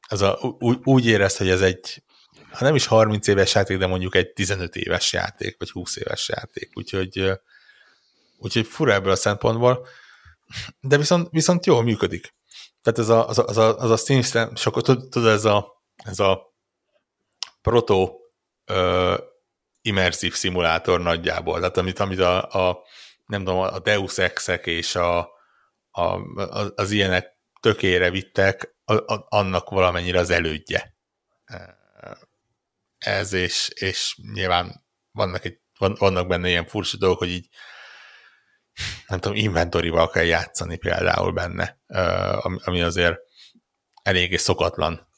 az 0.08 0.22
a, 0.22 0.38
úgy, 0.60 0.80
úgy 0.84 1.06
érezt, 1.06 1.38
hogy 1.38 1.50
ez 1.50 1.62
egy, 1.62 2.04
ha 2.52 2.66
nem 2.66 2.76
is 2.76 2.86
30 2.86 3.28
éves 3.28 3.54
játék, 3.56 3.78
de 3.78 3.88
mondjuk 3.88 4.16
egy 4.16 4.30
15 4.34 4.76
éves 4.76 5.14
játék, 5.14 5.56
vagy 5.60 5.70
20 5.70 5.96
éves 5.96 6.30
játék, 6.30 6.72
úgyhogy, 6.74 7.32
úgyhogy 8.38 8.68
fura 8.68 8.94
ebből 8.94 9.12
a 9.12 9.16
szempontból 9.16 9.88
de 10.80 10.98
viszont, 10.98 11.28
viszont 11.32 11.66
jól 11.66 11.84
működik. 11.84 12.34
Tehát 12.82 13.00
ez 13.00 13.10
a, 13.10 13.28
az 13.28 13.40
a, 13.40 13.46
az 13.46 13.58
a, 13.58 13.78
az 13.78 13.90
a 13.90 13.98
Steam, 13.98 14.52
akkor 14.64 14.82
tudod, 14.82 15.26
ez 15.26 15.46
a, 15.46 15.84
ez 15.96 16.20
a 16.20 16.54
proto 17.62 18.16
ö, 18.66 19.18
immerzív 19.82 20.34
szimulátor 20.34 21.02
nagyjából, 21.02 21.60
tehát 21.60 21.78
amit, 21.78 22.00
amit 22.00 22.20
a, 22.20 22.68
a 22.70 22.84
nem 23.26 23.44
tudom, 23.44 23.60
a 23.60 23.80
Deus 23.80 24.18
Ex-ek 24.18 24.66
és 24.66 24.96
a, 24.96 25.20
a, 25.92 26.20
az 26.76 26.92
ilyenek 26.92 27.40
tökére 27.60 28.10
vittek, 28.10 28.76
a, 28.86 29.14
a, 29.14 29.26
annak 29.30 29.70
valamennyire 29.70 30.20
az 30.20 30.30
elődje. 30.30 30.96
Ez, 32.98 33.34
és, 33.34 33.70
és 33.76 34.18
nyilván 34.34 34.86
vannak 35.12 35.46
egy 35.46 35.60
van, 35.82 35.96
vannak 36.00 36.28
benne 36.28 36.50
ilyen 36.50 36.66
furcsa 36.66 36.98
dolgok, 36.98 37.18
hogy 37.18 37.30
így 37.30 37.48
nem 39.08 39.20
tudom, 39.20 39.38
inventorival 39.38 40.10
kell 40.10 40.24
játszani 40.24 40.78
például 40.78 41.32
benne, 41.32 41.80
ami 42.64 42.82
azért 42.82 43.20
eléggé 44.04 44.36
szokatlan 44.36 45.10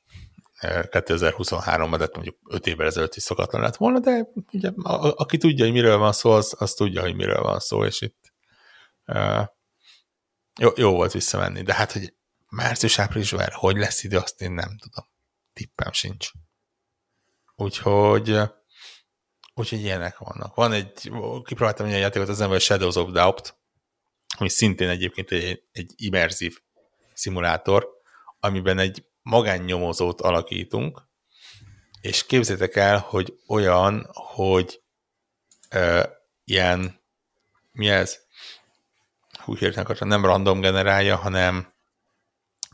2023-ban, 0.62 1.96
de 1.98 2.10
mondjuk 2.14 2.38
5 2.50 2.68
évvel 2.68 2.88
ezelőtt 2.88 3.16
is 3.16 3.24
szokatlan 3.24 3.62
lett 3.62 3.76
volna, 3.76 4.00
de 4.00 4.28
ugye, 4.52 4.72
aki 5.16 5.38
tudja, 5.38 5.64
hogy 5.64 5.74
miről 5.74 5.98
van 5.98 6.12
szó, 6.12 6.32
az, 6.32 6.56
az 6.58 6.74
tudja, 6.74 7.02
hogy 7.02 7.16
miről 7.16 7.42
van 7.42 7.60
szó, 7.60 7.86
és 7.86 8.02
itt 8.02 8.34
jó, 10.60 10.70
jó 10.76 10.92
volt 10.92 11.12
visszamenni, 11.12 11.62
de 11.62 11.74
hát, 11.74 11.92
hogy 11.92 12.14
március-áprilisban 12.50 13.48
hogy 13.52 13.78
lesz 13.78 14.04
idő, 14.04 14.18
azt 14.18 14.42
én 14.42 14.52
nem 14.52 14.78
tudom. 14.78 15.06
Tippem 15.54 15.92
sincs. 15.92 16.32
Úgyhogy 17.56 18.40
úgyhogy 19.54 19.82
ilyenek 19.82 20.18
vannak. 20.18 20.56
Van 20.56 20.72
egy, 20.72 21.12
kipróbáltam 21.44 21.86
egy 21.86 22.00
játékot 22.00 22.30
az 22.30 22.42
ember 22.42 22.62
Shadows 22.62 22.96
of 22.96 23.12
Doubt, 23.12 23.58
ami 24.38 24.50
szintén 24.50 24.90
egyébként 24.90 25.32
egy, 25.32 25.64
egy 25.72 25.94
immerzív 25.96 26.60
szimulátor, 27.14 27.90
amiben 28.40 28.78
egy 28.78 29.06
magánnyomozót 29.22 30.22
alakítunk, 30.22 31.02
és 32.02 32.26
képzétek 32.26 32.76
el, 32.76 32.98
hogy 32.98 33.38
olyan, 33.48 34.10
hogy 34.14 34.82
ö, 35.70 36.04
ilyen, 36.44 37.02
mi 37.72 37.90
ez? 37.90 38.20
Hú, 39.40 39.56
hirtelen 39.56 40.08
nem 40.08 40.26
random 40.26 40.62
generálja, 40.62 41.16
hanem 41.16 41.74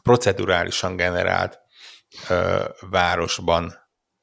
procedurálisan 0.04 0.96
generált 0.96 1.60
ö, 2.30 2.66
városban 2.80 3.74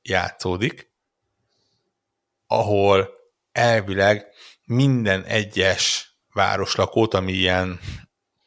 játszódik, 0.03 0.95
ahol 2.47 3.11
elvileg 3.53 4.27
minden 4.65 5.25
egyes 5.25 6.15
városlakót, 6.33 7.15
ami 7.15 7.33
ilyen 7.33 7.81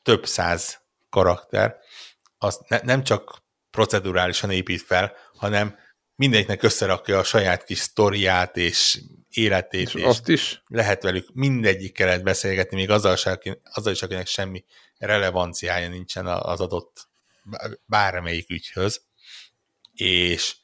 több 0.03 0.25
száz 0.25 0.81
karakter, 1.09 1.77
az 2.37 2.59
ne, 2.67 2.79
nem 2.83 3.03
csak 3.03 3.43
procedurálisan 3.71 4.51
épít 4.51 4.81
fel, 4.81 5.13
hanem 5.33 5.77
mindegyiknek 6.15 6.63
összerakja 6.63 7.17
a 7.17 7.23
saját 7.23 7.63
kis 7.63 7.79
sztoriát 7.79 8.57
és 8.57 9.01
életét, 9.29 9.87
és, 9.87 9.93
és 9.93 10.03
azt 10.03 10.27
is? 10.27 10.63
lehet 10.67 11.03
velük 11.03 11.29
mindegyikkel 11.33 12.05
lehet 12.07 12.23
beszélgetni, 12.23 12.75
még 12.75 12.89
azzal, 12.89 13.17
azzal 13.63 13.93
is, 13.93 14.01
akinek 14.01 14.27
semmi 14.27 14.65
relevanciája 14.97 15.89
nincsen 15.89 16.27
az 16.27 16.59
adott 16.59 17.07
bármelyik 17.85 18.49
ügyhöz, 18.49 19.01
és, 19.93 20.55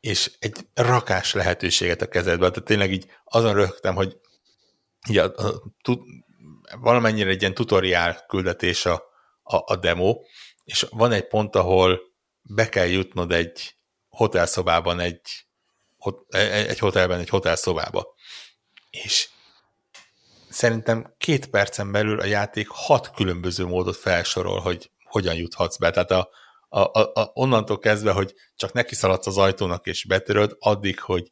és 0.00 0.32
egy 0.38 0.56
rakás 0.74 1.32
lehetőséget 1.32 2.02
a 2.02 2.08
kezedbe. 2.08 2.48
Tehát 2.50 2.64
tényleg 2.64 2.92
így 2.92 3.06
azon 3.24 3.54
rögtem, 3.54 3.94
hogy 3.94 4.16
így 5.08 5.18
a, 5.18 5.32
a, 5.36 5.46
a, 5.82 5.98
valamennyire 6.80 7.30
egy 7.30 7.40
ilyen 7.40 7.54
tutoriál 7.54 8.24
küldetés 8.26 8.86
a, 8.86 9.02
a, 9.42 9.72
a 9.72 9.76
demo, 9.76 10.20
és 10.64 10.86
van 10.90 11.12
egy 11.12 11.26
pont, 11.26 11.56
ahol 11.56 12.00
be 12.42 12.68
kell 12.68 12.86
jutnod 12.86 13.32
egy 13.32 13.74
hotelszobában, 14.08 15.00
egy, 15.00 15.20
e, 16.28 16.38
e, 16.38 16.68
egy 16.68 16.78
hotelben, 16.78 17.18
egy 17.18 17.28
hotelszobába. 17.28 18.14
És 18.90 19.28
szerintem 20.48 21.14
két 21.18 21.46
percen 21.46 21.92
belül 21.92 22.20
a 22.20 22.24
játék 22.24 22.68
hat 22.68 23.10
különböző 23.10 23.66
módot 23.66 23.96
felsorol, 23.96 24.60
hogy 24.60 24.90
hogyan 25.04 25.34
juthatsz 25.34 25.76
be. 25.76 25.90
Tehát 25.90 26.10
a, 26.10 26.30
a, 26.72 26.80
a, 26.80 27.12
a, 27.14 27.30
onnantól 27.34 27.78
kezdve, 27.78 28.12
hogy 28.12 28.34
csak 28.56 28.72
neki 28.72 28.94
szaladsz 28.94 29.26
az 29.26 29.38
ajtónak 29.38 29.86
és 29.86 30.04
betöröd, 30.04 30.56
addig, 30.58 31.00
hogy 31.00 31.30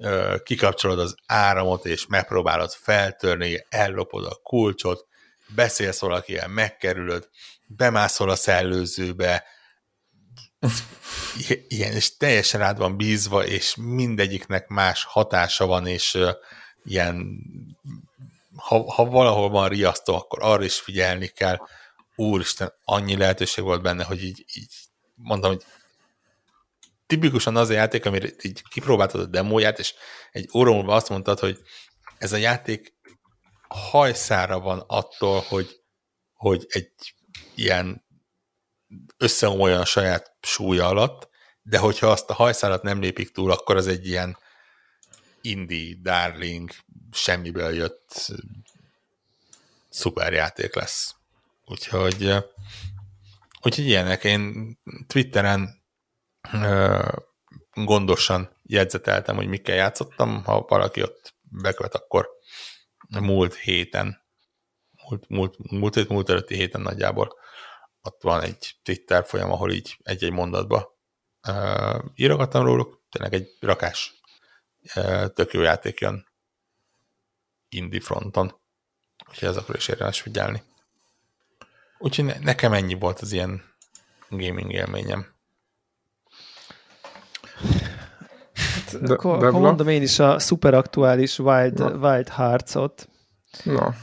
ö, 0.00 0.36
kikapcsolod 0.42 0.98
az 0.98 1.14
áramot 1.26 1.86
és 1.86 2.06
megpróbálod 2.06 2.70
feltörni, 2.70 3.66
ellopod 3.68 4.24
a 4.24 4.40
kulcsot, 4.42 5.06
beszélsz 5.54 6.00
valakivel, 6.00 6.48
megkerülöd, 6.48 7.28
bemászol 7.66 8.30
a 8.30 8.36
szellőzőbe, 8.36 9.44
ilyen, 11.68 11.92
és 11.92 12.16
teljesen 12.16 12.60
rád 12.60 12.78
van 12.78 12.96
bízva, 12.96 13.46
és 13.46 13.74
mindegyiknek 13.76 14.66
más 14.68 15.04
hatása 15.04 15.66
van, 15.66 15.86
és 15.86 16.14
uh, 16.14 16.30
ilyen, 16.84 17.40
ha, 18.56 18.92
ha 18.92 19.04
valahol 19.04 19.50
van 19.50 19.68
riasztó, 19.68 20.14
akkor 20.14 20.38
arra 20.42 20.64
is 20.64 20.80
figyelni 20.80 21.26
kell. 21.26 21.58
Úristen, 22.20 22.72
annyi 22.84 23.16
lehetőség 23.16 23.64
volt 23.64 23.82
benne, 23.82 24.04
hogy 24.04 24.24
így, 24.24 24.44
így 24.54 24.70
mondtam, 25.14 25.50
hogy 25.50 25.64
tipikusan 27.06 27.56
az 27.56 27.68
a 27.68 27.72
játék, 27.72 28.04
amire 28.04 28.28
így 28.42 28.62
kipróbáltad 28.68 29.20
a 29.20 29.26
demóját, 29.26 29.78
és 29.78 29.94
egy 30.30 30.48
óra 30.54 30.72
múlva 30.72 30.94
azt 30.94 31.08
mondtad, 31.08 31.38
hogy 31.38 31.62
ez 32.18 32.32
a 32.32 32.36
játék 32.36 32.94
hajszára 33.68 34.60
van 34.60 34.84
attól, 34.86 35.40
hogy, 35.40 35.80
hogy 36.32 36.66
egy 36.68 37.14
ilyen 37.54 38.04
összeomoljon 39.16 39.80
a 39.80 39.84
saját 39.84 40.36
súlya 40.40 40.86
alatt, 40.86 41.28
de 41.62 41.78
hogyha 41.78 42.10
azt 42.10 42.30
a 42.30 42.34
hajszálat 42.34 42.82
nem 42.82 43.00
lépik 43.00 43.30
túl, 43.30 43.50
akkor 43.50 43.76
az 43.76 43.86
egy 43.86 44.06
ilyen 44.06 44.38
indie, 45.40 45.96
darling, 46.02 46.70
semmiből 47.12 47.74
jött 47.74 48.32
szuperjáték 49.88 50.74
lesz. 50.74 51.17
Úgyhogy, 51.68 52.34
úgyhogy 53.62 53.86
ilyenek. 53.86 54.24
Én 54.24 54.72
Twitteren 55.06 55.84
gondosan 57.72 58.56
jegyzeteltem, 58.62 59.36
hogy 59.36 59.46
mikkel 59.46 59.74
játszottam. 59.74 60.44
Ha 60.44 60.60
valaki 60.68 61.02
ott 61.02 61.34
bekövet, 61.40 61.94
akkor 61.94 62.28
múlt 63.20 63.54
héten, 63.54 64.26
múlt, 65.08 65.28
múlt, 65.28 65.56
múlt, 65.70 65.94
múlt, 65.94 66.08
múlt 66.08 66.28
előtti 66.28 66.54
héten 66.54 66.80
nagyjából 66.80 67.36
ott 68.02 68.22
van 68.22 68.42
egy 68.42 68.76
Twitter 68.82 69.24
folyam, 69.26 69.50
ahol 69.50 69.72
így 69.72 69.96
egy-egy 70.02 70.32
mondatba 70.32 70.98
uh, 71.48 72.04
írogattam 72.14 72.64
róluk, 72.64 73.02
tényleg 73.10 73.34
egy 73.34 73.56
rakás 73.60 74.20
uh, 74.96 75.26
tök 75.26 75.52
jó 75.52 75.60
játék 75.60 76.00
jön 76.00 76.26
indie 77.68 78.00
fronton, 78.00 78.60
úgyhogy 79.28 79.48
ezekről 79.48 79.76
is 79.76 79.88
érdemes 79.88 80.20
figyelni. 80.20 80.62
Úgyhogy 81.98 82.24
ne, 82.24 82.34
nekem 82.38 82.72
ennyi 82.72 82.94
volt 82.94 83.18
az 83.18 83.32
ilyen 83.32 83.62
gaming 84.28 84.72
élményem. 84.72 85.26
Hát, 88.54 89.00
de, 89.00 89.12
akkor, 89.12 89.38
de, 89.38 89.46
akkor 89.46 89.60
mondom 89.60 89.88
én 89.88 90.02
is 90.02 90.18
a 90.18 90.38
szuper 90.38 90.74
aktuális 90.74 91.38
Wild, 91.38 91.80
Wild 91.80 92.28
Hearts-ot, 92.28 93.08
Na. 93.64 93.94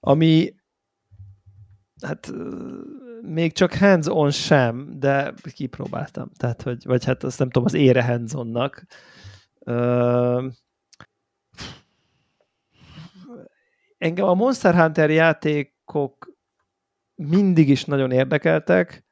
ami 0.00 0.54
hát 2.02 2.32
még 3.20 3.52
csak 3.52 3.74
hands-on 3.74 4.30
sem, 4.30 4.98
de 4.98 5.34
kipróbáltam. 5.54 6.30
Tehát, 6.36 6.62
hogy, 6.62 6.84
vagy 6.84 7.04
hát 7.04 7.24
azt 7.24 7.38
nem 7.38 7.50
tudom, 7.50 7.64
az 7.64 7.74
ére 7.74 8.04
hands-onnak. 8.04 8.84
Uh, 9.58 10.44
engem 13.98 14.26
a 14.26 14.34
Monster 14.34 14.74
Hunter 14.74 15.10
játékok 15.10 16.35
mindig 17.16 17.68
is 17.68 17.84
nagyon 17.84 18.10
érdekeltek, 18.10 19.04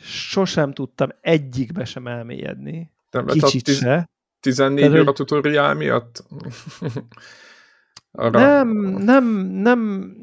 sosem 0.00 0.72
tudtam 0.72 1.08
egyikbe 1.20 1.84
sem 1.84 2.06
elmélyedni. 2.06 2.92
Nem, 3.10 3.26
Kicsit 3.26 3.64
tiz- 3.64 3.78
se. 3.78 4.10
14 4.40 4.84
Tehát, 4.84 5.00
óra 5.00 5.12
tutoriál 5.12 5.74
miatt? 5.74 6.22
Arra... 8.12 8.38
Nem, 8.38 8.68
nem, 8.84 9.24
nem, 9.38 9.80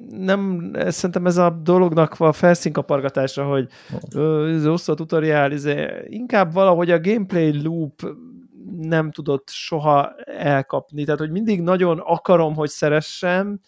nem, 0.10 0.72
szerintem 0.88 1.26
ez 1.26 1.38
a 1.38 1.50
dolognak 1.50 2.20
a 2.20 2.32
felszínkapargatása, 2.32 3.46
hogy 3.46 3.70
ez 4.48 4.66
rossz 4.66 4.88
a 4.88 4.94
tutoriál, 4.94 5.52
ez 5.52 5.66
inkább 6.06 6.54
valahogy 6.54 6.92
a 6.92 7.00
gameplay 7.00 7.64
loop 7.64 8.16
nem 8.78 9.12
tudott 9.12 9.50
soha 9.50 10.16
elkapni, 10.26 11.04
tehát 11.04 11.20
hogy 11.20 11.32
mindig 11.32 11.62
nagyon 11.62 12.00
akarom, 12.00 12.56
hogy 12.56 12.70
szeressem, 12.70 13.60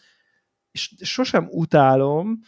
és 0.72 0.94
sosem 1.02 1.48
utálom, 1.52 2.40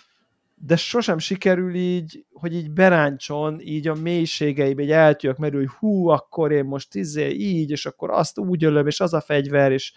de 0.62 0.76
sosem 0.76 1.18
sikerül 1.18 1.76
így, 1.76 2.26
hogy 2.34 2.54
így 2.56 2.72
beráncson, 2.72 3.60
így 3.62 3.88
a 3.88 3.94
mélységeibe, 3.94 4.82
így 4.82 4.92
eltűjök, 4.92 5.38
mert 5.38 5.54
hogy 5.54 5.68
hú, 5.68 6.08
akkor 6.08 6.52
én 6.52 6.66
most 6.66 6.96
izé 6.96 7.30
így, 7.30 7.72
és 7.72 7.86
akkor 7.86 8.10
azt 8.10 8.40
úgy 8.40 8.64
ölöm, 8.64 8.88
és 8.88 9.00
az 9.00 9.14
a 9.14 9.22
fegyver, 9.22 9.72
és 9.72 9.94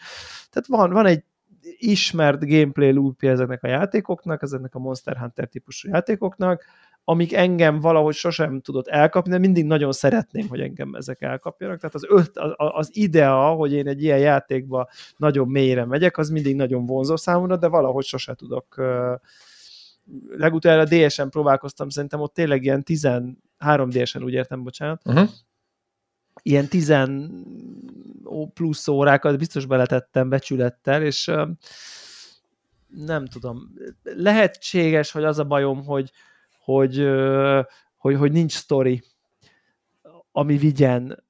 tehát 0.51 0.69
van, 0.69 0.91
van 0.91 1.07
egy 1.07 1.25
ismert 1.77 2.49
gameplay 2.49 2.93
loopja 2.93 3.31
ezeknek 3.31 3.63
a 3.63 3.69
játékoknak, 3.69 4.43
ezeknek 4.43 4.75
a 4.75 4.79
Monster 4.79 5.17
Hunter 5.17 5.49
típusú 5.49 5.89
játékoknak, 5.89 6.65
amik 7.05 7.33
engem 7.33 7.81
valahogy 7.81 8.15
sosem 8.15 8.61
tudott 8.61 8.89
elkapni, 8.89 9.31
de 9.31 9.39
mindig 9.39 9.65
nagyon 9.65 9.93
szeretném, 9.93 10.49
hogy 10.49 10.61
engem 10.61 10.95
ezek 10.95 11.23
elkapjanak. 11.23 11.77
Tehát 11.77 11.95
az, 11.95 12.05
öt, 12.09 12.39
az, 12.39 12.53
az 12.57 12.89
idea, 12.93 13.49
hogy 13.49 13.73
én 13.73 13.89
egy 13.89 14.03
ilyen 14.03 14.19
játékba 14.19 14.89
nagyon 15.17 15.49
mélyre 15.49 15.85
megyek, 15.85 16.19
az 16.19 16.31
mindig 16.31 16.57
nagyon 16.57 16.87
vonzó 16.87 17.17
számomra, 17.17 17.57
de 17.57 17.69
valahogy 17.69 18.05
sose 18.05 18.35
tudok 18.35 18.77
legutóbb 18.77 19.52
a 20.63 20.85
DS-en 20.85 21.31
próbálkoztam, 21.31 21.89
szerintem 21.89 22.21
ott 22.21 22.35
tényleg 22.35 22.65
ilyen 22.65 22.83
13 22.83 23.89
DS-en 23.89 24.23
úgy 24.23 24.33
értem, 24.33 24.63
bocsánat, 24.63 25.03
uh-huh. 25.05 25.29
ilyen 26.43 26.69
10 26.69 26.93
plusz 28.55 28.89
órákat 28.89 29.39
biztos 29.39 29.67
beletettem 29.67 30.29
becsülettel, 30.29 31.03
és 31.03 31.31
nem 32.87 33.27
tudom, 33.27 33.73
lehetséges, 34.03 35.11
hogy 35.11 35.25
az 35.25 35.39
a 35.39 35.45
bajom, 35.45 35.85
hogy, 35.85 36.13
hogy, 36.65 37.09
hogy, 37.97 38.17
hogy 38.17 38.33
nincs 38.33 38.53
sztori, 38.53 39.03
ami 40.33 40.57
vigyen 40.57 41.22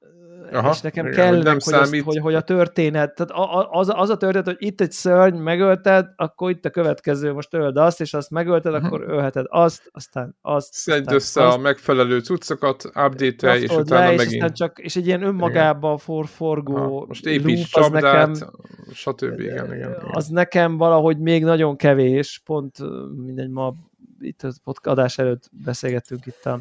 Aha, 0.53 0.71
és 0.71 0.81
nekem 0.81 1.07
igen, 1.07 1.17
kell, 1.17 1.35
hogy, 1.35 1.45
nem 1.45 1.59
hogy, 1.65 1.75
azt, 1.75 2.01
hogy, 2.01 2.19
hogy 2.19 2.35
a 2.35 2.41
történet, 2.41 3.15
tehát 3.15 3.33
az, 3.71 3.93
az 3.95 4.11
a 4.11 4.17
történet, 4.17 4.47
hogy 4.47 4.57
itt 4.59 4.81
egy 4.81 4.93
szörny, 4.93 5.37
megölted, 5.37 6.07
akkor 6.17 6.51
itt 6.51 6.65
a 6.65 6.71
következő, 6.71 7.33
most 7.33 7.55
öld 7.55 7.77
azt, 7.77 8.01
és 8.01 8.15
azt 8.15 8.31
megölted, 8.31 8.73
uh-huh. 8.73 8.87
akkor 8.87 9.05
ölheted 9.09 9.47
azt, 9.49 9.91
aztán 9.93 10.37
azt. 10.41 10.75
Szedd 10.75 11.13
össze 11.13 11.47
azt. 11.47 11.57
a 11.57 11.61
megfelelő 11.61 12.19
cuccokat, 12.19 12.85
update 12.85 13.59
és 13.59 13.71
utána 13.71 14.11
le, 14.11 14.17
megint. 14.17 14.45
És, 14.45 14.51
csak, 14.53 14.79
és 14.79 14.97
egy 14.97 15.07
ilyen 15.07 15.23
önmagában 15.23 15.99
for, 15.99 16.27
forgó 16.27 16.75
ha, 16.75 17.05
Most 17.07 17.27
építs 17.27 17.71
csapdát, 17.71 18.29
nekem, 18.29 18.51
stb. 18.93 19.41
Igen, 19.41 19.65
igen, 19.65 19.75
igen. 19.75 19.95
Az 20.11 20.27
nekem 20.27 20.77
valahogy 20.77 21.19
még 21.19 21.45
nagyon 21.45 21.77
kevés, 21.77 22.43
pont 22.45 22.77
mindegy, 23.25 23.51
ma 23.51 23.75
itt 24.21 24.43
a 24.43 24.53
adás 24.83 25.19
előtt 25.19 25.51
beszélgettünk 25.65 26.27
itt 26.27 26.47
a 26.47 26.61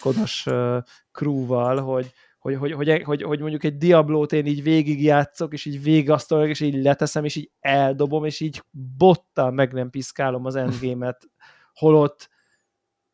Kodas 0.00 0.46
uh, 0.46 0.76
crew-val, 1.12 1.76
hogy 1.76 2.12
hogy, 2.44 2.56
hogy, 2.56 2.72
hogy, 2.72 3.02
hogy, 3.02 3.22
hogy 3.22 3.40
mondjuk 3.40 3.64
egy 3.64 3.76
Diablót 3.76 4.32
én 4.32 4.46
így 4.46 4.62
végigjátszok, 4.62 5.52
és 5.52 5.64
így 5.64 5.82
végigasztalok, 5.82 6.48
és 6.48 6.60
így 6.60 6.82
leteszem, 6.82 7.24
és 7.24 7.36
így 7.36 7.50
eldobom, 7.60 8.24
és 8.24 8.40
így 8.40 8.62
bottal 8.96 9.50
meg 9.50 9.72
nem 9.72 9.90
piszkálom 9.90 10.44
az 10.44 10.56
endgame-et, 10.56 11.30
holott 11.72 12.28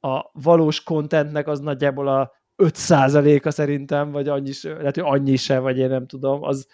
a 0.01 0.31
valós 0.32 0.82
contentnek 0.82 1.48
az 1.48 1.61
nagyjából 1.61 2.09
a 2.09 2.32
5%-a 2.57 3.51
szerintem, 3.51 4.11
vagy 4.11 4.28
annyi, 4.28 4.51
lehet, 4.62 4.94
hogy 4.94 5.05
annyi 5.07 5.36
se, 5.36 5.59
vagy 5.59 5.78
én 5.78 5.89
nem 5.89 6.07
tudom, 6.07 6.43
az 6.43 6.66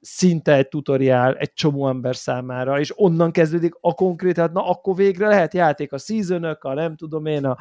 szinte 0.00 0.54
egy 0.54 0.68
tutoriál 0.68 1.34
egy 1.36 1.52
csomó 1.52 1.88
ember 1.88 2.16
számára, 2.16 2.80
és 2.80 2.92
onnan 2.96 3.30
kezdődik 3.30 3.74
a 3.80 3.94
konkrét, 3.94 4.36
hát 4.36 4.52
na 4.52 4.68
akkor 4.68 4.96
végre 4.96 5.28
lehet 5.28 5.54
játék 5.54 5.92
a 5.92 5.98
season 5.98 6.44
a 6.44 6.74
nem 6.74 6.96
tudom 6.96 7.26
én, 7.26 7.44
a 7.44 7.56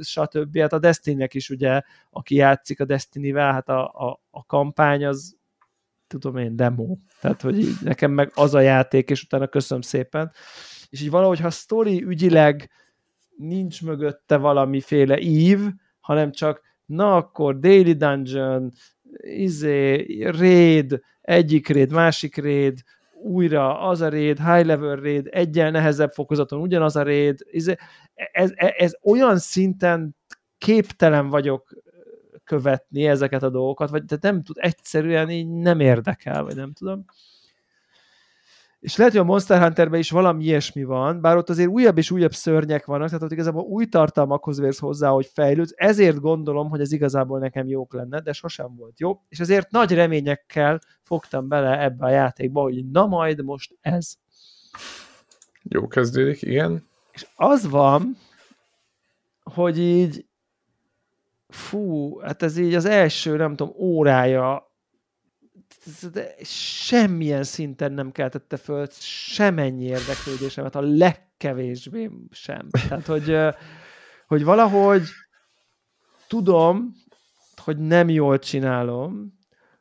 stb. 0.00 0.58
Hát 0.58 0.72
a 0.72 0.78
Destiny-nek 0.78 1.34
is 1.34 1.50
ugye, 1.50 1.80
aki 2.10 2.34
játszik 2.34 2.80
a 2.80 2.84
Destiny-vel, 2.84 3.52
hát 3.52 3.68
a, 3.68 3.84
a, 3.84 4.20
a 4.30 4.44
kampány 4.44 5.04
az 5.04 5.38
tudom 6.06 6.36
én, 6.36 6.56
demo. 6.56 6.96
Tehát, 7.20 7.40
hogy 7.40 7.58
így 7.58 7.74
nekem 7.82 8.10
meg 8.10 8.30
az 8.34 8.54
a 8.54 8.60
játék, 8.60 9.10
és 9.10 9.22
utána 9.22 9.46
köszönöm 9.46 9.82
szépen. 9.82 10.32
És 10.88 11.02
így 11.02 11.10
valahogy, 11.10 11.40
ha 11.40 11.50
sztori 11.50 12.02
ügyileg 12.02 12.70
nincs 13.36 13.82
mögötte 13.82 14.36
valamiféle 14.36 15.18
ív, 15.18 15.58
hanem 16.00 16.32
csak 16.32 16.60
na 16.86 17.16
akkor 17.16 17.58
Daily 17.58 17.92
Dungeon, 17.92 18.72
izé, 19.20 20.22
raid, 20.22 21.00
egyik 21.20 21.68
raid, 21.68 21.92
másik 21.92 22.36
raid, 22.36 22.82
újra 23.22 23.80
az 23.80 24.00
a 24.00 24.08
raid, 24.08 24.38
high 24.38 24.64
level 24.64 24.96
raid, 24.96 25.28
egyen 25.30 25.72
nehezebb 25.72 26.10
fokozaton 26.10 26.60
ugyanaz 26.60 26.96
a 26.96 27.10
izé, 27.10 27.74
ez, 28.14 28.50
ez, 28.54 28.70
ez 28.76 28.92
olyan 29.02 29.38
szinten 29.38 30.16
képtelen 30.58 31.28
vagyok 31.28 31.74
követni 32.44 33.06
ezeket 33.06 33.42
a 33.42 33.50
dolgokat, 33.50 33.90
vagy 33.90 34.04
de 34.04 34.16
nem 34.20 34.42
tud, 34.42 34.56
egyszerűen 34.58 35.30
így 35.30 35.48
nem 35.48 35.80
érdekel, 35.80 36.42
vagy 36.42 36.56
nem 36.56 36.72
tudom. 36.72 37.04
És 38.80 38.96
lehet, 38.96 39.12
hogy 39.12 39.22
a 39.22 39.24
Monster 39.24 39.62
Hunterben 39.62 39.98
is 39.98 40.10
valami 40.10 40.44
ilyesmi 40.44 40.84
van, 40.84 41.20
bár 41.20 41.36
ott 41.36 41.48
azért 41.48 41.68
újabb 41.68 41.98
és 41.98 42.10
újabb 42.10 42.32
szörnyek 42.32 42.84
vannak, 42.84 43.06
tehát 43.06 43.22
ott 43.22 43.32
igazából 43.32 43.62
új 43.62 43.86
tartalmakhoz 43.86 44.60
vérsz 44.60 44.78
hozzá, 44.78 45.08
hogy 45.08 45.30
fejlődsz, 45.34 45.72
ezért 45.76 46.20
gondolom, 46.20 46.68
hogy 46.68 46.80
ez 46.80 46.92
igazából 46.92 47.38
nekem 47.38 47.68
jók 47.68 47.94
lenne, 47.94 48.20
de 48.20 48.32
sosem 48.32 48.76
volt 48.76 49.00
jó, 49.00 49.20
és 49.28 49.40
ezért 49.40 49.70
nagy 49.70 49.92
reményekkel 49.92 50.78
fogtam 51.10 51.48
bele 51.48 51.82
ebbe 51.82 52.04
a 52.04 52.10
játékba, 52.10 52.62
hogy 52.62 52.90
na 52.90 53.06
majd 53.06 53.44
most 53.44 53.76
ez. 53.80 54.14
Jó 55.62 55.86
kezdődik, 55.86 56.42
igen. 56.42 56.88
És 57.12 57.26
az 57.34 57.68
van, 57.68 58.16
hogy 59.42 59.78
így 59.78 60.26
fú, 61.48 62.18
hát 62.18 62.42
ez 62.42 62.56
így 62.56 62.74
az 62.74 62.84
első, 62.84 63.36
nem 63.36 63.56
tudom, 63.56 63.74
órája 63.76 64.68
de 66.12 66.34
semmilyen 66.44 67.44
szinten 67.44 67.92
nem 67.92 68.12
keltette 68.12 68.56
föl 68.56 68.86
semennyi 69.00 69.84
érdeklődésemet, 69.84 70.74
a 70.74 70.80
legkevésbé 70.80 72.10
sem. 72.30 72.68
Tehát, 72.70 73.06
hogy, 73.06 73.36
hogy 74.26 74.44
valahogy 74.44 75.02
tudom, 76.28 76.92
hogy 77.56 77.78
nem 77.78 78.08
jól 78.08 78.38
csinálom, 78.38 79.38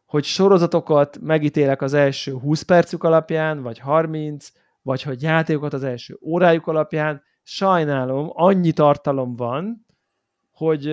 hogy 0.09 0.23
sorozatokat 0.23 1.19
megítélek 1.21 1.81
az 1.81 1.93
első 1.93 2.31
20 2.31 2.61
percük 2.61 3.03
alapján, 3.03 3.61
vagy 3.61 3.79
30, 3.79 4.51
vagy 4.81 5.01
hogy 5.01 5.21
játékokat 5.21 5.73
az 5.73 5.83
első 5.83 6.17
órájuk 6.21 6.67
alapján, 6.67 7.23
sajnálom, 7.43 8.29
annyi 8.33 8.71
tartalom 8.71 9.35
van, 9.35 9.85
hogy, 10.51 10.85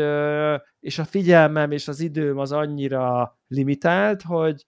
és 0.81 0.99
a 0.99 1.05
figyelmem 1.05 1.71
és 1.71 1.89
az 1.89 2.01
időm 2.01 2.39
az 2.39 2.53
annyira 2.53 3.39
limitált, 3.49 4.23
hogy 4.23 4.67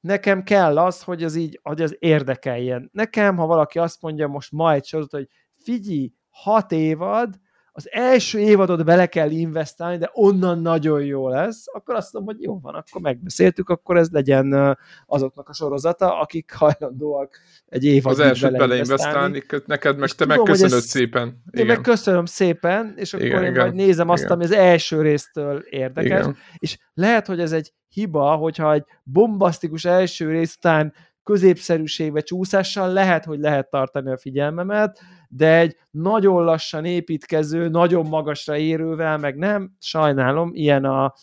nekem 0.00 0.42
kell 0.42 0.78
az, 0.78 1.02
hogy 1.02 1.24
az 1.24 1.34
így, 1.34 1.60
hogy 1.62 1.82
az 1.82 1.96
érdekeljen. 1.98 2.90
Nekem, 2.92 3.36
ha 3.36 3.46
valaki 3.46 3.78
azt 3.78 4.02
mondja 4.02 4.28
most 4.28 4.52
ma 4.52 4.72
egy 4.72 4.84
sorozat, 4.84 5.12
hogy 5.12 5.28
figyelj, 5.56 6.12
hat 6.30 6.72
évad, 6.72 7.40
az 7.80 7.88
első 7.92 8.38
évadot 8.38 8.84
bele 8.84 9.06
kell 9.06 9.30
investálni, 9.30 9.96
de 9.96 10.10
onnan 10.12 10.60
nagyon 10.60 11.04
jó 11.04 11.28
lesz, 11.28 11.64
akkor 11.72 11.94
azt 11.94 12.12
mondom, 12.12 12.34
hogy 12.34 12.44
jó 12.44 12.58
van, 12.60 12.74
akkor 12.74 13.00
megbeszéltük, 13.00 13.68
akkor 13.68 13.96
ez 13.96 14.08
legyen 14.10 14.78
azoknak 15.06 15.48
a 15.48 15.52
sorozata, 15.52 16.20
akik 16.20 16.52
hajlandóak 16.52 17.40
egy 17.66 17.84
évadot 17.84 18.18
Az 18.18 18.24
elsőt 18.24 18.56
beleinvestálni, 18.56 19.42
neked 19.66 19.98
meg 19.98 20.08
És 20.08 20.14
te 20.14 20.24
tudom, 20.24 20.36
megköszönöd 20.38 20.82
szépen. 20.82 21.42
Én 21.50 21.66
meg 21.66 21.80
köszönöm 21.80 22.24
szépen, 22.24 22.94
és 22.96 23.14
akkor 23.14 23.26
igen, 23.26 23.44
én 23.44 23.50
igen, 23.50 23.62
majd 23.62 23.74
nézem 23.74 24.08
azt, 24.08 24.22
igen. 24.22 24.34
ami 24.34 24.44
az 24.44 24.52
első 24.52 25.02
résztől 25.02 25.58
érdekes, 25.58 26.20
igen. 26.20 26.36
és 26.58 26.78
lehet, 26.94 27.26
hogy 27.26 27.40
ez 27.40 27.52
egy 27.52 27.72
hiba, 27.88 28.34
hogyha 28.34 28.72
egy 28.72 28.84
bombasztikus 29.02 29.84
első 29.84 30.30
rész 30.30 30.54
után 30.56 30.92
középszerűségbe 31.22 32.20
csúszással 32.20 32.92
lehet, 32.92 33.24
hogy 33.24 33.38
lehet 33.38 33.70
tartani 33.70 34.10
a 34.10 34.18
figyelmemet, 34.18 35.00
de 35.32 35.58
egy 35.58 35.76
nagyon 35.90 36.44
lassan 36.44 36.84
építkező, 36.84 37.68
nagyon 37.68 38.06
magasra 38.06 38.56
érővel, 38.56 39.18
meg 39.18 39.36
nem, 39.36 39.76
sajnálom, 39.78 40.50
ilyen 40.54 40.84
a, 40.84 41.14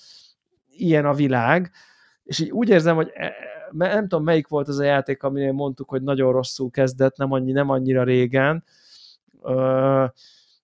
ilyen 0.69 1.05
a 1.05 1.13
világ, 1.13 1.71
és 2.23 2.39
így 2.39 2.51
úgy 2.51 2.69
érzem, 2.69 2.95
hogy 2.95 3.09
e, 3.13 3.33
nem 3.71 4.07
tudom, 4.07 4.23
melyik 4.23 4.47
volt 4.47 4.67
az 4.67 4.79
a 4.79 4.83
játék, 4.83 5.23
aminél 5.23 5.51
mondtuk, 5.51 5.89
hogy 5.89 6.01
nagyon 6.01 6.31
rosszul 6.31 6.69
kezdett, 6.69 7.17
nem, 7.17 7.31
annyi, 7.31 7.51
nem 7.51 7.69
annyira 7.69 8.03
régen, 8.03 8.63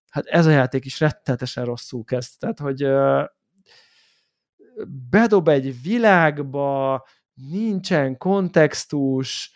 hát 0.08 0.26
ez 0.26 0.46
a 0.46 0.50
játék 0.50 0.84
is 0.84 1.00
rettetesen 1.00 1.64
rosszul 1.64 2.04
kezd, 2.04 2.38
tehát, 2.38 2.58
hogy 2.58 2.86
bedob 5.10 5.48
egy 5.48 5.82
világba, 5.82 7.04
nincsen 7.50 8.16
kontextus, 8.16 9.52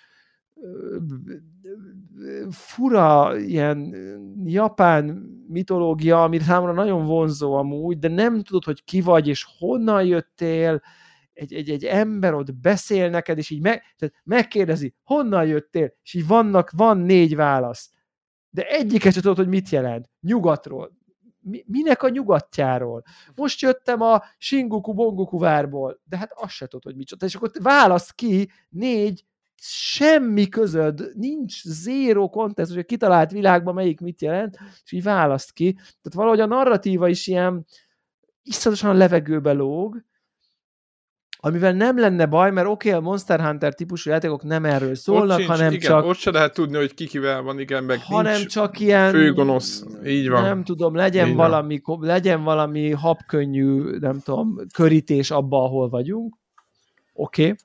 fura 2.50 3.38
ilyen 3.38 3.94
japán 4.44 5.04
mitológia, 5.48 6.22
ami 6.22 6.38
számomra 6.38 6.72
nagyon 6.72 7.06
vonzó 7.06 7.54
amúgy, 7.54 7.98
de 7.98 8.08
nem 8.08 8.42
tudod, 8.42 8.64
hogy 8.64 8.84
ki 8.84 9.00
vagy, 9.00 9.28
és 9.28 9.46
honnan 9.58 10.04
jöttél, 10.04 10.82
egy, 11.32 11.52
egy, 11.52 11.70
egy 11.70 11.84
ember 11.84 12.34
ott 12.34 12.54
beszél 12.54 13.10
neked, 13.10 13.38
és 13.38 13.50
így 13.50 13.60
meg, 13.60 13.82
tehát 13.96 14.14
megkérdezi, 14.24 14.94
honnan 15.02 15.46
jöttél, 15.46 15.92
és 16.02 16.14
így 16.14 16.26
vannak, 16.26 16.70
van 16.70 16.98
négy 16.98 17.36
válasz. 17.36 17.90
De 18.50 18.68
egyiket 18.68 19.12
sem 19.12 19.22
tudod, 19.22 19.36
hogy 19.36 19.48
mit 19.48 19.68
jelent. 19.68 20.10
Nyugatról 20.20 20.98
mi, 21.48 21.64
minek 21.66 22.02
a 22.02 22.08
nyugatjáról? 22.08 23.02
Most 23.34 23.60
jöttem 23.60 24.00
a 24.00 24.22
Shinguku 24.38 24.94
Bonguku 24.94 25.38
várból, 25.38 26.00
de 26.04 26.16
hát 26.16 26.32
azt 26.34 26.52
se 26.52 26.66
tudod, 26.66 26.84
hogy 26.84 26.96
micsoda. 26.96 27.26
És 27.26 27.34
akkor 27.34 27.50
válasz 27.62 28.10
ki 28.10 28.50
négy 28.68 29.24
semmi 29.60 30.48
közöd, 30.48 31.10
nincs 31.14 31.62
zéro 31.62 32.28
kontextus, 32.28 32.76
hogy 32.76 32.86
kitalált 32.86 33.30
világban 33.30 33.74
melyik 33.74 34.00
mit 34.00 34.22
jelent, 34.22 34.58
és 34.84 34.92
így 34.92 35.02
választ 35.02 35.52
ki. 35.52 35.72
Tehát 35.72 36.14
valahogy 36.14 36.40
a 36.40 36.46
narratíva 36.46 37.08
is 37.08 37.26
ilyen 37.26 37.66
iszonyatosan 38.42 38.96
levegőbe 38.96 39.52
lóg, 39.52 40.06
amivel 41.40 41.72
nem 41.72 41.98
lenne 41.98 42.26
baj, 42.26 42.50
mert 42.50 42.68
oké, 42.68 42.88
okay, 42.88 43.00
a 43.00 43.04
Monster 43.04 43.40
Hunter 43.40 43.74
típusú 43.74 44.10
játékok 44.10 44.42
nem 44.42 44.64
erről 44.64 44.94
szólnak, 44.94 45.36
sincs, 45.36 45.50
hanem 45.50 45.72
igen, 45.72 45.90
csak... 45.90 46.04
Ott 46.04 46.16
se 46.16 46.30
lehet 46.30 46.54
tudni, 46.54 46.76
hogy 46.76 46.94
kikivel 46.94 47.42
van, 47.42 47.58
igen, 47.58 47.84
meg 47.84 48.02
hanem 48.02 48.36
nincs 48.36 48.52
csak 48.52 48.80
ilyen... 48.80 49.10
Főgonosz, 49.10 49.84
így 50.04 50.28
van. 50.28 50.42
Nem 50.42 50.64
tudom, 50.64 50.94
legyen, 50.94 51.34
valami, 51.34 51.80
van. 51.84 51.98
legyen 52.00 52.42
valami 52.42 52.90
habkönnyű, 52.90 53.98
nem 53.98 54.20
tudom, 54.20 54.58
körítés 54.74 55.30
abba, 55.30 55.62
ahol 55.62 55.88
vagyunk. 55.88 56.36
Oké. 57.12 57.42
Okay. 57.42 57.56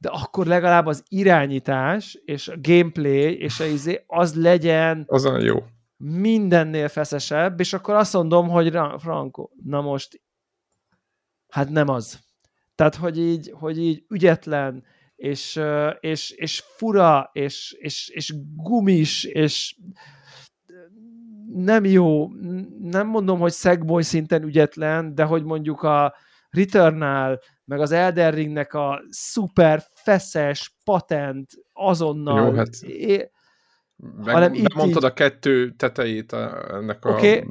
De 0.00 0.08
akkor 0.08 0.46
legalább 0.46 0.86
az 0.86 1.04
irányítás, 1.08 2.18
és 2.24 2.48
a 2.48 2.56
gameplay, 2.60 3.38
és 3.38 3.60
a 3.60 3.64
izé, 3.64 4.04
az 4.06 4.34
legyen... 4.34 5.04
Azon 5.06 5.40
jó. 5.40 5.64
Mindennél 5.96 6.88
feszesebb, 6.88 7.60
és 7.60 7.72
akkor 7.72 7.94
azt 7.94 8.12
mondom, 8.12 8.48
hogy 8.48 8.78
Franco, 8.98 9.48
na 9.64 9.80
most, 9.80 10.22
hát 11.48 11.68
nem 11.68 11.88
az 11.88 12.18
Tehát, 12.74 12.94
hogy 12.94 13.18
így, 13.18 13.52
hogy 13.54 13.78
így 13.78 14.04
ügyetlen, 14.08 14.84
és, 15.16 15.60
és, 16.00 16.30
és 16.30 16.62
fura, 16.76 17.30
és, 17.32 17.76
és, 17.78 18.08
és 18.08 18.34
gumis, 18.56 19.24
és 19.24 19.76
nem 21.54 21.84
jó, 21.84 22.28
nem 22.80 23.06
mondom, 23.06 23.38
hogy 23.38 23.52
szegboly 23.52 24.02
szinten 24.02 24.42
ügyetlen, 24.42 25.14
de 25.14 25.24
hogy 25.24 25.44
mondjuk 25.44 25.82
a 25.82 26.14
Returnal, 26.50 27.40
meg 27.64 27.80
az 27.80 27.92
Elden 27.92 28.30
Ringnek 28.30 28.74
a 28.74 29.02
szuper 29.08 29.82
feszes, 29.94 30.76
patent, 30.84 31.50
azonnal 31.72 32.46
jó, 32.46 32.52
hát... 32.52 32.74
É, 32.82 33.30
meg, 34.16 34.34
hanem 34.34 34.54
itt 34.54 34.74
mondtad 34.74 35.02
így... 35.02 35.08
a 35.08 35.12
kettő 35.12 35.70
tetejét 35.70 36.32
a, 36.32 36.74
ennek 36.74 37.04
a... 37.04 37.10
Okay. 37.10 37.44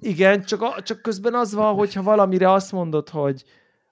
Igen, 0.00 0.42
csak, 0.42 0.62
a, 0.62 0.82
csak 0.82 1.02
közben 1.02 1.34
az 1.34 1.54
van, 1.54 1.74
hogyha 1.74 2.02
valamire 2.02 2.52
azt 2.52 2.72
mondod, 2.72 3.08
hogy 3.08 3.44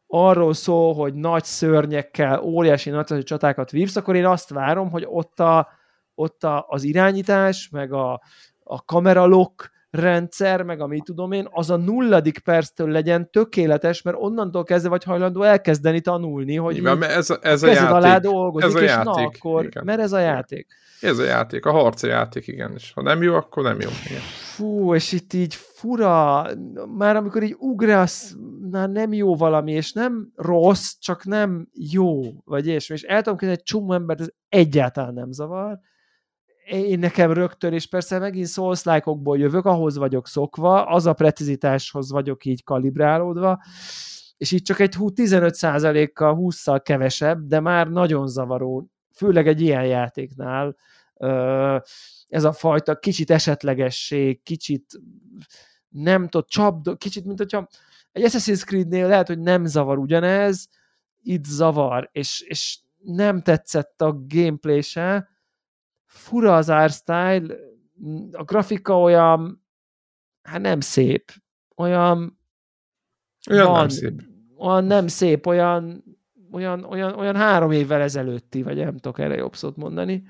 arról 0.07 0.55
szól, 0.55 0.95
hogy 0.95 1.15
nagy 1.15 1.45
szörnyekkel, 1.45 2.41
óriási 2.41 2.91
nagy 2.91 3.23
csatákat 3.23 3.71
vívsz, 3.71 3.97
akkor 3.97 4.17
én 4.17 4.27
azt 4.27 4.51
várom, 4.51 4.91
hogy 4.91 5.05
ott, 5.09 5.41
a, 5.41 5.69
ott 6.15 6.45
a, 6.45 6.65
az 6.69 6.83
irányítás, 6.83 7.69
meg 7.69 7.93
a, 7.93 8.23
a 8.63 8.85
kameralok 8.85 9.71
rendszer, 9.93 10.63
meg 10.63 10.81
amit 10.81 11.05
tudom 11.05 11.33
én, 11.33 11.49
az 11.51 11.71
a 11.71 11.77
nulladik 11.77 12.39
perctől 12.39 12.89
legyen 12.89 13.31
tökéletes, 13.31 14.03
mert 14.03 14.17
onnantól 14.21 14.65
kezdve 14.65 14.89
vagy 14.89 15.05
hajlandó 15.05 15.43
elkezdeni 15.43 16.01
tanulni, 16.01 16.57
hogy 16.57 16.77
Igen, 16.77 17.03
ez, 17.03 17.39
ez 17.41 17.63
a 17.63 17.67
játék. 17.67 17.91
alá 17.91 18.19
dolgozik, 18.19 18.69
ez 18.69 18.75
a 18.75 18.81
és 18.83 18.91
játék, 18.91 19.05
na 19.05 19.23
akkor, 19.23 19.65
igen. 19.65 19.85
mert 19.85 20.01
ez 20.01 20.13
a 20.13 20.19
játék. 20.19 20.67
Ez 21.01 21.19
a 21.19 21.25
játék, 21.25 21.67
a 21.67 21.71
harci 21.71 22.07
játék, 22.07 22.47
igen, 22.47 22.73
és 22.77 22.93
ha 22.93 23.03
nem 23.03 23.23
jó, 23.23 23.35
akkor 23.35 23.63
nem 23.63 23.81
jó. 23.81 23.89
Igen. 24.07 24.21
Fú, 24.55 24.95
és 24.95 25.13
itt 25.13 25.33
így 25.33 25.55
fura, 25.55 26.47
már 26.97 27.17
amikor 27.17 27.43
így 27.43 27.57
ugrasz, 27.59 28.35
már 28.71 28.89
nem 28.89 29.13
jó 29.13 29.37
valami, 29.37 29.73
és 29.73 29.93
nem 29.93 30.33
rossz, 30.37 30.93
csak 30.99 31.25
nem 31.25 31.69
jó, 31.73 32.21
vagy 32.45 32.67
és, 32.67 32.89
és 32.89 33.03
el 33.03 33.23
tudom 33.23 33.39
kezdeni, 33.39 33.61
egy 33.61 33.67
csomó 33.67 33.93
embert 33.93 34.21
ez 34.21 34.29
egyáltalán 34.49 35.15
nem 35.15 35.33
zavar, 35.33 35.79
én 36.67 36.99
nekem 36.99 37.33
rögtön, 37.33 37.73
és 37.73 37.87
persze 37.87 38.19
megint 38.19 38.49
souls 38.49 38.83
jövök, 39.25 39.65
ahhoz 39.65 39.97
vagyok 39.97 40.27
szokva, 40.27 40.85
az 40.85 41.07
a 41.07 41.13
precizitáshoz 41.13 42.11
vagyok 42.11 42.45
így 42.45 42.65
kalibrálódva, 42.65 43.63
és 44.37 44.53
így 44.53 44.63
csak 44.63 44.81
egy 44.81 44.95
15%-kal, 44.99 46.37
20-szal 46.41 46.81
kevesebb, 46.83 47.47
de 47.47 47.61
már 47.61 47.89
nagyon 47.89 48.29
zavaró, 48.29 48.91
főleg 49.15 49.49
egy 49.49 49.61
ilyen 49.61 49.87
játéknál 49.87 50.77
ez 52.29 52.45
a 52.45 52.53
fajta 52.53 52.99
kicsit 52.99 53.31
esetlegesség, 53.31 54.43
kicsit 54.43 55.01
nem 55.89 56.29
tudod, 56.29 56.49
csapd, 56.49 56.99
kicsit, 56.99 57.25
mint 57.25 57.39
hogyha 57.39 57.69
egy 58.13 58.23
Assassin's 58.23 58.65
Creed-nél 58.65 59.09
lehet, 59.09 59.27
hogy 59.27 59.39
nem 59.39 59.65
zavar 59.65 59.99
ugyanez, 59.99 60.69
itt 61.23 61.45
zavar, 61.45 62.09
és, 62.13 62.41
és 62.41 62.79
nem 62.99 63.43
tetszett 63.43 64.03
a 64.03 64.17
gameplay 64.27 64.81
se, 64.81 65.29
fura 66.13 66.57
az 66.57 66.69
art 66.69 66.95
style, 66.95 67.55
a 68.33 68.45
grafika 68.45 69.01
olyan, 69.01 69.65
hát 70.43 70.61
nem 70.61 70.81
szép, 70.81 71.33
olyan 71.77 72.39
olyan 73.51 73.67
van, 73.67 73.79
nem 73.79 73.89
szép. 73.89 74.23
Olyan 74.57 74.85
nem 74.85 75.07
szép, 75.07 75.47
olyan, 75.47 76.05
olyan, 76.53 76.85
olyan, 76.85 77.15
olyan 77.15 77.37
három 77.37 77.71
évvel 77.71 78.01
ezelőtti, 78.01 78.63
vagy 78.63 78.77
nem 78.77 78.95
tudok 78.95 79.19
erre 79.19 79.35
jobb 79.35 79.57
szót 79.57 79.77
mondani. 79.77 80.23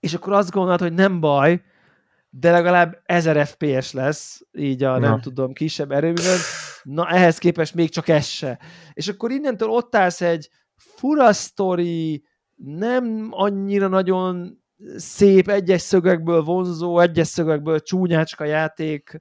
És 0.00 0.14
akkor 0.14 0.32
azt 0.32 0.50
gondolod, 0.50 0.80
hogy 0.80 0.92
nem 0.92 1.20
baj, 1.20 1.62
de 2.30 2.50
legalább 2.50 3.02
1000 3.04 3.46
FPS 3.46 3.92
lesz, 3.92 4.46
így 4.52 4.82
a, 4.82 4.98
Na. 4.98 5.08
nem 5.08 5.20
tudom, 5.20 5.52
kisebb 5.52 5.92
erőművel. 5.92 6.38
Na, 6.82 7.08
ehhez 7.08 7.38
képest 7.38 7.74
még 7.74 7.90
csak 7.90 8.08
ez 8.08 8.26
se. 8.26 8.58
És 8.92 9.08
akkor 9.08 9.30
innentől 9.30 9.68
ott 9.68 9.94
állsz 9.94 10.20
egy 10.20 10.50
fura 10.76 11.32
sztori, 11.32 12.24
nem 12.56 13.28
annyira 13.30 13.88
nagyon 13.88 14.58
szép, 14.96 15.48
egyes 15.48 15.80
szögekből 15.80 16.42
vonzó, 16.42 16.98
egyes 16.98 17.26
szögekből 17.26 17.80
csúnyácska 17.80 18.44
játék 18.44 19.20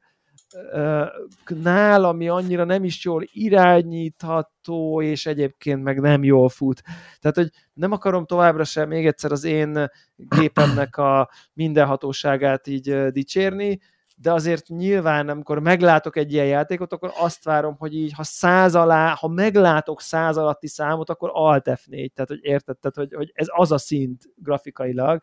nál, 1.47 2.03
ami 2.03 2.27
annyira 2.27 2.63
nem 2.63 2.83
is 2.83 3.05
jól 3.05 3.23
irányítható, 3.31 5.01
és 5.01 5.25
egyébként 5.25 5.83
meg 5.83 5.99
nem 5.99 6.23
jól 6.23 6.49
fut. 6.49 6.81
Tehát, 7.19 7.35
hogy 7.35 7.49
nem 7.73 7.91
akarom 7.91 8.25
továbbra 8.25 8.63
sem 8.63 8.87
még 8.87 9.05
egyszer 9.05 9.31
az 9.31 9.43
én 9.43 9.87
gépemnek 10.15 10.97
a 10.97 11.29
mindenhatóságát 11.53 12.67
így 12.67 13.05
dicsérni, 13.05 13.79
de 14.23 14.31
azért 14.31 14.67
nyilván, 14.67 15.29
amikor 15.29 15.59
meglátok 15.59 16.15
egy 16.15 16.33
ilyen 16.33 16.45
játékot, 16.45 16.93
akkor 16.93 17.11
azt 17.17 17.43
várom, 17.43 17.75
hogy 17.77 17.95
így, 17.95 18.13
ha 18.13 18.23
száz 18.23 18.75
alá, 18.75 19.15
ha 19.19 19.27
meglátok 19.27 20.01
száz 20.01 20.37
alatti 20.37 20.67
számot, 20.67 21.09
akkor 21.09 21.29
Alt 21.33 21.65
F4, 21.69 22.09
tehát 22.13 22.29
hogy 22.29 22.39
értetted, 22.41 22.95
hogy, 22.95 23.13
hogy 23.13 23.31
ez 23.33 23.47
az 23.49 23.71
a 23.71 23.77
szint 23.77 24.23
grafikailag, 24.35 25.21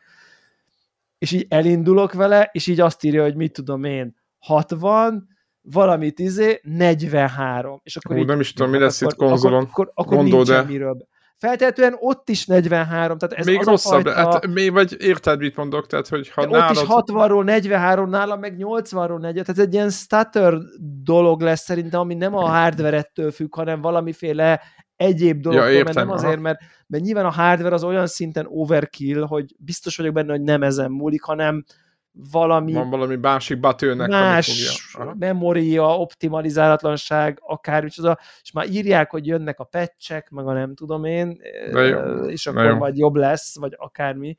és 1.18 1.32
így 1.32 1.46
elindulok 1.48 2.12
vele, 2.12 2.48
és 2.52 2.66
így 2.66 2.80
azt 2.80 3.04
írja, 3.04 3.22
hogy 3.22 3.36
mit 3.36 3.52
tudom 3.52 3.84
én, 3.84 4.16
60, 4.38 5.28
valamit 5.60 6.18
izé, 6.18 6.60
43. 6.62 7.80
És 7.82 7.96
akkor 7.96 8.16
Hú, 8.16 8.22
így, 8.22 8.28
nem 8.28 8.40
is 8.40 8.52
tudom, 8.52 8.70
mi 8.70 8.78
lesz 8.78 9.00
itt 9.00 9.14
konzolon. 9.14 9.62
Akkor, 9.62 9.90
akkor, 9.92 9.92
akkor 9.94 10.16
Gondol, 10.16 10.44
de... 10.44 10.62
miről. 10.62 11.08
Feltehetően 11.40 11.96
ott 11.98 12.28
is 12.28 12.46
43, 12.46 13.18
tehát 13.18 13.34
ez 13.34 13.46
Még 13.46 13.58
az 13.58 13.66
rosszabb, 13.66 14.06
a 14.06 14.12
fajta... 14.12 14.30
hát, 14.30 14.46
még 14.46 14.72
vagy 14.72 14.96
érted, 14.98 15.38
mit 15.38 15.56
mondok, 15.56 15.86
tehát 15.86 16.08
hogy 16.08 16.28
ha 16.28 16.46
nálad... 16.46 16.76
Ott 16.76 16.82
is 16.82 16.88
60-ról 16.88 17.44
43, 17.44 18.08
nála 18.10 18.36
meg 18.36 18.56
80-ról 18.58 19.18
40, 19.20 19.44
tehát 19.44 19.58
egy 19.58 19.74
ilyen 19.74 19.90
stutter 19.90 20.54
dolog 21.02 21.40
lesz 21.40 21.62
szerintem, 21.62 22.00
ami 22.00 22.14
nem 22.14 22.36
a 22.36 22.48
hardware-ettől 22.48 23.30
függ, 23.30 23.54
hanem 23.54 23.80
valamiféle 23.80 24.60
egyéb 24.96 25.40
dologtól, 25.40 25.68
ja, 25.68 25.76
értem, 25.76 25.94
mert 25.94 26.06
nem 26.06 26.16
azért, 26.16 26.40
mert, 26.40 26.58
mert 26.86 27.04
nyilván 27.04 27.24
a 27.24 27.30
hardware 27.30 27.74
az 27.74 27.84
olyan 27.84 28.06
szinten 28.06 28.46
overkill, 28.48 29.22
hogy 29.26 29.54
biztos 29.58 29.96
vagyok 29.96 30.14
benne, 30.14 30.30
hogy 30.30 30.42
nem 30.42 30.62
ezen 30.62 30.90
múlik, 30.90 31.22
hanem 31.22 31.64
valami... 32.12 32.72
Van 32.72 32.90
valami 32.90 33.16
másik 33.16 33.60
batőnek, 33.60 34.08
más 34.08 34.96
memória, 35.18 35.98
optimalizálatlanság, 35.98 37.38
akár, 37.42 37.84
és, 37.84 37.98
a, 37.98 38.18
és 38.42 38.52
már 38.52 38.68
írják, 38.68 39.10
hogy 39.10 39.26
jönnek 39.26 39.60
a 39.60 39.64
patchek, 39.64 40.30
meg 40.30 40.46
a 40.46 40.52
nem 40.52 40.74
tudom 40.74 41.04
én, 41.04 41.40
jó, 41.72 42.24
és 42.24 42.46
akkor 42.46 42.64
jó. 42.64 42.76
majd 42.76 42.96
jobb 42.96 43.14
lesz, 43.14 43.58
vagy 43.58 43.74
akármi. 43.76 44.36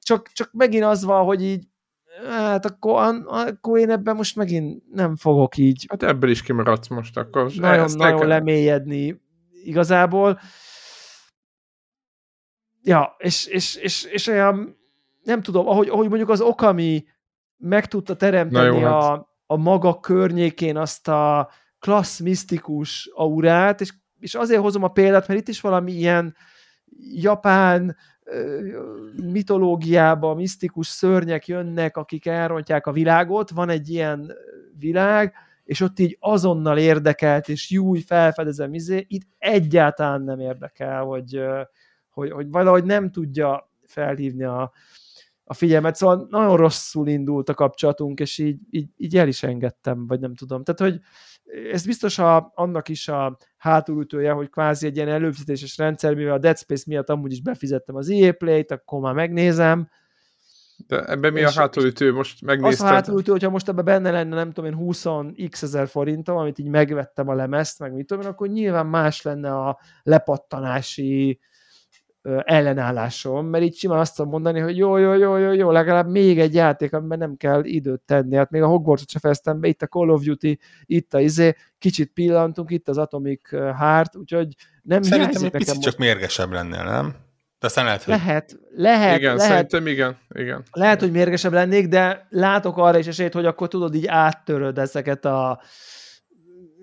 Csak, 0.00 0.28
csak 0.32 0.50
megint 0.52 0.84
az 0.84 1.04
van, 1.04 1.24
hogy 1.24 1.42
így 1.42 1.66
hát 2.26 2.64
akkor, 2.64 3.22
akkor 3.26 3.78
én 3.78 3.90
ebben 3.90 4.16
most 4.16 4.36
megint 4.36 4.82
nem 4.92 5.16
fogok 5.16 5.56
így. 5.56 5.84
Hát 5.88 6.02
ebből 6.02 6.30
is 6.30 6.42
kimaradsz 6.42 6.88
most 6.88 7.16
akkor. 7.16 7.52
Nagyon, 7.54 7.90
nagyon 7.96 8.26
lemélyedni 8.26 9.20
igazából. 9.64 10.40
Ja, 12.82 13.14
és, 13.18 13.46
és, 13.46 13.76
és, 13.76 14.04
és 14.04 14.26
olyan, 14.26 14.77
nem 15.28 15.42
tudom, 15.42 15.68
ahogy, 15.68 15.88
ahogy 15.88 16.08
mondjuk 16.08 16.28
az 16.28 16.40
Okami 16.40 17.04
meg 17.56 17.86
tudta 17.86 18.16
teremteni 18.16 18.78
jó, 18.78 18.84
hát. 18.84 19.02
a, 19.02 19.36
a 19.46 19.56
maga 19.56 20.00
környékén 20.00 20.76
azt 20.76 21.08
a 21.08 21.50
klassz 21.78 22.20
misztikus 22.20 23.10
aurát, 23.14 23.80
és, 23.80 23.92
és 24.18 24.34
azért 24.34 24.60
hozom 24.60 24.82
a 24.82 24.88
példát, 24.88 25.28
mert 25.28 25.40
itt 25.40 25.48
is 25.48 25.60
valami 25.60 25.92
ilyen 25.92 26.36
japán 27.14 27.96
mitológiába 29.22 30.34
misztikus 30.34 30.86
szörnyek 30.86 31.46
jönnek, 31.46 31.96
akik 31.96 32.26
elrontják 32.26 32.86
a 32.86 32.92
világot, 32.92 33.50
van 33.50 33.68
egy 33.68 33.88
ilyen 33.88 34.32
világ, 34.78 35.34
és 35.64 35.80
ott 35.80 35.98
így 35.98 36.16
azonnal 36.20 36.78
érdekelt, 36.78 37.48
és 37.48 37.70
júj, 37.70 38.00
felfedezem, 38.00 38.74
izé, 38.74 39.06
itt 39.08 39.26
egyáltalán 39.38 40.22
nem 40.22 40.40
érdekel, 40.40 41.02
hogy, 41.02 41.40
hogy, 42.10 42.30
hogy 42.30 42.50
valahogy 42.50 42.84
nem 42.84 43.10
tudja 43.10 43.70
felhívni 43.86 44.44
a, 44.44 44.72
a 45.50 45.54
figyelmet, 45.54 45.94
szóval 45.94 46.26
nagyon 46.30 46.56
rosszul 46.56 47.08
indult 47.08 47.48
a 47.48 47.54
kapcsolatunk, 47.54 48.20
és 48.20 48.38
így, 48.38 48.58
így, 48.70 48.88
így 48.96 49.16
el 49.16 49.28
is 49.28 49.42
engedtem, 49.42 50.06
vagy 50.06 50.20
nem 50.20 50.34
tudom. 50.34 50.64
Tehát, 50.64 50.80
hogy 50.80 51.00
ez 51.72 51.86
biztos 51.86 52.18
a, 52.18 52.52
annak 52.54 52.88
is 52.88 53.08
a 53.08 53.36
hátulütője, 53.56 54.32
hogy 54.32 54.50
kvázi 54.50 54.86
egy 54.86 54.96
ilyen 54.96 55.08
előfizetéses 55.08 55.76
rendszer, 55.76 56.14
mivel 56.14 56.32
a 56.32 56.38
Dead 56.38 56.58
Space 56.58 56.84
miatt 56.86 57.08
amúgy 57.08 57.32
is 57.32 57.42
befizettem 57.42 57.96
az 57.96 58.10
EA 58.10 58.32
Play-t, 58.32 58.70
akkor 58.70 59.00
már 59.00 59.14
megnézem, 59.14 59.88
de 60.86 61.04
ebben 61.04 61.32
mi 61.32 61.42
a 61.42 61.50
hátulütő? 61.50 62.12
Most 62.12 62.42
megnézted? 62.42 62.86
Az 62.86 62.92
a 62.92 62.94
hátulütő, 62.94 63.32
hogyha 63.32 63.50
most 63.50 63.68
ebben 63.68 63.84
benne 63.84 64.10
lenne, 64.10 64.34
nem 64.34 64.52
tudom 64.52 64.70
én, 64.70 64.78
20x 64.80 65.62
ezer 65.62 65.88
forintom, 65.88 66.36
amit 66.36 66.58
így 66.58 66.68
megvettem 66.68 67.28
a 67.28 67.34
lemezt, 67.34 67.78
meg 67.78 67.92
mit 67.92 68.06
tudom 68.06 68.22
én, 68.22 68.28
akkor 68.28 68.48
nyilván 68.48 68.86
más 68.86 69.22
lenne 69.22 69.54
a 69.54 69.78
lepattanási 70.02 71.40
ellenállásom, 72.44 73.46
mert 73.46 73.64
így 73.64 73.76
simán 73.76 73.98
azt 73.98 74.16
tudom 74.16 74.30
mondani, 74.30 74.60
hogy 74.60 74.76
jó, 74.76 74.96
jó, 74.96 75.14
jó, 75.14 75.36
jó, 75.36 75.52
jó, 75.52 75.70
legalább 75.70 76.08
még 76.08 76.40
egy 76.40 76.54
játék, 76.54 76.92
amiben 76.92 77.18
nem 77.18 77.36
kell 77.36 77.64
időt 77.64 78.00
tenni. 78.00 78.36
Hát 78.36 78.50
még 78.50 78.62
a 78.62 78.66
Hogwarts-ot 78.66 79.10
se 79.10 79.18
fejeztem 79.18 79.60
be, 79.60 79.68
itt 79.68 79.82
a 79.82 79.86
Call 79.86 80.08
of 80.08 80.22
Duty, 80.22 80.58
itt 80.84 81.14
a 81.14 81.20
izé, 81.20 81.54
kicsit 81.78 82.12
pillantunk, 82.12 82.70
itt 82.70 82.88
az 82.88 82.98
Atomic 82.98 83.50
Heart, 83.50 84.16
úgyhogy 84.16 84.54
nem 84.82 85.02
Szerintem 85.02 85.44
egy 85.44 85.50
picit 85.50 85.74
most... 85.74 85.88
csak 85.88 85.98
mérgesebb 85.98 86.52
lennél, 86.52 86.84
nem? 86.84 87.14
De 87.60 87.66
aztán 87.66 87.84
lehet, 87.84 88.02
hogy... 88.02 88.14
Lehet, 88.14 88.58
lehet. 88.74 89.18
Igen, 89.18 89.36
lehet, 89.36 89.50
szerintem 89.50 89.86
igen, 89.86 90.16
igen. 90.28 90.64
Lehet, 90.72 91.00
hogy 91.00 91.10
mérgesebb 91.10 91.52
lennék, 91.52 91.88
de 91.88 92.26
látok 92.30 92.76
arra 92.76 92.98
is 92.98 93.06
esélyt, 93.06 93.32
hogy 93.32 93.46
akkor 93.46 93.68
tudod, 93.68 93.94
így 93.94 94.06
áttöröd 94.06 94.78
ezeket 94.78 95.24
a 95.24 95.60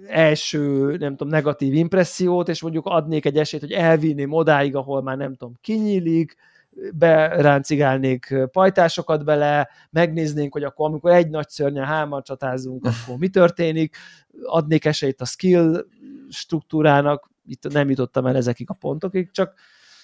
első, 0.07 0.95
nem 0.98 1.15
tudom, 1.15 1.34
negatív 1.34 1.73
impressziót, 1.73 2.49
és 2.49 2.61
mondjuk 2.61 2.86
adnék 2.86 3.26
egy 3.26 3.38
esélyt, 3.38 3.61
hogy 3.61 3.72
elvinném 3.72 4.32
odáig, 4.32 4.76
ahol 4.76 5.02
már 5.02 5.18
nem 5.18 5.36
tudom, 5.36 5.53
kinyílik, 5.61 6.36
beráncigálnék 6.94 8.36
pajtásokat 8.52 9.26
bele, 9.26 9.69
megnéznénk, 9.90 10.53
hogy 10.53 10.64
akkor 10.64 10.88
amikor 10.88 11.11
egy 11.11 11.30
nagy 11.30 11.49
szörnyen 11.49 11.86
hárman 11.86 12.23
csatázunk, 12.23 12.86
akkor 12.86 13.18
mi 13.18 13.30
történik, 13.30 13.95
adnék 14.44 14.86
esélyt 14.86 15.22
a 15.22 15.26
skill 15.26 15.86
struktúrának, 16.30 17.30
itt 17.45 17.72
nem 17.72 17.90
jutottam 17.90 18.26
el 18.26 18.36
ezekig 18.36 18.69
a 18.69 18.73
pontokig, 18.73 19.32
csak 19.32 19.53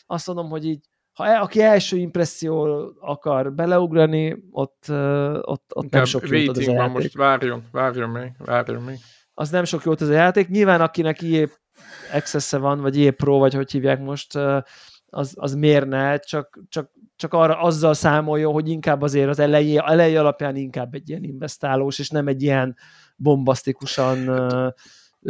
azt 0.05 0.27
mondom, 0.27 0.49
hogy 0.49 0.65
így 0.65 0.89
ha 1.13 1.27
el, 1.27 1.41
aki 1.41 1.61
első 1.61 1.97
impresszió 1.97 2.67
akar 2.99 3.53
beleugrani, 3.53 4.43
ott, 4.51 4.85
ott, 5.41 5.71
ott 5.73 5.89
nem 5.89 6.05
sok 6.05 6.27
játék. 6.27 6.91
most 6.91 7.15
várjon, 7.15 7.63
várjon 7.71 8.09
még, 8.09 8.31
várjon 8.37 8.81
még. 8.81 8.97
Az 9.33 9.49
nem 9.49 9.63
sok 9.63 9.83
jót 9.83 10.01
az 10.01 10.09
a 10.09 10.13
játék. 10.13 10.47
Nyilván 10.47 10.81
akinek 10.81 11.21
IE 11.21 11.49
access 12.13 12.51
van, 12.51 12.81
vagy 12.81 12.97
IE 12.97 13.11
Pro, 13.11 13.37
vagy 13.37 13.53
hogy 13.53 13.71
hívják 13.71 13.99
most, 13.99 14.37
az, 15.13 15.33
az 15.35 15.53
mérne, 15.53 16.17
csak, 16.17 16.59
csak, 16.69 16.91
csak 17.15 17.33
arra 17.33 17.59
azzal 17.59 17.93
számolja, 17.93 18.49
hogy 18.49 18.69
inkább 18.69 19.01
azért 19.01 19.29
az 19.29 19.39
elejé, 19.39 19.77
elejé 19.85 20.15
alapján 20.15 20.55
inkább 20.55 20.93
egy 20.93 21.09
ilyen 21.09 21.23
investálós, 21.23 21.99
és 21.99 22.09
nem 22.09 22.27
egy 22.27 22.41
ilyen 22.41 22.77
bombasztikusan 23.15 24.29
uh, 24.29 24.71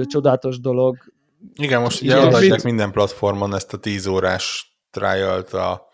csodálatos 0.05 0.59
dolog. 0.59 0.97
Igen, 1.53 1.81
most 1.81 2.01
ugye 2.01 2.17
adják 2.17 2.63
minden 2.63 2.91
platformon 2.91 3.55
ezt 3.55 3.73
a 3.73 3.77
10 3.77 4.07
órás 4.07 4.75
trial 4.91 5.39
a 5.39 5.89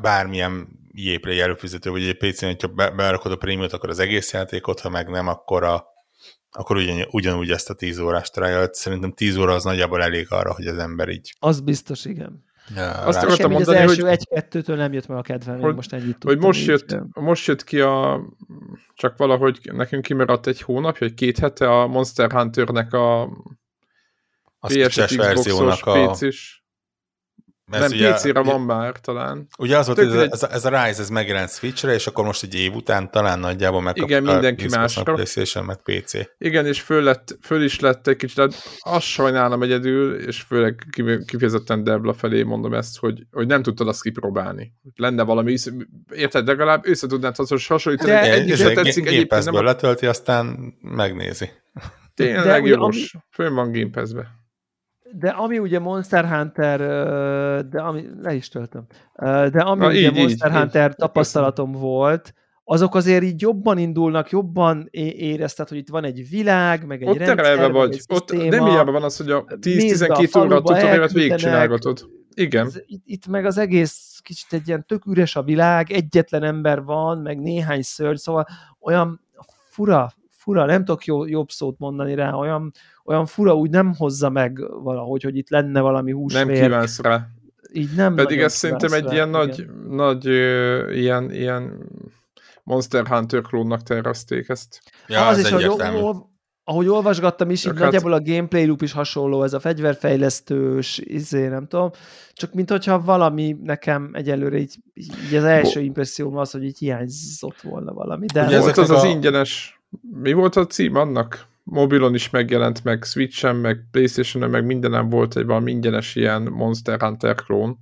bármilyen 0.00 0.68
EA 0.94 1.18
Play 1.18 1.40
előfizető, 1.40 1.90
vagy 1.90 2.02
egy 2.02 2.16
PC-n, 2.16 2.44
hogyha 2.44 2.68
berakod 2.96 3.32
a 3.32 3.36
prémiumot, 3.36 3.72
akkor 3.72 3.88
az 3.88 3.98
egész 3.98 4.32
játékot, 4.32 4.80
ha 4.80 4.88
meg 4.88 5.08
nem, 5.08 5.28
akkor, 5.28 5.62
a, 5.62 5.86
akkor 6.50 6.76
ugyan, 6.76 7.06
ugyanúgy 7.10 7.50
ezt 7.50 7.70
a 7.70 7.74
10 7.74 7.98
órás 7.98 8.30
trial 8.30 8.68
Szerintem 8.72 9.12
10 9.12 9.36
óra 9.36 9.54
az 9.54 9.64
nagyjából 9.64 10.02
elég 10.02 10.26
arra, 10.30 10.54
hogy 10.54 10.66
az 10.66 10.78
ember 10.78 11.08
így... 11.08 11.34
Az 11.38 11.60
biztos, 11.60 12.04
igen. 12.04 12.44
Ja, 12.74 12.90
Azt 12.90 13.22
akartam 13.22 13.50
mondani, 13.50 13.76
az 13.76 13.82
első 13.82 14.02
hogy... 14.02 14.10
egy-kettőtől 14.10 14.76
nem 14.76 14.92
jött 14.92 15.06
meg 15.06 15.18
a 15.18 15.22
kedvem, 15.22 15.60
hogy, 15.60 15.74
most 15.74 15.92
ennyit 15.92 16.22
Hogy 16.22 16.38
most 16.38 16.66
jött, 16.66 16.96
most 17.14 17.46
jött 17.46 17.64
ki 17.64 17.80
a... 17.80 18.20
Csak 18.94 19.16
valahogy 19.16 19.60
nekünk 19.72 20.02
kimaradt 20.02 20.46
egy 20.46 20.60
hónap, 20.60 20.98
vagy 20.98 21.14
két 21.14 21.38
hete 21.38 21.70
a 21.70 21.86
Monster 21.86 22.32
Hunternek 22.32 22.92
a 22.92 23.28
PS-es 24.60 25.16
verziónak 25.16 25.86
a... 25.86 26.10
PC-s 26.10 26.62
ez 27.70 27.90
nem, 27.90 28.12
PC-re 28.12 28.40
van 28.40 28.60
már 28.60 29.00
talán. 29.00 29.46
Ugye 29.58 29.78
az 29.78 29.86
volt, 29.86 29.98
hogy 29.98 30.28
ez, 30.30 30.42
ez, 30.42 30.64
a 30.64 30.68
Rise, 30.68 31.00
ez 31.00 31.08
megjelent 31.08 31.50
Switch-re, 31.50 31.94
és 31.94 32.06
akkor 32.06 32.24
most 32.24 32.42
egy 32.42 32.54
év 32.54 32.74
után 32.74 33.10
talán 33.10 33.38
nagyjából 33.38 33.82
megkapta 33.82 34.18
Igen, 34.18 34.22
mindenki 34.22 34.68
másra. 34.68 35.02
PlayStation, 35.02 35.64
meg 35.64 35.76
PC. 35.82 36.12
Igen, 36.38 36.66
és 36.66 36.80
föl, 36.80 37.02
lett, 37.02 37.38
föl 37.42 37.62
is 37.62 37.80
lett 37.80 38.06
egy 38.06 38.16
kicsit, 38.16 38.54
azt 38.78 39.06
sajnálom 39.06 39.62
egyedül, 39.62 40.14
és 40.14 40.40
főleg 40.40 40.86
kifejezetten 41.26 41.84
Debla 41.84 42.12
felé 42.12 42.42
mondom 42.42 42.74
ezt, 42.74 42.98
hogy, 42.98 43.26
hogy 43.30 43.46
nem 43.46 43.62
tudtad 43.62 43.88
azt 43.88 44.02
kipróbálni. 44.02 44.72
Lenne 44.96 45.22
valami, 45.22 45.56
érted, 46.12 46.46
legalább 46.46 46.86
össze 46.86 47.06
tudnád 47.06 47.36
hasonlítani. 47.66 48.10
De 48.10 48.32
egy, 48.32 48.50
egy, 48.50 48.74
tetszik, 48.74 49.06
egy 49.06 49.44
nem 49.44 49.54
a... 49.54 49.62
letölti, 49.62 50.06
aztán 50.06 50.74
megnézi. 50.80 51.48
Tényleg 52.14 52.64
jó, 52.64 52.82
ami... 52.82 52.96
fönn 53.30 53.54
van 53.54 53.72
Game 53.72 53.90
Pass-be. 53.90 54.37
De 55.12 55.28
ami 55.28 55.58
ugye 55.58 55.78
Monster 55.78 56.24
Hunter, 56.24 56.78
de 57.68 57.80
ami, 57.80 58.04
le 58.22 58.34
is 58.34 58.48
töltöm, 58.48 58.86
de 59.16 59.60
ami 59.60 59.80
Na, 59.80 59.86
ugye 59.86 59.98
így, 59.98 60.16
Monster 60.16 60.50
így, 60.50 60.56
Hunter 60.56 60.88
így. 60.88 60.96
tapasztalatom 60.96 61.72
volt, 61.72 62.34
azok 62.64 62.94
azért 62.94 63.22
így 63.22 63.40
jobban 63.40 63.78
indulnak, 63.78 64.30
jobban 64.30 64.88
érezted, 64.90 65.68
hogy 65.68 65.78
itt 65.78 65.88
van 65.88 66.04
egy 66.04 66.28
világ, 66.28 66.86
meg 66.86 67.02
egy 67.02 67.08
ott 67.08 67.16
rendszer, 67.16 67.72
vagy. 67.72 67.92
Egy 67.92 68.04
ott 68.08 68.32
nem 68.32 68.64
hiába 68.64 68.92
van 68.92 69.02
az, 69.02 69.16
hogy 69.16 69.30
a 69.30 69.44
10-12 69.44 70.44
óra 70.44 70.56
tutoriált 70.56 71.12
végigcsinálgatod. 71.12 72.08
Igen. 72.34 72.70
Itt, 72.86 73.02
itt 73.04 73.26
meg 73.26 73.44
az 73.44 73.58
egész 73.58 74.20
kicsit 74.22 74.52
egy 74.52 74.68
ilyen 74.68 74.84
tök 74.86 75.06
üres 75.06 75.36
a 75.36 75.42
világ, 75.42 75.90
egyetlen 75.90 76.42
ember 76.42 76.82
van, 76.82 77.18
meg 77.18 77.40
néhány 77.40 77.82
szörny, 77.82 78.16
szóval 78.16 78.46
olyan 78.80 79.20
fura, 79.68 80.12
fura, 80.30 80.64
nem 80.64 80.84
tudok 80.84 81.04
jó, 81.04 81.26
jobb 81.26 81.50
szót 81.50 81.78
mondani 81.78 82.14
rá, 82.14 82.32
olyan, 82.32 82.72
olyan 83.08 83.26
fura 83.26 83.54
úgy 83.54 83.70
nem 83.70 83.94
hozza 83.94 84.30
meg 84.30 84.58
valahogy, 84.82 85.22
hogy 85.22 85.36
itt 85.36 85.50
lenne 85.50 85.80
valami 85.80 86.12
húsvér. 86.12 86.46
Nem 86.46 86.54
kívánsz 86.54 87.00
rá. 87.00 87.28
Így 87.72 87.94
nem 87.96 88.14
Pedig 88.14 88.40
ez 88.40 88.52
szerintem 88.52 88.92
egy 88.92 89.04
rá, 89.04 89.12
ilyen 89.12 89.28
igen. 89.28 89.40
nagy, 89.40 89.66
nagy 89.88 90.26
ö, 90.26 90.90
ilyen, 90.92 91.30
ilyen 91.30 91.78
Monster 92.62 93.06
Hunter 93.06 93.40
klónnak 93.40 93.82
tervezték 93.82 94.48
ezt. 94.48 94.80
Ja, 95.06 95.26
az, 95.26 95.38
az 95.38 95.44
is, 95.44 95.50
hogy 95.50 95.70
ahogy 96.64 96.88
olvasgattam 96.88 97.50
is, 97.50 97.64
így 97.64 97.72
hát... 97.72 97.80
nagyjából 97.80 98.12
a 98.12 98.22
gameplay 98.22 98.66
loop 98.66 98.82
is 98.82 98.92
hasonló, 98.92 99.42
ez 99.42 99.52
a 99.52 99.60
fegyverfejlesztős, 99.60 100.98
izé, 101.04 101.46
nem 101.46 101.66
tudom, 101.66 101.90
csak 102.32 102.52
mint 102.52 102.70
hogyha 102.70 103.00
valami 103.00 103.56
nekem 103.62 104.10
egyelőre 104.12 104.58
így, 104.58 104.76
így 104.94 105.34
az 105.34 105.44
első 105.44 105.80
impresszióm 105.80 106.36
az, 106.36 106.50
hogy 106.50 106.64
így 106.64 106.78
hiányzott 106.78 107.60
volna 107.60 107.92
valami. 107.92 108.26
De 108.26 108.46
Ugye 108.46 108.60
volt 108.60 108.76
az 108.76 108.90
a... 108.90 108.96
az 108.96 109.04
ingyenes, 109.04 109.80
mi 110.22 110.32
volt 110.32 110.56
a 110.56 110.66
cím 110.66 110.94
annak? 110.94 111.46
Mobilon 111.70 112.14
is 112.14 112.30
megjelent, 112.30 112.84
meg 112.84 113.04
Switch-en, 113.04 113.56
meg 113.56 113.88
Playstation-en, 113.90 114.50
meg 114.50 114.64
mindenem 114.64 115.08
volt 115.08 115.36
egy 115.36 115.44
valami 115.44 115.70
ingyenes 115.70 116.14
ilyen 116.14 116.42
Monster 116.42 117.00
Hunter 117.00 117.34
klón. 117.34 117.78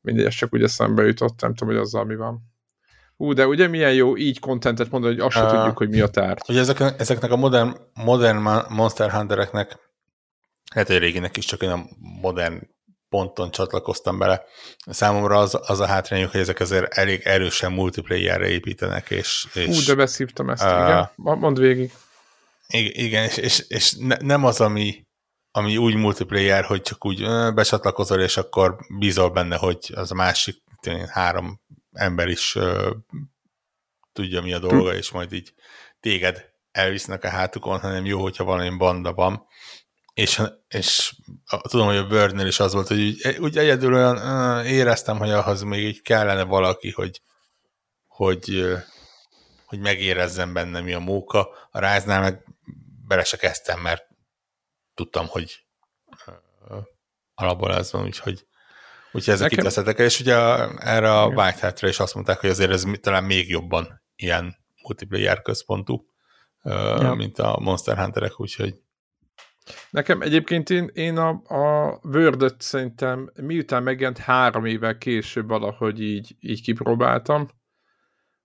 Mindegy, 0.00 0.24
ez 0.24 0.34
csak 0.34 0.52
ugye 0.52 0.68
szembe 0.68 1.02
jutott, 1.02 1.40
nem 1.40 1.54
tudom, 1.54 1.74
hogy 1.74 1.82
azzal 1.82 2.04
mi 2.04 2.16
van. 2.16 2.40
Ú, 3.16 3.32
de 3.32 3.46
ugye 3.46 3.66
milyen 3.66 3.94
jó 3.94 4.16
így 4.16 4.38
kontentet 4.38 4.90
mondani, 4.90 5.14
hogy 5.14 5.22
azt 5.26 5.36
uh, 5.36 5.50
tudjuk, 5.50 5.76
hogy 5.76 5.88
mi 5.88 6.00
a 6.00 6.08
tárgy. 6.08 6.42
Ugye 6.48 6.60
ezek, 6.60 6.80
ezeknek 6.98 7.30
a 7.30 7.36
modern, 7.36 7.76
modern 7.94 8.48
Monster 8.68 9.10
Huntereknek, 9.10 9.78
hát 10.74 10.90
egy 10.90 10.98
réginek 10.98 11.36
is 11.36 11.44
csak 11.44 11.62
olyan 11.62 11.88
modern 12.20 12.68
ponton 13.08 13.50
csatlakoztam 13.50 14.18
bele. 14.18 14.42
Számomra 14.86 15.38
az, 15.38 15.60
az 15.66 15.80
a 15.80 15.86
hátrányuk, 15.86 16.30
hogy 16.30 16.40
ezek 16.40 16.60
azért 16.60 16.92
elég 16.92 17.20
erősen 17.24 17.72
multiplayerre 17.72 18.48
építenek, 18.48 19.10
és... 19.10 19.46
és 19.54 19.78
Ú, 19.78 19.84
de 19.86 19.94
beszívtam 19.94 20.50
ezt, 20.50 20.64
uh, 20.64 20.70
igen. 20.70 21.10
Mondd 21.16 21.60
végig. 21.60 21.92
Igen, 22.72 23.24
és, 23.24 23.36
és, 23.36 23.64
és 23.68 23.94
ne, 23.98 24.16
nem 24.16 24.44
az, 24.44 24.60
ami, 24.60 25.06
ami 25.50 25.76
úgy 25.76 25.94
multiplayer, 25.94 26.64
hogy 26.64 26.82
csak 26.82 27.04
úgy 27.04 27.20
becsatlakozol, 27.54 28.20
és 28.20 28.36
akkor 28.36 28.76
bízol 28.98 29.30
benne, 29.30 29.56
hogy 29.56 29.92
az 29.94 30.10
a 30.10 30.14
másik 30.14 30.62
három 31.08 31.60
ember 31.92 32.28
is 32.28 32.54
uh, 32.54 32.90
tudja, 34.12 34.42
mi 34.42 34.52
a 34.52 34.58
dolga, 34.58 34.94
és 34.94 35.10
majd 35.10 35.32
így 35.32 35.54
téged 36.00 36.50
elvisznek 36.70 37.24
a 37.24 37.28
hátukon, 37.28 37.80
hanem 37.80 38.04
jó, 38.04 38.22
hogyha 38.22 38.44
valami 38.44 38.76
banda 38.76 39.12
van. 39.12 39.46
És, 40.14 40.42
és 40.68 41.14
tudom, 41.68 41.86
hogy 41.86 41.96
a 41.96 42.06
Wordnél 42.06 42.46
is 42.46 42.60
az 42.60 42.72
volt, 42.72 42.88
hogy 42.88 43.00
úgy, 43.00 43.36
úgy 43.38 43.58
egyedül 43.58 43.94
olyan 43.94 44.16
uh, 44.16 44.70
éreztem, 44.70 45.18
hogy 45.18 45.30
ahhoz 45.30 45.62
még 45.62 45.84
így 45.84 46.02
kellene 46.02 46.42
valaki, 46.42 46.90
hogy, 46.90 47.22
hogy, 48.06 48.50
uh, 48.50 48.78
hogy 49.66 49.78
megérezzem 49.78 50.52
benne 50.52 50.80
mi 50.80 50.92
a 50.92 50.98
móka. 50.98 51.48
A 51.70 51.78
ráznál 51.78 52.20
meg 52.20 52.47
bele 53.08 53.24
se 53.24 53.36
kezdtem, 53.36 53.80
mert 53.80 54.06
tudtam, 54.94 55.26
hogy 55.26 55.64
alapból 57.34 57.74
ez 57.74 57.92
van, 57.92 58.04
úgyhogy, 58.04 58.46
úgyhogy 59.12 59.34
ezek 59.34 59.50
Nekem... 59.50 59.58
itt 59.58 59.64
leszettek. 59.64 59.98
És 59.98 60.20
ugye 60.20 60.36
erre 60.78 61.12
a 61.12 61.26
White 61.26 61.58
hat 61.60 61.82
is 61.82 62.00
azt 62.00 62.14
mondták, 62.14 62.40
hogy 62.40 62.50
azért 62.50 62.70
ez 62.70 62.84
talán 63.00 63.24
még 63.24 63.48
jobban 63.48 64.02
ilyen 64.16 64.56
multiplayer 64.82 65.42
központú, 65.42 66.06
ja. 66.62 67.14
mint 67.14 67.38
a 67.38 67.58
Monster 67.60 67.98
Hunterek, 67.98 68.40
úgyhogy 68.40 68.74
Nekem 69.90 70.22
egyébként 70.22 70.70
én, 70.70 70.90
én 70.92 71.16
a, 71.16 71.28
a 71.28 71.98
word 72.02 72.54
szerintem 72.58 73.32
miután 73.34 73.82
megjelent 73.82 74.18
három 74.18 74.64
évvel 74.64 74.98
később 74.98 75.48
valahogy 75.48 76.00
így, 76.00 76.36
így 76.40 76.62
kipróbáltam, 76.62 77.48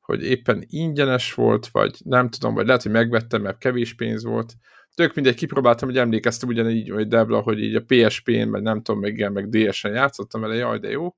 hogy 0.06 0.24
éppen 0.24 0.64
ingyenes 0.68 1.34
volt, 1.34 1.68
vagy 1.68 1.98
nem 2.06 2.30
tudom, 2.30 2.54
vagy 2.54 2.66
lehet, 2.66 2.82
hogy 2.84 2.92
megvettem, 2.92 3.42
mert 3.42 3.58
kevés 3.58 3.94
pénz 3.94 4.24
volt. 4.24 4.54
Tök 4.96 5.16
mindegy, 5.16 5.36
kipróbáltam, 5.36 5.88
hogy 5.88 5.98
emlékeztem 5.98 6.50
ugyanígy, 6.50 6.90
hogy 6.90 7.08
Debla, 7.08 7.40
hogy 7.40 7.60
így 7.60 7.76
a 7.76 7.84
PSP-n, 7.88 8.50
vagy 8.50 8.62
nem 8.62 8.82
tudom, 8.82 9.02
meg 9.02 9.14
igen, 9.14 9.32
meg 9.32 9.50
DS-en 9.50 9.94
játszottam 9.94 10.42
vele, 10.42 10.56
jaj, 10.56 10.80
de 10.80 10.90
jó. 10.90 11.16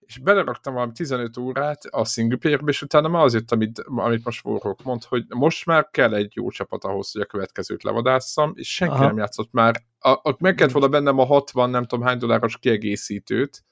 És 0.00 0.18
beleraktam 0.18 0.74
valami 0.74 0.92
15 0.92 1.36
órát 1.36 1.84
a 1.84 2.04
single 2.04 2.36
player 2.36 2.60
és 2.66 2.82
utána 2.82 3.08
már 3.08 3.24
az 3.24 3.34
jött, 3.34 3.52
amit, 3.52 3.78
amit 3.78 4.24
most 4.24 4.40
forrok 4.40 4.82
mond, 4.82 5.04
hogy 5.04 5.24
most 5.28 5.66
már 5.66 5.88
kell 5.90 6.14
egy 6.14 6.32
jó 6.34 6.50
csapat 6.50 6.84
ahhoz, 6.84 7.12
hogy 7.12 7.22
a 7.22 7.26
következőt 7.26 7.82
levadásszam, 7.82 8.52
és 8.54 8.74
senki 8.74 8.94
Aha. 8.94 9.06
nem 9.06 9.16
játszott 9.16 9.52
már. 9.52 9.82
A, 9.98 10.10
a, 10.10 10.36
meg 10.38 10.54
kellett 10.54 10.72
volna 10.72 10.88
bennem 10.88 11.18
a 11.18 11.24
60, 11.24 11.70
nem 11.70 11.84
tudom 11.84 12.04
hány 12.04 12.18
dolláros 12.18 12.58
kiegészítőt, 12.58 13.64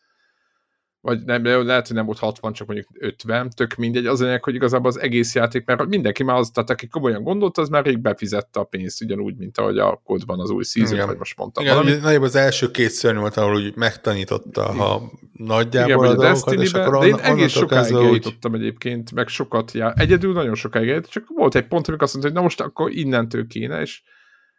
vagy 1.05 1.25
nem, 1.25 1.45
lehet, 1.45 1.87
hogy 1.87 1.97
nem 1.97 2.05
volt 2.05 2.19
60, 2.19 2.53
csak 2.53 2.67
mondjuk 2.67 2.89
50, 2.99 3.51
tök 3.51 3.75
mindegy, 3.75 4.07
az 4.07 4.21
anyag, 4.21 4.45
hogy 4.45 4.55
igazából 4.55 4.89
az 4.89 5.01
egész 5.01 5.35
játék, 5.35 5.65
mert 5.65 5.87
mindenki 5.87 6.23
már 6.23 6.37
az, 6.37 6.51
tehát 6.51 6.71
aki 6.71 6.89
komolyan 6.89 7.23
gondolt, 7.23 7.59
az 7.59 7.69
már 7.69 7.85
rég 7.85 7.99
befizette 7.99 8.61
a 8.61 8.65
pénzt, 8.65 9.03
ugyanúgy, 9.03 9.37
mint 9.37 9.59
ahogy 9.59 9.79
a 9.79 10.01
kodban 10.05 10.41
az 10.41 10.51
új 10.51 10.65
season, 10.65 11.07
vagy 11.07 11.19
most 11.19 11.37
mondtam 11.37 11.65
Igen, 11.65 11.77
valami. 11.77 11.97
nagyjából 11.97 12.27
az 12.27 12.37
első 12.37 12.71
két 12.71 12.91
szörny 12.91 13.19
volt, 13.19 13.37
ahol 13.37 13.55
úgy 13.55 13.77
megtanította 13.77 14.73
ha 14.73 15.11
nagyjából 15.33 16.05
Igen, 16.05 16.17
a, 16.17 16.21
a 16.21 16.31
dolgokat, 16.31 16.63
és 16.63 16.73
akkor 16.73 16.99
de 16.99 17.07
én 17.07 17.15
egész 17.15 17.53
sokáig 17.53 17.93
eljutottam 17.93 18.53
úgy... 18.53 18.61
egyébként, 18.61 19.13
meg 19.13 19.29
sokat 19.29 19.73
já... 19.73 19.93
Egyedül 19.97 20.33
nagyon 20.33 20.55
sokáig 20.55 20.89
eljutottam, 20.89 21.23
csak 21.23 21.37
volt 21.39 21.55
egy 21.55 21.67
pont, 21.67 21.89
amikor 21.89 22.05
azt 22.05 22.13
mondta, 22.13 22.31
hogy 22.31 22.41
na 22.41 22.45
most 22.45 22.61
akkor 22.61 22.91
innentől 22.91 23.47
kéne, 23.47 23.81
és 23.81 24.03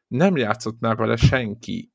nem 0.08 0.38
játszott 0.38 0.80
már 0.80 0.96
vele 0.96 1.16
senki. 1.16 1.94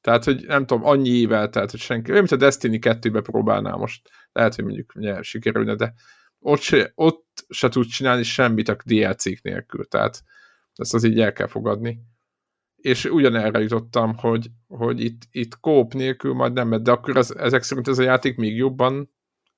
Tehát, 0.00 0.24
hogy 0.24 0.44
nem 0.46 0.66
tudom, 0.66 0.84
annyi 0.84 1.08
évvel, 1.08 1.48
tehát, 1.48 1.70
hogy 1.70 1.80
senki, 1.80 2.10
olyan, 2.10 2.22
mint 2.28 2.42
a 2.42 2.44
Destiny 2.44 2.78
2-be 2.80 3.20
próbálná 3.20 3.74
most. 3.74 4.10
Lehet, 4.32 4.54
hogy 4.54 4.64
mondjuk 4.64 4.92
ugye, 4.94 5.22
sikerülne, 5.22 5.74
de 5.74 5.94
ott 6.38 6.60
se, 6.60 6.92
ott 6.94 7.44
se 7.48 7.68
tud 7.68 7.86
csinálni 7.86 8.22
semmit 8.22 8.68
a 8.68 8.76
DLC-k 8.84 9.42
nélkül, 9.42 9.84
tehát 9.84 10.22
ezt 10.74 10.94
az 10.94 11.04
így 11.04 11.20
el 11.20 11.32
kell 11.32 11.46
fogadni. 11.46 12.00
És 12.76 13.04
ugyanerre 13.04 13.60
jutottam, 13.60 14.16
hogy, 14.16 14.50
hogy 14.68 15.00
itt, 15.00 15.22
itt 15.30 15.60
kóp 15.60 15.92
nélkül 15.92 16.34
majd 16.34 16.52
nem, 16.52 16.82
de 16.82 16.90
akkor 16.90 17.16
ez, 17.16 17.30
ezek 17.30 17.62
szerint 17.62 17.88
ez 17.88 17.98
a 17.98 18.02
játék 18.02 18.36
még 18.36 18.56
jobban 18.56 19.10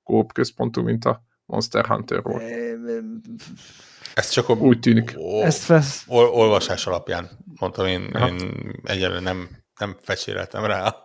kóp 0.03 0.33
központú, 0.33 0.81
mint 0.81 1.05
a 1.05 1.23
Monster 1.45 1.85
Hunter 1.85 2.21
volt. 2.21 2.43
Ez 4.13 4.29
csak 4.29 4.49
a, 4.49 4.53
úgy 4.53 4.79
tűnik. 4.79 5.13
O, 5.15 5.41
Ezt 5.41 5.63
fesz... 5.63 6.03
ol, 6.07 6.25
olvasás 6.25 6.87
alapján 6.87 7.29
mondtam, 7.59 7.85
én, 7.85 8.01
én 8.01 8.71
egyelőre 8.83 9.19
nem, 9.19 9.49
nem 9.85 9.97
fecséreltem 10.01 10.65
rá 10.65 10.95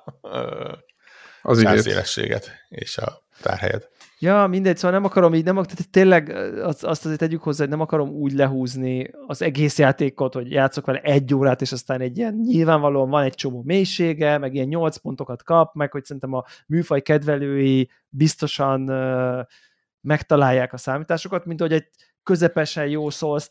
az 1.43 1.81
szélességet 1.81 2.51
és 2.69 2.99
a 2.99 3.23
tárhelyet. 3.43 3.91
Ja, 4.21 4.47
mindegy, 4.47 4.77
szóval 4.77 4.91
nem 4.91 5.05
akarom 5.05 5.35
így, 5.35 5.45
nem 5.45 5.55
tehát 5.55 5.91
tényleg 5.91 6.31
azt, 6.63 6.85
azt 6.85 7.05
azért 7.05 7.19
tegyük 7.21 7.43
hozzá, 7.43 7.61
hogy 7.61 7.69
nem 7.69 7.81
akarom 7.81 8.09
úgy 8.09 8.33
lehúzni 8.33 9.11
az 9.27 9.43
egész 9.43 9.79
játékot, 9.79 10.35
hogy 10.35 10.51
játszok 10.51 10.87
vele 10.87 11.01
egy 11.01 11.35
órát, 11.35 11.61
és 11.61 11.73
aztán 11.73 12.01
egy 12.01 12.19
ilyen 12.19 12.35
nyilvánvalóan 12.35 13.11
van 13.11 13.23
egy 13.23 13.35
csomó 13.35 13.63
mélysége, 13.63 14.39
meg 14.39 14.55
ilyen 14.55 14.67
nyolc 14.67 14.97
pontokat 14.97 15.43
kap, 15.43 15.75
meg 15.75 15.93
hogy 15.93 16.05
szerintem 16.05 16.33
a 16.33 16.45
műfaj 16.67 17.03
kedvelői 17.03 17.91
biztosan 18.09 18.91
uh, 18.91 19.47
megtalálják 20.01 20.73
a 20.73 20.77
számításokat, 20.77 21.45
mint 21.45 21.61
hogy 21.61 21.73
egy 21.73 21.89
közepesen 22.29 22.89
jó 22.89 23.11
souls 23.11 23.47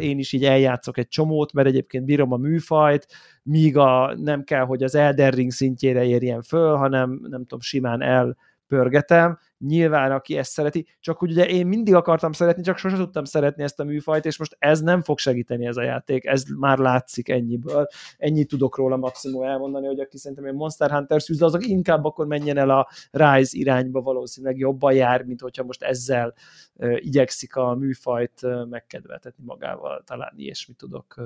én 0.00 0.18
is 0.18 0.32
így 0.32 0.44
eljátszok 0.44 0.98
egy 0.98 1.08
csomót, 1.08 1.52
mert 1.52 1.68
egyébként 1.68 2.04
bírom 2.04 2.32
a 2.32 2.36
műfajt, 2.36 3.06
míg 3.42 3.76
a, 3.76 4.14
nem 4.16 4.44
kell, 4.44 4.64
hogy 4.64 4.82
az 4.82 4.94
Elden 4.94 5.30
Ring 5.30 5.50
szintjére 5.50 6.04
érjen 6.04 6.42
föl, 6.42 6.76
hanem 6.76 7.18
nem 7.22 7.40
tudom, 7.40 7.60
simán 7.60 8.02
elpörgetem, 8.02 9.38
nyilván 9.60 10.12
aki 10.12 10.36
ezt 10.36 10.50
szereti, 10.50 10.86
csak 11.00 11.22
úgy 11.22 11.30
ugye 11.30 11.48
én 11.48 11.66
mindig 11.66 11.94
akartam 11.94 12.32
szeretni, 12.32 12.62
csak 12.62 12.78
sosem 12.78 12.98
tudtam 12.98 13.24
szeretni 13.24 13.62
ezt 13.62 13.80
a 13.80 13.84
műfajt, 13.84 14.24
és 14.24 14.38
most 14.38 14.56
ez 14.58 14.80
nem 14.80 15.02
fog 15.02 15.18
segíteni 15.18 15.66
ez 15.66 15.76
a 15.76 15.82
játék, 15.82 16.24
ez 16.24 16.42
már 16.58 16.78
látszik 16.78 17.28
ennyiből. 17.28 17.86
Ennyit 18.18 18.48
tudok 18.48 18.76
róla 18.76 18.96
maximum 18.96 19.42
elmondani, 19.42 19.86
hogy 19.86 20.00
aki 20.00 20.18
szerintem 20.18 20.46
egy 20.46 20.54
Monster 20.54 20.90
Hunter 20.90 21.22
szűzde, 21.22 21.44
azok 21.44 21.66
inkább 21.66 22.04
akkor 22.04 22.26
menjen 22.26 22.56
el 22.56 22.70
a 22.70 22.88
Rise 23.10 23.58
irányba 23.58 24.00
valószínűleg 24.00 24.58
jobban 24.58 24.92
jár, 24.92 25.22
mint 25.22 25.40
hogyha 25.40 25.64
most 25.64 25.82
ezzel 25.82 26.34
uh, 26.74 27.04
igyekszik 27.04 27.56
a 27.56 27.74
műfajt 27.74 28.42
uh, 28.42 28.66
megkedveltetni 28.68 29.44
magával, 29.44 30.02
talán 30.06 30.32
ilyesmit 30.36 30.76
tudok 30.76 31.14
uh, 31.18 31.24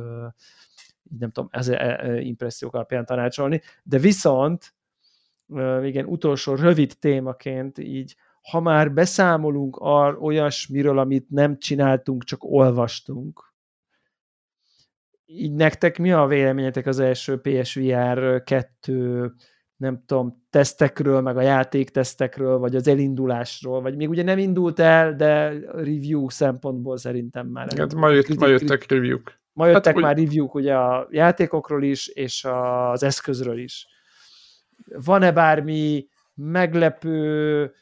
nem 1.19 1.31
tudom, 1.31 1.49
ez 1.53 1.71
impressziók 2.19 2.75
alapján 2.75 3.05
tanácsolni, 3.05 3.61
de 3.83 3.99
viszont 3.99 4.75
igen, 5.83 6.05
utolsó 6.05 6.55
rövid 6.55 6.99
témaként 6.99 7.79
így 7.79 8.17
ha 8.51 8.61
már 8.61 8.93
beszámolunk 8.93 9.77
ar, 9.77 10.19
olyasmiről, 10.21 10.99
amit 10.99 11.31
nem 11.31 11.59
csináltunk, 11.59 12.25
csak 12.25 12.45
olvastunk, 12.45 13.55
így 15.25 15.53
nektek 15.53 15.99
mi 15.99 16.13
a 16.13 16.27
véleményetek 16.27 16.87
az 16.87 16.99
első 16.99 17.41
PSVR 17.41 18.43
2 18.43 19.35
nem 19.77 20.03
tudom, 20.07 20.47
tesztekről, 20.51 21.21
meg 21.21 21.37
a 21.37 21.41
játéktesztekről, 21.41 22.59
vagy 22.59 22.77
az 22.77 22.89
elindulásról, 22.89 23.81
vagy 23.81 23.97
még 23.97 24.09
ugye 24.09 24.23
nem 24.23 24.39
indult 24.39 24.81
el, 24.81 25.15
de 25.15 25.49
review 25.73 26.29
szempontból 26.29 26.97
szerintem 26.97 27.47
már. 27.47 27.79
Hát 27.79 27.95
ma, 27.95 28.09
jött, 28.09 28.39
ma 28.39 28.47
jöttek 28.47 28.91
review-k. 28.91 29.41
Ma 29.53 29.67
jöttek 29.67 29.95
hát, 29.95 30.03
már 30.03 30.17
review-k 30.17 30.55
ugye 30.55 30.75
a 30.75 31.09
játékokról 31.11 31.83
is, 31.83 32.07
és 32.07 32.45
az 32.45 33.03
eszközről 33.03 33.59
is. 33.59 33.87
Van-e 34.85 35.33
bármi 35.33 36.07
meglepő, 36.35 37.73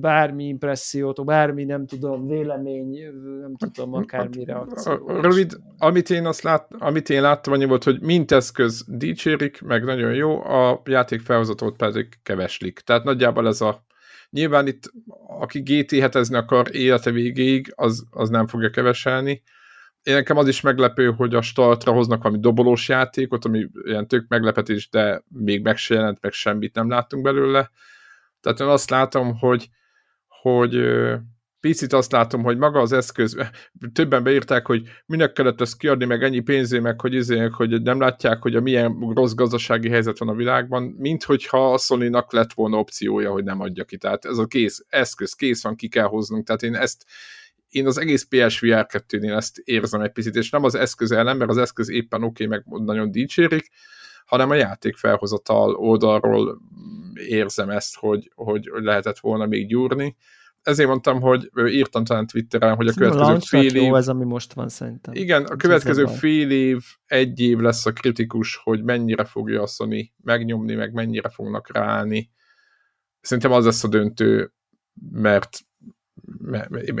bármi 0.00 0.44
impressziót, 0.44 1.24
bármi, 1.24 1.64
nem 1.64 1.86
tudom, 1.86 2.26
vélemény, 2.26 2.98
nem 3.40 3.54
tudom, 3.56 3.94
akármi 3.94 4.44
reakció. 4.44 5.06
Rövid, 5.06 5.56
amit 5.78 6.10
én, 6.10 6.26
azt 6.26 6.42
lát, 6.42 6.68
amit 6.78 7.10
én 7.10 7.22
láttam, 7.22 7.52
annyi 7.52 7.64
volt, 7.64 7.84
hogy 7.84 8.00
mint 8.00 8.32
eszköz 8.32 8.84
dicsérik, 8.88 9.62
meg 9.62 9.84
nagyon 9.84 10.14
jó, 10.14 10.44
a 10.44 10.82
játék 10.84 11.20
felhozatot 11.20 11.76
pedig 11.76 12.08
keveslik. 12.22 12.78
Tehát 12.78 13.04
nagyjából 13.04 13.46
ez 13.46 13.60
a 13.60 13.84
nyilván 14.30 14.66
itt, 14.66 14.92
aki 15.26 15.60
gt 15.60 15.90
hetezni 15.90 16.36
akar 16.36 16.74
élete 16.74 17.10
végéig, 17.10 17.72
az, 17.76 18.06
az 18.10 18.28
nem 18.28 18.46
fogja 18.46 18.70
keveselni. 18.70 19.42
Én 20.04 20.14
nekem 20.14 20.36
az 20.36 20.48
is 20.48 20.60
meglepő, 20.60 21.10
hogy 21.10 21.34
a 21.34 21.42
startra 21.42 21.92
hoznak 21.92 22.22
valami 22.22 22.40
dobolós 22.40 22.88
játékot, 22.88 23.44
ami 23.44 23.66
ilyen 23.84 24.08
tök 24.08 24.28
meglepetés, 24.28 24.88
de 24.88 25.22
még 25.28 25.62
meg 25.62 25.76
se 25.76 25.94
jelent, 25.94 26.18
meg 26.20 26.32
semmit 26.32 26.74
nem 26.74 26.88
láttunk 26.88 27.22
belőle 27.22 27.70
tehát 28.44 28.60
én 28.60 28.66
azt 28.66 28.90
látom, 28.90 29.38
hogy, 29.38 29.68
hogy 30.28 30.76
picit 31.60 31.92
azt 31.92 32.12
látom, 32.12 32.42
hogy 32.42 32.58
maga 32.58 32.80
az 32.80 32.92
eszköz, 32.92 33.36
többen 33.92 34.22
beírták, 34.22 34.66
hogy 34.66 34.82
minek 35.06 35.32
kellett 35.32 35.60
ezt 35.60 35.76
kiadni, 35.76 36.04
meg 36.04 36.22
ennyi 36.22 36.40
pénzé, 36.40 36.78
meg 36.78 37.00
hogy, 37.00 37.14
izének, 37.14 37.52
hogy 37.52 37.82
nem 37.82 38.00
látják, 38.00 38.42
hogy 38.42 38.56
a 38.56 38.60
milyen 38.60 39.12
rossz 39.14 39.32
gazdasági 39.32 39.88
helyzet 39.88 40.18
van 40.18 40.28
a 40.28 40.34
világban, 40.34 40.82
mint 40.82 41.22
hogyha 41.22 41.72
a 41.72 41.78
sony 41.78 42.10
lett 42.28 42.52
volna 42.52 42.78
opciója, 42.78 43.30
hogy 43.30 43.44
nem 43.44 43.60
adja 43.60 43.84
ki. 43.84 43.96
Tehát 43.96 44.24
ez 44.24 44.38
a 44.38 44.46
kész, 44.46 44.84
eszköz 44.88 45.32
kész 45.32 45.62
van, 45.62 45.76
ki 45.76 45.88
kell 45.88 46.06
hoznunk. 46.06 46.46
Tehát 46.46 46.62
én 46.62 46.74
ezt, 46.74 47.04
én 47.74 47.86
az 47.86 47.98
egész 47.98 48.22
PSVR 48.22 48.86
2-nél 48.88 49.36
ezt 49.36 49.58
érzem 49.58 50.00
egy 50.00 50.12
picit, 50.12 50.34
és 50.34 50.50
nem 50.50 50.64
az 50.64 50.74
eszköz 50.74 51.12
ellen, 51.12 51.36
mert 51.36 51.50
az 51.50 51.56
eszköz 51.56 51.90
éppen 51.90 52.22
oké, 52.22 52.44
okay, 52.44 52.58
meg 52.58 52.84
nagyon 52.84 53.10
dicsérik, 53.10 53.70
hanem 54.24 54.50
a 54.50 54.54
játék 54.54 54.96
felhozatal 54.96 55.74
oldalról 55.74 56.58
érzem 57.14 57.70
ezt, 57.70 57.96
hogy, 57.96 58.32
hogy 58.34 58.70
lehetett 58.72 59.18
volna 59.18 59.46
még 59.46 59.68
gyúrni. 59.68 60.16
Ezért 60.62 60.88
mondtam, 60.88 61.20
hogy 61.20 61.50
írtam 61.66 62.04
talán 62.04 62.26
Twitteren, 62.26 62.74
hogy 62.74 62.88
a 62.88 62.92
következő 62.92 63.38
fél 63.38 63.74
év... 63.76 63.82
Jó 63.82 63.96
ez, 63.96 64.08
ami 64.08 64.24
most 64.24 64.52
van 64.52 64.68
szerintem. 64.68 65.14
Igen, 65.14 65.44
a 65.44 65.56
következő 65.56 66.06
fél 66.06 66.50
év, 66.50 66.82
egy 67.06 67.40
év 67.40 67.58
lesz 67.58 67.86
a 67.86 67.92
kritikus, 67.92 68.60
hogy 68.62 68.82
mennyire 68.82 69.24
fogja 69.24 69.62
a 69.62 69.66
Sony 69.66 70.12
megnyomni, 70.22 70.74
meg 70.74 70.92
mennyire 70.92 71.28
fognak 71.28 71.72
ráállni. 71.72 72.30
Szerintem 73.20 73.52
az 73.52 73.64
lesz 73.64 73.84
a 73.84 73.88
döntő, 73.88 74.52
mert 75.10 75.60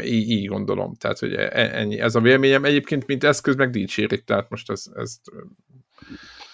így, 0.02 0.30
így 0.30 0.46
gondolom. 0.46 0.94
Tehát, 0.94 1.18
hogy 1.18 1.34
e- 1.34 1.50
ennyi. 1.52 2.00
Ez 2.00 2.14
a 2.14 2.20
véleményem 2.20 2.64
egyébként, 2.64 3.06
mint 3.06 3.24
eszköz, 3.24 3.54
meg 3.54 3.70
dicsérik, 3.70 4.24
tehát 4.24 4.50
most 4.50 4.70
ez, 4.70 4.84
ezt 4.94 5.20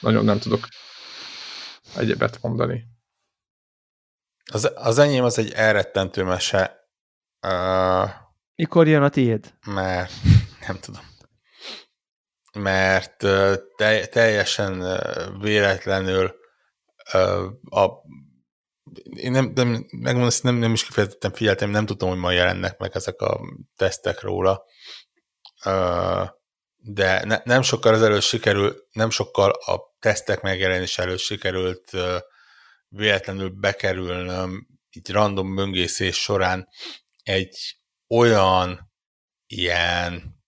nagyon 0.01 0.25
nem 0.25 0.39
tudok 0.39 0.69
egyebet 1.97 2.43
mondani. 2.43 2.85
Az, 4.53 4.71
az 4.75 4.99
enyém 4.99 5.25
az 5.25 5.39
egy 5.39 5.53
elrettentő 5.53 6.23
mese. 6.23 6.89
Uh, 7.47 8.11
Mikor 8.55 8.89
jön 8.89 9.03
a 9.03 9.09
tiéd? 9.09 9.55
Mert 9.67 10.13
nem 10.67 10.79
tudom. 10.79 11.03
Mert 12.59 13.23
uh, 13.23 13.55
te, 13.77 14.07
teljesen 14.07 14.81
uh, 14.81 15.41
véletlenül 15.41 16.35
uh, 17.15 17.79
a 17.81 18.03
én 19.15 19.31
nem, 19.31 19.53
nem, 19.55 19.87
megmondom, 19.91 20.31
nem, 20.43 20.55
nem 20.55 20.73
is 20.73 20.85
kifejezetten 20.85 21.33
figyeltem, 21.33 21.71
nem 21.71 21.87
tudtam, 21.87 22.09
hogy 22.09 22.19
ma 22.19 22.31
jelennek 22.31 22.79
meg 22.79 22.91
ezek 22.95 23.21
a 23.21 23.41
tesztek 23.77 24.21
róla. 24.21 24.65
De 26.77 27.25
ne, 27.25 27.41
nem 27.45 27.63
sokkal 27.63 27.95
az 27.95 28.03
előtt 28.03 28.23
sikerült, 28.23 28.87
nem 28.91 29.11
sokkal 29.11 29.51
a 29.51 29.81
tesztek 29.99 30.41
megjelenés 30.41 30.99
előtt 30.99 31.19
sikerült 31.19 31.91
véletlenül 32.89 33.51
bekerülnöm 33.51 34.67
így 34.91 35.11
random 35.11 35.55
böngészés 35.55 36.17
során 36.17 36.69
egy 37.23 37.81
olyan 38.09 38.93
ilyen 39.47 40.39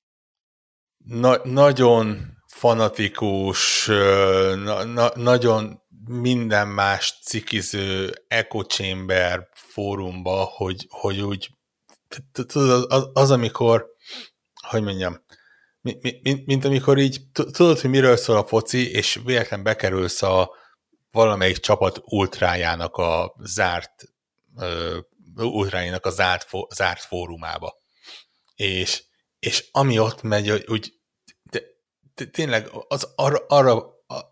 na- 0.97 1.44
nagyon 1.44 2.36
fanatikus, 2.47 3.86
na- 3.86 4.85
na- 4.85 5.12
nagyon 5.14 5.82
minden 6.07 6.69
más 6.69 7.19
cikiző 7.23 8.12
echo 8.29 8.62
chamber 8.62 9.49
fórumba, 9.53 10.45
hogy, 10.45 10.87
hogy 10.91 11.20
úgy 11.20 11.51
tudod, 12.33 12.87
az, 12.93 13.09
az, 13.12 13.31
amikor, 13.31 13.87
hogy 14.69 14.83
mondjam, 14.83 15.24
mint, 15.81 16.23
mint, 16.23 16.47
mint 16.47 16.65
amikor 16.65 16.99
így 16.99 17.20
tudod, 17.33 17.81
hogy 17.81 17.91
miről 17.91 18.16
szól 18.16 18.37
a 18.37 18.47
foci, 18.47 18.91
és 18.91 19.20
véletlen 19.24 19.62
bekerülsz 19.62 20.23
a 20.23 20.51
valamelyik 21.11 21.59
csapat 21.59 22.01
ultrájának 22.05 22.97
a 22.97 23.35
zárt 23.39 24.05
uh, 24.55 24.97
ultrájának 25.37 26.07
a 26.07 26.11
zárt, 26.11 26.49
zárt 26.74 27.01
fórumába. 27.01 27.77
És, 28.55 29.03
és 29.39 29.69
ami 29.73 29.99
ott 29.99 30.23
megy, 30.23 30.51
úgy 30.66 31.01
de, 31.43 31.62
de 32.15 32.24
tényleg 32.24 32.70
az 32.89 33.12
arra, 33.16 33.45
arra 33.49 33.74
a, 34.07 34.29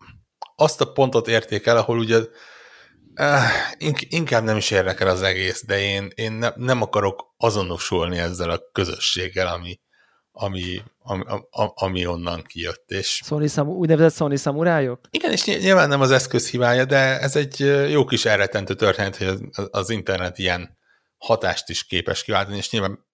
azt 0.61 0.81
a 0.81 0.91
pontot 0.91 1.27
érték 1.27 1.65
el, 1.65 1.77
ahol 1.77 1.97
ugye 1.97 2.17
uh, 2.17 3.93
inkább 4.09 4.43
nem 4.43 4.57
is 4.57 4.71
érdekel 4.71 5.07
az 5.07 5.21
egész, 5.21 5.65
de 5.65 5.79
én, 5.79 6.11
én 6.15 6.31
ne, 6.31 6.51
nem 6.55 6.81
akarok 6.81 7.33
azonosulni 7.37 8.17
ezzel 8.17 8.49
a 8.49 8.61
közösséggel, 8.71 9.47
ami, 9.47 9.79
ami, 10.31 10.81
ami, 10.99 11.23
ami 11.73 12.05
onnan 12.05 12.43
kijött. 12.43 12.89
És... 12.89 13.21
Sony 13.25 13.47
Samu, 13.47 13.73
úgynevezett 13.73 14.15
Sony 14.15 14.35
szamurájok? 14.35 15.07
Igen, 15.09 15.31
és 15.31 15.45
nyilván 15.45 15.89
nem 15.89 16.01
az 16.01 16.11
eszköz 16.11 16.49
hibája, 16.49 16.85
de 16.85 17.19
ez 17.19 17.35
egy 17.35 17.59
jó 17.89 18.05
kis 18.05 18.25
elretentő 18.25 18.73
történet, 18.73 19.17
hogy 19.17 19.27
az, 19.27 19.67
az 19.71 19.89
internet 19.89 20.37
ilyen 20.37 20.77
hatást 21.17 21.69
is 21.69 21.85
képes 21.85 22.23
kiváltani, 22.23 22.57
és 22.57 22.71
nyilván 22.71 23.05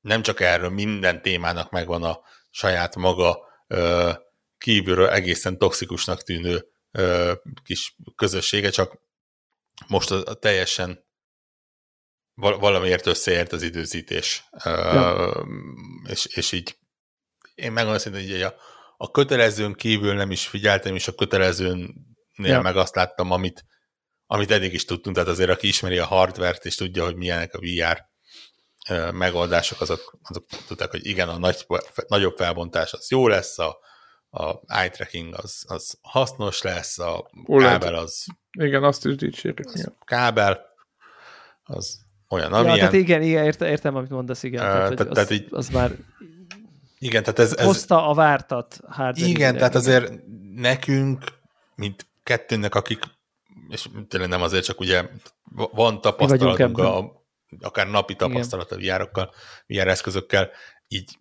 nem 0.00 0.22
csak 0.22 0.40
erről, 0.40 0.70
minden 0.70 1.22
témának 1.22 1.70
megvan 1.70 2.02
a 2.02 2.20
saját 2.50 2.96
maga 2.96 3.38
ö, 3.66 4.10
kívülről 4.58 5.08
egészen 5.08 5.58
toxikusnak 5.58 6.22
tűnő 6.22 6.66
ö, 6.90 7.32
kis 7.64 7.96
közössége, 8.16 8.70
csak 8.70 8.98
most 9.86 10.10
a, 10.10 10.22
a 10.24 10.34
teljesen 10.34 11.04
valamiért 12.34 13.06
összeért 13.06 13.52
az 13.52 13.62
időzítés. 13.62 14.44
Ja. 14.64 15.46
És, 16.08 16.24
és 16.24 16.52
így 16.52 16.78
én 17.54 17.72
megmondom 17.72 18.00
szintén, 18.00 18.30
hogy 18.30 18.42
a, 18.42 18.54
a 18.96 19.10
kötelezőn 19.10 19.74
kívül 19.74 20.14
nem 20.14 20.30
is 20.30 20.46
figyeltem, 20.46 20.94
és 20.94 21.08
a 21.08 21.14
kötelezőnél 21.14 21.92
ja. 22.36 22.60
meg 22.60 22.76
azt 22.76 22.94
láttam, 22.94 23.30
amit, 23.30 23.64
amit 24.26 24.50
eddig 24.50 24.72
is 24.72 24.84
tudtunk, 24.84 25.16
tehát 25.16 25.30
azért 25.30 25.50
aki 25.50 25.68
ismeri 25.68 25.98
a 25.98 26.06
hardvert, 26.06 26.64
és 26.64 26.74
tudja, 26.74 27.04
hogy 27.04 27.16
milyenek 27.16 27.54
a 27.54 27.58
VR 27.58 28.04
megoldások, 29.12 29.80
azok, 29.80 30.18
azok 30.22 30.46
tudták, 30.66 30.90
hogy 30.90 31.06
igen, 31.06 31.28
a 31.28 31.38
nagy, 31.38 31.66
nagyobb 32.06 32.36
felbontás 32.36 32.92
az 32.92 33.10
jó 33.10 33.28
lesz, 33.28 33.58
a, 33.58 33.78
a 34.36 34.60
eye 34.66 34.90
tracking 34.90 35.34
az, 35.34 35.64
az 35.68 35.98
hasznos 36.02 36.62
lesz, 36.62 36.98
a 36.98 37.30
kábel 37.58 37.94
az... 37.94 38.26
Igen, 38.58 38.84
azt 38.84 39.06
is 39.06 39.14
dicsérik. 39.14 39.66
Kábel 40.04 40.60
az 41.64 42.00
olyan, 42.28 42.52
amilyen... 42.52 42.74
Ja, 42.74 42.80
tehát 42.80 42.94
igen, 42.94 43.22
igen 43.22 43.44
értem, 43.44 43.68
értem, 43.68 43.96
amit 43.96 44.10
mondasz, 44.10 44.42
igen. 44.42 44.64
Uh, 44.64 44.70
tehát, 44.70 44.94
tehát, 44.94 45.10
az, 45.10 45.14
tehát 45.14 45.30
így, 45.30 45.48
az 45.50 45.68
már 45.68 45.90
igen, 46.98 47.22
tehát 47.22 47.38
ez, 47.38 47.56
ez... 47.56 47.64
Hozta 47.64 48.08
a 48.08 48.14
vártat 48.14 48.80
hardware 48.88 49.30
Igen, 49.30 49.56
tehát 49.56 49.74
azért 49.74 50.12
nekünk, 50.54 51.24
mint 51.74 52.06
kettőnek, 52.22 52.74
akik, 52.74 53.02
és 53.68 53.88
tényleg 54.08 54.28
nem 54.28 54.42
azért, 54.42 54.64
csak 54.64 54.80
ugye 54.80 55.08
van 55.52 56.00
tapasztalatunk, 56.00 56.78
a, 56.78 57.24
akár 57.60 57.86
napi 57.86 58.16
tapasztalat 58.16 58.72
a 58.72 58.76
VR-okkal, 58.76 59.34
VR 59.66 59.88
eszközökkel, 59.88 60.50
így 60.88 61.18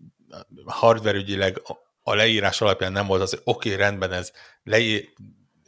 hardware 0.65 1.17
ügyileg 1.17 1.61
a 2.07 2.15
leírás 2.15 2.61
alapján 2.61 2.91
nem 2.91 3.07
volt 3.07 3.21
az, 3.21 3.29
hogy 3.29 3.41
oké, 3.43 3.73
okay, 3.73 3.81
rendben, 3.81 4.11
ez 4.11 4.31
leír, 4.63 5.09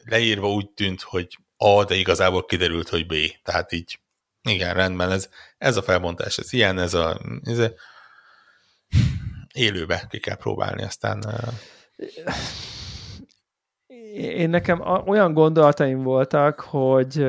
leírva 0.03 0.51
úgy 0.51 0.69
tűnt, 0.69 1.01
hogy 1.01 1.37
A, 1.57 1.83
de 1.83 1.95
igazából 1.95 2.45
kiderült, 2.45 2.89
hogy 2.89 3.05
B. 3.05 3.13
Tehát 3.43 3.71
így 3.71 3.99
igen, 4.41 4.73
rendben, 4.73 5.11
ez, 5.11 5.29
ez 5.57 5.77
a 5.77 5.81
felbontás, 5.81 6.37
ez 6.37 6.53
ilyen, 6.53 6.79
ez 6.79 6.93
a 6.93 7.21
ez 7.43 7.71
élőbe 9.53 10.05
ki 10.09 10.19
kell 10.19 10.35
próbálni, 10.35 10.83
aztán 10.83 11.23
én 14.13 14.49
nekem 14.49 14.81
olyan 15.05 15.33
gondolataim 15.33 16.03
voltak, 16.03 16.59
hogy 16.59 17.25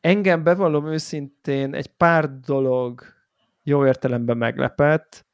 engem 0.00 0.42
bevallom 0.42 0.86
őszintén 0.86 1.74
egy 1.74 1.86
pár 1.86 2.38
dolog 2.38 3.02
jó 3.62 3.86
értelemben 3.86 4.36
meglepett. 4.36 5.26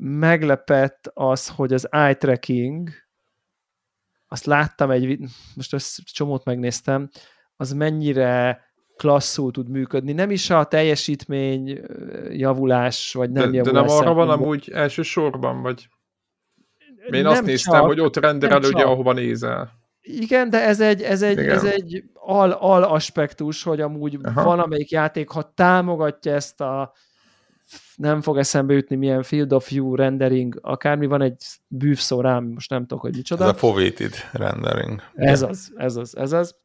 Meglepett 0.00 1.10
az, 1.14 1.48
hogy 1.48 1.72
az 1.72 1.92
eye 1.92 2.14
tracking, 2.14 2.90
azt 4.28 4.44
láttam 4.44 4.90
egy, 4.90 5.18
most 5.54 5.74
ezt 5.74 6.04
csomót 6.04 6.44
megnéztem, 6.44 7.08
az 7.56 7.72
mennyire 7.72 8.60
klasszul 8.96 9.50
tud 9.50 9.68
működni. 9.68 10.12
Nem 10.12 10.30
is 10.30 10.50
a 10.50 10.64
teljesítmény 10.64 11.80
javulás, 12.30 13.12
vagy 13.12 13.30
nem 13.30 13.50
de, 13.50 13.56
javulás. 13.56 13.86
De 13.86 13.94
nem 13.94 13.98
arra 13.98 14.14
van 14.14 14.30
amúgy 14.30 14.70
elsősorban, 14.70 15.62
vagy 15.62 15.88
én 17.10 17.22
nem 17.22 17.32
azt 17.32 17.42
néztem, 17.42 17.74
csak, 17.74 17.84
hogy 17.84 18.00
ott 18.00 18.16
renderel 18.16 18.62
ugye, 18.62 18.82
ahova 18.82 19.12
nézel. 19.12 19.72
Igen, 20.00 20.50
de 20.50 20.66
ez 20.66 20.80
egy, 20.80 21.02
ez 21.02 21.22
egy, 21.22 21.38
ez 21.38 21.64
egy 21.64 22.04
al, 22.14 22.50
al 22.50 22.82
aspektus, 22.82 23.62
hogy 23.62 23.80
amúgy 23.80 24.18
Aha. 24.22 24.44
valamelyik 24.44 24.90
játék, 24.90 25.28
ha 25.28 25.52
támogatja 25.54 26.34
ezt 26.34 26.60
a 26.60 26.92
nem 27.96 28.20
fog 28.20 28.38
eszembe 28.38 28.74
jutni, 28.74 28.96
milyen 28.96 29.22
field 29.22 29.52
of 29.52 29.70
view 29.70 29.94
rendering, 29.94 30.58
akármi 30.62 31.06
van 31.06 31.22
egy 31.22 31.42
bűvszó 31.66 32.20
rám, 32.20 32.44
most 32.44 32.70
nem 32.70 32.86
tudok, 32.86 33.00
hogy 33.00 33.16
micsoda. 33.16 33.44
Ez 33.44 33.50
a 33.50 33.54
fovéted 33.54 34.14
rendering. 34.32 35.02
Ez 35.14 35.42
az, 35.42 35.72
ez 35.76 35.96
az, 35.96 36.16
ez 36.16 36.32
az 36.32 36.60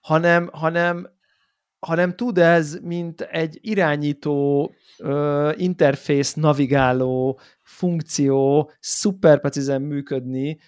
hanem, 0.00 0.48
hanem, 0.52 1.08
hanem 1.78 2.16
tud 2.16 2.38
ez, 2.38 2.78
mint 2.82 3.20
egy 3.20 3.58
irányító, 3.60 4.70
uh, 4.98 5.52
interfész 5.56 6.34
navigáló 6.34 7.38
funkció 7.62 8.70
szuper 8.80 9.40
precízen 9.40 9.82
működni, 9.82 10.58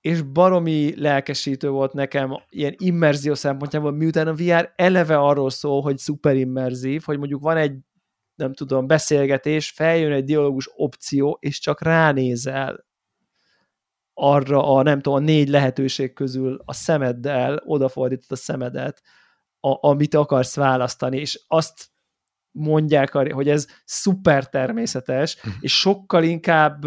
és 0.00 0.22
baromi 0.22 1.00
lelkesítő 1.00 1.68
volt 1.68 1.92
nekem 1.92 2.36
ilyen 2.48 2.74
immerzió 2.78 3.34
szempontjából, 3.34 3.92
miután 3.92 4.28
a 4.28 4.34
VR 4.34 4.72
eleve 4.76 5.18
arról 5.18 5.50
szól, 5.50 5.82
hogy 5.82 5.98
szuper 5.98 6.36
immerzív, 6.36 7.02
hogy 7.04 7.18
mondjuk 7.18 7.42
van 7.42 7.56
egy 7.56 7.78
nem 8.34 8.52
tudom, 8.52 8.86
beszélgetés, 8.86 9.70
feljön 9.70 10.12
egy 10.12 10.24
dialógus 10.24 10.70
opció, 10.76 11.36
és 11.40 11.58
csak 11.58 11.82
ránézel 11.82 12.84
arra 14.14 14.74
a, 14.74 14.82
nem 14.82 15.00
tudom, 15.00 15.18
a 15.18 15.24
négy 15.24 15.48
lehetőség 15.48 16.12
közül 16.12 16.62
a 16.64 16.72
szemeddel 16.72 17.62
odafordítod 17.64 18.30
a 18.30 18.36
szemedet, 18.36 19.02
a, 19.60 19.88
amit 19.88 20.14
akarsz 20.14 20.56
választani, 20.56 21.18
és 21.18 21.44
azt 21.46 21.88
mondják, 22.50 23.12
hogy 23.12 23.48
ez 23.48 23.66
szuper 23.84 24.48
természetes, 24.48 25.36
uh-huh. 25.36 25.52
és 25.60 25.78
sokkal 25.78 26.22
inkább 26.22 26.84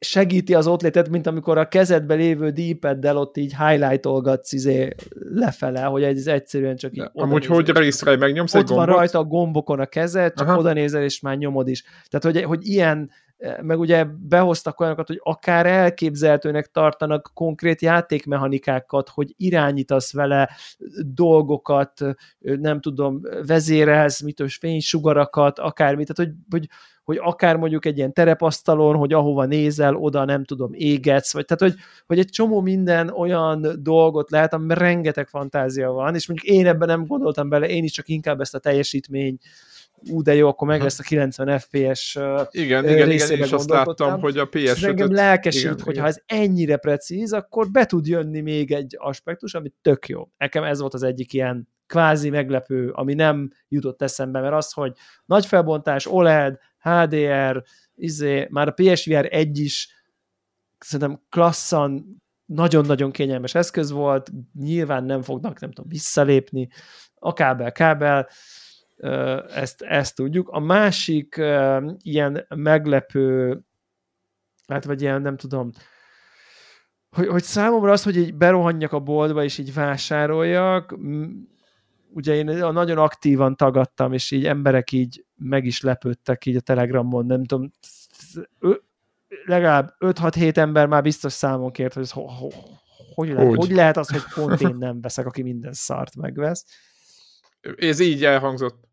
segíti 0.00 0.54
az 0.54 0.66
ott 0.66 0.82
létet, 0.82 1.08
mint 1.08 1.26
amikor 1.26 1.58
a 1.58 1.68
kezedbe 1.68 2.14
lévő 2.14 2.50
dípeddel 2.50 3.16
ott 3.16 3.36
így 3.36 3.54
highlightolgatsz 3.56 4.52
izé 4.52 4.94
lefele, 5.34 5.82
hogy 5.82 6.02
ez 6.02 6.26
egyszerűen 6.26 6.76
csak 6.76 6.96
így 6.96 7.10
Amúgy 7.12 7.46
hogy 7.46 7.68
regisztrálj, 7.68 8.16
megnyomsz 8.16 8.54
Ott 8.54 8.68
van 8.68 8.86
rajta 8.86 9.18
a 9.18 9.24
gombokon 9.24 9.80
a 9.80 9.86
kezed, 9.86 10.34
csak 10.34 10.48
Aha. 10.48 10.58
oda 10.58 10.72
nézel, 10.72 11.02
és 11.02 11.20
már 11.20 11.36
nyomod 11.36 11.68
is. 11.68 11.84
Tehát, 12.08 12.36
hogy, 12.36 12.42
hogy 12.42 12.66
ilyen 12.66 13.10
meg 13.60 13.78
ugye 13.78 14.04
behoztak 14.04 14.80
olyanokat, 14.80 15.06
hogy 15.06 15.20
akár 15.22 15.66
elképzelhetőnek 15.66 16.66
tartanak 16.66 17.30
konkrét 17.34 17.80
játékmechanikákat, 17.80 19.08
hogy 19.08 19.34
irányítasz 19.36 20.12
vele 20.12 20.50
dolgokat, 21.14 22.00
nem 22.38 22.80
tudom, 22.80 23.20
vezérelsz, 23.46 24.20
mitős 24.20 24.56
fénysugarakat, 24.56 25.58
akármit, 25.58 26.12
tehát 26.14 26.30
hogy, 26.30 26.40
hogy, 26.50 26.68
hogy 27.08 27.18
akár 27.20 27.56
mondjuk 27.56 27.84
egy 27.84 27.96
ilyen 27.96 28.12
terepasztalon, 28.12 28.96
hogy 28.96 29.12
ahova 29.12 29.44
nézel, 29.44 29.94
oda 29.94 30.24
nem 30.24 30.44
tudom, 30.44 30.70
égetsz, 30.72 31.32
vagy 31.32 31.44
tehát, 31.44 31.62
hogy, 31.62 31.82
hogy 32.06 32.18
egy 32.18 32.28
csomó 32.28 32.60
minden 32.60 33.08
olyan 33.08 33.66
dolgot 33.78 34.30
lehet, 34.30 34.52
amiben 34.52 34.76
rengeteg 34.76 35.28
fantázia 35.28 35.90
van, 35.90 36.14
és 36.14 36.28
mondjuk 36.28 36.56
én 36.56 36.66
ebben 36.66 36.88
nem 36.88 37.06
gondoltam 37.06 37.48
bele, 37.48 37.68
én 37.68 37.84
is 37.84 37.92
csak 37.92 38.08
inkább 38.08 38.40
ezt 38.40 38.54
a 38.54 38.58
teljesítmény 38.58 39.38
ú, 40.10 40.22
de 40.22 40.34
jó, 40.34 40.48
akkor 40.48 40.68
meg 40.68 40.82
lesz 40.82 40.98
a 40.98 41.02
90 41.02 41.58
FPS 41.58 42.14
Igen, 42.14 42.84
igen, 42.84 43.10
igen, 43.10 43.10
én 43.30 43.42
is 43.42 43.52
azt 43.52 43.68
láttam, 43.68 44.20
hogy 44.20 44.38
a 44.38 44.46
ps 44.46 44.56
És 44.56 44.82
engem 44.82 45.12
lelkesít, 45.12 45.62
igen, 45.62 45.80
hogy 45.80 45.92
igen. 45.92 46.02
ha 46.02 46.08
ez 46.08 46.20
ennyire 46.26 46.76
precíz, 46.76 47.32
akkor 47.32 47.70
be 47.70 47.86
tud 47.86 48.06
jönni 48.06 48.40
még 48.40 48.72
egy 48.72 48.96
aspektus, 48.98 49.54
ami 49.54 49.72
tök 49.82 50.08
jó. 50.08 50.28
Nekem 50.38 50.64
ez 50.64 50.80
volt 50.80 50.94
az 50.94 51.02
egyik 51.02 51.32
ilyen 51.32 51.68
kvázi 51.88 52.30
meglepő, 52.30 52.90
ami 52.90 53.14
nem 53.14 53.52
jutott 53.68 54.02
eszembe, 54.02 54.40
mert 54.40 54.54
az, 54.54 54.72
hogy 54.72 54.92
nagy 55.24 55.46
felbontás, 55.46 56.06
OLED, 56.06 56.58
HDR, 56.80 57.64
izé, 57.94 58.46
már 58.50 58.68
a 58.68 58.72
PSVR 58.72 59.28
1 59.30 59.58
is 59.58 59.88
szerintem 60.78 61.20
klasszan 61.28 62.22
nagyon-nagyon 62.44 63.10
kényelmes 63.10 63.54
eszköz 63.54 63.90
volt, 63.90 64.30
nyilván 64.54 65.04
nem 65.04 65.22
fognak, 65.22 65.60
nem 65.60 65.70
tudom, 65.70 65.90
visszalépni, 65.90 66.68
a 67.14 67.32
kábel, 67.32 67.72
kábel, 67.72 68.28
ezt, 69.54 69.82
ezt 69.82 70.14
tudjuk. 70.14 70.48
A 70.48 70.58
másik 70.58 71.40
ilyen 71.98 72.46
meglepő, 72.54 73.60
hát 74.66 74.84
vagy 74.84 75.00
ilyen 75.00 75.22
nem 75.22 75.36
tudom, 75.36 75.70
hogy, 77.16 77.26
hogy 77.26 77.42
számomra 77.42 77.92
az, 77.92 78.02
hogy 78.02 78.16
így 78.16 78.34
berohanjak 78.34 78.92
a 78.92 79.00
boltba 79.00 79.44
és 79.44 79.58
így 79.58 79.74
vásároljak, 79.74 80.96
ugye 82.10 82.34
én 82.34 82.44
nagyon 82.72 82.98
aktívan 82.98 83.56
tagadtam, 83.56 84.12
és 84.12 84.30
így 84.30 84.46
emberek 84.46 84.92
így 84.92 85.24
meg 85.36 85.64
is 85.64 85.80
lepődtek 85.80 86.46
így 86.46 86.56
a 86.56 86.60
Telegramon, 86.60 87.26
nem 87.26 87.44
tudom, 87.44 87.70
legalább 89.44 89.94
5-6-7 89.98 90.56
ember 90.56 90.86
már 90.86 91.02
biztos 91.02 91.32
számon 91.32 91.70
kért, 91.70 91.92
hogy 91.92 92.02
ez 92.02 92.10
ho, 92.10 92.22
ho, 92.26 92.48
hogy, 93.14 93.28
lehet, 93.28 93.54
hogy 93.54 93.70
lehet 93.70 93.96
az, 93.96 94.08
hogy 94.08 94.22
pont 94.34 94.60
én 94.60 94.76
nem 94.78 95.00
veszek, 95.00 95.26
aki 95.26 95.42
minden 95.42 95.72
szart 95.72 96.16
megvesz. 96.16 96.64
Ez 97.76 97.98
így 97.98 98.24
elhangzott. 98.24 98.88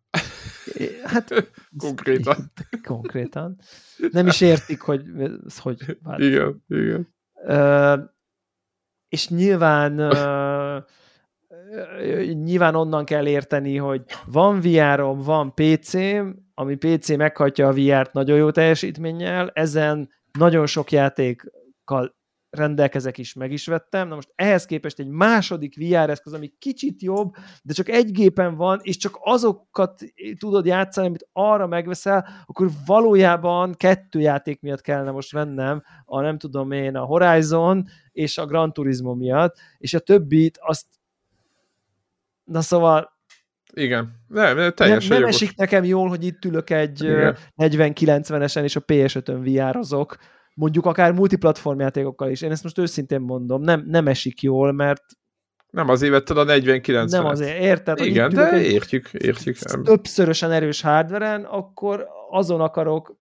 Hát, 1.03 1.49
konkrétan. 1.77 2.51
Konkrétan. 2.83 3.59
Nem 4.11 4.27
is 4.27 4.41
értik, 4.41 4.81
hogy, 4.81 5.03
hogy 5.57 5.97
hát, 6.03 6.19
igen, 6.19 6.63
igen. 6.67 7.13
Uh, 7.33 7.99
és 9.09 9.27
nyilván 9.27 9.99
uh, 9.99 10.83
nyilván 12.43 12.75
onnan 12.75 13.05
kell 13.05 13.27
érteni, 13.27 13.77
hogy 13.77 14.01
van 14.25 14.59
VR-om, 14.59 15.19
van 15.19 15.53
PC-m, 15.53 16.27
ami 16.53 16.75
PC 16.75 17.15
meghatja 17.15 17.67
a 17.67 17.73
VR-t 17.73 18.13
nagyon 18.13 18.37
jó 18.37 18.51
teljesítménnyel, 18.51 19.49
ezen 19.53 20.09
nagyon 20.39 20.65
sok 20.65 20.91
játékkal 20.91 22.15
rendelkezek 22.55 23.17
is, 23.17 23.33
meg 23.33 23.51
is 23.51 23.67
vettem. 23.67 24.07
Na 24.07 24.15
most 24.15 24.31
ehhez 24.35 24.65
képest 24.65 24.99
egy 24.99 25.07
második 25.07 25.75
VR 25.75 26.09
eszköz, 26.09 26.33
ami 26.33 26.53
kicsit 26.59 27.01
jobb, 27.01 27.33
de 27.63 27.73
csak 27.73 27.89
egy 27.89 28.11
gépen 28.11 28.55
van, 28.55 28.79
és 28.81 28.97
csak 28.97 29.17
azokat 29.21 30.01
tudod 30.39 30.65
játszani, 30.65 31.07
amit 31.07 31.27
arra 31.33 31.67
megveszel, 31.67 32.27
akkor 32.45 32.69
valójában 32.85 33.73
kettő 33.73 34.19
játék 34.19 34.61
miatt 34.61 34.81
kellene 34.81 35.11
most 35.11 35.31
vennem, 35.31 35.83
a 36.05 36.21
nem 36.21 36.37
tudom 36.37 36.71
én, 36.71 36.95
a 36.95 37.05
Horizon 37.05 37.85
és 38.11 38.37
a 38.37 38.45
Gran 38.45 38.73
Turismo 38.73 39.13
miatt, 39.13 39.55
és 39.77 39.93
a 39.93 39.99
többit 39.99 40.57
azt 40.61 40.85
Na 42.45 42.61
szóval 42.61 43.13
igen, 43.73 44.23
nem, 44.27 44.71
teljesen 44.71 45.09
nem, 45.09 45.19
nem 45.19 45.29
esik 45.29 45.55
nekem 45.55 45.83
jól, 45.83 46.09
hogy 46.09 46.25
itt 46.25 46.45
ülök 46.45 46.69
egy 46.69 46.99
40-90-esen, 47.57 48.63
és 48.63 48.75
a 48.75 48.81
PS5-ön 48.81 49.41
VR-ozok, 49.43 50.17
mondjuk 50.53 50.85
akár 50.85 51.11
multiplatform 51.11 51.79
játékokkal 51.79 52.29
is. 52.29 52.41
Én 52.41 52.51
ezt 52.51 52.63
most 52.63 52.77
őszintén 52.77 53.21
mondom, 53.21 53.61
nem, 53.61 53.83
nem 53.87 54.07
esik 54.07 54.41
jól, 54.41 54.71
mert 54.71 55.03
nem 55.69 55.89
azért 55.89 56.11
vetted 56.11 56.37
a 56.37 56.43
49 56.43 57.11
Nem 57.11 57.25
azért, 57.25 57.59
érted? 57.59 57.99
Igen, 57.99 58.29
de 58.29 58.61
értjük, 58.61 59.09
értjük. 59.13 59.57
Többszörösen 59.57 60.51
erős 60.51 60.81
hardveren, 60.81 61.43
akkor 61.43 62.07
azon 62.29 62.61
akarok 62.61 63.15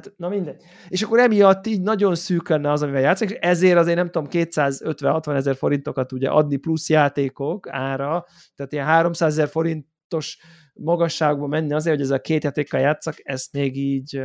tehát, 0.00 0.18
na 0.18 0.28
mindegy. 0.28 0.62
És 0.88 1.02
akkor 1.02 1.18
emiatt 1.18 1.66
így 1.66 1.80
nagyon 1.80 2.14
szűk 2.14 2.48
lenne 2.48 2.70
az, 2.70 2.82
amivel 2.82 3.00
játszik, 3.00 3.30
és 3.30 3.36
ezért 3.40 3.78
azért 3.78 3.96
nem 3.96 4.10
tudom, 4.10 4.28
250-60 4.30 5.34
ezer 5.34 5.56
forintokat 5.56 6.12
ugye 6.12 6.28
adni 6.28 6.56
plusz 6.56 6.88
játékok 6.88 7.68
ára, 7.68 8.26
tehát 8.54 8.72
ilyen 8.72 8.86
300 8.86 9.32
ezer 9.32 9.48
forintos 9.48 10.38
magasságban 10.74 11.48
menni 11.48 11.72
azért, 11.72 11.96
hogy 11.96 12.04
ezzel 12.04 12.16
a 12.16 12.20
két 12.20 12.44
játékkal 12.44 12.80
játszak, 12.80 13.14
ezt 13.22 13.52
még 13.52 13.76
így 13.76 14.22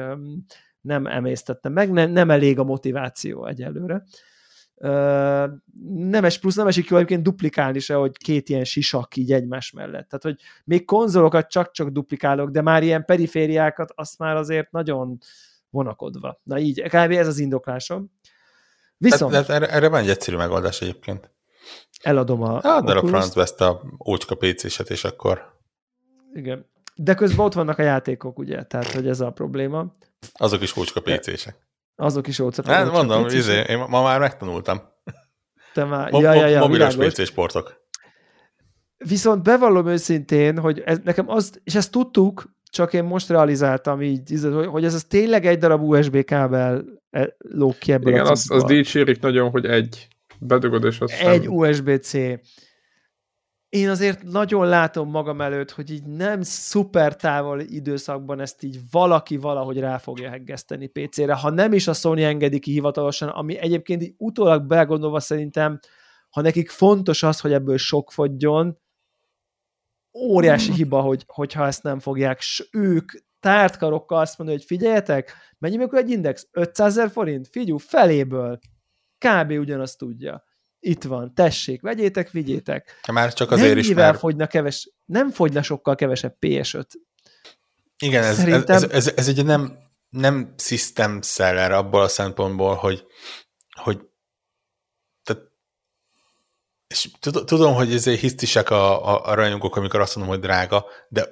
nem 0.82 1.06
emésztettem 1.06 1.74
meg, 1.74 1.92
nem, 1.92 2.12
nem 2.12 2.32
elég 2.32 2.60
a 2.60 2.64
motiváció 2.64 3.46
egyelőre. 3.46 4.04
Uh, 4.82 5.50
nemes 5.94 6.40
plusz 6.40 6.56
nem 6.56 6.68
esik 6.68 6.90
jó 6.90 6.96
egyébként 6.96 7.24
duplikálni 7.24 7.80
se, 7.80 7.94
hogy 7.94 8.18
két 8.18 8.50
ilyen 8.50 8.64
sisak 8.64 9.16
így 9.16 9.32
egymás 9.32 9.72
mellett. 9.72 10.08
Tehát, 10.10 10.24
hogy 10.24 10.36
még 10.64 10.86
konzolokat 10.86 11.50
csak-csak 11.50 11.90
duplikálok, 11.90 12.50
de 12.50 12.62
már 12.62 12.84
ilyen 12.84 13.06
perifériákat 13.06 13.92
azt 13.96 14.18
már 14.18 14.36
azért 14.36 14.72
nagyon 14.72 15.18
vonakodva. 15.70 16.40
Na 16.44 16.60
így, 16.60 16.82
kb. 16.82 17.12
ez 17.12 17.28
az 17.28 17.40
indoklásom. 17.40 18.12
Viszont... 18.98 19.32
Tehát, 19.32 19.50
erre, 19.50 19.70
erre 19.70 19.90
van 19.90 20.02
egy 20.02 20.10
egyszerű 20.10 20.38
megoldás 20.38 20.82
egyébként. 20.82 21.32
Eladom 22.02 22.44
a... 22.44 22.60
Adnál 22.62 22.98
a 22.98 23.08
francba 23.08 23.42
ezt 23.42 23.62
a 23.62 23.82
ócska 24.08 24.36
PC-set, 24.36 24.90
és 24.90 25.04
akkor... 25.04 25.58
Igen. 26.34 26.66
De 26.96 27.14
közben 27.14 27.46
ott 27.46 27.54
vannak 27.54 27.78
a 27.78 27.84
játékok, 27.84 28.40
ugye? 28.40 28.64
Tehát, 28.64 28.92
hogy 28.92 29.08
ez 29.08 29.20
a 29.20 29.32
probléma. 29.32 29.96
Azok 30.32 30.62
is 30.62 30.78
ócska 30.78 31.02
PC-sek. 31.02 31.68
Azok 31.96 32.28
is 32.28 32.40
ócska 32.40 32.72
Hát 32.72 32.92
mondom, 32.92 33.26
izé, 33.26 33.64
én 33.68 33.78
ma 33.78 34.02
már 34.02 34.20
megtanultam. 34.20 34.82
Te 35.74 35.86
már, 35.86 36.14
ja, 36.14 36.34
ja, 36.34 36.46
ja, 36.48 36.60
Mobilos 36.60 36.96
PC 36.96 37.26
sportok. 37.26 37.88
Viszont 38.98 39.44
bevallom 39.44 39.88
őszintén, 39.88 40.60
hogy 40.60 40.80
ez, 40.80 40.98
nekem 41.04 41.30
az, 41.30 41.60
és 41.64 41.76
ezt 41.76 41.92
tudtuk, 41.92 42.56
csak 42.70 42.94
én 42.94 43.04
most 43.04 43.30
realizáltam 43.30 44.02
így, 44.02 44.40
hogy 44.70 44.86
ez 44.86 44.94
az 44.94 45.04
tényleg 45.04 45.46
egy 45.46 45.58
darab 45.58 45.82
USB 45.82 46.24
kábel 46.24 46.86
e, 47.10 47.36
lóg 47.38 47.78
ki 47.78 47.92
ebből 47.92 48.14
Igen, 48.14 48.26
a 48.26 48.30
az, 48.30 48.52
az 48.52 48.64
dicsérik 48.64 49.20
nagyon, 49.20 49.50
hogy 49.50 49.66
egy 49.66 50.08
bedugod, 50.40 50.84
és 50.84 51.00
az 51.00 51.12
Egy. 51.12 51.48
USB-C. 51.48 52.14
Én 53.70 53.90
azért 53.90 54.24
nagyon 54.24 54.68
látom 54.68 55.10
magam 55.10 55.42
előtt, 55.42 55.72
hogy 55.72 55.92
így 55.92 56.06
nem 56.06 56.42
szuper 56.42 57.16
távol 57.16 57.60
időszakban 57.60 58.40
ezt 58.40 58.64
így 58.64 58.80
valaki 58.92 59.38
valahogy 59.38 59.80
rá 59.80 59.98
fogja 59.98 60.30
heggeszteni 60.30 60.88
PC-re, 60.88 61.34
ha 61.34 61.50
nem 61.50 61.74
is 61.74 61.88
a 61.88 61.94
Sony 61.94 62.22
engedi 62.22 62.60
ki 62.60 62.72
hivatalosan, 62.72 63.30
ami 63.30 63.58
egyébként 63.58 64.02
így 64.02 64.14
utólag 64.18 64.66
belgondolva 64.68 65.20
szerintem, 65.20 65.80
ha 66.30 66.42
nekik 66.42 66.70
fontos 66.70 67.24
az, 67.24 67.40
hogy 67.40 67.54
ebből 67.54 67.78
sok 67.78 68.12
fogjon, 68.12 68.78
óriási 70.14 70.74
hiba, 70.74 71.02
hogy, 71.02 71.24
hogyha 71.28 71.66
ezt 71.66 71.84
nem 71.84 72.00
fogják, 72.00 72.42
s 72.42 72.68
ők 72.72 73.12
tárt 73.40 73.78
karokkal 73.78 74.20
azt 74.20 74.38
mondani, 74.38 74.60
hogy 74.60 74.68
figyeljetek, 74.68 75.34
mennyi 75.58 75.84
akkor 75.84 76.00
egy 76.00 76.10
index? 76.10 76.48
500 76.52 76.98
ezer 76.98 77.12
forint? 77.12 77.48
Figyú, 77.48 77.78
feléből. 77.78 78.60
Kb. 79.18 79.52
ugyanazt 79.52 79.98
tudja. 79.98 80.44
Itt 80.80 81.04
van, 81.04 81.34
tessék, 81.34 81.82
vegyétek, 81.82 82.30
vigyétek. 82.32 83.00
Már 83.12 83.34
csak 83.34 83.52
azért 83.52 83.78
is, 83.78 83.94
mert... 83.94 84.20
fogyna 84.20 84.48
keves, 84.48 84.92
nem 85.06 85.32
fogyna 85.32 85.62
sokkal 85.62 85.96
kevesebb 85.96 86.36
PS5. 86.40 86.86
Igen, 87.98 88.24
ez, 88.24 88.36
Szerintem... 88.36 88.76
ez, 88.76 88.84
ez, 88.84 88.92
ez, 88.92 89.14
ez 89.16 89.28
egy 89.28 89.46
nem, 89.46 89.78
nem 90.10 90.54
system 90.58 91.22
seller 91.22 91.72
abból 91.72 92.02
a 92.02 92.08
szempontból, 92.08 92.76
hogy, 92.76 93.06
hogy 93.82 94.09
és 96.90 97.10
tudom, 97.46 97.74
hogy 97.74 97.94
ezért 97.94 98.20
hisztisek 98.20 98.70
a, 98.70 99.08
a, 99.08 99.26
a 99.26 99.34
rajongók, 99.34 99.76
amikor 99.76 100.00
azt 100.00 100.16
mondom, 100.16 100.36
hogy 100.36 100.44
drága, 100.44 100.86
de 101.10 101.30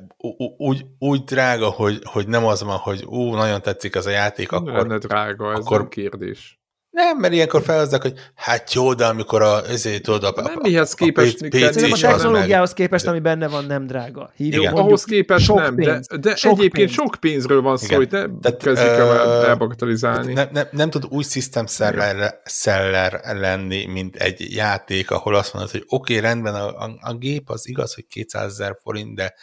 úgy, 0.57 0.85
úgy 0.99 1.23
drága, 1.23 1.69
hogy, 1.69 2.01
hogy 2.03 2.27
nem 2.27 2.45
az 2.45 2.63
van, 2.63 2.77
hogy 2.77 3.03
ú, 3.05 3.35
nagyon 3.35 3.61
tetszik 3.61 3.95
az 3.95 4.05
a 4.05 4.09
játék, 4.09 4.51
akkor... 4.51 4.71
Lenne 4.71 4.97
drága, 4.97 5.51
ez 5.51 5.59
akkor, 5.59 5.87
kérdés. 5.87 6.56
Nem, 6.97 7.17
mert 7.17 7.33
ilyenkor 7.33 7.61
felhozzák, 7.61 8.01
hogy 8.01 8.13
hát 8.35 8.73
jó, 8.73 8.93
de 8.93 9.05
amikor 9.05 9.41
a, 9.41 9.65
ezért 9.69 10.03
tudod, 10.03 10.23
a, 10.23 10.41
nem 10.41 10.59
mihez 10.61 10.93
képest, 10.93 11.41
a, 11.41 11.47
PC, 11.47 11.73
PC 11.73 12.03
a 12.03 12.07
technológiához 12.07 12.73
képest, 12.73 13.07
ami 13.07 13.19
benne 13.19 13.47
van, 13.47 13.65
nem 13.65 13.87
drága. 13.87 14.31
Hívjuk, 14.35 14.61
Igen. 14.61 14.73
Ahhoz 14.73 15.03
képest 15.03 15.45
sok 15.45 15.57
nem, 15.57 15.75
pénz, 15.75 16.07
de, 16.07 16.17
de 16.17 16.35
sok 16.35 16.51
egyébként 16.51 16.87
pénz. 16.87 16.91
sok 16.91 17.15
pénzről 17.19 17.61
van 17.61 17.77
szó, 17.77 17.95
hogy 17.95 18.11
ne 18.11 18.57
kezdjük 18.57 18.77
el 18.77 19.45
elbagatelizálni. 19.45 20.33
Nem, 20.33 20.47
nem, 20.51 20.67
nem 20.71 20.89
tud 20.89 21.05
új 21.09 21.23
system 21.23 21.67
seller, 21.67 22.41
seller 22.45 23.21
lenni, 23.23 23.85
mint 23.85 24.15
egy 24.15 24.55
játék, 24.55 25.11
ahol 25.11 25.35
azt 25.35 25.53
mondod, 25.53 25.71
hogy 25.71 25.83
oké, 25.87 26.17
okay, 26.17 26.29
rendben, 26.29 26.55
a, 26.55 26.67
a, 26.67 26.97
a 26.99 27.13
gép 27.13 27.49
az 27.49 27.67
igaz, 27.67 27.93
hogy 27.93 28.07
200 28.07 28.51
ezer 28.51 28.77
forint, 28.83 29.15
de 29.15 29.33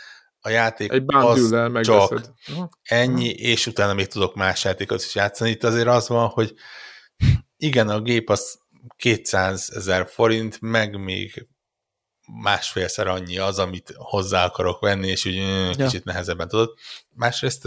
a 0.40 0.48
játék 0.48 0.92
egy 0.92 1.04
az 1.06 1.56
csak 1.80 2.20
ennyi, 2.82 3.28
és 3.28 3.66
utána 3.66 3.94
még 3.94 4.06
tudok 4.06 4.34
más 4.34 4.64
játékot 4.64 5.02
is 5.02 5.14
játszani. 5.14 5.50
Itt 5.50 5.64
azért 5.64 5.88
az 5.88 6.08
van, 6.08 6.28
hogy 6.28 6.54
igen, 7.56 7.88
a 7.88 8.00
gép 8.00 8.30
az 8.30 8.58
200 8.96 9.70
ezer 9.74 10.08
forint, 10.08 10.60
meg 10.60 10.98
még 11.00 11.48
másfélszer 12.42 13.06
annyi 13.06 13.38
az, 13.38 13.58
amit 13.58 13.92
hozzá 13.96 14.44
akarok 14.44 14.80
venni, 14.80 15.08
és 15.08 15.24
úgy 15.24 15.34
ja. 15.34 15.72
kicsit 15.76 16.04
nehezebben 16.04 16.48
tudod. 16.48 16.74
Másrészt 17.08 17.64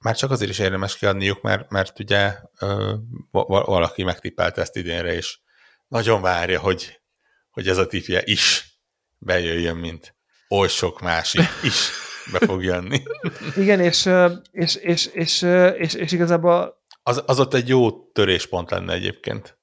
már 0.00 0.16
csak 0.16 0.30
azért 0.30 0.50
is 0.50 0.58
érdemes 0.58 0.96
kiadniuk, 0.96 1.42
mert, 1.42 1.70
mert 1.70 2.00
ugye 2.00 2.34
valaki 3.40 4.02
megtippelte 4.02 4.60
ezt 4.60 4.76
idénre, 4.76 5.14
és 5.14 5.38
nagyon 5.88 6.20
várja, 6.20 6.60
hogy, 6.60 7.00
hogy 7.50 7.68
ez 7.68 7.78
a 7.78 7.86
tipje 7.86 8.22
is 8.24 8.74
bejöjjön, 9.18 9.76
mint 9.76 10.16
oly 10.48 10.68
sok 10.68 11.00
másik 11.00 11.48
is 11.62 11.90
be 12.32 12.38
fog 12.38 12.64
jönni. 12.64 13.02
Igen, 13.56 13.80
és, 13.80 14.10
és, 14.50 14.74
és, 14.74 15.06
és, 15.06 15.42
és, 15.76 15.94
és 15.94 16.12
igazából 16.12 16.83
az, 17.06 17.22
az 17.26 17.40
ott 17.40 17.54
egy 17.54 17.68
jó 17.68 17.90
töréspont 18.12 18.70
lenne 18.70 18.92
egyébként. 18.92 19.58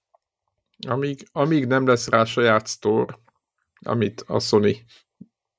Amíg, 0.87 1.27
amíg 1.31 1.65
nem 1.65 1.87
lesz 1.87 2.07
rá 2.07 2.23
saját 2.23 2.67
store, 2.67 3.19
amit 3.85 4.23
a 4.27 4.39
Sony 4.39 4.85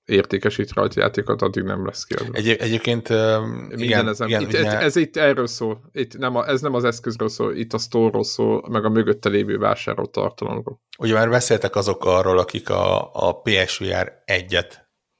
értékesít 0.05 0.73
rajta 0.73 1.01
játékot, 1.01 1.43
addig 1.43 1.63
nem 1.63 1.87
lesz 1.87 2.05
kiadva. 2.05 2.33
Egy, 2.33 2.49
egyébként 2.49 3.09
um, 3.09 3.69
igen, 3.71 4.09
ezen, 4.09 4.29
igen, 4.29 4.41
itt, 4.41 4.49
ugye... 4.49 4.67
ez, 4.67 4.83
ez 4.83 4.97
itt 4.97 5.17
erről 5.17 5.47
szól. 5.47 5.91
Itt 5.93 6.19
nem 6.19 6.37
a, 6.37 6.49
ez 6.49 6.61
nem 6.61 6.75
az 6.75 6.85
eszközről 6.85 7.29
szól, 7.29 7.57
itt 7.57 7.73
a 7.73 7.79
store 7.79 8.23
szól, 8.23 8.69
meg 8.71 8.85
a 8.85 8.89
mögötte 8.89 9.29
lévő 9.29 9.59
vásárolt 9.59 10.11
tartalomról. 10.11 10.81
Ugye 10.99 11.15
már 11.15 11.29
beszéltek 11.31 11.77
azok 11.77 12.05
arról, 12.05 12.39
akik 12.39 12.71
a, 12.71 13.15
a 13.29 13.41
PSVR 13.41 14.13
1-et 14.27 14.73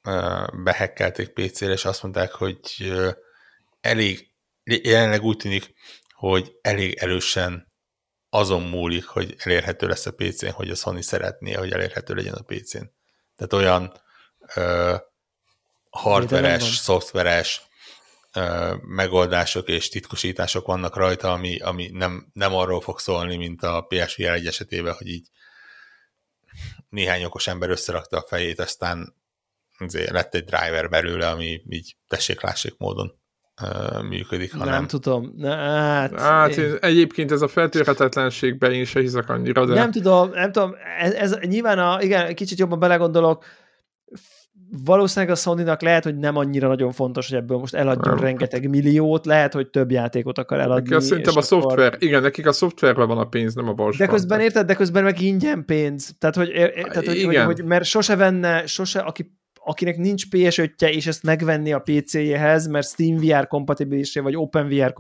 uh, 0.09 0.63
behekkelték 0.63 1.29
PC-re, 1.29 1.73
és 1.73 1.85
azt 1.85 2.03
mondták, 2.03 2.33
hogy 2.33 2.93
elég, 3.81 4.31
jelenleg 4.65 5.23
úgy 5.23 5.37
tűnik, 5.37 5.75
hogy 6.29 6.59
elég 6.61 6.95
erősen 6.95 7.73
azon 8.29 8.63
múlik, 8.63 9.05
hogy 9.05 9.35
elérhető 9.39 9.87
lesz 9.87 10.07
a 10.07 10.13
PC-n, 10.13 10.51
hogy 10.51 10.71
a 10.71 10.75
Sony 10.75 11.01
szeretné, 11.01 11.53
hogy 11.53 11.73
elérhető 11.73 12.15
legyen 12.15 12.35
a 12.35 12.43
PC-n. 12.43 12.85
Tehát 13.37 13.53
olyan 13.53 14.01
ö, 14.55 14.97
hardveres, 15.91 16.63
szoftveres 16.63 17.63
ö, 18.33 18.75
megoldások 18.81 19.69
és 19.69 19.89
titkosítások 19.89 20.67
vannak 20.67 20.97
rajta, 20.97 21.33
ami, 21.33 21.59
ami 21.59 21.91
nem, 21.93 22.31
nem 22.33 22.55
arról 22.55 22.81
fog 22.81 22.99
szólni, 22.99 23.37
mint 23.37 23.63
a 23.63 23.87
PSVR 23.89 24.33
egy 24.33 24.47
esetében, 24.47 24.95
hogy 24.95 25.09
így 25.09 25.29
néhány 26.89 27.25
okos 27.25 27.47
ember 27.47 27.71
összerakta 27.71 28.17
a 28.17 28.27
fejét, 28.29 28.61
aztán 28.61 29.17
lett 29.93 30.35
egy 30.35 30.45
driver 30.45 30.89
belőle, 30.89 31.29
ami 31.29 31.63
így 31.69 31.97
tessék-lássék 32.07 32.77
módon 32.77 33.22
működik, 34.09 34.53
hanem... 34.53 34.69
Nem 34.69 34.87
tudom. 34.87 35.35
Ne, 35.37 35.57
hát, 35.57 36.21
hát 36.21 36.57
én... 36.57 36.77
egyébként 36.81 37.33
ez 37.33 37.43
a 37.43 37.49
feltörhetetlenségben 37.49 38.73
én 38.73 38.85
se 38.85 39.01
hiszek 39.01 39.29
annyira, 39.29 39.67
de... 39.67 39.75
Nem 39.75 39.91
tudom, 39.91 40.31
nem 40.31 40.53
tudom, 40.53 40.75
ez, 40.99 41.13
ez 41.13 41.37
nyilván 41.41 41.79
a, 41.79 41.99
igen, 42.01 42.35
kicsit 42.35 42.59
jobban 42.59 42.79
belegondolok, 42.79 43.45
valószínűleg 44.85 45.35
a 45.35 45.39
sony 45.39 45.65
lehet, 45.79 46.05
hogy 46.05 46.17
nem 46.17 46.37
annyira 46.37 46.69
nagyon 46.69 46.93
fontos, 46.93 47.29
hogy 47.29 47.39
ebből 47.39 47.59
most 47.59 47.75
eladjon 47.75 48.15
nem. 48.15 48.25
rengeteg 48.25 48.69
milliót, 48.69 49.27
lehet, 49.27 49.53
hogy 49.53 49.69
több 49.69 49.91
játékot 49.91 50.39
akar 50.39 50.59
eladni. 50.59 50.89
Nekik 50.89 51.07
szerintem 51.07 51.35
a 51.37 51.37
akkor... 51.37 51.63
szoftver, 51.63 51.97
igen, 51.99 52.23
nekik 52.23 52.47
a 52.47 52.53
szoftverben 52.53 53.09
van 53.09 53.19
a 53.19 53.25
pénz, 53.25 53.55
nem 53.55 53.69
a 53.69 53.73
balsban. 53.73 54.07
De 54.07 54.13
közben 54.13 54.41
érted, 54.41 54.67
de 54.67 54.75
közben 54.75 55.03
meg 55.03 55.21
ingyen 55.21 55.65
pénz. 55.65 56.15
Tehát, 56.19 56.37
hogy, 56.37 56.51
tehát, 56.75 57.07
hogy, 57.07 57.17
igen. 57.17 57.45
hogy, 57.45 57.55
hogy 57.59 57.65
mert 57.65 57.85
sose 57.85 58.17
venne, 58.17 58.67
sose, 58.67 59.01
aki 59.01 59.37
akinek 59.65 59.97
nincs 59.97 60.29
ps 60.29 60.59
5 60.59 60.83
és 60.83 61.07
ezt 61.07 61.23
megvenni 61.23 61.73
a 61.73 61.79
PC-jehez, 61.79 62.67
mert 62.67 62.89
SteamVR 62.89 63.47
kompatibilisé, 63.47 64.21
vagy 64.21 64.37
OpenVR 64.37 64.93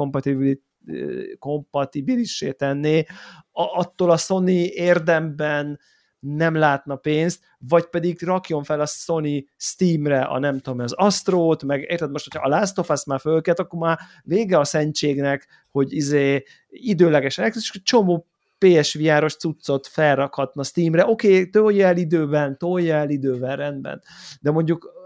kompatibilisé 1.38 2.52
tenné, 2.52 3.04
attól 3.52 4.10
a 4.10 4.16
Sony 4.16 4.48
érdemben 4.64 5.78
nem 6.18 6.54
látna 6.54 6.96
pénzt, 6.96 7.44
vagy 7.58 7.84
pedig 7.84 8.22
rakjon 8.22 8.62
fel 8.62 8.80
a 8.80 8.86
Sony 8.86 9.44
Steamre 9.56 10.22
a 10.22 10.38
nem 10.38 10.58
tudom, 10.58 10.78
az 10.78 10.92
Astro-t, 10.92 11.62
meg 11.62 11.80
érted 11.88 12.10
most, 12.10 12.32
hogyha 12.32 12.48
a 12.48 12.58
Last 12.58 12.78
of 12.78 12.88
Us 12.88 13.04
már 13.04 13.20
fölket, 13.20 13.58
akkor 13.58 13.78
már 13.78 13.98
vége 14.22 14.58
a 14.58 14.64
szentségnek, 14.64 15.46
hogy 15.70 15.92
izé 15.92 16.42
időlegesen, 16.68 17.52
és 17.54 17.80
csomó 17.82 18.26
PSVR-os 18.62 19.36
cuccot 19.36 19.86
felrakhatna 19.86 20.62
Steamre, 20.62 21.06
oké, 21.06 21.28
okay, 21.28 21.50
tolja 21.50 21.86
el 21.86 21.96
időben, 21.96 22.58
tolja 22.58 22.94
el 22.94 23.10
időben, 23.10 23.56
rendben, 23.56 24.02
de 24.40 24.50
mondjuk 24.50 25.00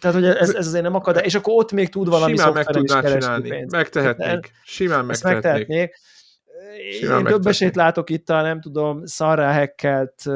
tehát, 0.00 0.16
hogy 0.16 0.24
ez, 0.24 0.54
ez 0.54 0.66
azért 0.66 0.82
nem 0.82 0.94
akad, 0.94 1.20
és 1.24 1.34
akkor 1.34 1.54
ott 1.54 1.72
még 1.72 1.88
tud 1.88 2.08
valami 2.08 2.36
Simán 2.36 2.52
meg 2.52 2.66
tudná 2.66 3.02
csinálni, 3.02 3.48
pénzt. 3.48 3.74
megtehetnék, 3.74 4.50
simán 4.64 5.04
megtehetnék. 5.04 5.42
megtehetnék. 5.42 5.94
Simán 7.00 7.18
Én 7.18 7.24
több 7.24 7.46
esélyt 7.46 7.76
látok 7.76 8.10
itt 8.10 8.30
a, 8.30 8.42
nem 8.42 8.60
tudom, 8.60 9.06
szarrá 9.06 9.52
hekkelt 9.52 10.22
uh, 10.26 10.34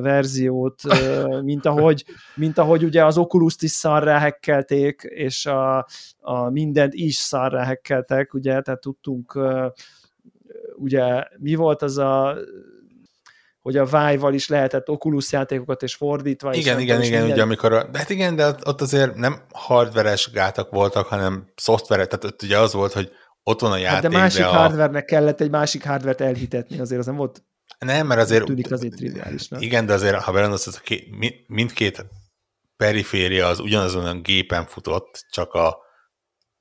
verziót, 0.00 0.84
uh, 0.84 1.42
mint, 1.50 1.66
ahogy, 1.66 2.04
mint 2.34 2.58
ahogy 2.58 2.84
ugye 2.84 3.04
az 3.04 3.18
Oculus-t 3.18 3.62
is 3.62 3.70
szarrá 3.70 4.18
hekkelték, 4.18 5.02
és 5.02 5.46
a, 5.46 5.86
a 6.20 6.50
mindent 6.50 6.94
is 6.94 7.14
szarrá 7.14 7.64
hekkeltek, 7.64 8.34
ugye, 8.34 8.60
tehát 8.60 8.80
tudtunk 8.80 9.34
uh, 9.34 9.66
ugye 10.80 11.24
mi 11.38 11.54
volt 11.54 11.82
az 11.82 11.98
a 11.98 12.36
hogy 13.60 13.76
a 13.76 13.84
Vive-val 13.84 14.34
is 14.34 14.48
lehetett 14.48 14.88
Oculus 14.88 15.32
játékokat, 15.32 15.82
és 15.82 15.94
fordítva. 15.94 16.54
Igen, 16.54 16.76
és 16.78 16.82
igen, 16.82 17.02
igen, 17.02 17.12
minden... 17.12 17.32
ugye 17.32 17.42
amikor, 17.42 17.72
a, 17.72 17.84
de 17.90 17.98
hát 17.98 18.10
igen, 18.10 18.36
de 18.36 18.54
ott 18.64 18.80
azért 18.80 19.14
nem 19.14 19.42
hardveres 19.52 20.30
gátak 20.32 20.70
voltak, 20.70 21.06
hanem 21.06 21.52
szoftverek, 21.56 22.06
tehát 22.06 22.24
ott 22.24 22.42
ugye 22.42 22.58
az 22.58 22.72
volt, 22.72 22.92
hogy 22.92 23.10
ott 23.42 23.60
van 23.60 23.72
a 23.72 23.76
játék, 23.76 24.02
hát 24.02 24.12
de 24.12 24.18
másik 24.18 24.40
de 24.40 24.46
a... 24.46 24.52
hardvernek 24.52 25.04
kellett 25.04 25.40
egy 25.40 25.50
másik 25.50 25.84
hardvert 25.84 26.20
elhitetni, 26.20 26.80
azért 26.80 27.00
az 27.00 27.06
nem 27.06 27.16
volt 27.16 27.44
nem, 27.78 28.06
mert 28.06 28.20
azért... 28.20 28.44
Tűnik 28.44 28.72
azért 28.72 28.94
triviálisnak. 28.94 29.62
Igen, 29.62 29.86
de 29.86 29.92
azért, 29.92 30.14
ha 30.16 30.32
belegondolsz, 30.32 30.66
az 30.66 30.76
a 30.76 30.80
két, 30.80 31.06
mindkét 31.46 32.06
periféria 32.76 33.46
az 33.46 33.58
ugyanazon 33.58 34.04
a 34.04 34.20
gépen 34.20 34.66
futott, 34.66 35.26
csak 35.30 35.52
a 35.52 35.76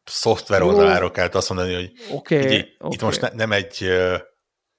szoftver 0.10 0.62
oldaláról 0.62 1.12
kellett 1.12 1.36
azt 1.36 1.50
mondani, 1.50 1.74
hogy 1.74 1.92
okay, 2.12 2.38
így, 2.38 2.76
okay. 2.80 2.94
itt 2.94 3.02
most 3.02 3.22
ne, 3.22 3.30
nem 3.34 3.52
egy 3.52 3.78
uh, 3.82 4.20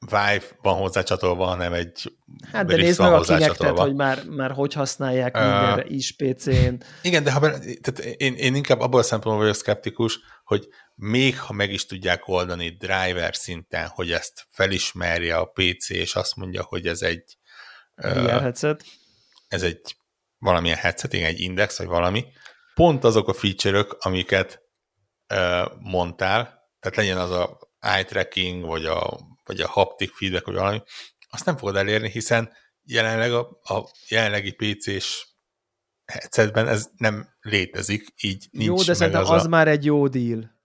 Vive 0.06 0.42
van 0.62 0.74
hozzácsatolva, 0.74 1.44
hanem 1.44 1.72
egy 1.72 2.12
Hát 2.52 2.66
de 2.66 2.76
nézd 2.76 3.00
meg 3.00 3.12
a 3.12 3.20
kinektet, 3.20 3.78
hogy 3.78 3.94
már, 3.94 4.24
már 4.24 4.50
hogy 4.50 4.72
használják 4.72 5.36
uh, 5.36 5.42
mindenre 5.42 5.84
is 5.86 6.16
PC-n. 6.16 6.74
Igen, 7.02 7.22
de 7.22 7.32
ha 7.32 7.40
tehát 7.40 7.98
én, 7.98 8.34
én 8.34 8.54
inkább 8.54 8.80
abból 8.80 9.00
a 9.00 9.02
szempontból 9.02 9.42
vagyok 9.42 9.56
szkeptikus, 9.56 10.18
hogy 10.44 10.68
még 10.94 11.40
ha 11.40 11.52
meg 11.52 11.72
is 11.72 11.86
tudják 11.86 12.28
oldani 12.28 12.68
driver 12.68 13.34
szinten, 13.34 13.86
hogy 13.86 14.12
ezt 14.12 14.46
felismerje 14.50 15.36
a 15.36 15.44
PC, 15.44 15.90
és 15.90 16.14
azt 16.14 16.36
mondja, 16.36 16.62
hogy 16.62 16.86
ez 16.86 17.02
egy 17.02 17.36
VR 17.94 18.16
uh, 18.16 18.40
headset. 18.40 18.84
Ez 19.48 19.62
egy 19.62 19.96
valamilyen 20.38 20.76
headset, 20.76 21.12
igen, 21.12 21.26
egy 21.26 21.40
index, 21.40 21.78
vagy 21.78 21.86
valami. 21.86 22.24
Pont 22.74 23.04
azok 23.04 23.28
a 23.28 23.32
feature-ök, 23.32 23.96
amiket 23.98 24.62
mondtál, 25.78 26.42
tehát 26.80 26.96
legyen 26.96 27.18
az 27.18 27.30
a 27.30 27.58
eye 27.78 28.04
tracking, 28.04 28.64
vagy 28.64 28.84
a, 28.84 29.18
vagy 29.44 29.60
a 29.60 29.68
haptic 29.68 30.16
feedback, 30.16 30.46
vagy 30.46 30.54
valami, 30.54 30.82
azt 31.30 31.44
nem 31.44 31.56
fogod 31.56 31.76
elérni, 31.76 32.10
hiszen 32.10 32.52
jelenleg 32.82 33.32
a, 33.32 33.60
a 33.62 33.90
jelenlegi 34.08 34.52
PC-s 34.52 35.28
headsetben 36.04 36.68
ez 36.68 36.90
nem 36.96 37.28
létezik, 37.40 38.06
így 38.20 38.48
nincs 38.50 38.66
Jó, 38.66 38.82
de 38.82 38.94
szerintem 38.94 39.22
az, 39.22 39.30
az 39.30 39.44
a... 39.44 39.48
már 39.48 39.68
egy 39.68 39.84
jó 39.84 40.08
deal. 40.08 40.58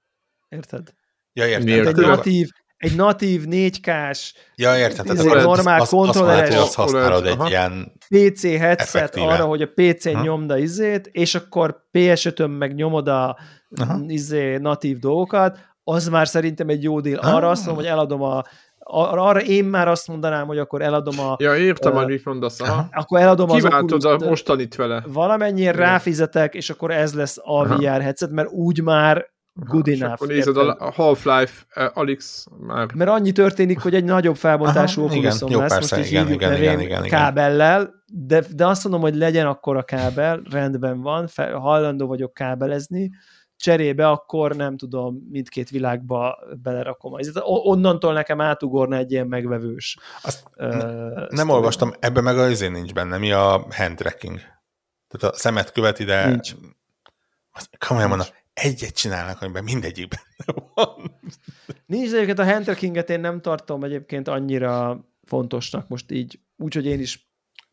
Érted? 0.50 0.94
Ja, 1.34 1.48
értem. 1.48 1.88
Egy 1.88 1.96
natív, 1.96 2.50
egy 2.86 2.95
natív 2.95 3.44
4K-s 3.49 4.34
ja, 4.56 4.78
értem. 4.78 5.06
Tehát 5.06 5.24
izé, 5.24 5.41
normál 5.41 5.82
az, 5.82 5.90
kontrolleres 5.90 6.56
az, 6.56 6.62
azt 6.62 6.76
használod 6.76 7.26
egy 7.26 7.48
ilyen 7.48 7.91
PC 8.10 8.41
headset 8.41 8.80
effektíve. 8.80 9.26
arra, 9.26 9.45
hogy 9.45 9.62
a 9.62 9.70
PC-n 9.76 10.22
nyomda 10.22 10.57
izét, 10.57 11.10
és 11.12 11.36
akkor 11.36 11.88
PS5-ön 11.94 12.49
meg 12.49 12.76
nyomod 12.76 13.07
a 13.07 13.38
izé, 14.07 14.57
natív 14.57 14.99
dolgokat, 14.99 15.57
az 15.84 16.07
már 16.07 16.28
szerintem 16.28 16.70
egy 16.70 16.84
jó 16.84 16.99
deal. 16.99 17.20
Arra 17.20 17.49
azt 17.49 17.66
mondom, 17.66 17.84
hogy 17.84 17.91
eladom 17.91 18.22
a 18.22 18.44
arra 18.88 19.41
én 19.41 19.66
már 19.66 19.88
azt 19.88 20.07
mondanám, 20.07 20.48
hogy 20.48 20.57
akkor 20.57 20.82
eladom 20.82 21.20
a... 21.20 21.36
Ja, 21.40 21.56
értem, 21.56 21.91
uh, 21.91 21.98
hogy 21.98 22.07
mit 22.07 22.26
mondasz. 22.26 22.62
Aha. 22.62 22.88
Akkor 22.91 23.20
eladom 23.20 23.48
Kiváltod 23.48 24.06
az 24.06 24.22
a 24.22 24.26
mostanit 24.26 24.76
vele. 24.76 25.03
Valamennyire 25.07 25.72
ráfizetek, 25.72 26.53
és 26.53 26.70
akkor 26.70 26.91
ez 26.91 27.14
lesz 27.14 27.38
a 27.38 27.44
Aha. 27.44 27.76
VR 27.76 28.02
headset, 28.02 28.30
mert 28.30 28.52
úgy 28.52 28.82
már 28.82 29.34
good 29.56 29.88
enough. 29.88 30.11
akkor 30.11 30.27
nézed 30.27 30.57
a 30.57 30.91
Half-Life 30.91 31.65
uh, 31.76 31.98
Alyx 31.98 32.45
már. 32.60 32.94
Mert 32.94 33.10
annyi 33.10 33.32
történik, 33.32 33.80
hogy 33.80 33.95
egy 33.95 34.03
nagyobb 34.03 34.36
felbontású 34.36 35.03
Oculusom 35.03 35.52
lesz, 35.52 35.73
persze, 35.73 35.98
most 35.98 36.10
igen, 36.10 36.32
igen, 36.32 36.53
igen, 36.53 36.80
igen, 36.80 36.82
igen, 36.82 37.03
kábellel, 37.03 38.03
de, 38.06 38.44
de 38.56 38.68
azt 38.68 38.84
mondom, 38.84 39.02
hogy 39.02 39.15
legyen 39.15 39.48
akkor 39.48 39.77
a 39.77 39.84
kábel, 39.84 40.41
rendben 40.52 41.02
van, 41.02 41.27
fel, 41.27 41.53
hajlandó 41.53 42.07
vagyok 42.07 42.34
kábelezni, 42.34 43.11
cserébe 43.56 44.10
akkor 44.10 44.56
nem 44.56 44.77
tudom, 44.77 45.27
mindkét 45.32 45.69
világba 45.69 46.40
belerakom. 46.61 47.14
Onnantól 47.44 48.14
nekem 48.14 48.41
átugorna 48.41 48.95
egy 48.95 49.11
ilyen 49.11 49.27
megvevős. 49.27 49.98
Azt 50.23 50.44
uh, 50.56 50.68
ne, 50.68 51.26
nem 51.30 51.49
olvastam, 51.49 51.94
ebben 51.99 52.23
meg 52.23 52.38
az 52.38 52.52
izé 52.52 52.68
nincs 52.68 52.94
benne, 52.94 53.18
mi 53.18 53.32
a 53.32 53.65
hand 53.69 53.95
tracking. 53.95 54.40
Tehát 55.07 55.36
a 55.36 55.38
szemet 55.38 55.72
követi, 55.72 56.03
de... 56.03 56.27
Nincs. 56.27 56.56
Komolyan 57.88 58.10
mondom, 58.10 58.27
egyet 58.56 58.95
csinálnak, 58.95 59.41
amiben 59.41 59.64
mindegyikben 59.64 60.19
van. 60.73 61.19
Nincs, 61.86 62.10
de 62.10 62.15
egyébként 62.15 62.40
a 62.40 62.45
hand 62.45 62.64
trackinget 62.64 63.10
én 63.10 63.19
nem 63.19 63.41
tartom 63.41 63.84
egyébként 63.84 64.27
annyira 64.27 65.06
fontosnak 65.23 65.88
most 65.88 66.11
így, 66.11 66.40
úgyhogy 66.57 66.86
én 66.86 66.99
is 66.99 67.26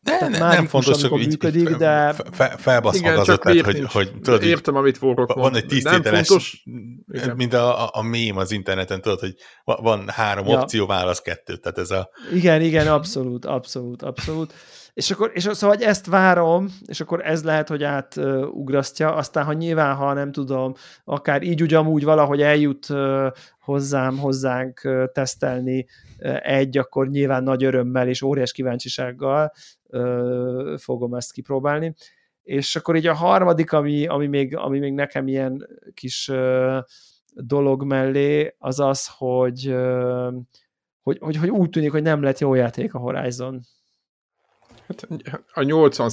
de 0.03 0.27
ne, 0.27 0.37
nem 0.37 0.67
fontos, 0.67 0.97
csak 0.97 1.19
így, 1.19 1.27
működik, 1.27 1.69
így 1.69 1.75
de... 1.75 2.13
Fe, 2.31 2.55
felbaszom 2.57 3.17
az 3.17 3.27
ötlet, 3.27 3.61
hogy, 3.61 3.83
hogy 3.91 4.11
tudod, 4.21 4.43
értem, 4.43 4.75
amit 4.75 4.97
fogok 4.97 5.33
Van 5.33 5.55
egy 5.55 5.65
tisztételes, 5.65 6.27
fontos... 6.27 6.63
mint 7.35 7.53
a, 7.53 7.83
a, 7.83 7.89
a 7.93 8.01
mém 8.01 8.37
az 8.37 8.51
interneten, 8.51 9.01
tudod, 9.01 9.19
hogy 9.19 9.35
van 9.63 10.09
három 10.09 10.47
ja. 10.47 10.59
opció, 10.61 10.85
válasz 10.85 11.21
kettőt, 11.21 11.61
tehát 11.61 11.77
ez 11.77 11.91
a... 11.91 12.09
Igen, 12.33 12.61
igen, 12.61 12.87
abszolút, 12.87 13.45
abszolút, 13.45 14.01
abszolút. 14.01 14.53
És 14.93 15.11
akkor, 15.11 15.31
és 15.33 15.43
szóval, 15.43 15.75
hogy 15.75 15.85
ezt 15.85 16.05
várom, 16.05 16.67
és 16.85 17.01
akkor 17.01 17.25
ez 17.25 17.43
lehet, 17.43 17.67
hogy 17.67 17.83
átugrasztja, 17.83 19.15
aztán, 19.15 19.45
ha 19.45 19.53
nyilván, 19.53 19.95
ha 19.95 20.13
nem 20.13 20.31
tudom, 20.31 20.73
akár 21.03 21.41
így 21.43 21.61
ugyanúgy 21.61 22.03
valahogy 22.03 22.41
eljut 22.41 22.87
hozzám, 23.59 24.17
hozzánk 24.17 24.81
tesztelni 25.13 25.85
egy, 26.41 26.77
akkor 26.77 27.09
nyilván 27.09 27.43
nagy 27.43 27.63
örömmel 27.63 28.07
és 28.07 28.21
óriás 28.21 28.51
kíváncsisággal 28.51 29.51
fogom 30.77 31.13
ezt 31.13 31.31
kipróbálni. 31.31 31.93
És 32.43 32.75
akkor 32.75 32.95
így 32.95 33.07
a 33.07 33.13
harmadik, 33.13 33.71
ami, 33.71 34.07
ami, 34.07 34.27
még, 34.27 34.55
ami 34.55 34.79
még 34.79 34.93
nekem 34.93 35.27
ilyen 35.27 35.67
kis 35.93 36.31
dolog 37.33 37.83
mellé, 37.83 38.55
az 38.59 38.79
az, 38.79 39.07
hogy, 39.17 39.75
hogy, 41.01 41.17
hogy, 41.19 41.35
hogy 41.35 41.49
úgy 41.49 41.69
tűnik, 41.69 41.91
hogy 41.91 42.01
nem 42.01 42.21
lett 42.21 42.39
jó 42.39 42.53
játék 42.53 42.93
a 42.93 42.99
Horizon. 42.99 43.61
Hát 44.87 45.07
a 45.53 45.63
80 45.63 46.11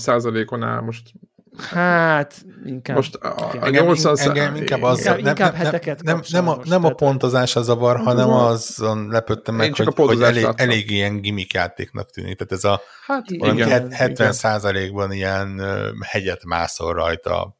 on 0.50 0.62
áll 0.62 0.80
most 0.80 1.12
Hát, 1.58 2.44
inkább. 2.64 2.96
Most 2.96 3.14
a, 3.14 3.36
a 3.36 3.64
engem, 3.64 3.84
80 3.84 4.18
engem 4.18 4.54
inkább 4.54 4.82
az, 4.82 4.98
inkább, 4.98 5.20
nem, 5.20 5.26
inkább 5.26 5.52
nem, 5.52 5.64
heteket 5.64 6.02
nem, 6.02 6.20
nem, 6.28 6.48
a, 6.48 6.58
nem 6.64 6.84
a 6.84 6.90
pontozás 6.90 7.56
a 7.56 7.62
zavar, 7.62 7.96
hanem 7.96 8.28
azon 8.28 9.08
lepődtem 9.08 9.54
meg, 9.54 9.74
hogy, 9.74 9.94
hogy 9.94 10.22
elég, 10.22 10.46
elég 10.56 10.90
ilyen 10.90 11.20
gimmick 11.20 11.52
játéknak 11.52 12.10
tűnik. 12.10 12.36
Tehát 12.36 12.52
ez 12.52 12.64
a 12.64 12.80
hát, 13.06 13.30
igen, 13.30 13.90
70 13.90 14.32
százalékban 14.32 15.12
ilyen 15.12 15.60
hegyet 16.00 16.44
mászol 16.44 16.92
rajta, 16.94 17.58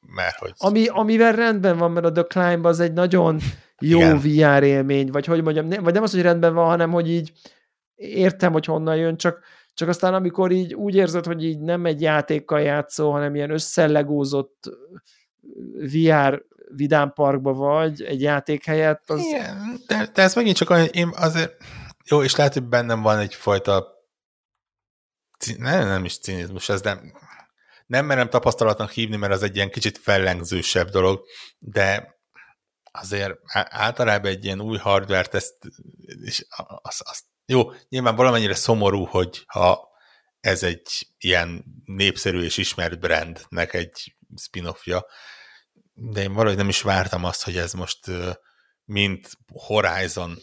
mert 0.00 0.36
hogy... 0.38 0.52
Ami, 0.56 0.86
amivel 0.86 1.32
rendben 1.32 1.78
van, 1.78 1.90
mert 1.90 2.06
a 2.06 2.12
The 2.12 2.22
Climb 2.22 2.66
az 2.66 2.80
egy 2.80 2.92
nagyon 2.92 3.40
jó 3.80 3.98
igen. 3.98 4.18
VR 4.18 4.62
élmény, 4.62 5.10
vagy 5.10 5.26
hogy 5.26 5.42
mondjam, 5.42 5.66
nem, 5.66 5.82
vagy 5.82 5.94
nem 5.94 6.02
az, 6.02 6.10
hogy 6.10 6.22
rendben 6.22 6.54
van, 6.54 6.66
hanem 6.66 6.90
hogy 6.90 7.10
így 7.10 7.32
értem, 7.94 8.52
hogy 8.52 8.64
honnan 8.64 8.96
jön, 8.96 9.16
csak 9.16 9.40
csak 9.76 9.88
aztán 9.88 10.14
amikor 10.14 10.50
így 10.50 10.74
úgy 10.74 10.94
érzed, 10.94 11.24
hogy 11.24 11.44
így 11.44 11.60
nem 11.60 11.86
egy 11.86 12.00
játékkal 12.00 12.60
játszol, 12.60 13.12
hanem 13.12 13.34
ilyen 13.34 13.50
összelegózott 13.50 14.70
VR 15.92 16.44
Vidám 16.74 17.12
Parkba 17.12 17.52
vagy 17.52 18.02
egy 18.02 18.20
játék 18.20 18.64
helyett. 18.64 19.10
Az... 19.10 19.20
Igen, 19.20 19.80
de, 19.86 20.10
de 20.14 20.22
ez 20.22 20.34
megint 20.34 20.56
csak 20.56 20.70
olyan, 20.70 20.86
én 20.86 21.10
azért, 21.14 21.56
jó, 22.04 22.22
és 22.22 22.36
lehet, 22.36 22.52
hogy 22.52 22.64
bennem 22.64 23.02
van 23.02 23.18
egyfajta 23.18 23.94
nem, 25.56 25.86
nem 25.86 26.04
is 26.04 26.18
cinizmus, 26.18 26.68
ez 26.68 26.80
nem, 26.80 27.12
nem 27.86 28.06
merem 28.06 28.28
tapasztalatnak 28.28 28.90
hívni, 28.90 29.16
mert 29.16 29.32
az 29.32 29.42
egy 29.42 29.56
ilyen 29.56 29.70
kicsit 29.70 29.98
fellengzősebb 29.98 30.88
dolog, 30.88 31.24
de 31.58 32.18
azért 32.92 33.38
általában 33.70 34.30
egy 34.30 34.44
ilyen 34.44 34.60
új 34.60 34.76
hardware 34.76 35.28
ezt, 35.30 35.54
és 36.22 36.46
az, 36.82 37.00
az, 37.04 37.22
jó, 37.46 37.72
nyilván 37.88 38.16
valamennyire 38.16 38.54
szomorú, 38.54 39.04
hogy 39.04 39.42
ha 39.46 39.88
ez 40.40 40.62
egy 40.62 41.08
ilyen 41.18 41.64
népszerű 41.84 42.42
és 42.42 42.56
ismert 42.56 43.00
brandnek 43.00 43.74
egy 43.74 44.16
spin-offja, 44.36 45.06
de 45.92 46.22
én 46.22 46.32
valahogy 46.32 46.56
nem 46.56 46.68
is 46.68 46.82
vártam 46.82 47.24
azt, 47.24 47.44
hogy 47.44 47.56
ez 47.56 47.72
most 47.72 47.98
mint 48.84 49.28
Horizon 49.52 50.38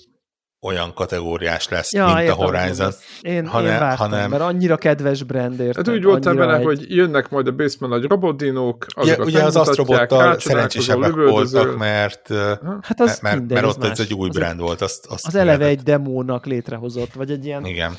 olyan 0.63 0.93
kategóriás 0.93 1.69
lesz, 1.69 1.93
ja, 1.93 2.05
mint 2.05 2.19
értem, 2.19 2.39
a 2.39 2.43
Horizon. 2.43 2.91
Én, 3.21 3.47
hanem, 3.47 3.71
én 3.71 3.79
vártam, 3.79 4.09
hanem... 4.09 4.29
mert 4.29 4.41
annyira 4.41 4.77
kedves 4.77 5.23
brand 5.23 5.59
értem. 5.59 5.83
Hát 5.85 5.95
úgy 5.95 6.03
voltam 6.03 6.35
vele, 6.35 6.57
egy... 6.57 6.63
hogy 6.63 6.95
jönnek 6.95 7.29
majd 7.29 7.47
a 7.47 7.51
basement 7.51 7.93
nagy 7.93 8.09
robotdinók, 8.09 8.85
azokat 8.89 9.17
ja, 9.17 9.23
Ugye 9.23 9.43
az 9.43 9.55
Astrobottal 9.55 10.39
szerencsésebbek 10.39 11.13
voltak, 11.13 11.77
mert, 11.77 12.33
hát 12.81 12.99
az 12.99 13.19
mert, 13.19 13.37
mindegy, 13.37 13.61
mert 13.61 13.75
ott 13.75 13.83
ez 13.83 13.99
egy 13.99 14.13
új 14.13 14.29
brand 14.29 14.59
volt. 14.59 14.81
Azt, 14.81 15.05
azt 15.05 15.27
az 15.27 15.35
eleve 15.35 15.65
egy 15.65 15.81
demónak 15.81 16.45
létrehozott, 16.45 17.13
vagy 17.13 17.31
egy 17.31 17.45
ilyen 17.45 17.65
Igen. 17.65 17.93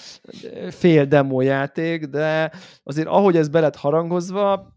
fél 0.70 1.04
demo 1.04 1.40
játék, 1.40 2.04
de 2.04 2.52
azért 2.82 3.08
ahogy 3.08 3.36
ez 3.36 3.48
be 3.48 3.60
lett 3.60 3.76
harangozva, 3.76 4.72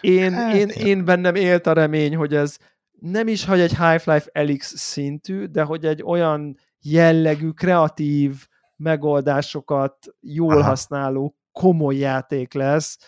én, 0.00 0.32
hát, 0.32 0.54
én, 0.54 0.68
én 0.68 1.04
bennem 1.04 1.34
élt 1.34 1.66
a 1.66 1.72
remény, 1.72 2.16
hogy 2.16 2.34
ez 2.34 2.56
nem 3.00 3.28
is, 3.28 3.44
hogy 3.44 3.60
egy 3.60 3.74
Half-Life 3.74 4.28
Elix 4.32 4.72
szintű, 4.76 5.44
de 5.44 5.62
hogy 5.62 5.84
egy 5.84 6.02
olyan 6.02 6.58
jellegű, 6.82 7.50
kreatív 7.50 8.46
megoldásokat 8.76 9.96
jól 10.20 10.56
Aha. 10.56 10.68
használó, 10.68 11.34
komoly 11.52 11.96
játék 11.96 12.52
lesz 12.52 12.98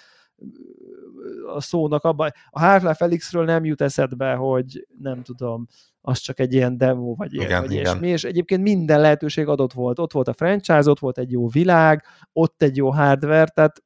a 1.55 1.61
szónak 1.61 2.05
abban. 2.05 2.31
A 2.51 2.61
Half-Life 2.61 2.95
Felixről 2.95 3.45
nem 3.45 3.65
jut 3.65 3.81
eszedbe, 3.81 4.35
hogy 4.35 4.87
nem 4.99 5.23
tudom, 5.23 5.67
az 6.01 6.19
csak 6.19 6.41
egy 6.41 6.53
ilyen 6.53 6.77
demo, 6.77 7.15
vagy 7.15 7.35
ilyen, 7.35 7.47
igen, 7.47 7.61
vagy 7.61 7.71
igen. 7.71 7.85
ilyesmi, 7.85 8.09
és 8.09 8.25
egyébként 8.25 8.63
minden 8.63 9.01
lehetőség 9.01 9.49
adott 9.49 9.73
volt. 9.73 9.99
Ott 9.99 10.13
volt 10.13 10.29
a 10.29 10.33
franchise, 10.33 10.91
ott 10.91 10.99
volt 10.99 11.19
egy 11.19 11.31
jó 11.31 11.49
világ, 11.49 12.05
ott 12.33 12.63
egy 12.63 12.77
jó 12.77 12.91
hardware, 12.91 13.47
tehát 13.47 13.83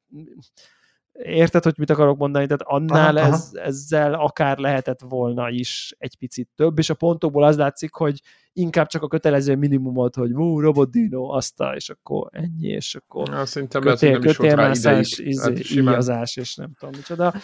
Érted, 1.22 1.62
hogy 1.62 1.74
mit 1.78 1.90
akarok 1.90 2.18
mondani? 2.18 2.46
Tehát 2.46 2.62
annál 2.64 3.16
aha, 3.16 3.26
ez, 3.26 3.50
aha. 3.54 3.64
ezzel 3.64 4.14
akár 4.14 4.58
lehetett 4.58 5.00
volna 5.00 5.50
is 5.50 5.94
egy 5.98 6.16
picit 6.18 6.48
több, 6.54 6.78
és 6.78 6.90
a 6.90 6.94
pontokból 6.94 7.44
az 7.44 7.56
látszik, 7.56 7.94
hogy 7.94 8.20
inkább 8.52 8.86
csak 8.86 9.02
a 9.02 9.08
kötelező 9.08 9.56
minimumot, 9.56 10.14
hogy 10.14 10.32
Woo, 10.32 10.60
robot 10.60 10.90
dino, 10.90 11.28
azt 11.28 11.62
és 11.74 11.90
akkor 11.90 12.28
ennyi, 12.32 12.68
és 12.68 12.94
akkor 12.94 13.28
ja, 13.28 13.46
szerintem 13.46 13.80
kötél, 13.80 14.10
nem 14.10 14.20
kötélmászás, 14.20 15.18
izé, 15.18 15.80
íjazás, 15.80 16.36
és 16.36 16.54
nem 16.54 16.72
tudom 16.78 16.94
micsoda. 16.96 17.34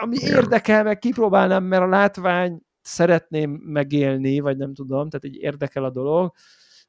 Ami 0.00 0.16
Igen. 0.16 0.34
érdekel, 0.34 0.82
meg 0.82 0.98
kipróbálnám, 0.98 1.64
mert 1.64 1.82
a 1.82 1.88
látvány 1.88 2.60
szeretném 2.82 3.50
megélni, 3.50 4.40
vagy 4.40 4.56
nem 4.56 4.74
tudom, 4.74 5.08
tehát 5.08 5.24
így 5.24 5.42
érdekel 5.42 5.84
a 5.84 5.90
dolog. 5.90 6.32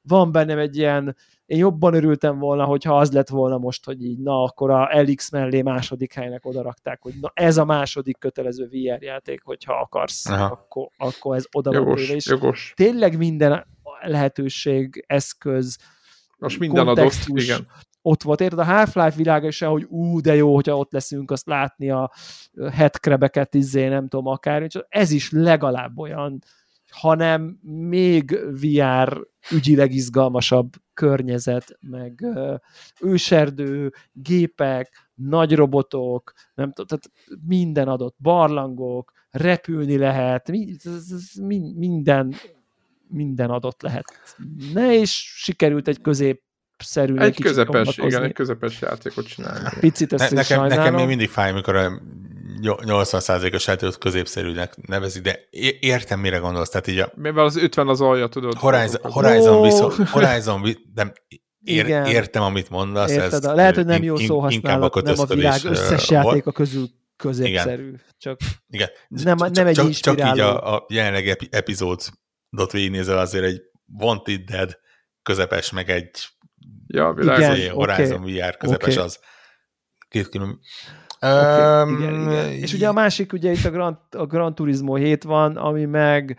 Van 0.02 0.32
bennem 0.32 0.58
egy 0.58 0.78
ilyen 0.78 1.16
én 1.46 1.58
jobban 1.58 1.94
örültem 1.94 2.40
volna, 2.40 2.66
hogyha 2.66 2.98
az 2.98 3.12
lett 3.12 3.30
volna 3.30 3.58
most, 3.58 3.86
hogy 3.86 4.04
így, 4.04 4.20
na, 4.20 4.44
akkor 4.44 4.70
a 4.70 4.90
LX 5.02 5.30
mellé 5.30 5.62
második 5.62 6.14
helynek 6.14 6.46
odarakták, 6.46 7.02
hogy 7.02 7.14
na, 7.22 7.32
ez 7.34 7.58
a 7.58 7.66
második 7.66 8.18
kötelező 8.20 8.68
VR 8.68 9.02
játék, 9.02 9.42
hogyha 9.44 9.74
akarsz, 9.74 10.30
akkor, 10.30 10.90
akkor 10.98 11.36
ez 11.36 11.46
oda 11.52 11.74
jogos, 11.74 12.08
van 12.08 12.16
És 12.16 12.26
jogos. 12.26 12.74
tényleg 12.76 13.18
minden 13.18 13.66
lehetőség, 14.02 15.04
eszköz, 15.08 15.78
most 16.38 16.60
minden 16.60 16.88
adott, 16.88 17.14
igen 17.26 17.68
ott 18.02 18.24
volt. 18.24 18.42
Érted? 18.42 18.60
A 18.60 18.64
Half-Life 18.64 19.16
világa 19.16 19.48
is 19.48 19.60
hogy 19.60 19.86
ú, 19.90 20.20
de 20.20 20.36
jó, 20.36 20.54
hogyha 20.54 20.78
ott 20.78 20.92
leszünk, 20.92 21.32
azt 21.32 21.48
látni 21.48 21.90
a 21.90 22.12
hetkrebeket, 22.72 23.56
izé, 23.56 23.88
nem 23.88 24.08
tudom, 24.08 24.28
akár. 24.28 24.68
Ez 24.90 25.12
is 25.12 25.32
legalább 25.32 26.00
olyan, 26.00 26.40
hanem 26.92 27.60
még 27.90 28.40
VR 28.62 29.28
ügyileg 29.52 29.94
izgalmasabb 29.94 30.74
környezet, 30.94 31.78
meg 31.80 32.26
őserdő, 33.02 33.94
gépek, 34.12 35.10
nagy 35.14 35.56
robotok, 35.56 36.34
nem 36.54 36.72
tudom, 36.72 36.86
tehát 36.86 37.12
minden 37.48 37.88
adott, 37.88 38.16
barlangok, 38.20 39.12
repülni 39.30 39.98
lehet, 39.98 40.52
minden, 41.76 42.34
minden 43.08 43.50
adott 43.50 43.82
lehet. 43.82 44.06
Ne, 44.74 45.00
és 45.00 45.34
sikerült 45.36 45.88
egy 45.88 46.02
közép 46.02 46.42
szerű. 46.78 47.16
Egy 47.16 47.42
közepes, 47.42 47.98
igen, 47.98 48.24
egy 48.24 48.34
közepes 48.34 48.82
játékot 48.82 49.28
csinálni. 49.28 49.70
Picit 49.80 50.14
ezt 50.14 50.30
ne, 50.32 50.36
nekem, 50.36 50.66
nekem 50.66 50.94
még 50.94 51.08
mindig 51.08 51.30
fáj, 51.30 51.52
amikor 51.52 51.76
a 51.76 52.02
80%-os 52.62 53.68
játékot 53.68 53.98
középszerűnek 53.98 54.76
nevezi, 54.88 55.20
de 55.20 55.40
értem, 55.80 56.20
mire 56.20 56.38
gondolsz. 56.38 56.70
Tehát 56.70 56.88
így 56.88 57.00
a... 57.00 57.12
Mivel 57.16 57.46
az 57.46 57.56
50 57.56 57.88
az 57.88 58.02
alja, 58.02 58.28
tudod? 58.28 58.54
Horizon, 58.58 59.12
Horizon, 59.12 59.56
oh! 59.56 59.64
viszont, 59.64 60.10
Horizon 60.10 60.62
de 60.94 61.14
ér, 61.64 61.86
Igen. 61.86 62.06
értem, 62.06 62.42
amit 62.42 62.70
mondasz. 62.70 63.12
Érted, 63.12 63.34
ez 63.34 63.44
lehet, 63.44 63.76
hogy 63.76 63.86
nem 63.86 64.04
jó 64.04 64.16
szó 64.16 64.40
használat, 64.40 64.96
a 64.96 65.02
nem 65.02 65.16
a 65.18 65.26
világ 65.26 65.60
összes 65.64 66.10
játéka 66.10 66.52
közül 66.52 66.88
középszerű. 67.16 67.88
Igen. 67.88 68.02
Csak 68.18 68.40
Igen. 68.68 68.90
Nem, 69.08 69.38
nem 69.38 69.54
csak, 69.54 69.68
egy 69.68 69.76
csak, 69.76 69.92
csak 69.92 70.18
így 70.18 70.40
a, 70.40 70.76
a 70.76 70.86
jelenleg 70.90 71.48
epizódot 71.50 72.72
végignézel 72.72 73.18
azért 73.18 73.46
egy 73.46 73.62
Wanted 74.00 74.42
Dead 74.42 74.80
közepes, 75.24 75.72
meg 75.72 75.90
egy 75.90 76.10
ja, 76.88 77.14
világ, 77.14 77.58
igen, 77.58 77.74
Horizon 77.74 78.22
okay. 78.22 78.40
VR 78.40 78.58
közepes 78.58 78.94
okay. 78.94 79.06
az 79.06 79.20
két 80.08 80.30
külön 80.30 80.60
Okay, 81.24 81.82
um, 81.84 82.00
igen, 82.00 82.22
igen. 82.22 82.52
És 82.52 82.74
ugye 82.74 82.88
a 82.88 82.94
másik, 82.94 83.34
ugye 83.34 83.52
itt 83.52 83.66
a 83.66 83.70
Gran, 83.70 84.08
a 84.10 84.26
Gran 84.26 84.56
Turismo 84.56 84.96
7 84.96 85.24
van, 85.24 85.58
ami 85.58 85.86
meg 85.86 86.38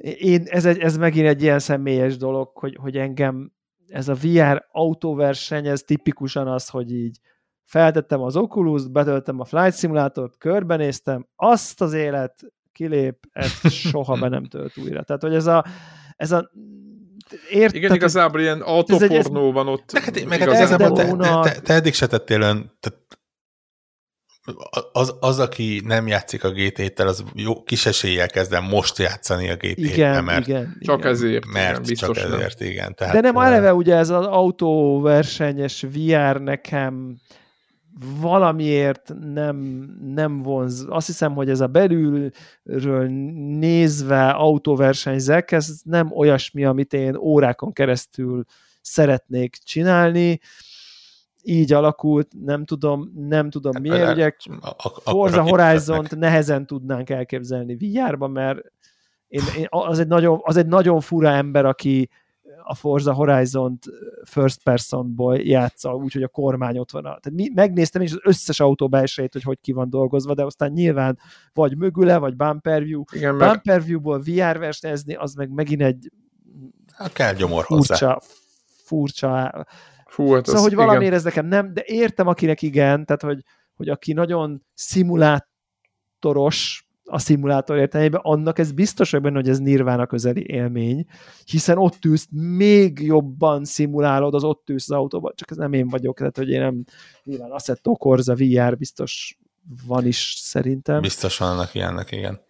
én, 0.00 0.42
ez, 0.44 0.64
egy, 0.64 0.78
ez 0.78 0.96
megint 0.96 1.26
egy 1.26 1.42
ilyen 1.42 1.58
személyes 1.58 2.16
dolog, 2.16 2.50
hogy, 2.54 2.76
hogy 2.80 2.96
engem 2.96 3.52
ez 3.86 4.08
a 4.08 4.14
VR 4.14 4.66
autóverseny, 4.70 5.66
ez 5.66 5.82
tipikusan 5.82 6.48
az, 6.48 6.68
hogy 6.68 6.92
így 6.92 7.18
feltettem 7.64 8.20
az 8.20 8.36
oculus 8.36 8.88
betöltem 8.88 9.40
a 9.40 9.44
Flight 9.44 9.78
Simulator-t, 9.78 10.36
körbenéztem, 10.38 11.26
azt 11.36 11.80
az 11.80 11.92
élet 11.92 12.40
kilép, 12.72 13.16
ez 13.32 13.50
soha 13.72 14.16
be 14.20 14.28
nem 14.28 14.44
tölt 14.44 14.78
újra. 14.78 15.02
Tehát, 15.02 15.22
hogy 15.22 15.34
ez 15.34 15.46
a, 15.46 15.64
ez 16.16 16.32
a 16.32 16.50
Ért, 17.50 17.74
Igen, 17.74 17.94
igazából 17.94 18.40
ilyen 18.40 18.60
autopornó 18.60 19.52
van 19.52 19.68
ott. 19.68 19.92
Meg, 19.92 20.02
hát, 20.02 20.24
meg 20.24 20.38
hát 20.38 20.48
igazából 20.48 20.92
te, 20.92 21.16
te, 21.16 21.40
te, 21.40 21.60
te, 21.60 21.74
eddig 21.74 21.94
se 21.94 22.06
tettél 22.06 22.40
ön, 22.40 22.72
te, 22.80 22.90
az, 24.92 25.14
az, 25.20 25.38
aki 25.38 25.82
nem 25.84 26.06
játszik 26.06 26.44
a 26.44 26.50
GT-tel, 26.50 27.06
az 27.06 27.24
jó 27.34 27.62
kis 27.62 27.86
eséllyel 27.86 28.28
kezd 28.28 28.52
el 28.52 28.60
most 28.60 28.98
játszani 28.98 29.50
a 29.50 29.56
GT-tel, 29.56 30.22
mert 30.22 30.46
igen, 30.46 30.76
csak 30.80 30.98
igen. 30.98 31.10
ezért. 31.10 31.46
Mert 31.46 31.88
igen, 31.88 31.94
csak 31.94 32.16
ezért, 32.16 32.60
igen. 32.60 32.94
Tehát, 32.94 33.14
De 33.14 33.20
nem 33.20 33.36
eleve 33.36 33.74
ugye 33.74 33.96
ez 33.96 34.10
az 34.10 34.26
autóversenyes 34.26 35.82
VR 35.82 36.40
nekem 36.40 37.16
valamiért 38.20 39.12
nem, 39.20 39.56
nem 40.14 40.42
vonz. 40.42 40.86
Azt 40.88 41.06
hiszem, 41.06 41.34
hogy 41.34 41.48
ez 41.48 41.60
a 41.60 41.66
belülről 41.66 43.06
nézve 43.58 44.28
autóversenyzek, 44.30 45.52
ez 45.52 45.80
nem 45.84 46.12
olyasmi, 46.12 46.64
amit 46.64 46.92
én 46.92 47.16
órákon 47.16 47.72
keresztül 47.72 48.44
szeretnék 48.80 49.56
csinálni 49.64 50.40
így 51.42 51.72
alakult, 51.72 52.28
nem 52.44 52.64
tudom, 52.64 53.12
nem 53.14 53.50
tudom 53.50 53.72
hát, 53.72 53.82
miért, 53.82 54.12
ugye 54.12 54.32
Forza 55.04 55.42
Horizon-t 55.42 56.16
nehezen 56.16 56.66
tudnánk 56.66 57.10
elképzelni 57.10 57.76
VR-ban, 57.76 58.30
mert 58.30 58.58
én, 59.28 59.42
én, 59.56 59.66
az, 59.68 59.98
egy 59.98 60.06
nagyon, 60.06 60.40
az 60.42 60.56
egy 60.56 60.66
nagyon 60.66 61.00
fura 61.00 61.28
ember, 61.28 61.64
aki 61.64 62.10
a 62.64 62.74
Forza 62.74 63.12
Horizon-t 63.12 63.84
first 64.24 64.62
personból 64.62 65.36
játsza, 65.36 65.94
úgyhogy 65.94 66.22
a 66.22 66.28
kormány 66.28 66.78
ott 66.78 66.90
van. 66.90 67.02
Tehát 67.02 67.30
mi, 67.30 67.50
megnéztem 67.54 68.02
is 68.02 68.12
az 68.12 68.20
összes 68.22 68.60
autó 68.60 68.88
belsejét, 68.88 69.32
hogy 69.32 69.42
hogy 69.42 69.58
ki 69.60 69.72
van 69.72 69.90
dolgozva, 69.90 70.34
de 70.34 70.44
aztán 70.44 70.72
nyilván 70.72 71.18
vagy 71.52 71.76
mögüle, 71.76 72.18
vagy 72.18 72.36
bumper 72.36 72.82
view. 72.84 73.02
Igen, 73.12 73.38
bumper 73.38 73.84
view-ból 73.84 74.20
VR 74.20 74.58
versenyezni, 74.58 75.14
az 75.14 75.34
meg 75.34 75.50
megint 75.50 75.82
egy 75.82 76.12
hát 76.92 77.12
kell 77.12 77.34
gyomor 77.34 77.64
furcsa, 77.64 77.92
hozzá. 77.92 78.18
furcsa 78.84 79.66
Fú, 80.12 80.32
hát 80.32 80.46
szóval, 80.46 80.62
hogy 80.62 80.74
valamiért 80.74 81.14
ez 81.14 81.24
nekem 81.24 81.46
nem, 81.46 81.74
de 81.74 81.82
értem, 81.86 82.26
akinek 82.26 82.62
igen, 82.62 83.04
tehát, 83.04 83.22
hogy, 83.22 83.42
hogy 83.74 83.88
aki 83.88 84.12
nagyon 84.12 84.64
szimulátoros 84.74 86.86
a 87.04 87.18
szimulátor 87.18 87.78
értelmében, 87.78 88.20
annak 88.24 88.58
ez 88.58 88.72
biztos 88.72 89.10
hogy 89.10 89.20
benne, 89.20 89.36
hogy 89.36 89.48
ez 89.48 89.58
nirvána 89.58 90.06
közeli 90.06 90.46
élmény, 90.46 91.06
hiszen 91.44 91.78
ott 91.78 92.04
ülsz, 92.04 92.28
még 92.30 93.00
jobban 93.00 93.64
szimulálod 93.64 94.34
az 94.34 94.44
ott 94.44 94.70
ülsz 94.70 94.90
az 94.90 94.96
autóban, 94.96 95.32
csak 95.34 95.50
ez 95.50 95.56
nem 95.56 95.72
én 95.72 95.88
vagyok, 95.88 96.18
tehát 96.18 96.36
hogy 96.36 96.48
én 96.48 96.60
nem, 96.60 96.84
nyilván 97.24 97.50
Assetto 97.50 97.92
Corsa 97.92 98.34
VR 98.34 98.76
biztos 98.76 99.38
van 99.86 100.06
is 100.06 100.34
szerintem. 100.38 101.00
Biztos 101.00 101.38
vannak 101.38 101.74
ilyenek, 101.74 102.12
igen. 102.12 102.40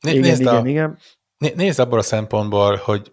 Né, 0.00 0.12
igen, 0.12 0.40
igen, 0.40 0.54
a, 0.54 0.68
igen. 0.68 0.98
Nézd 1.54 1.78
abból 1.78 1.98
a 1.98 2.02
szempontból, 2.02 2.76
hogy 2.84 3.12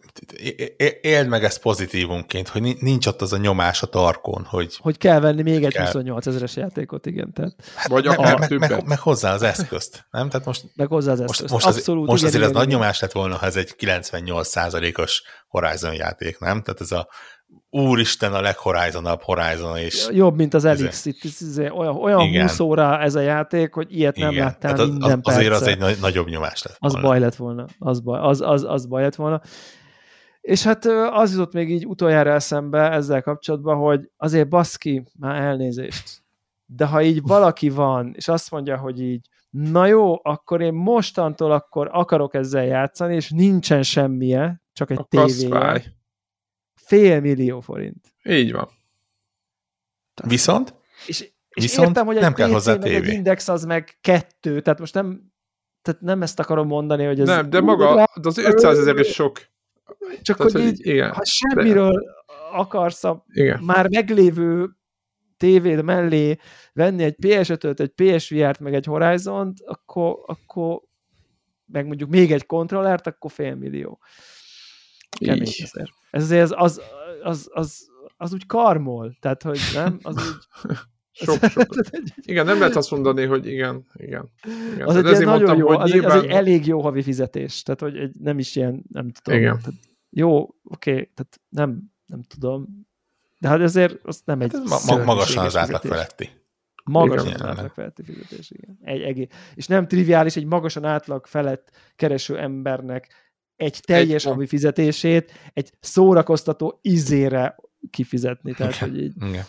éld 1.01 1.27
meg 1.27 1.43
ezt 1.43 1.61
pozitívumként, 1.61 2.47
hogy 2.47 2.77
nincs 2.79 3.07
ott 3.07 3.21
az 3.21 3.33
a 3.33 3.37
nyomás 3.37 3.81
a 3.81 3.87
tarkon, 3.87 4.45
hogy... 4.49 4.77
Hogy 4.81 4.97
kell 4.97 5.19
venni 5.19 5.41
még 5.41 5.63
egy 5.63 5.73
kell. 5.73 5.85
28 5.85 6.27
ezeres 6.27 6.55
játékot, 6.55 7.05
igen. 7.05 7.33
Tehát. 7.33 7.53
Hát 7.75 7.87
Vagy 7.87 8.05
meg, 8.05 8.19
meg, 8.19 8.39
meg, 8.39 8.59
meg, 8.59 8.85
meg, 8.85 8.99
hozzá 8.99 9.33
az 9.33 9.41
eszközt, 9.41 10.07
nem? 10.11 10.29
Tehát 10.29 10.45
most, 10.45 10.65
meg 10.75 10.87
hozzá 10.87 11.11
az 11.11 11.19
eszközt. 11.19 11.41
Most, 11.41 11.65
most, 11.65 11.77
Abszolút, 11.77 12.03
az, 12.03 12.09
most 12.09 12.21
igen, 12.21 12.27
azért 12.27 12.43
igen, 12.43 12.43
ez 12.43 12.49
igen, 12.49 12.61
nagy 12.61 12.71
nyomás 12.73 12.99
lett 12.99 13.11
volna, 13.11 13.35
ha 13.35 13.45
ez 13.45 13.55
egy 13.55 13.75
98% 13.79 14.99
os 14.99 15.23
Horizon 15.47 15.93
játék, 15.93 16.39
nem? 16.39 16.61
Tehát 16.61 16.81
ez 16.81 16.91
a 16.91 17.07
úristen 17.69 18.33
a 18.33 18.41
leghorizonabb 18.41 19.21
Horizon 19.21 19.77
és... 19.77 20.09
Jobb, 20.11 20.35
mint 20.35 20.53
az 20.53 20.65
Elix. 20.65 21.05
Itt, 21.05 21.23
itt, 21.23 21.57
olyan, 21.57 21.95
olyan 21.95 22.21
igen. 22.21 22.41
20 22.47 22.59
óra 22.59 22.99
ez 22.99 23.15
a 23.15 23.19
játék, 23.19 23.73
hogy 23.73 23.95
ilyet 23.95 24.17
igen. 24.17 24.33
nem 24.33 24.43
láttál 24.43 24.71
hát 24.71 24.79
az, 24.79 24.89
minden 24.89 25.19
az, 25.23 25.35
Azért 25.35 25.53
az 25.53 25.67
egy 25.67 25.77
nagy, 25.77 25.97
nagyobb 26.01 26.27
nyomás 26.27 26.63
lett 26.63 26.77
volna. 26.79 26.97
Az 26.97 27.03
baj 27.03 27.19
lett 27.19 27.35
volna. 27.35 27.65
Az 27.79 27.99
baj, 27.99 28.19
az, 28.19 28.41
az, 28.41 28.63
az 28.63 28.85
baj 28.85 29.01
lett 29.01 29.15
volna. 29.15 29.41
És 30.41 30.63
hát 30.63 30.85
az 31.11 31.31
jutott 31.31 31.53
még 31.53 31.69
így 31.69 31.85
utoljára 31.85 32.31
eszembe 32.31 32.91
ezzel 32.91 33.21
kapcsolatban, 33.21 33.77
hogy 33.77 34.11
azért 34.17 34.49
baszki, 34.49 35.03
már 35.19 35.41
elnézést. 35.41 36.23
De 36.65 36.85
ha 36.85 37.01
így 37.01 37.21
valaki 37.21 37.69
van, 37.69 38.13
és 38.15 38.27
azt 38.27 38.51
mondja, 38.51 38.77
hogy 38.77 39.01
így, 39.01 39.27
na 39.49 39.85
jó, 39.85 40.19
akkor 40.23 40.61
én 40.61 40.73
mostantól 40.73 41.51
akkor 41.51 41.89
akarok 41.91 42.33
ezzel 42.33 42.65
játszani, 42.65 43.15
és 43.15 43.29
nincsen 43.29 43.83
semmije, 43.83 44.61
csak 44.73 44.91
egy 44.91 45.07
tévéje. 45.07 45.97
Fél 46.89 47.19
millió 47.19 47.59
forint. 47.59 48.13
Így 48.23 48.51
van. 48.51 48.69
Viszont? 50.23 50.73
És, 51.07 51.21
és 51.49 51.63
Viszont 51.63 51.87
értem, 51.87 52.05
hogy 52.05 52.15
nem 52.15 52.33
kell 52.33 52.49
hozzá 52.49 52.77
tévé. 52.77 52.95
Egy 52.95 53.13
index 53.13 53.47
az 53.47 53.63
meg 53.63 53.97
kettő, 54.01 54.61
tehát 54.61 54.79
most 54.79 54.93
nem, 54.93 55.31
tehát 55.81 56.01
nem 56.01 56.21
ezt 56.21 56.39
akarom 56.39 56.67
mondani, 56.67 57.05
hogy 57.05 57.19
ez... 57.19 57.27
Nem, 57.27 57.49
de 57.49 57.61
maga, 57.61 57.95
rá, 57.95 58.05
az 58.21 58.37
500 58.37 58.79
ezer 58.79 58.97
is 58.97 59.07
sok. 59.07 59.41
Csak 60.21 60.37
tehát, 60.37 60.51
hogy 60.51 60.61
így, 60.61 60.85
igen, 60.85 61.13
ha 61.13 61.21
semmiről 61.23 61.91
de... 61.91 62.11
akarsz 62.51 63.03
a 63.03 63.25
igen. 63.27 63.63
már 63.63 63.89
meglévő 63.89 64.69
tévéd 65.37 65.83
mellé 65.83 66.37
venni 66.73 67.03
egy 67.03 67.15
PS5-öt, 67.21 67.79
egy 67.79 67.89
PSVR-t, 67.89 68.59
meg 68.59 68.73
egy 68.73 68.85
Horizon-t, 68.85 69.61
akkor, 69.65 70.19
akkor 70.25 70.81
meg 71.65 71.85
mondjuk 71.85 72.09
még 72.09 72.31
egy 72.31 72.45
kontrollert, 72.45 73.07
akkor 73.07 73.31
fél 73.31 73.55
millió. 73.55 73.99
Kemény 75.17 75.53
ezer. 75.57 75.89
Ez 76.11 76.23
azért 76.23 76.51
az, 76.51 76.53
az, 76.53 76.81
az, 77.23 77.49
az, 77.53 77.87
az 78.17 78.33
úgy 78.33 78.45
karmol, 78.45 79.17
tehát 79.19 79.43
hogy 79.43 79.59
nem, 79.73 79.99
az 80.01 80.15
úgy... 80.27 80.75
Sok, 81.11 81.43
sok. 81.51 81.75
Igen, 82.15 82.45
nem 82.45 82.59
lehet 82.59 82.75
azt 82.75 82.91
mondani, 82.91 83.25
hogy 83.25 83.45
igen, 83.45 83.85
igen. 83.93 84.29
igen. 84.73 84.87
Az, 84.87 84.95
egy 84.95 85.03
nagyon 85.03 85.27
mondtam, 85.27 85.57
jó, 85.57 85.67
hogy 85.67 85.77
az, 85.81 85.91
nyilván... 85.91 86.11
egy, 86.11 86.17
az 86.17 86.23
egy 86.23 86.29
elég 86.29 86.65
jó 86.65 86.81
havi 86.81 87.01
fizetés, 87.01 87.63
tehát 87.63 87.79
hogy 87.79 87.97
egy, 87.97 88.11
nem 88.19 88.39
is 88.39 88.55
ilyen, 88.55 88.83
nem 88.91 89.11
tudom. 89.11 89.39
Igen. 89.39 89.59
Tehát, 89.59 89.79
jó, 90.09 90.39
oké, 90.41 90.55
okay, 90.63 91.11
tehát 91.15 91.39
nem, 91.49 91.91
nem 92.05 92.21
tudom, 92.21 92.87
de 93.39 93.47
hát 93.47 93.59
ezért 93.59 93.99
az 94.03 94.21
nem 94.25 94.41
egy 94.41 94.51
hát 94.69 94.85
ma, 94.85 95.03
magasan 95.03 95.45
az 95.45 95.57
átlag 95.57 95.81
feletti. 95.81 96.29
Magasan 96.83 97.33
az 97.33 97.41
átlag 97.41 97.71
feletti 97.71 98.03
fizetés, 98.03 98.51
igen. 98.51 98.77
Egy, 98.81 99.01
egy, 99.01 99.27
és 99.55 99.67
nem 99.67 99.87
triviális 99.87 100.35
egy 100.35 100.45
magasan 100.45 100.85
átlag 100.85 101.25
felett 101.25 101.71
kereső 101.95 102.37
embernek 102.37 103.28
egy 103.59 103.79
teljes 103.85 104.25
egy, 104.25 104.31
havi 104.31 104.45
fizetését 104.45 105.31
egy 105.53 105.71
szórakoztató 105.79 106.79
izére 106.81 107.55
kifizetni. 107.89 108.53
Tehát, 108.53 108.75
igen. 108.75 108.89
hogy 108.89 108.99
így, 109.01 109.13
igen. 109.27 109.43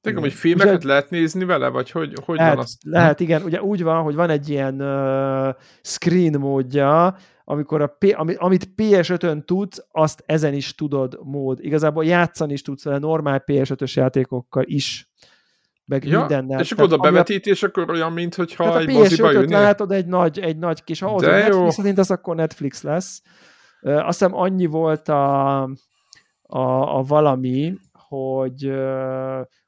Tudom, 0.00 0.22
hogy 0.22 0.32
filmeket 0.32 0.74
Ugye, 0.74 0.86
lehet 0.86 1.10
nézni 1.10 1.44
vele, 1.44 1.68
vagy 1.68 1.90
hogy, 1.90 2.12
hogy 2.24 2.36
lehet, 2.36 2.54
van 2.54 2.62
azt? 2.62 2.78
Lehet, 2.84 3.20
igen. 3.20 3.42
Ugye 3.42 3.62
úgy 3.62 3.82
van, 3.82 4.02
hogy 4.02 4.14
van 4.14 4.30
egy 4.30 4.48
ilyen 4.48 4.80
uh, 4.80 5.54
screen 5.82 6.38
módja, 6.38 7.16
amikor 7.44 7.82
a 7.82 7.86
P, 7.86 8.14
ami, 8.16 8.34
amit 8.34 8.68
PS5-ön 8.76 9.44
tudsz, 9.44 9.86
azt 9.90 10.22
ezen 10.26 10.54
is 10.54 10.74
tudod 10.74 11.18
mód. 11.22 11.58
Igazából 11.64 12.04
játszani 12.04 12.52
is 12.52 12.62
tudsz 12.62 12.84
vele 12.84 12.98
normál 12.98 13.44
PS5-ös 13.46 13.92
játékokkal 13.92 14.64
is 14.66 15.10
meg 15.84 16.04
ja, 16.04 16.18
mindennel. 16.18 16.60
És 16.60 16.72
akkor 16.72 16.84
oda 16.84 16.96
bevetítés, 16.96 17.62
a... 17.62 17.66
akkor 17.66 17.90
olyan, 17.90 18.12
mint 18.12 18.34
hogyha 18.34 18.78
egy 18.78 18.88
moziba 18.88 19.30
jönnél? 19.30 19.60
látod 19.60 19.92
egy 19.92 20.06
nagy, 20.06 20.38
egy 20.38 20.56
nagy 20.56 20.84
kis, 20.84 21.02
ahhoz, 21.02 21.22
hogy 21.22 21.32
Netflix 21.32 21.98
az 21.98 22.10
akkor 22.10 22.36
Netflix 22.36 22.82
lesz. 22.82 23.22
Azt 23.80 24.18
hiszem 24.18 24.34
annyi 24.34 24.66
volt 24.66 25.08
a, 25.08 25.62
a, 26.42 26.96
a 26.98 27.02
valami, 27.02 27.74
hogy, 27.92 28.72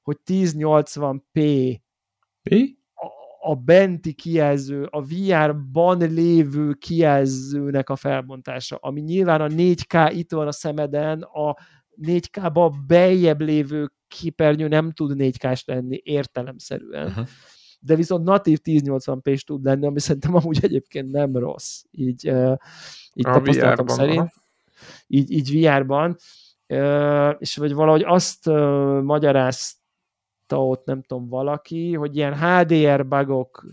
hogy 0.02 0.16
1080p 0.26 1.78
Mi? 2.42 2.76
A, 2.94 3.06
a 3.50 3.54
benti 3.54 4.12
kijelző, 4.12 4.88
a 4.90 5.02
VR-ban 5.02 5.98
lévő 5.98 6.72
kijelzőnek 6.72 7.90
a 7.90 7.96
felbontása, 7.96 8.76
ami 8.76 9.00
nyilván 9.00 9.40
a 9.40 9.48
4K 9.48 10.12
itt 10.14 10.32
van 10.32 10.46
a 10.46 10.52
szemeden, 10.52 11.22
a 11.22 11.54
4K-ba 12.02 12.72
beljebb 12.86 13.40
lévő 13.40 13.90
képernyő 14.08 14.68
nem 14.68 14.92
tud 14.92 15.12
4K-s 15.14 15.64
lenni 15.64 16.00
értelemszerűen. 16.04 17.06
Uh-huh. 17.06 17.26
De 17.80 17.94
viszont 17.94 18.24
natív 18.24 18.58
1080p 18.64 19.20
is 19.24 19.44
tud 19.44 19.64
lenni, 19.64 19.86
ami 19.86 20.00
szerintem 20.00 20.34
amúgy 20.34 20.58
egyébként 20.62 21.10
nem 21.10 21.36
rossz. 21.36 21.82
Így, 21.90 22.24
így 23.14 23.26
a 23.26 23.32
tapasztalatom 23.32 23.86
szerint. 23.86 24.18
Aha. 24.18 24.30
Így, 25.06 25.30
így 25.30 25.60
VR-ban. 25.60 26.16
És 27.38 27.56
vagy 27.56 27.72
valahogy 27.72 28.02
azt 28.02 28.46
magyarázta 29.02 30.66
ott, 30.66 30.86
nem 30.86 31.02
tudom, 31.02 31.28
valaki, 31.28 31.94
hogy 31.94 32.16
ilyen 32.16 32.38
HDR 32.38 33.06
bugok 33.06 33.66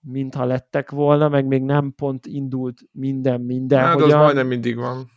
mintha 0.00 0.44
lettek 0.44 0.90
volna, 0.90 1.28
meg 1.28 1.46
még 1.46 1.62
nem 1.62 1.94
pont 1.94 2.26
indult 2.26 2.80
minden, 2.92 3.40
minden. 3.40 3.80
Hát 3.80 3.94
hogy 4.00 4.10
az 4.10 4.12
majdnem 4.12 4.46
mindig 4.46 4.76
van 4.76 5.10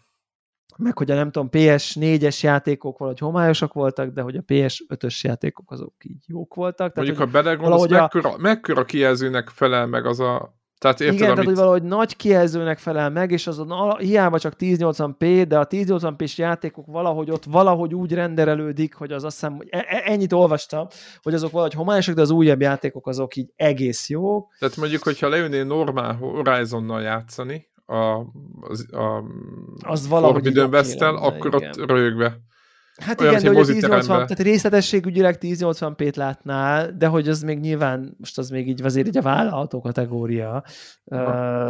meg 0.78 0.98
hogy 0.98 1.12
a 1.12 1.16
nem 1.16 1.32
tudom, 1.32 1.50
PS4-es 1.52 2.40
játékok 2.40 2.98
valahogy 2.98 3.20
homályosak 3.20 3.74
voltak, 3.74 4.10
de 4.10 4.22
hogy 4.22 4.36
a 4.36 4.42
PS5-ös 4.42 5.22
játékok 5.22 5.72
azok 5.72 5.94
így 6.04 6.24
jók 6.28 6.54
voltak. 6.54 6.78
Tehát, 6.78 6.96
Mondjuk, 6.96 7.18
ha 7.18 7.26
belegondolsz, 7.26 7.90
mekkora, 7.90 8.30
a... 8.30 8.38
mekkora 8.38 8.86
kijelzőnek 8.86 9.50
felel 9.50 9.88
meg 9.88 10.06
az 10.06 10.20
a 10.20 10.62
tehát 10.84 11.02
érted, 11.02 11.16
Igen, 11.16 11.28
amit... 11.28 11.36
tehát 11.36 11.50
hogy 11.50 11.64
valahogy 11.64 11.84
nagy 11.84 12.16
kijelzőnek 12.16 12.78
felel 12.78 13.10
meg, 13.10 13.32
és 13.32 13.48
azon 13.48 13.98
hiába 13.98 14.40
csak 14.40 14.54
1080p, 14.60 15.46
de 15.48 15.60
a 15.60 15.68
1080p-s 15.68 16.38
játékok 16.38 16.86
valahogy 16.88 17.32
ott 17.32 17.44
valahogy 17.44 17.94
úgy 17.94 18.14
renderelődik, 18.14 18.94
hogy 18.94 19.12
az 19.12 19.24
azt 19.24 19.40
hiszem, 19.40 19.56
hogy 19.56 19.68
e, 19.72 19.78
e- 19.78 20.04
ennyit 20.06 20.34
olvastam, 20.34 20.88
hogy 21.22 21.34
azok 21.34 21.52
valahogy 21.52 21.74
homályosak, 21.74 22.16
de 22.16 22.22
az 22.22 22.30
újabb 22.30 22.62
játékok 22.62 23.08
azok 23.08 23.36
így 23.36 23.52
egész 23.56 24.10
jók. 24.10 24.54
Tehát 24.60 24.78
mondjuk, 24.78 25.04
hogyha 25.04 25.30
leülnél 25.30 25.64
normál 25.64 26.16
Horizonnal 26.16 27.02
játszani, 27.02 27.68
a, 27.86 28.26
az, 28.62 28.94
a 28.94 29.24
az 29.82 30.10
időn 30.44 30.70
vesztel, 30.70 31.16
akkor 31.16 31.56
igen. 31.56 31.70
ott 31.70 31.90
rögve. 31.90 32.42
Hát 32.96 33.22
Olyan, 33.22 33.34
igen, 33.34 33.44
de 33.44 33.60
hogy 33.60 33.70
a 33.70 33.72
1080, 33.72 34.08
tehát 34.18 34.40
részletességügyileg 34.40 35.38
1080p-t 35.42 36.16
látnál, 36.16 36.98
de 36.98 37.08
hogy 37.08 37.28
az 37.28 37.42
még 37.42 37.60
nyilván, 37.60 38.16
most 38.18 38.38
az 38.38 38.50
még 38.50 38.68
így 38.68 38.84
azért 38.84 39.08
így 39.08 39.18
a 39.18 39.22
vállalható 39.22 39.82
kategória. 39.82 40.64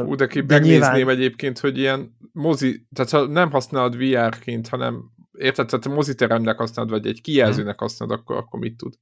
Ú, 0.05 0.15
de 0.15 0.27
ki 0.27 0.41
de 0.41 0.53
megnézném 0.53 0.93
nyilván... 0.93 1.15
egyébként, 1.15 1.59
hogy 1.59 1.77
ilyen 1.77 2.17
mozi, 2.31 2.87
tehát 2.93 3.11
ha 3.11 3.25
nem 3.25 3.51
használod 3.51 3.97
VR-ként, 3.97 4.67
hanem 4.67 5.11
érted, 5.37 5.67
tehát 5.67 5.85
a 5.85 5.93
moziteremnek 5.93 6.57
használod, 6.57 6.91
vagy 6.91 7.07
egy 7.07 7.21
kijelzőnek 7.21 7.79
használod, 7.79 8.19
akkor, 8.19 8.35
akkor 8.37 8.59
mit 8.59 8.77
tud? 8.77 8.93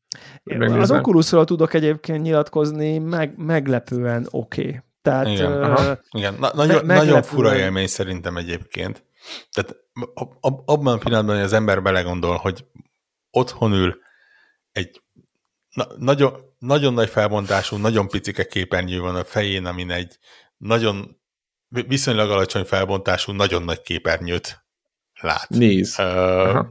Az 0.59 0.91
Oculusról 0.91 1.45
tudok 1.45 1.73
egyébként 1.73 2.21
nyilatkozni, 2.21 2.97
meg, 2.97 3.33
meglepően 3.37 4.27
oké. 4.29 4.67
Okay. 4.67 4.79
Tehát, 5.01 5.27
igen, 5.27 5.71
uh, 5.71 5.97
igen. 6.11 6.33
Na, 6.33 6.51
nagyon, 6.53 6.85
nagyon 6.85 7.23
fura 7.23 7.55
élmény 7.55 7.87
szerintem 7.87 8.37
egyébként. 8.37 9.03
Tehát 9.51 9.75
ab, 10.13 10.37
ab, 10.39 10.61
abban 10.65 10.93
a 10.93 10.97
pillanatban, 10.97 11.35
hogy 11.35 11.43
az 11.43 11.53
ember 11.53 11.81
belegondol, 11.81 12.35
hogy 12.35 12.65
otthon 13.29 13.73
ül 13.73 14.01
egy 14.71 15.01
na, 15.69 15.87
nagyon, 15.97 16.33
nagyon 16.59 16.93
nagy 16.93 17.09
felbontású, 17.09 17.77
nagyon 17.77 18.07
picike 18.07 18.47
képernyő 18.47 18.99
van 18.99 19.15
a 19.15 19.23
fején, 19.23 19.65
amin 19.65 19.91
egy 19.91 20.17
nagyon 20.57 21.21
viszonylag 21.67 22.29
alacsony 22.29 22.63
felbontású, 22.63 23.31
nagyon 23.31 23.63
nagy 23.63 23.81
képernyőt 23.81 24.65
lát. 25.21 25.49
Néz. 25.49 25.95
Uh, 25.99 26.65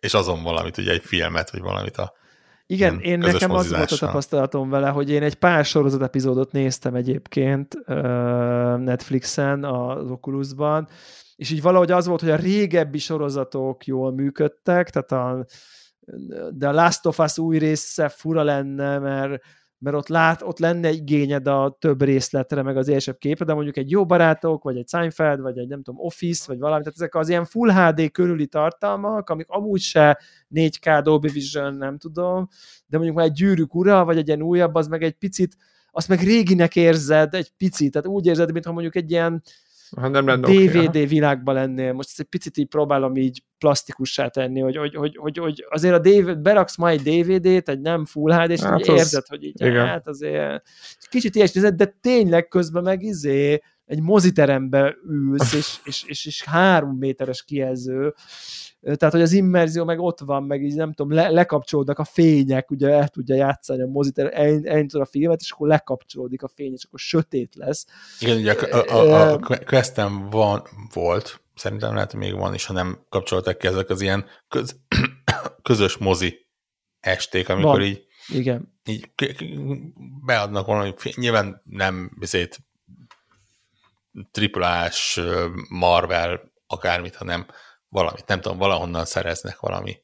és 0.00 0.14
azon 0.14 0.42
valamit, 0.42 0.78
ugye 0.78 0.92
egy 0.92 1.04
filmet, 1.04 1.50
vagy 1.50 1.60
valamit 1.60 1.96
a 1.96 2.12
igen, 2.66 3.00
én 3.00 3.18
nekem 3.18 3.50
az 3.50 3.70
volt 3.70 3.90
a 3.90 3.96
tapasztalatom 3.96 4.70
vele, 4.70 4.88
hogy 4.88 5.10
én 5.10 5.22
egy 5.22 5.34
pár 5.34 5.64
sorozat 5.64 6.02
epizódot 6.02 6.52
néztem 6.52 6.94
egyébként 6.94 7.86
Netflixen, 8.76 9.64
az 9.64 10.10
Oculusban, 10.10 10.88
és 11.36 11.50
így 11.50 11.62
valahogy 11.62 11.90
az 11.90 12.06
volt, 12.06 12.20
hogy 12.20 12.30
a 12.30 12.36
régebbi 12.36 12.98
sorozatok 12.98 13.84
jól 13.84 14.12
működtek, 14.12 14.90
tehát 14.90 15.12
a, 15.12 15.46
de 16.50 16.68
a 16.68 16.72
Last 16.72 17.06
of 17.06 17.18
Us 17.18 17.38
új 17.38 17.58
része 17.58 18.08
fura 18.08 18.42
lenne, 18.42 18.98
mert 18.98 19.42
mert 19.78 19.96
ott, 19.96 20.08
lát, 20.08 20.42
ott 20.42 20.58
lenne 20.58 20.90
igényed 20.90 21.46
a 21.46 21.76
több 21.80 22.02
részletre, 22.02 22.62
meg 22.62 22.76
az 22.76 22.88
élesebb 22.88 23.18
képre, 23.18 23.44
de 23.44 23.54
mondjuk 23.54 23.76
egy 23.76 23.90
jó 23.90 24.06
barátok, 24.06 24.62
vagy 24.62 24.76
egy 24.76 24.88
Seinfeld, 24.88 25.40
vagy 25.40 25.58
egy 25.58 25.68
nem 25.68 25.82
tudom, 25.82 26.00
Office, 26.00 26.44
vagy 26.46 26.58
valami, 26.58 26.82
tehát 26.82 26.98
ezek 26.98 27.14
az 27.14 27.28
ilyen 27.28 27.44
Full 27.44 27.72
HD 27.72 28.10
körüli 28.10 28.46
tartalmak, 28.46 29.30
amik 29.30 29.48
amúgy 29.48 29.80
se 29.80 30.18
4K 30.54 31.00
Dolby 31.02 31.28
Vision, 31.28 31.74
nem 31.74 31.98
tudom, 31.98 32.48
de 32.86 32.96
mondjuk 32.96 33.16
már 33.16 33.26
egy 33.26 33.32
gyűrűk 33.32 33.74
ura, 33.74 34.04
vagy 34.04 34.18
egy 34.18 34.26
ilyen 34.26 34.42
újabb, 34.42 34.74
az 34.74 34.88
meg 34.88 35.02
egy 35.02 35.14
picit, 35.14 35.56
azt 35.90 36.08
meg 36.08 36.20
réginek 36.20 36.76
érzed 36.76 37.34
egy 37.34 37.52
picit, 37.56 37.92
tehát 37.92 38.08
úgy 38.08 38.26
érzed, 38.26 38.52
mintha 38.52 38.72
mondjuk 38.72 38.96
egy 38.96 39.10
ilyen 39.10 39.42
ha 39.96 40.08
nem 40.08 40.26
lenne 40.26 40.48
DVD 40.48 40.88
okay, 40.88 41.06
világban 41.06 41.54
lennél. 41.54 41.92
Most 41.92 42.08
ezt 42.08 42.20
egy 42.20 42.26
picit 42.26 42.56
így 42.56 42.66
próbálom 42.66 43.16
így 43.16 43.42
plastikussá 43.58 44.28
tenni, 44.28 44.60
hogy, 44.60 44.76
hogy, 44.76 44.94
hogy, 44.94 45.16
hogy, 45.16 45.38
hogy 45.38 45.66
azért 45.68 45.94
a 45.94 45.98
DVD, 45.98 46.38
beraksz 46.38 46.76
ma 46.76 46.88
egy 46.88 47.00
DVD-t, 47.00 47.68
egy 47.68 47.80
nem 47.80 48.04
full 48.04 48.32
HD, 48.32 48.50
és 48.50 48.60
hát 48.60 48.80
az, 48.80 48.88
érzed, 48.88 49.26
hogy 49.26 49.44
így, 49.44 49.60
igen. 49.60 49.86
hát 49.86 50.08
azért 50.08 50.62
kicsit 51.08 51.34
ilyesmi, 51.34 51.70
de 51.70 51.96
tényleg 52.00 52.48
közben 52.48 52.82
meg 52.82 53.02
izé 53.02 53.60
egy 53.86 54.00
moziterembe 54.00 54.96
ülsz, 55.08 55.52
és, 55.52 55.78
és, 55.84 56.04
és, 56.06 56.26
és 56.26 56.44
három 56.44 56.96
méteres 56.96 57.44
kijelző, 57.44 58.14
tehát, 58.80 59.14
hogy 59.14 59.22
az 59.22 59.32
immerzió 59.32 59.84
meg 59.84 59.98
ott 59.98 60.20
van, 60.20 60.42
meg 60.42 60.62
így 60.62 60.74
nem 60.74 60.92
tudom, 60.92 61.12
le, 61.12 61.28
lekapcsolódnak 61.28 61.98
a 61.98 62.04
fények, 62.04 62.70
ugye 62.70 62.88
el 62.88 63.08
tudja 63.08 63.34
játszani 63.34 63.82
a 63.82 63.86
moziter, 63.86 64.30
elindítod 64.34 65.00
a 65.00 65.04
filmet, 65.04 65.40
és 65.40 65.50
akkor 65.50 65.68
lekapcsolódik 65.68 66.42
a 66.42 66.48
fény, 66.48 66.72
és 66.72 66.84
akkor 66.84 66.98
sötét 66.98 67.54
lesz. 67.54 67.86
Igen, 68.20 68.36
ugye 68.36 68.52
a, 68.52 68.94
a, 68.94 69.32
a, 69.32 69.38
Questem 69.66 70.30
van, 70.30 70.62
volt, 70.92 71.40
szerintem 71.54 71.94
lehet, 71.94 72.10
hogy 72.10 72.20
még 72.20 72.34
van 72.34 72.54
is, 72.54 72.66
ha 72.66 72.72
nem 72.72 72.98
kapcsoltak 73.08 73.58
ki 73.58 73.66
ezek 73.66 73.88
az 73.88 74.00
ilyen 74.00 74.24
köz, 74.48 74.76
közös 75.62 75.96
mozi 75.96 76.46
esték, 77.00 77.48
amikor 77.48 77.78
van. 77.78 77.82
így, 77.82 78.06
Igen. 78.28 78.74
így 78.84 79.10
beadnak 80.26 80.66
valami, 80.66 80.94
nyilván 81.14 81.62
nem 81.64 82.10
bizét 82.18 82.58
triplás 84.30 85.20
Marvel 85.68 86.52
akármit, 86.66 87.16
hanem 87.16 87.46
valamit, 87.88 88.26
nem 88.26 88.40
tudom, 88.40 88.58
valahonnan 88.58 89.04
szereznek 89.04 89.60
valami 89.60 90.02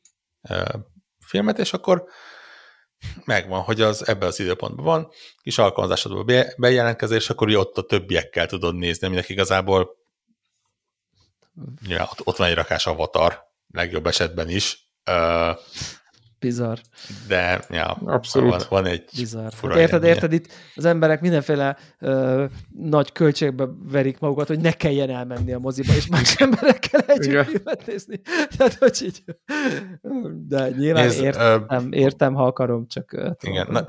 filmet, 1.19 1.59
és 1.59 1.73
akkor 1.73 2.05
megvan, 3.25 3.63
hogy 3.63 3.81
az 3.81 4.09
ebben 4.09 4.29
az 4.29 4.41
időpontban 4.41 4.85
van, 4.85 5.09
kis 5.43 5.59
alkalmazásodban 5.59 6.27
be, 6.27 6.55
bejelentkezés, 6.57 7.31
akkor 7.31 7.55
ott 7.55 7.79
a 7.79 7.83
többiekkel 7.83 8.47
tudod 8.47 8.75
nézni, 8.75 9.07
aminek 9.07 9.29
igazából 9.29 9.97
ja, 11.87 12.09
ott, 12.11 12.27
ott 12.27 12.37
van 12.37 12.49
egy 12.49 12.55
rakás 12.55 12.87
avatar, 12.87 13.43
legjobb 13.69 14.07
esetben 14.07 14.49
is, 14.49 14.93
Bizarr. 16.43 16.79
De, 17.29 17.65
ja, 17.71 17.87
Abszolút. 18.05 18.51
Van, 18.51 18.61
van 18.69 18.87
egy 18.87 19.05
Bizarr. 19.17 19.53
fura 19.53 19.73
hát 19.73 19.83
érted, 19.83 20.05
érted, 20.05 20.33
itt 20.33 20.53
az 20.75 20.85
emberek 20.85 21.21
mindenféle 21.21 21.77
ö, 21.99 22.45
nagy 22.71 23.13
költségbe 23.13 23.69
verik 23.91 24.19
magukat, 24.19 24.49
hogy 24.49 24.61
ne 24.61 24.73
kelljen 24.73 25.11
elmenni 25.11 25.53
a 25.53 25.59
moziba, 25.59 25.95
és 25.95 26.07
más 26.07 26.37
emberekkel 26.37 27.01
együtt 27.01 27.47
filmet 27.47 27.87
nézni. 27.87 28.21
Tehát, 28.57 28.75
hogy 28.75 29.03
így, 29.03 29.25
de 30.47 30.69
nyilván 30.71 31.05
Nézd, 31.05 31.23
értem, 31.23 31.67
uh, 31.69 31.85
értem, 31.91 32.35
ha 32.35 32.47
akarom, 32.47 32.87
csak... 32.87 33.35
Igen, 33.41 33.67
na, 33.71 33.87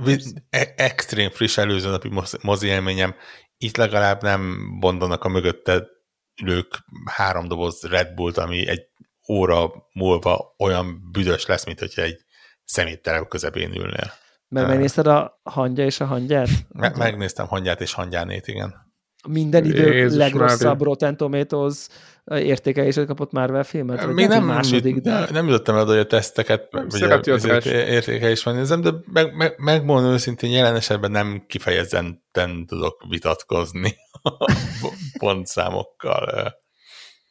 e- 0.50 0.74
extrém 0.76 1.30
friss 1.30 1.58
előző 1.58 1.90
napi 1.90 2.10
mozi 2.42 2.68
élményem, 2.68 3.16
itt 3.58 3.78
legalább 3.78 4.22
nem 4.22 4.58
bondanak 4.80 5.24
a 5.24 5.30
mögötte 5.30 5.88
ülők 6.42 6.84
három 7.06 7.48
doboz 7.48 7.84
Red 7.84 8.14
Bullt, 8.14 8.38
ami 8.38 8.68
egy 8.68 8.92
óra 9.30 9.72
múlva 9.94 10.56
olyan 10.58 11.10
büdös 11.12 11.46
lesz, 11.46 11.66
mint 11.66 11.80
hogyha 11.80 12.02
egy 12.02 12.26
szemétterem 12.66 13.28
közepén 13.28 13.74
ülnél. 13.74 14.12
Mert 14.48 14.68
megnézted 14.68 15.08
a 15.08 15.42
hangja 15.44 15.86
és 15.86 16.00
a 16.00 16.06
hangyát? 16.06 16.50
Me- 16.70 16.98
megnéztem 16.98 17.48
hangyát 17.48 17.82
és 17.82 17.94
hangyánét, 17.94 18.48
igen. 18.48 18.92
Minden 19.28 19.66
idő 19.66 19.94
Jézus 19.94 20.18
legrosszabb 20.18 20.72
Mária. 20.72 20.86
Rotten 20.86 21.18
Tomatoes 21.18 21.88
értékelését 22.26 23.06
kapott 23.06 23.32
Marvel 23.32 23.64
filmet? 23.64 24.08
Még 24.08 24.28
nem, 24.28 24.44
második, 24.44 25.02
de... 25.02 25.28
nem 25.32 25.48
jutottam 25.48 25.76
el, 25.76 25.86
hogy 25.86 25.98
a 25.98 26.06
teszteket 26.06 26.70
értékelés 27.66 28.44
nézem, 28.44 28.82
de 28.82 28.92
meg, 29.12 29.36
meg, 29.36 29.54
megmondom 29.58 30.12
őszintén, 30.12 30.52
jelen 30.52 30.76
esetben 30.76 31.12
nem 31.12 31.44
kifejezetten 31.48 32.66
tudok 32.66 33.06
vitatkozni 33.10 33.96
a 34.22 34.52
pontszámokkal. 35.18 36.54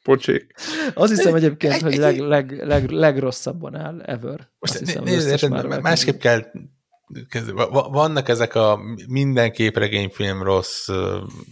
Pocsék. 0.02 0.54
Azt 0.94 1.12
hiszem 1.14 1.34
egyébként, 1.34 1.80
hogy 1.80 1.96
leg, 1.96 2.18
leg, 2.18 2.64
leg, 2.64 2.90
legrosszabban 2.90 3.76
áll 3.76 4.00
ever. 4.00 4.48
Most 4.58 4.78
hiszem, 4.78 5.02
nézd, 5.04 5.28
érted, 5.28 5.80
másképp 5.80 6.20
kell 6.20 6.42
vannak 7.90 8.28
ezek 8.28 8.54
a 8.54 8.78
minden 9.08 9.52
képregényfilm 9.52 10.42
rossz, 10.42 10.88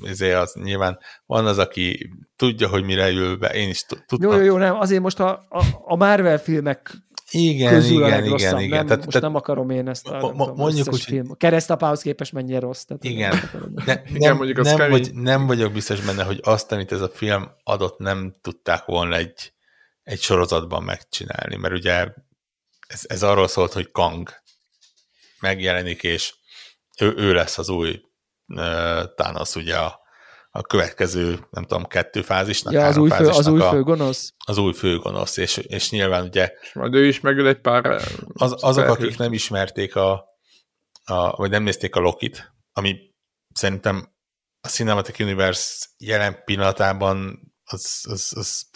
ezért 0.04 0.36
az 0.36 0.52
nyilván 0.62 0.98
van 1.26 1.46
az, 1.46 1.58
aki 1.58 2.10
tudja, 2.36 2.68
hogy 2.68 2.84
mire 2.84 3.10
ül 3.10 3.36
be, 3.36 3.48
én 3.48 3.68
is 3.68 3.82
tudtam. 3.82 4.18
Jó, 4.22 4.32
jó, 4.32 4.42
jó, 4.42 4.56
nem, 4.56 4.74
azért 4.74 5.02
most 5.02 5.20
a, 5.20 5.46
a, 5.48 5.64
a 5.84 5.96
Marvel 5.96 6.38
filmek 6.38 6.92
igen, 7.30 7.72
közül 7.72 8.06
igen, 8.06 8.22
a 8.22 8.24
igen, 8.24 8.58
igen. 8.58 8.68
Nem, 8.68 8.86
tehát, 8.86 9.04
most 9.04 9.06
tehát, 9.06 9.22
nem 9.22 9.34
akarom 9.34 9.70
én 9.70 9.88
ezt 9.88 10.08
a 10.08 10.32
mo, 10.32 10.54
mondjuk 10.54 10.92
úgy, 10.92 11.02
film. 11.02 11.36
Keresztapához 11.36 12.02
képest 12.02 12.32
mennyire 12.32 12.58
rossz. 12.58 12.82
Tehát 12.82 13.04
igen. 13.04 13.32
Ne, 13.86 13.92
igen, 13.92 14.18
nem, 14.18 14.36
mondjuk 14.36 14.58
az 14.58 14.72
nem, 14.72 14.90
vagy, 14.90 15.14
nem 15.14 15.46
vagyok 15.46 15.72
biztos 15.72 16.00
benne, 16.00 16.22
hogy 16.22 16.40
azt, 16.42 16.72
amit 16.72 16.92
ez 16.92 17.00
a 17.00 17.08
film 17.08 17.50
adott, 17.64 17.98
nem 17.98 18.34
tudták 18.40 18.84
volna 18.84 19.16
egy, 19.16 19.52
egy 20.02 20.20
sorozatban 20.20 20.82
megcsinálni, 20.82 21.56
mert 21.56 21.74
ugye 21.74 22.06
ez, 22.86 23.02
ez 23.06 23.22
arról 23.22 23.48
szólt, 23.48 23.72
hogy 23.72 23.90
Kang 23.90 24.28
megjelenik, 25.40 26.02
és 26.02 26.34
ő, 27.00 27.14
ő 27.16 27.32
lesz 27.32 27.58
az 27.58 27.68
új 27.68 28.00
uh, 28.46 29.14
Thanos, 29.14 29.54
ugye 29.54 29.76
a, 29.76 30.00
a 30.50 30.62
következő, 30.62 31.46
nem 31.50 31.64
tudom, 31.64 31.84
kettő 31.84 32.22
fázisnak, 32.22 32.72
ja, 32.72 32.86
az 32.86 32.96
új, 32.96 33.10
fő, 33.10 33.28
az 33.28 33.46
új 33.46 33.60
főgonosz? 33.60 34.34
Az 34.44 34.58
új 34.58 34.72
főgonosz, 34.72 35.36
és, 35.36 35.56
és 35.56 35.90
nyilván 35.90 36.24
ugye... 36.24 36.52
És 36.60 36.72
majd 36.72 36.94
ő 36.94 37.06
is 37.06 37.20
megöl 37.20 37.48
egy 37.48 37.60
pár... 37.60 38.02
Az, 38.32 38.54
azok, 38.60 38.88
akik 38.88 39.18
nem 39.18 39.32
ismerték 39.32 39.96
a, 39.96 40.24
a, 41.04 41.36
vagy 41.36 41.50
nem 41.50 41.62
nézték 41.62 41.96
a 41.96 42.00
Lokit, 42.00 42.52
ami 42.72 42.96
szerintem 43.54 44.12
a 44.60 44.68
Cinematic 44.68 45.18
Universe 45.20 45.86
jelen 45.98 46.44
pillanatában 46.44 47.40
az, 47.64 48.04
az, 48.08 48.32
az 48.36 48.68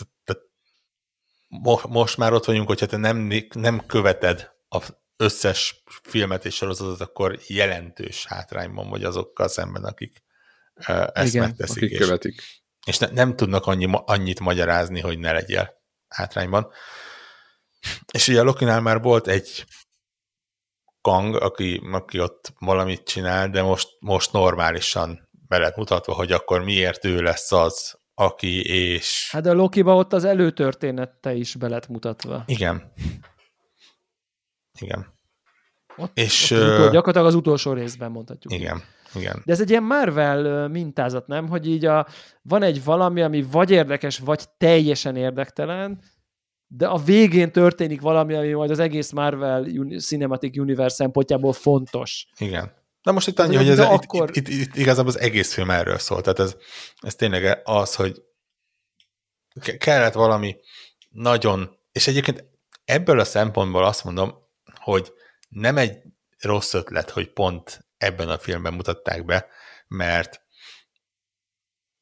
most 1.89 2.17
már 2.17 2.33
ott 2.33 2.45
vagyunk, 2.45 2.67
hogyha 2.67 2.87
te 2.87 2.97
nem, 2.97 3.31
nem 3.55 3.87
követed 3.87 4.53
az 4.69 4.97
összes 5.17 5.83
filmet 6.03 6.45
és 6.45 6.55
sorozatot, 6.55 7.01
akkor 7.01 7.39
jelentős 7.47 8.27
hátrányban 8.27 8.89
vagy 8.89 9.05
azokkal 9.05 9.49
szemben, 9.49 9.85
akik 9.85 10.24
ezt 11.13 11.35
Igen, 11.35 11.47
megteszik. 11.47 11.91
És, 11.91 11.99
követik. 11.99 12.43
És 12.87 12.99
ne, 12.99 13.07
nem 13.07 13.37
tudnak 13.37 13.67
annyi, 13.67 13.89
annyit 13.91 14.41
magyarázni, 14.41 15.01
hogy 15.01 15.19
ne 15.19 15.33
legyél 15.33 15.83
hátrányban. 16.09 16.71
És 18.13 18.29
ugye 18.29 18.41
a 18.41 18.45
Lokinál 18.45 18.81
már 18.81 19.01
volt 19.01 19.27
egy 19.27 19.65
Kang, 21.01 21.35
aki, 21.35 21.81
aki 21.93 22.21
ott 22.21 22.53
valamit 22.59 23.05
csinál, 23.05 23.51
de 23.51 23.63
most, 23.63 23.89
most 23.99 24.33
normálisan 24.33 25.29
be 25.31 25.59
lett 25.59 25.77
mutatva, 25.77 26.13
hogy 26.13 26.33
akkor 26.33 26.63
miért 26.63 27.05
ő 27.05 27.23
lesz 27.23 27.53
az, 27.53 27.99
aki 28.15 28.65
és... 28.67 29.29
Hát 29.31 29.47
a 29.47 29.53
Lokiba 29.53 29.95
ott 29.95 30.13
az 30.13 30.25
előtörténete 30.25 31.35
is 31.35 31.55
be 31.55 31.69
lett 31.69 31.89
mutatva. 31.89 32.43
Igen. 32.47 32.93
Igen. 34.81 35.13
Ott, 35.97 36.19
és 36.19 36.51
ott 36.51 36.59
utol, 36.59 36.91
gyakorlatilag 36.91 37.27
az 37.27 37.35
utolsó 37.35 37.73
részben 37.73 38.11
mondhatjuk. 38.11 38.53
Igen. 38.53 38.83
Igen. 39.15 39.43
De 39.45 39.53
ez 39.53 39.61
egy 39.61 39.71
ilyen 39.71 39.83
Marvel 39.83 40.69
mintázat, 40.69 41.27
nem? 41.27 41.49
Hogy 41.49 41.69
így 41.69 41.85
a, 41.85 42.07
van 42.43 42.63
egy 42.63 42.85
valami, 42.85 43.23
ami 43.23 43.43
vagy 43.43 43.71
érdekes, 43.71 44.19
vagy 44.19 44.45
teljesen 44.59 45.17
érdektelen, 45.17 46.01
de 46.67 46.87
a 46.87 46.99
végén 46.99 47.53
történik 47.53 48.01
valami, 48.01 48.35
ami 48.35 48.53
majd 48.53 48.71
az 48.71 48.79
egész 48.79 49.11
Marvel 49.11 49.67
Cinematic 49.99 50.59
Universe 50.59 50.95
szempontjából 50.95 51.53
fontos. 51.53 52.27
Igen. 52.39 52.73
Na 53.03 53.13
most 53.13 53.29
itt 53.29 53.39
annyi, 53.39 53.57
hogy 53.57 53.69
ez, 53.69 53.79
akkor... 53.79 54.31
itt, 54.33 54.49
itt, 54.49 54.49
itt, 54.49 54.77
igazából 54.77 55.11
az 55.11 55.21
egész 55.21 55.53
film 55.55 55.71
erről 55.71 55.99
szól. 55.99 56.21
Tehát 56.21 56.39
ez, 56.39 56.57
ez 57.01 57.15
tényleg 57.15 57.61
az, 57.65 57.95
hogy 57.95 58.23
kellett 59.79 60.13
valami 60.13 60.57
nagyon, 61.09 61.79
és 61.93 62.07
egyébként 62.07 62.45
ebből 62.85 63.21
a 63.21 63.25
szempontból 63.25 63.85
azt 63.85 64.05
mondom, 64.05 64.35
hogy 64.75 65.13
nem 65.49 65.77
egy 65.77 65.99
rossz 66.39 66.75
ötlet, 66.75 67.11
hogy 67.11 67.33
pont 67.33 67.84
ebben 67.97 68.29
a 68.29 68.39
filmben 68.39 68.75
mutatták 68.75 69.25
be, 69.25 69.47
mert 69.89 70.43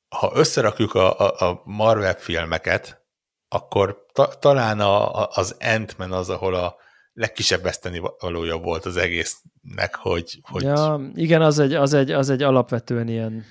ha 0.09 0.33
összerakjuk 0.35 0.95
a, 0.95 1.19
a, 1.19 1.51
a 1.51 1.63
Marvel 1.65 2.15
filmeket, 2.15 3.07
akkor 3.49 4.07
ta, 4.13 4.27
talán 4.27 4.81
a, 4.81 5.23
a, 5.23 5.31
az 5.33 5.57
Ant-Man 5.61 6.13
az, 6.13 6.31
ahol 6.31 6.55
a 6.55 6.77
legkisebb 7.13 7.63
veszteni 7.63 8.01
valója 8.19 8.57
volt 8.57 8.85
az 8.85 8.97
egésznek, 8.97 9.95
hogy... 9.95 10.41
hogy... 10.43 10.63
Ja, 10.63 11.11
igen, 11.15 11.43
az 11.43 11.59
egy, 11.59 11.75
az, 11.75 11.95
egy, 11.95 12.11
az 12.11 12.31
egy 12.31 12.43
alapvetően 12.43 13.09
ilyen 13.09 13.45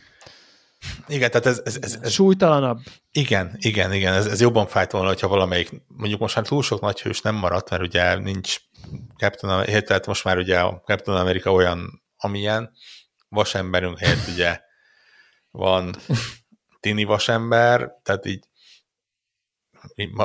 igen, 1.07 1.31
tehát 1.31 1.45
ez, 1.45 1.61
ez, 1.65 1.77
ez, 1.81 1.99
ez 2.01 2.11
súlytalanabb. 2.11 2.79
Igen, 3.11 3.55
igen, 3.57 3.93
igen, 3.93 4.13
ez, 4.13 4.25
ez 4.25 4.41
jobban 4.41 4.67
fájt 4.67 4.91
volna, 4.91 5.07
hogyha 5.07 5.27
valamelyik, 5.27 5.69
mondjuk 5.87 6.19
most 6.19 6.35
már 6.35 6.45
túl 6.45 6.63
sok 6.63 6.81
nagy 6.81 7.01
hős 7.01 7.21
nem 7.21 7.35
maradt, 7.35 7.69
mert 7.69 7.81
ugye 7.81 8.15
nincs 8.15 8.57
Captain 9.17 9.53
America, 9.53 9.81
tehát 9.81 10.07
most 10.07 10.23
már 10.23 10.37
ugye 10.37 10.59
a 10.59 10.81
Captain 10.85 11.17
America 11.17 11.51
olyan 11.51 12.00
amilyen 12.21 12.71
vasemberünk 13.29 13.99
helyett 13.99 14.27
ugye 14.27 14.59
van 15.51 15.95
tini 16.79 17.03
vasember, 17.03 17.91
tehát 18.03 18.25
így 18.25 18.49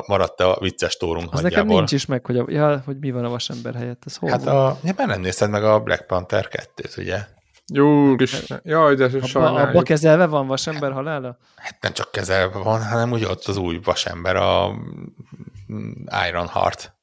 maradt 0.07 0.41
a 0.41 0.57
vicces 0.61 0.97
tórunk 0.97 1.33
Az 1.33 1.41
nagyjából. 1.41 1.67
nekem 1.67 1.77
nincs 1.79 1.93
is 1.93 2.07
meg, 2.07 2.27
hogy, 2.27 2.39
a, 2.39 2.45
ja, 2.49 2.83
hogy 2.85 2.99
mi 2.99 3.11
van 3.11 3.25
a 3.25 3.29
vasember 3.29 3.75
helyett. 3.75 4.03
Ez 4.07 4.17
hol 4.17 4.31
hát 4.31 4.47
a, 4.47 4.79
ja, 4.83 4.93
már 4.97 5.07
nem 5.07 5.21
nézted 5.21 5.51
meg 5.51 5.65
a 5.65 5.81
Black 5.81 6.07
Panther 6.07 6.49
2-t, 6.51 6.99
ugye? 6.99 7.27
Jó, 7.73 8.15
is. 8.15 8.43
Jaj, 8.63 8.95
de 8.95 9.11
abba, 9.33 9.53
abba 9.53 9.83
kezelve 9.83 10.27
van 10.27 10.47
vasember 10.47 10.93
halála? 10.93 11.39
Hát 11.57 11.77
nem 11.81 11.93
csak 11.93 12.11
kezelve 12.11 12.59
van, 12.59 12.83
hanem 12.85 13.13
úgy 13.13 13.25
ott 13.25 13.45
az 13.45 13.57
új 13.57 13.81
vasember, 13.85 14.37
a 14.37 14.75
Iron 16.29 16.49
Heart. 16.49 16.96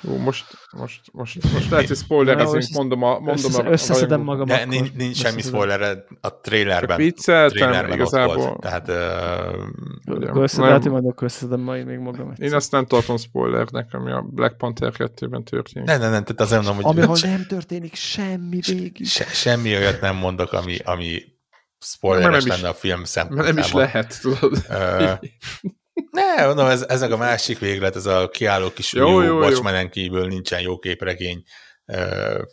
Jó, 0.00 0.16
most, 0.16 0.44
most, 0.70 1.00
most, 1.12 1.52
most 1.52 1.70
lehet, 1.70 1.86
hogy 1.86 1.96
spoilerezünk, 1.96 2.64
mondom 2.72 3.02
a... 3.02 3.18
Mondom 3.18 3.54
a, 3.54 3.70
összeszedem 3.70 4.20
magam 4.20 4.46
De 4.46 4.64
nincs, 4.64 4.92
nincs 4.92 5.16
semmi 5.16 5.42
spoiler 5.42 6.04
a 6.20 6.40
trailerben. 6.40 6.96
Vicceltem, 6.96 7.56
trailerben 7.56 7.94
igazából. 7.94 8.36
Volt, 8.36 8.60
tehát... 8.60 8.88
Uh, 8.88 10.42
összedelt, 10.42 10.84
majd 10.84 11.04
akkor 11.06 11.26
összeszedem 11.26 11.60
majd 11.60 11.86
még 11.86 11.98
magam. 11.98 12.30
Egyszer. 12.30 12.46
Én 12.46 12.54
azt 12.54 12.70
nem 12.70 12.86
tartom 12.86 13.16
spoilernek, 13.16 13.94
ami 13.94 14.12
a 14.12 14.20
Black 14.20 14.56
Panther 14.56 14.92
2-ben 14.96 15.44
történik. 15.44 15.88
Nem, 15.88 16.00
nem, 16.00 16.10
nem, 16.10 16.24
tehát 16.24 16.40
azért 16.40 16.62
mondom, 16.62 16.82
hogy... 16.82 16.96
Amihol 16.96 17.18
nem 17.22 17.46
történik 17.48 17.94
semmi 17.94 18.60
végig. 18.66 19.06
Se, 19.06 19.24
semmi 19.24 19.76
olyat 19.76 20.00
nem 20.00 20.16
mondok, 20.16 20.52
ami, 20.52 20.76
ami 20.84 21.22
spoileres 21.78 22.44
lenne 22.44 22.68
a 22.68 22.74
film 22.74 23.04
szempontjából. 23.04 23.52
Nem 23.52 23.64
is 23.64 23.72
lehet, 23.72 24.20
tudod. 24.20 24.66
Ne, 26.10 26.46
mondom, 26.46 26.66
ez, 26.66 26.84
ez 26.88 27.02
a 27.02 27.16
másik 27.16 27.58
véglet, 27.58 27.96
ez 27.96 28.06
a 28.06 28.28
kiálló 28.28 28.70
kis 28.70 28.92
jó, 28.92 29.20
jó, 29.20 29.38
Watchmenen 29.38 29.90
kívül 29.90 30.26
nincsen 30.26 30.60
jó 30.60 30.78
képregény 30.78 31.42
uh, 31.86 31.96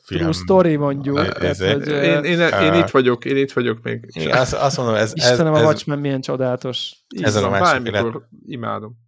film. 0.06 0.20
True 0.20 0.32
story 0.32 0.76
mondjuk. 0.76 1.18
Ez, 1.18 1.62
ez, 1.62 1.74
hogy, 1.74 1.88
én, 1.88 2.24
én, 2.24 2.40
uh, 2.40 2.64
én, 2.64 2.74
itt 2.74 2.90
vagyok, 2.90 3.26
én 3.26 3.38
itt 3.38 3.52
vagyok 3.52 3.82
még. 3.82 4.30
Azt, 4.32 4.54
azt 4.54 4.78
mondom, 4.78 4.96
ez... 4.96 5.12
Istenem, 5.16 5.54
ez, 5.54 5.62
a 5.62 5.66
Watchmen 5.66 6.00
milyen 6.00 6.22
csodálatos. 6.22 6.92
Ez 7.22 7.36
a 7.36 7.50
másik 7.50 7.82
véglet. 7.82 8.16
imádom. 8.46 9.08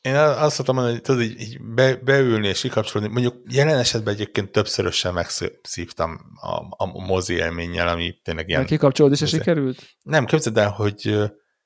Én 0.00 0.14
azt 0.14 0.38
mondtam 0.38 0.74
mondani, 0.74 0.92
hogy 0.92 1.02
tudod, 1.02 1.22
így, 1.22 1.40
így 1.40 1.62
be, 1.62 1.96
beülni 1.96 2.48
és 2.48 2.60
kikapcsolni, 2.60 3.08
mondjuk 3.08 3.34
jelen 3.48 3.78
esetben 3.78 4.14
egyébként 4.14 4.52
többszörösen 4.52 5.12
megszívtam 5.12 6.20
a, 6.40 6.84
a 6.84 7.06
mozi 7.06 7.34
élménnyel, 7.34 7.88
ami 7.88 8.20
tényleg 8.22 8.48
ilyen... 8.48 8.66
Kikapcsolod 8.66 9.12
is, 9.12 9.20
és 9.20 9.28
sikerült? 9.28 9.96
Nem, 10.02 10.24
képzeld 10.24 10.58
el, 10.58 10.70
hogy 10.70 11.14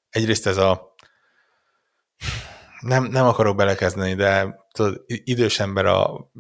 egyrészt 0.09 0.47
ez 0.47 0.57
a 0.57 0.88
nem, 2.81 3.05
nem 3.05 3.27
akarok 3.27 3.57
belekezdeni, 3.57 4.15
de 4.15 4.57
tudod, 4.73 5.05
idős 5.07 5.61
ember 5.61 5.87
a 5.87 6.31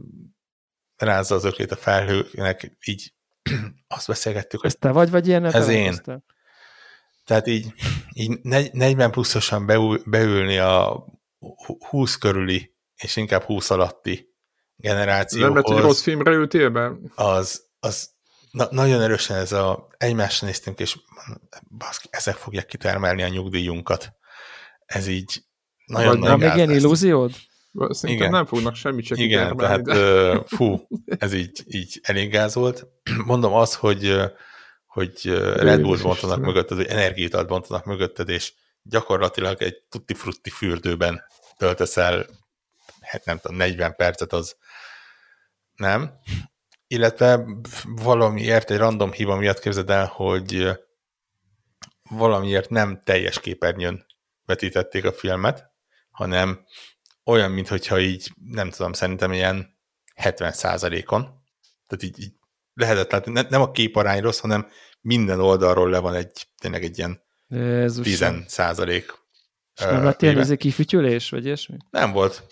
rázza 0.96 1.34
az 1.34 1.44
öklét 1.44 1.72
a 1.72 1.76
felhőnek, 1.76 2.76
így 2.84 3.14
azt 3.88 4.06
beszélgettük. 4.06 4.64
Ez 4.64 4.74
te 4.74 4.90
vagy, 4.90 5.10
vagy 5.10 5.26
ilyen? 5.26 5.44
Ez 5.44 5.68
én. 5.68 6.02
Tehát 7.24 7.46
így, 7.46 7.72
így 8.12 8.40
40 8.72 9.10
pluszosan 9.10 9.66
beül, 9.66 10.02
beülni 10.06 10.58
a 10.58 11.06
20 11.88 12.16
körüli, 12.16 12.74
és 12.96 13.16
inkább 13.16 13.42
20 13.42 13.70
alatti 13.70 14.34
generációhoz. 14.76 15.48
Nem 15.48 15.56
lett, 15.56 15.74
hogy 15.74 15.82
rossz 15.82 16.02
filmre 16.02 16.32
ültél 16.32 16.70
be? 16.70 16.92
Az, 17.14 17.66
az 17.80 18.10
na, 18.50 18.68
nagyon 18.70 19.00
erősen 19.00 19.36
ez 19.36 19.52
a 19.52 19.88
egymásra 19.96 20.46
néztünk, 20.46 20.80
és 20.80 20.98
baszki, 21.78 22.08
ezek 22.10 22.34
fogják 22.34 22.66
kitermelni 22.66 23.22
a 23.22 23.28
nyugdíjunkat. 23.28 24.12
Ez 24.86 25.06
így 25.06 25.47
nagyon 25.88 26.20
Vagy 26.20 26.38
még 26.38 26.54
ilyen 26.54 26.70
illúziód? 26.70 27.32
Szerintem 27.72 28.10
Igen. 28.10 28.30
nem 28.30 28.46
fognak 28.46 28.74
semmit 28.74 29.04
se 29.04 29.14
Igen, 29.16 29.56
tehát 29.56 29.82
de... 29.82 30.42
fú, 30.56 30.86
ez 31.04 31.32
így, 31.32 31.62
így 31.66 32.00
elég 32.02 32.30
gáz 32.30 32.54
volt. 32.54 32.86
Mondom 33.24 33.52
azt, 33.52 33.74
hogy, 33.74 34.16
hogy 34.86 35.24
Red 35.56 35.80
Bull 35.80 35.98
bontanak 36.02 36.40
mögötted, 36.40 36.76
hogy 36.76 36.86
energiát 36.86 37.46
bontanak 37.46 37.84
mögötted, 37.84 38.28
és 38.28 38.52
gyakorlatilag 38.82 39.62
egy 39.62 39.82
tutti-frutti 39.88 40.50
fürdőben 40.50 41.22
töltesz 41.56 41.96
el, 41.96 42.26
hát 43.00 43.24
nem 43.24 43.38
tudom, 43.38 43.56
40 43.56 43.94
percet 43.96 44.32
az 44.32 44.56
nem. 45.74 46.12
Illetve 46.86 47.44
valamiért, 47.84 48.70
egy 48.70 48.78
random 48.78 49.12
hiba 49.12 49.36
miatt 49.36 49.58
képzeld 49.58 49.90
el, 49.90 50.06
hogy 50.06 50.68
valamiért 52.10 52.70
nem 52.70 53.00
teljes 53.04 53.40
képernyőn 53.40 54.06
vetítették 54.44 55.04
a 55.04 55.12
filmet, 55.12 55.67
hanem 56.18 56.64
olyan, 57.24 57.50
mintha 57.50 58.00
így, 58.00 58.32
nem 58.50 58.70
tudom, 58.70 58.92
szerintem 58.92 59.32
ilyen 59.32 59.76
70 60.14 60.54
on 61.06 61.22
Tehát 61.86 62.02
így, 62.02 62.20
így 62.20 62.32
lehetett 62.74 63.10
látni, 63.10 63.32
ne, 63.32 63.42
nem 63.48 63.60
a 63.60 63.70
képarány 63.70 64.20
rossz, 64.20 64.38
hanem 64.38 64.68
minden 65.00 65.40
oldalról 65.40 65.90
le 65.90 65.98
van 65.98 66.14
egy, 66.14 66.46
tényleg 66.60 66.84
egy 66.84 66.98
ilyen 66.98 67.22
Jézus 67.48 68.04
10 68.04 68.24
százalék. 68.46 69.12
És 69.74 69.84
nem 69.84 70.04
lett 70.04 70.22
ilyen 70.22 70.38
ez 70.38 70.52
kifütyülés, 70.56 71.30
vagy 71.30 71.44
ilyesmi? 71.44 71.76
Nem 71.90 72.12
volt. 72.12 72.46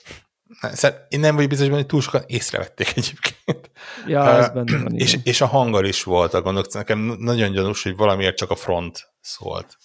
Én 1.09 1.21
nem 1.21 1.35
vagyok 1.35 1.51
biztos, 1.51 1.69
hogy 1.69 1.87
túl 1.87 2.01
sokan 2.01 2.23
észrevették 2.27 2.89
egyébként. 2.97 3.71
Ja, 4.07 4.29
ez 4.29 4.49
benne 4.49 4.83
van. 4.83 4.97
És, 4.97 5.19
és 5.23 5.41
a 5.41 5.47
hanggal 5.47 5.85
is 5.85 6.03
volt 6.03 6.35
a 6.35 6.43
gondok. 6.43 6.73
Nekem 6.73 6.99
nagyon 7.19 7.53
gyanús, 7.53 7.83
hogy 7.83 7.97
valamiért 7.97 8.37
csak 8.37 8.51
a 8.51 8.57
front 8.57 9.09
szólt 9.21 9.77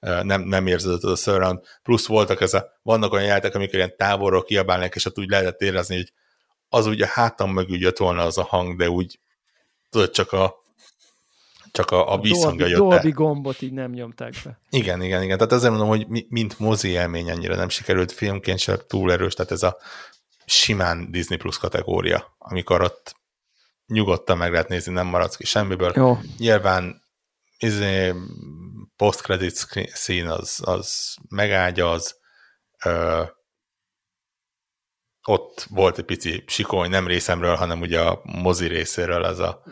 nem, 0.00 0.42
nem 0.42 0.66
az 0.66 1.04
a 1.04 1.16
surround. 1.16 1.58
Plusz 1.82 2.06
voltak 2.06 2.40
ez 2.40 2.54
a, 2.54 2.78
vannak 2.82 3.12
olyan 3.12 3.26
játék, 3.26 3.54
amikor 3.54 3.74
ilyen 3.74 3.96
távolról 3.96 4.42
kiabálnak, 4.42 4.94
és 4.94 5.04
ott 5.04 5.18
úgy 5.18 5.28
lehetett 5.28 5.60
érezni, 5.60 5.96
hogy 5.96 6.12
az 6.68 6.86
ugye 6.86 7.06
hátam 7.08 7.52
mögül 7.52 7.80
jött 7.80 7.98
volna 7.98 8.22
az 8.22 8.38
a 8.38 8.42
hang, 8.44 8.76
de 8.76 8.90
úgy 8.90 9.20
tudod, 9.90 10.10
csak 10.10 10.32
a 10.32 10.58
csak 11.72 11.90
a, 11.90 12.08
a, 12.08 12.12
a 12.12 12.20
vízhangja 12.20 12.66
jött 12.66 12.78
Dolby 12.78 13.10
gombot 13.10 13.62
így 13.62 13.72
nem 13.72 13.90
nyomták 13.90 14.34
be. 14.44 14.60
Igen, 14.70 15.02
igen, 15.02 15.22
igen. 15.22 15.36
Tehát 15.36 15.52
azért 15.52 15.70
mondom, 15.70 15.88
hogy 15.88 16.06
mint 16.28 16.58
mozi 16.58 16.88
élmény 16.88 17.28
ennyire 17.28 17.56
nem 17.56 17.68
sikerült 17.68 18.12
filmként 18.12 18.58
sem 18.58 18.76
túl 18.86 19.12
erős, 19.12 19.34
tehát 19.34 19.52
ez 19.52 19.62
a 19.62 19.76
simán 20.44 21.10
Disney 21.10 21.38
Plus 21.38 21.58
kategória, 21.58 22.34
amikor 22.38 22.82
ott 22.82 23.16
nyugodtan 23.86 24.36
meg 24.36 24.52
lehet 24.52 24.68
nézni, 24.68 24.92
nem 24.92 25.06
maradsz 25.06 25.36
ki 25.36 25.44
semmiből. 25.44 25.92
Jó. 25.94 26.18
Nyilván 26.38 27.02
izé, 27.58 28.14
post-credit 29.00 29.66
szín 29.92 30.26
az, 30.26 30.60
az 30.64 31.14
megágyaz, 31.28 32.20
ö, 32.84 33.22
ott 35.26 35.66
volt 35.70 35.98
egy 35.98 36.04
pici 36.04 36.44
sikony, 36.46 36.90
nem 36.90 37.06
részemről, 37.06 37.54
hanem 37.54 37.80
ugye 37.80 38.00
a 38.00 38.20
mozi 38.22 38.66
részéről 38.66 39.22
az 39.22 39.38
a 39.38 39.62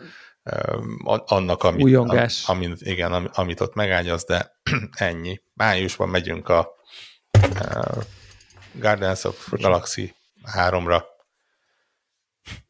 ö, 0.43 0.81
annak, 1.25 1.63
amit, 1.63 1.83
Újongás. 1.83 2.47
amit, 2.47 2.81
igen, 2.81 3.11
amit 3.13 3.61
ott 3.61 3.73
megágyaz, 3.73 4.23
de 4.23 4.51
ennyi. 5.09 5.41
Májusban 5.53 6.09
megyünk 6.09 6.49
a 6.49 6.69
uh, 7.41 8.03
Guardians 8.71 9.23
of 9.23 9.47
Galaxy 9.51 10.15
3-ra. 10.55 11.03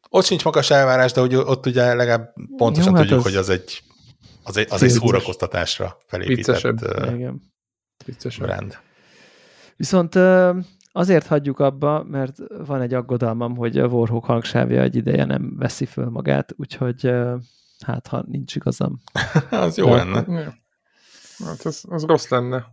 Ott 0.08 0.24
sincs 0.24 0.44
magas 0.44 0.70
elvárás, 0.70 1.12
de 1.12 1.20
ott 1.20 1.66
ugye 1.66 1.94
legalább 1.94 2.32
pontosan 2.56 2.90
Jó, 2.90 2.96
hát 2.96 3.06
tudjuk, 3.06 3.18
az... 3.18 3.24
hogy 3.24 3.36
az 3.36 3.48
egy 3.48 3.82
az 4.50 4.56
egy, 4.56 4.66
az 4.70 4.82
egy 4.82 4.90
szórakoztatásra 4.90 5.96
felépített 6.06 6.64
uh, 6.64 8.36
brand. 8.38 8.78
Viszont 9.76 10.14
azért 10.92 11.26
hagyjuk 11.26 11.58
abba, 11.58 12.02
mert 12.02 12.36
van 12.66 12.80
egy 12.80 12.94
aggodalmam, 12.94 13.56
hogy 13.56 13.78
a 13.78 13.86
Warhawk 13.86 14.24
hangsávja 14.24 14.82
egy 14.82 14.96
ideje 14.96 15.24
nem 15.24 15.56
veszi 15.56 15.86
föl 15.86 16.08
magát, 16.08 16.54
úgyhogy 16.56 17.12
hát 17.86 18.06
ha 18.06 18.24
nincs 18.26 18.56
igazam. 18.56 19.00
az 19.50 19.76
jó 19.76 19.94
lenne. 19.94 20.24
Hát 21.44 21.60
az, 21.64 21.84
az 21.88 22.04
rossz 22.04 22.28
lenne. 22.28 22.66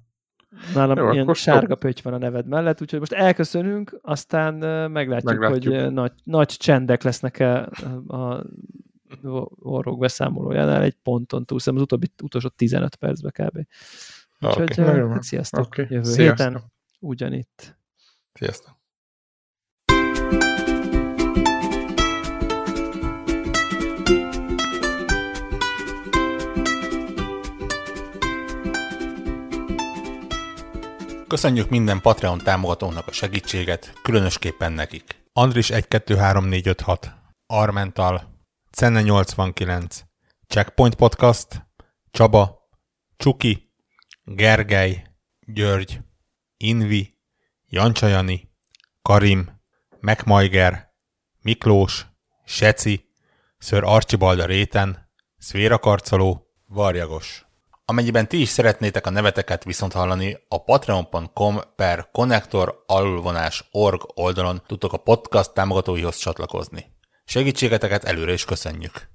Nálam 0.74 0.98
jó, 0.98 1.12
ilyen 1.12 1.34
sárga 1.34 1.76
pötty 1.76 2.02
van 2.04 2.14
a 2.14 2.18
neved 2.18 2.48
mellett, 2.48 2.82
úgyhogy 2.82 2.99
most 2.99 3.14
elköszönünk, 3.14 3.99
aztán 4.02 4.54
meglátjuk, 4.91 5.40
meglátjuk. 5.40 5.76
hogy 5.76 5.94
nagy, 5.94 6.12
nagy 6.24 6.48
csendek 6.48 7.04
lesznek 7.04 7.40
-e 7.40 7.70
a 8.08 8.44
orrok 9.60 10.00
beszámolójánál 10.00 10.82
egy 10.82 10.96
ponton 11.04 11.46
túl, 11.46 11.58
az 11.66 11.68
utóbbi 11.68 12.12
utolsó 12.24 12.48
15 12.48 12.96
percbe 12.96 13.32
kb. 13.32 13.68
Úgyhogy 14.40 14.80
okay. 14.80 15.10
hát 15.10 15.24
sziasztok. 15.24 15.66
Okay. 15.66 15.86
Jövő 15.90 16.12
sziasztok. 16.12 16.38
héten 16.38 16.64
ugyanitt. 17.00 17.78
Sziasztok. 18.34 18.76
Köszönjük 31.28 31.70
minden 31.70 32.02
Patreon 32.02 32.38
támogatónak 32.38 33.08
a 33.08 33.12
segítséget, 33.12 33.94
különösképpen 34.02 34.72
nekik. 34.72 35.04
Andris 35.34 35.70
123456, 35.70 37.12
Armental, 37.48 38.37
Cenne 38.72 39.02
89, 39.02 40.03
Checkpoint 40.48 40.95
Podcast, 40.95 41.68
Csaba, 42.11 42.69
Csuki, 43.18 43.72
Gergely, 44.23 45.03
György, 45.45 45.99
Invi, 46.57 47.18
Jancsajani, 47.69 48.52
Karim, 49.02 49.61
Megmajger, 49.99 50.94
Miklós, 51.41 52.06
Seci, 52.45 53.10
Ször 53.57 53.84
Archibald 53.84 54.39
a 54.39 54.45
réten, 54.45 55.10
Szvéra 55.38 55.77
Karcoló, 55.80 56.48
Varjagos. 56.65 57.45
Amennyiben 57.85 58.27
ti 58.27 58.41
is 58.41 58.49
szeretnétek 58.49 59.06
a 59.06 59.10
neveteket 59.10 59.64
viszont 59.64 59.94
hallani, 59.94 60.38
a 60.48 60.64
patreon.com 60.64 61.60
per 61.76 62.10
connector 62.11 62.84
org 63.72 64.11
oldalon 64.14 64.61
tudtok 64.65 64.94
a 64.94 64.98
podcast 64.98 65.53
támogatóihoz 65.53 66.18
csatlakozni. 66.18 66.97
Segítségeteket 67.30 68.04
előre 68.04 68.34
is 68.34 68.45
köszönjük! 68.45 69.08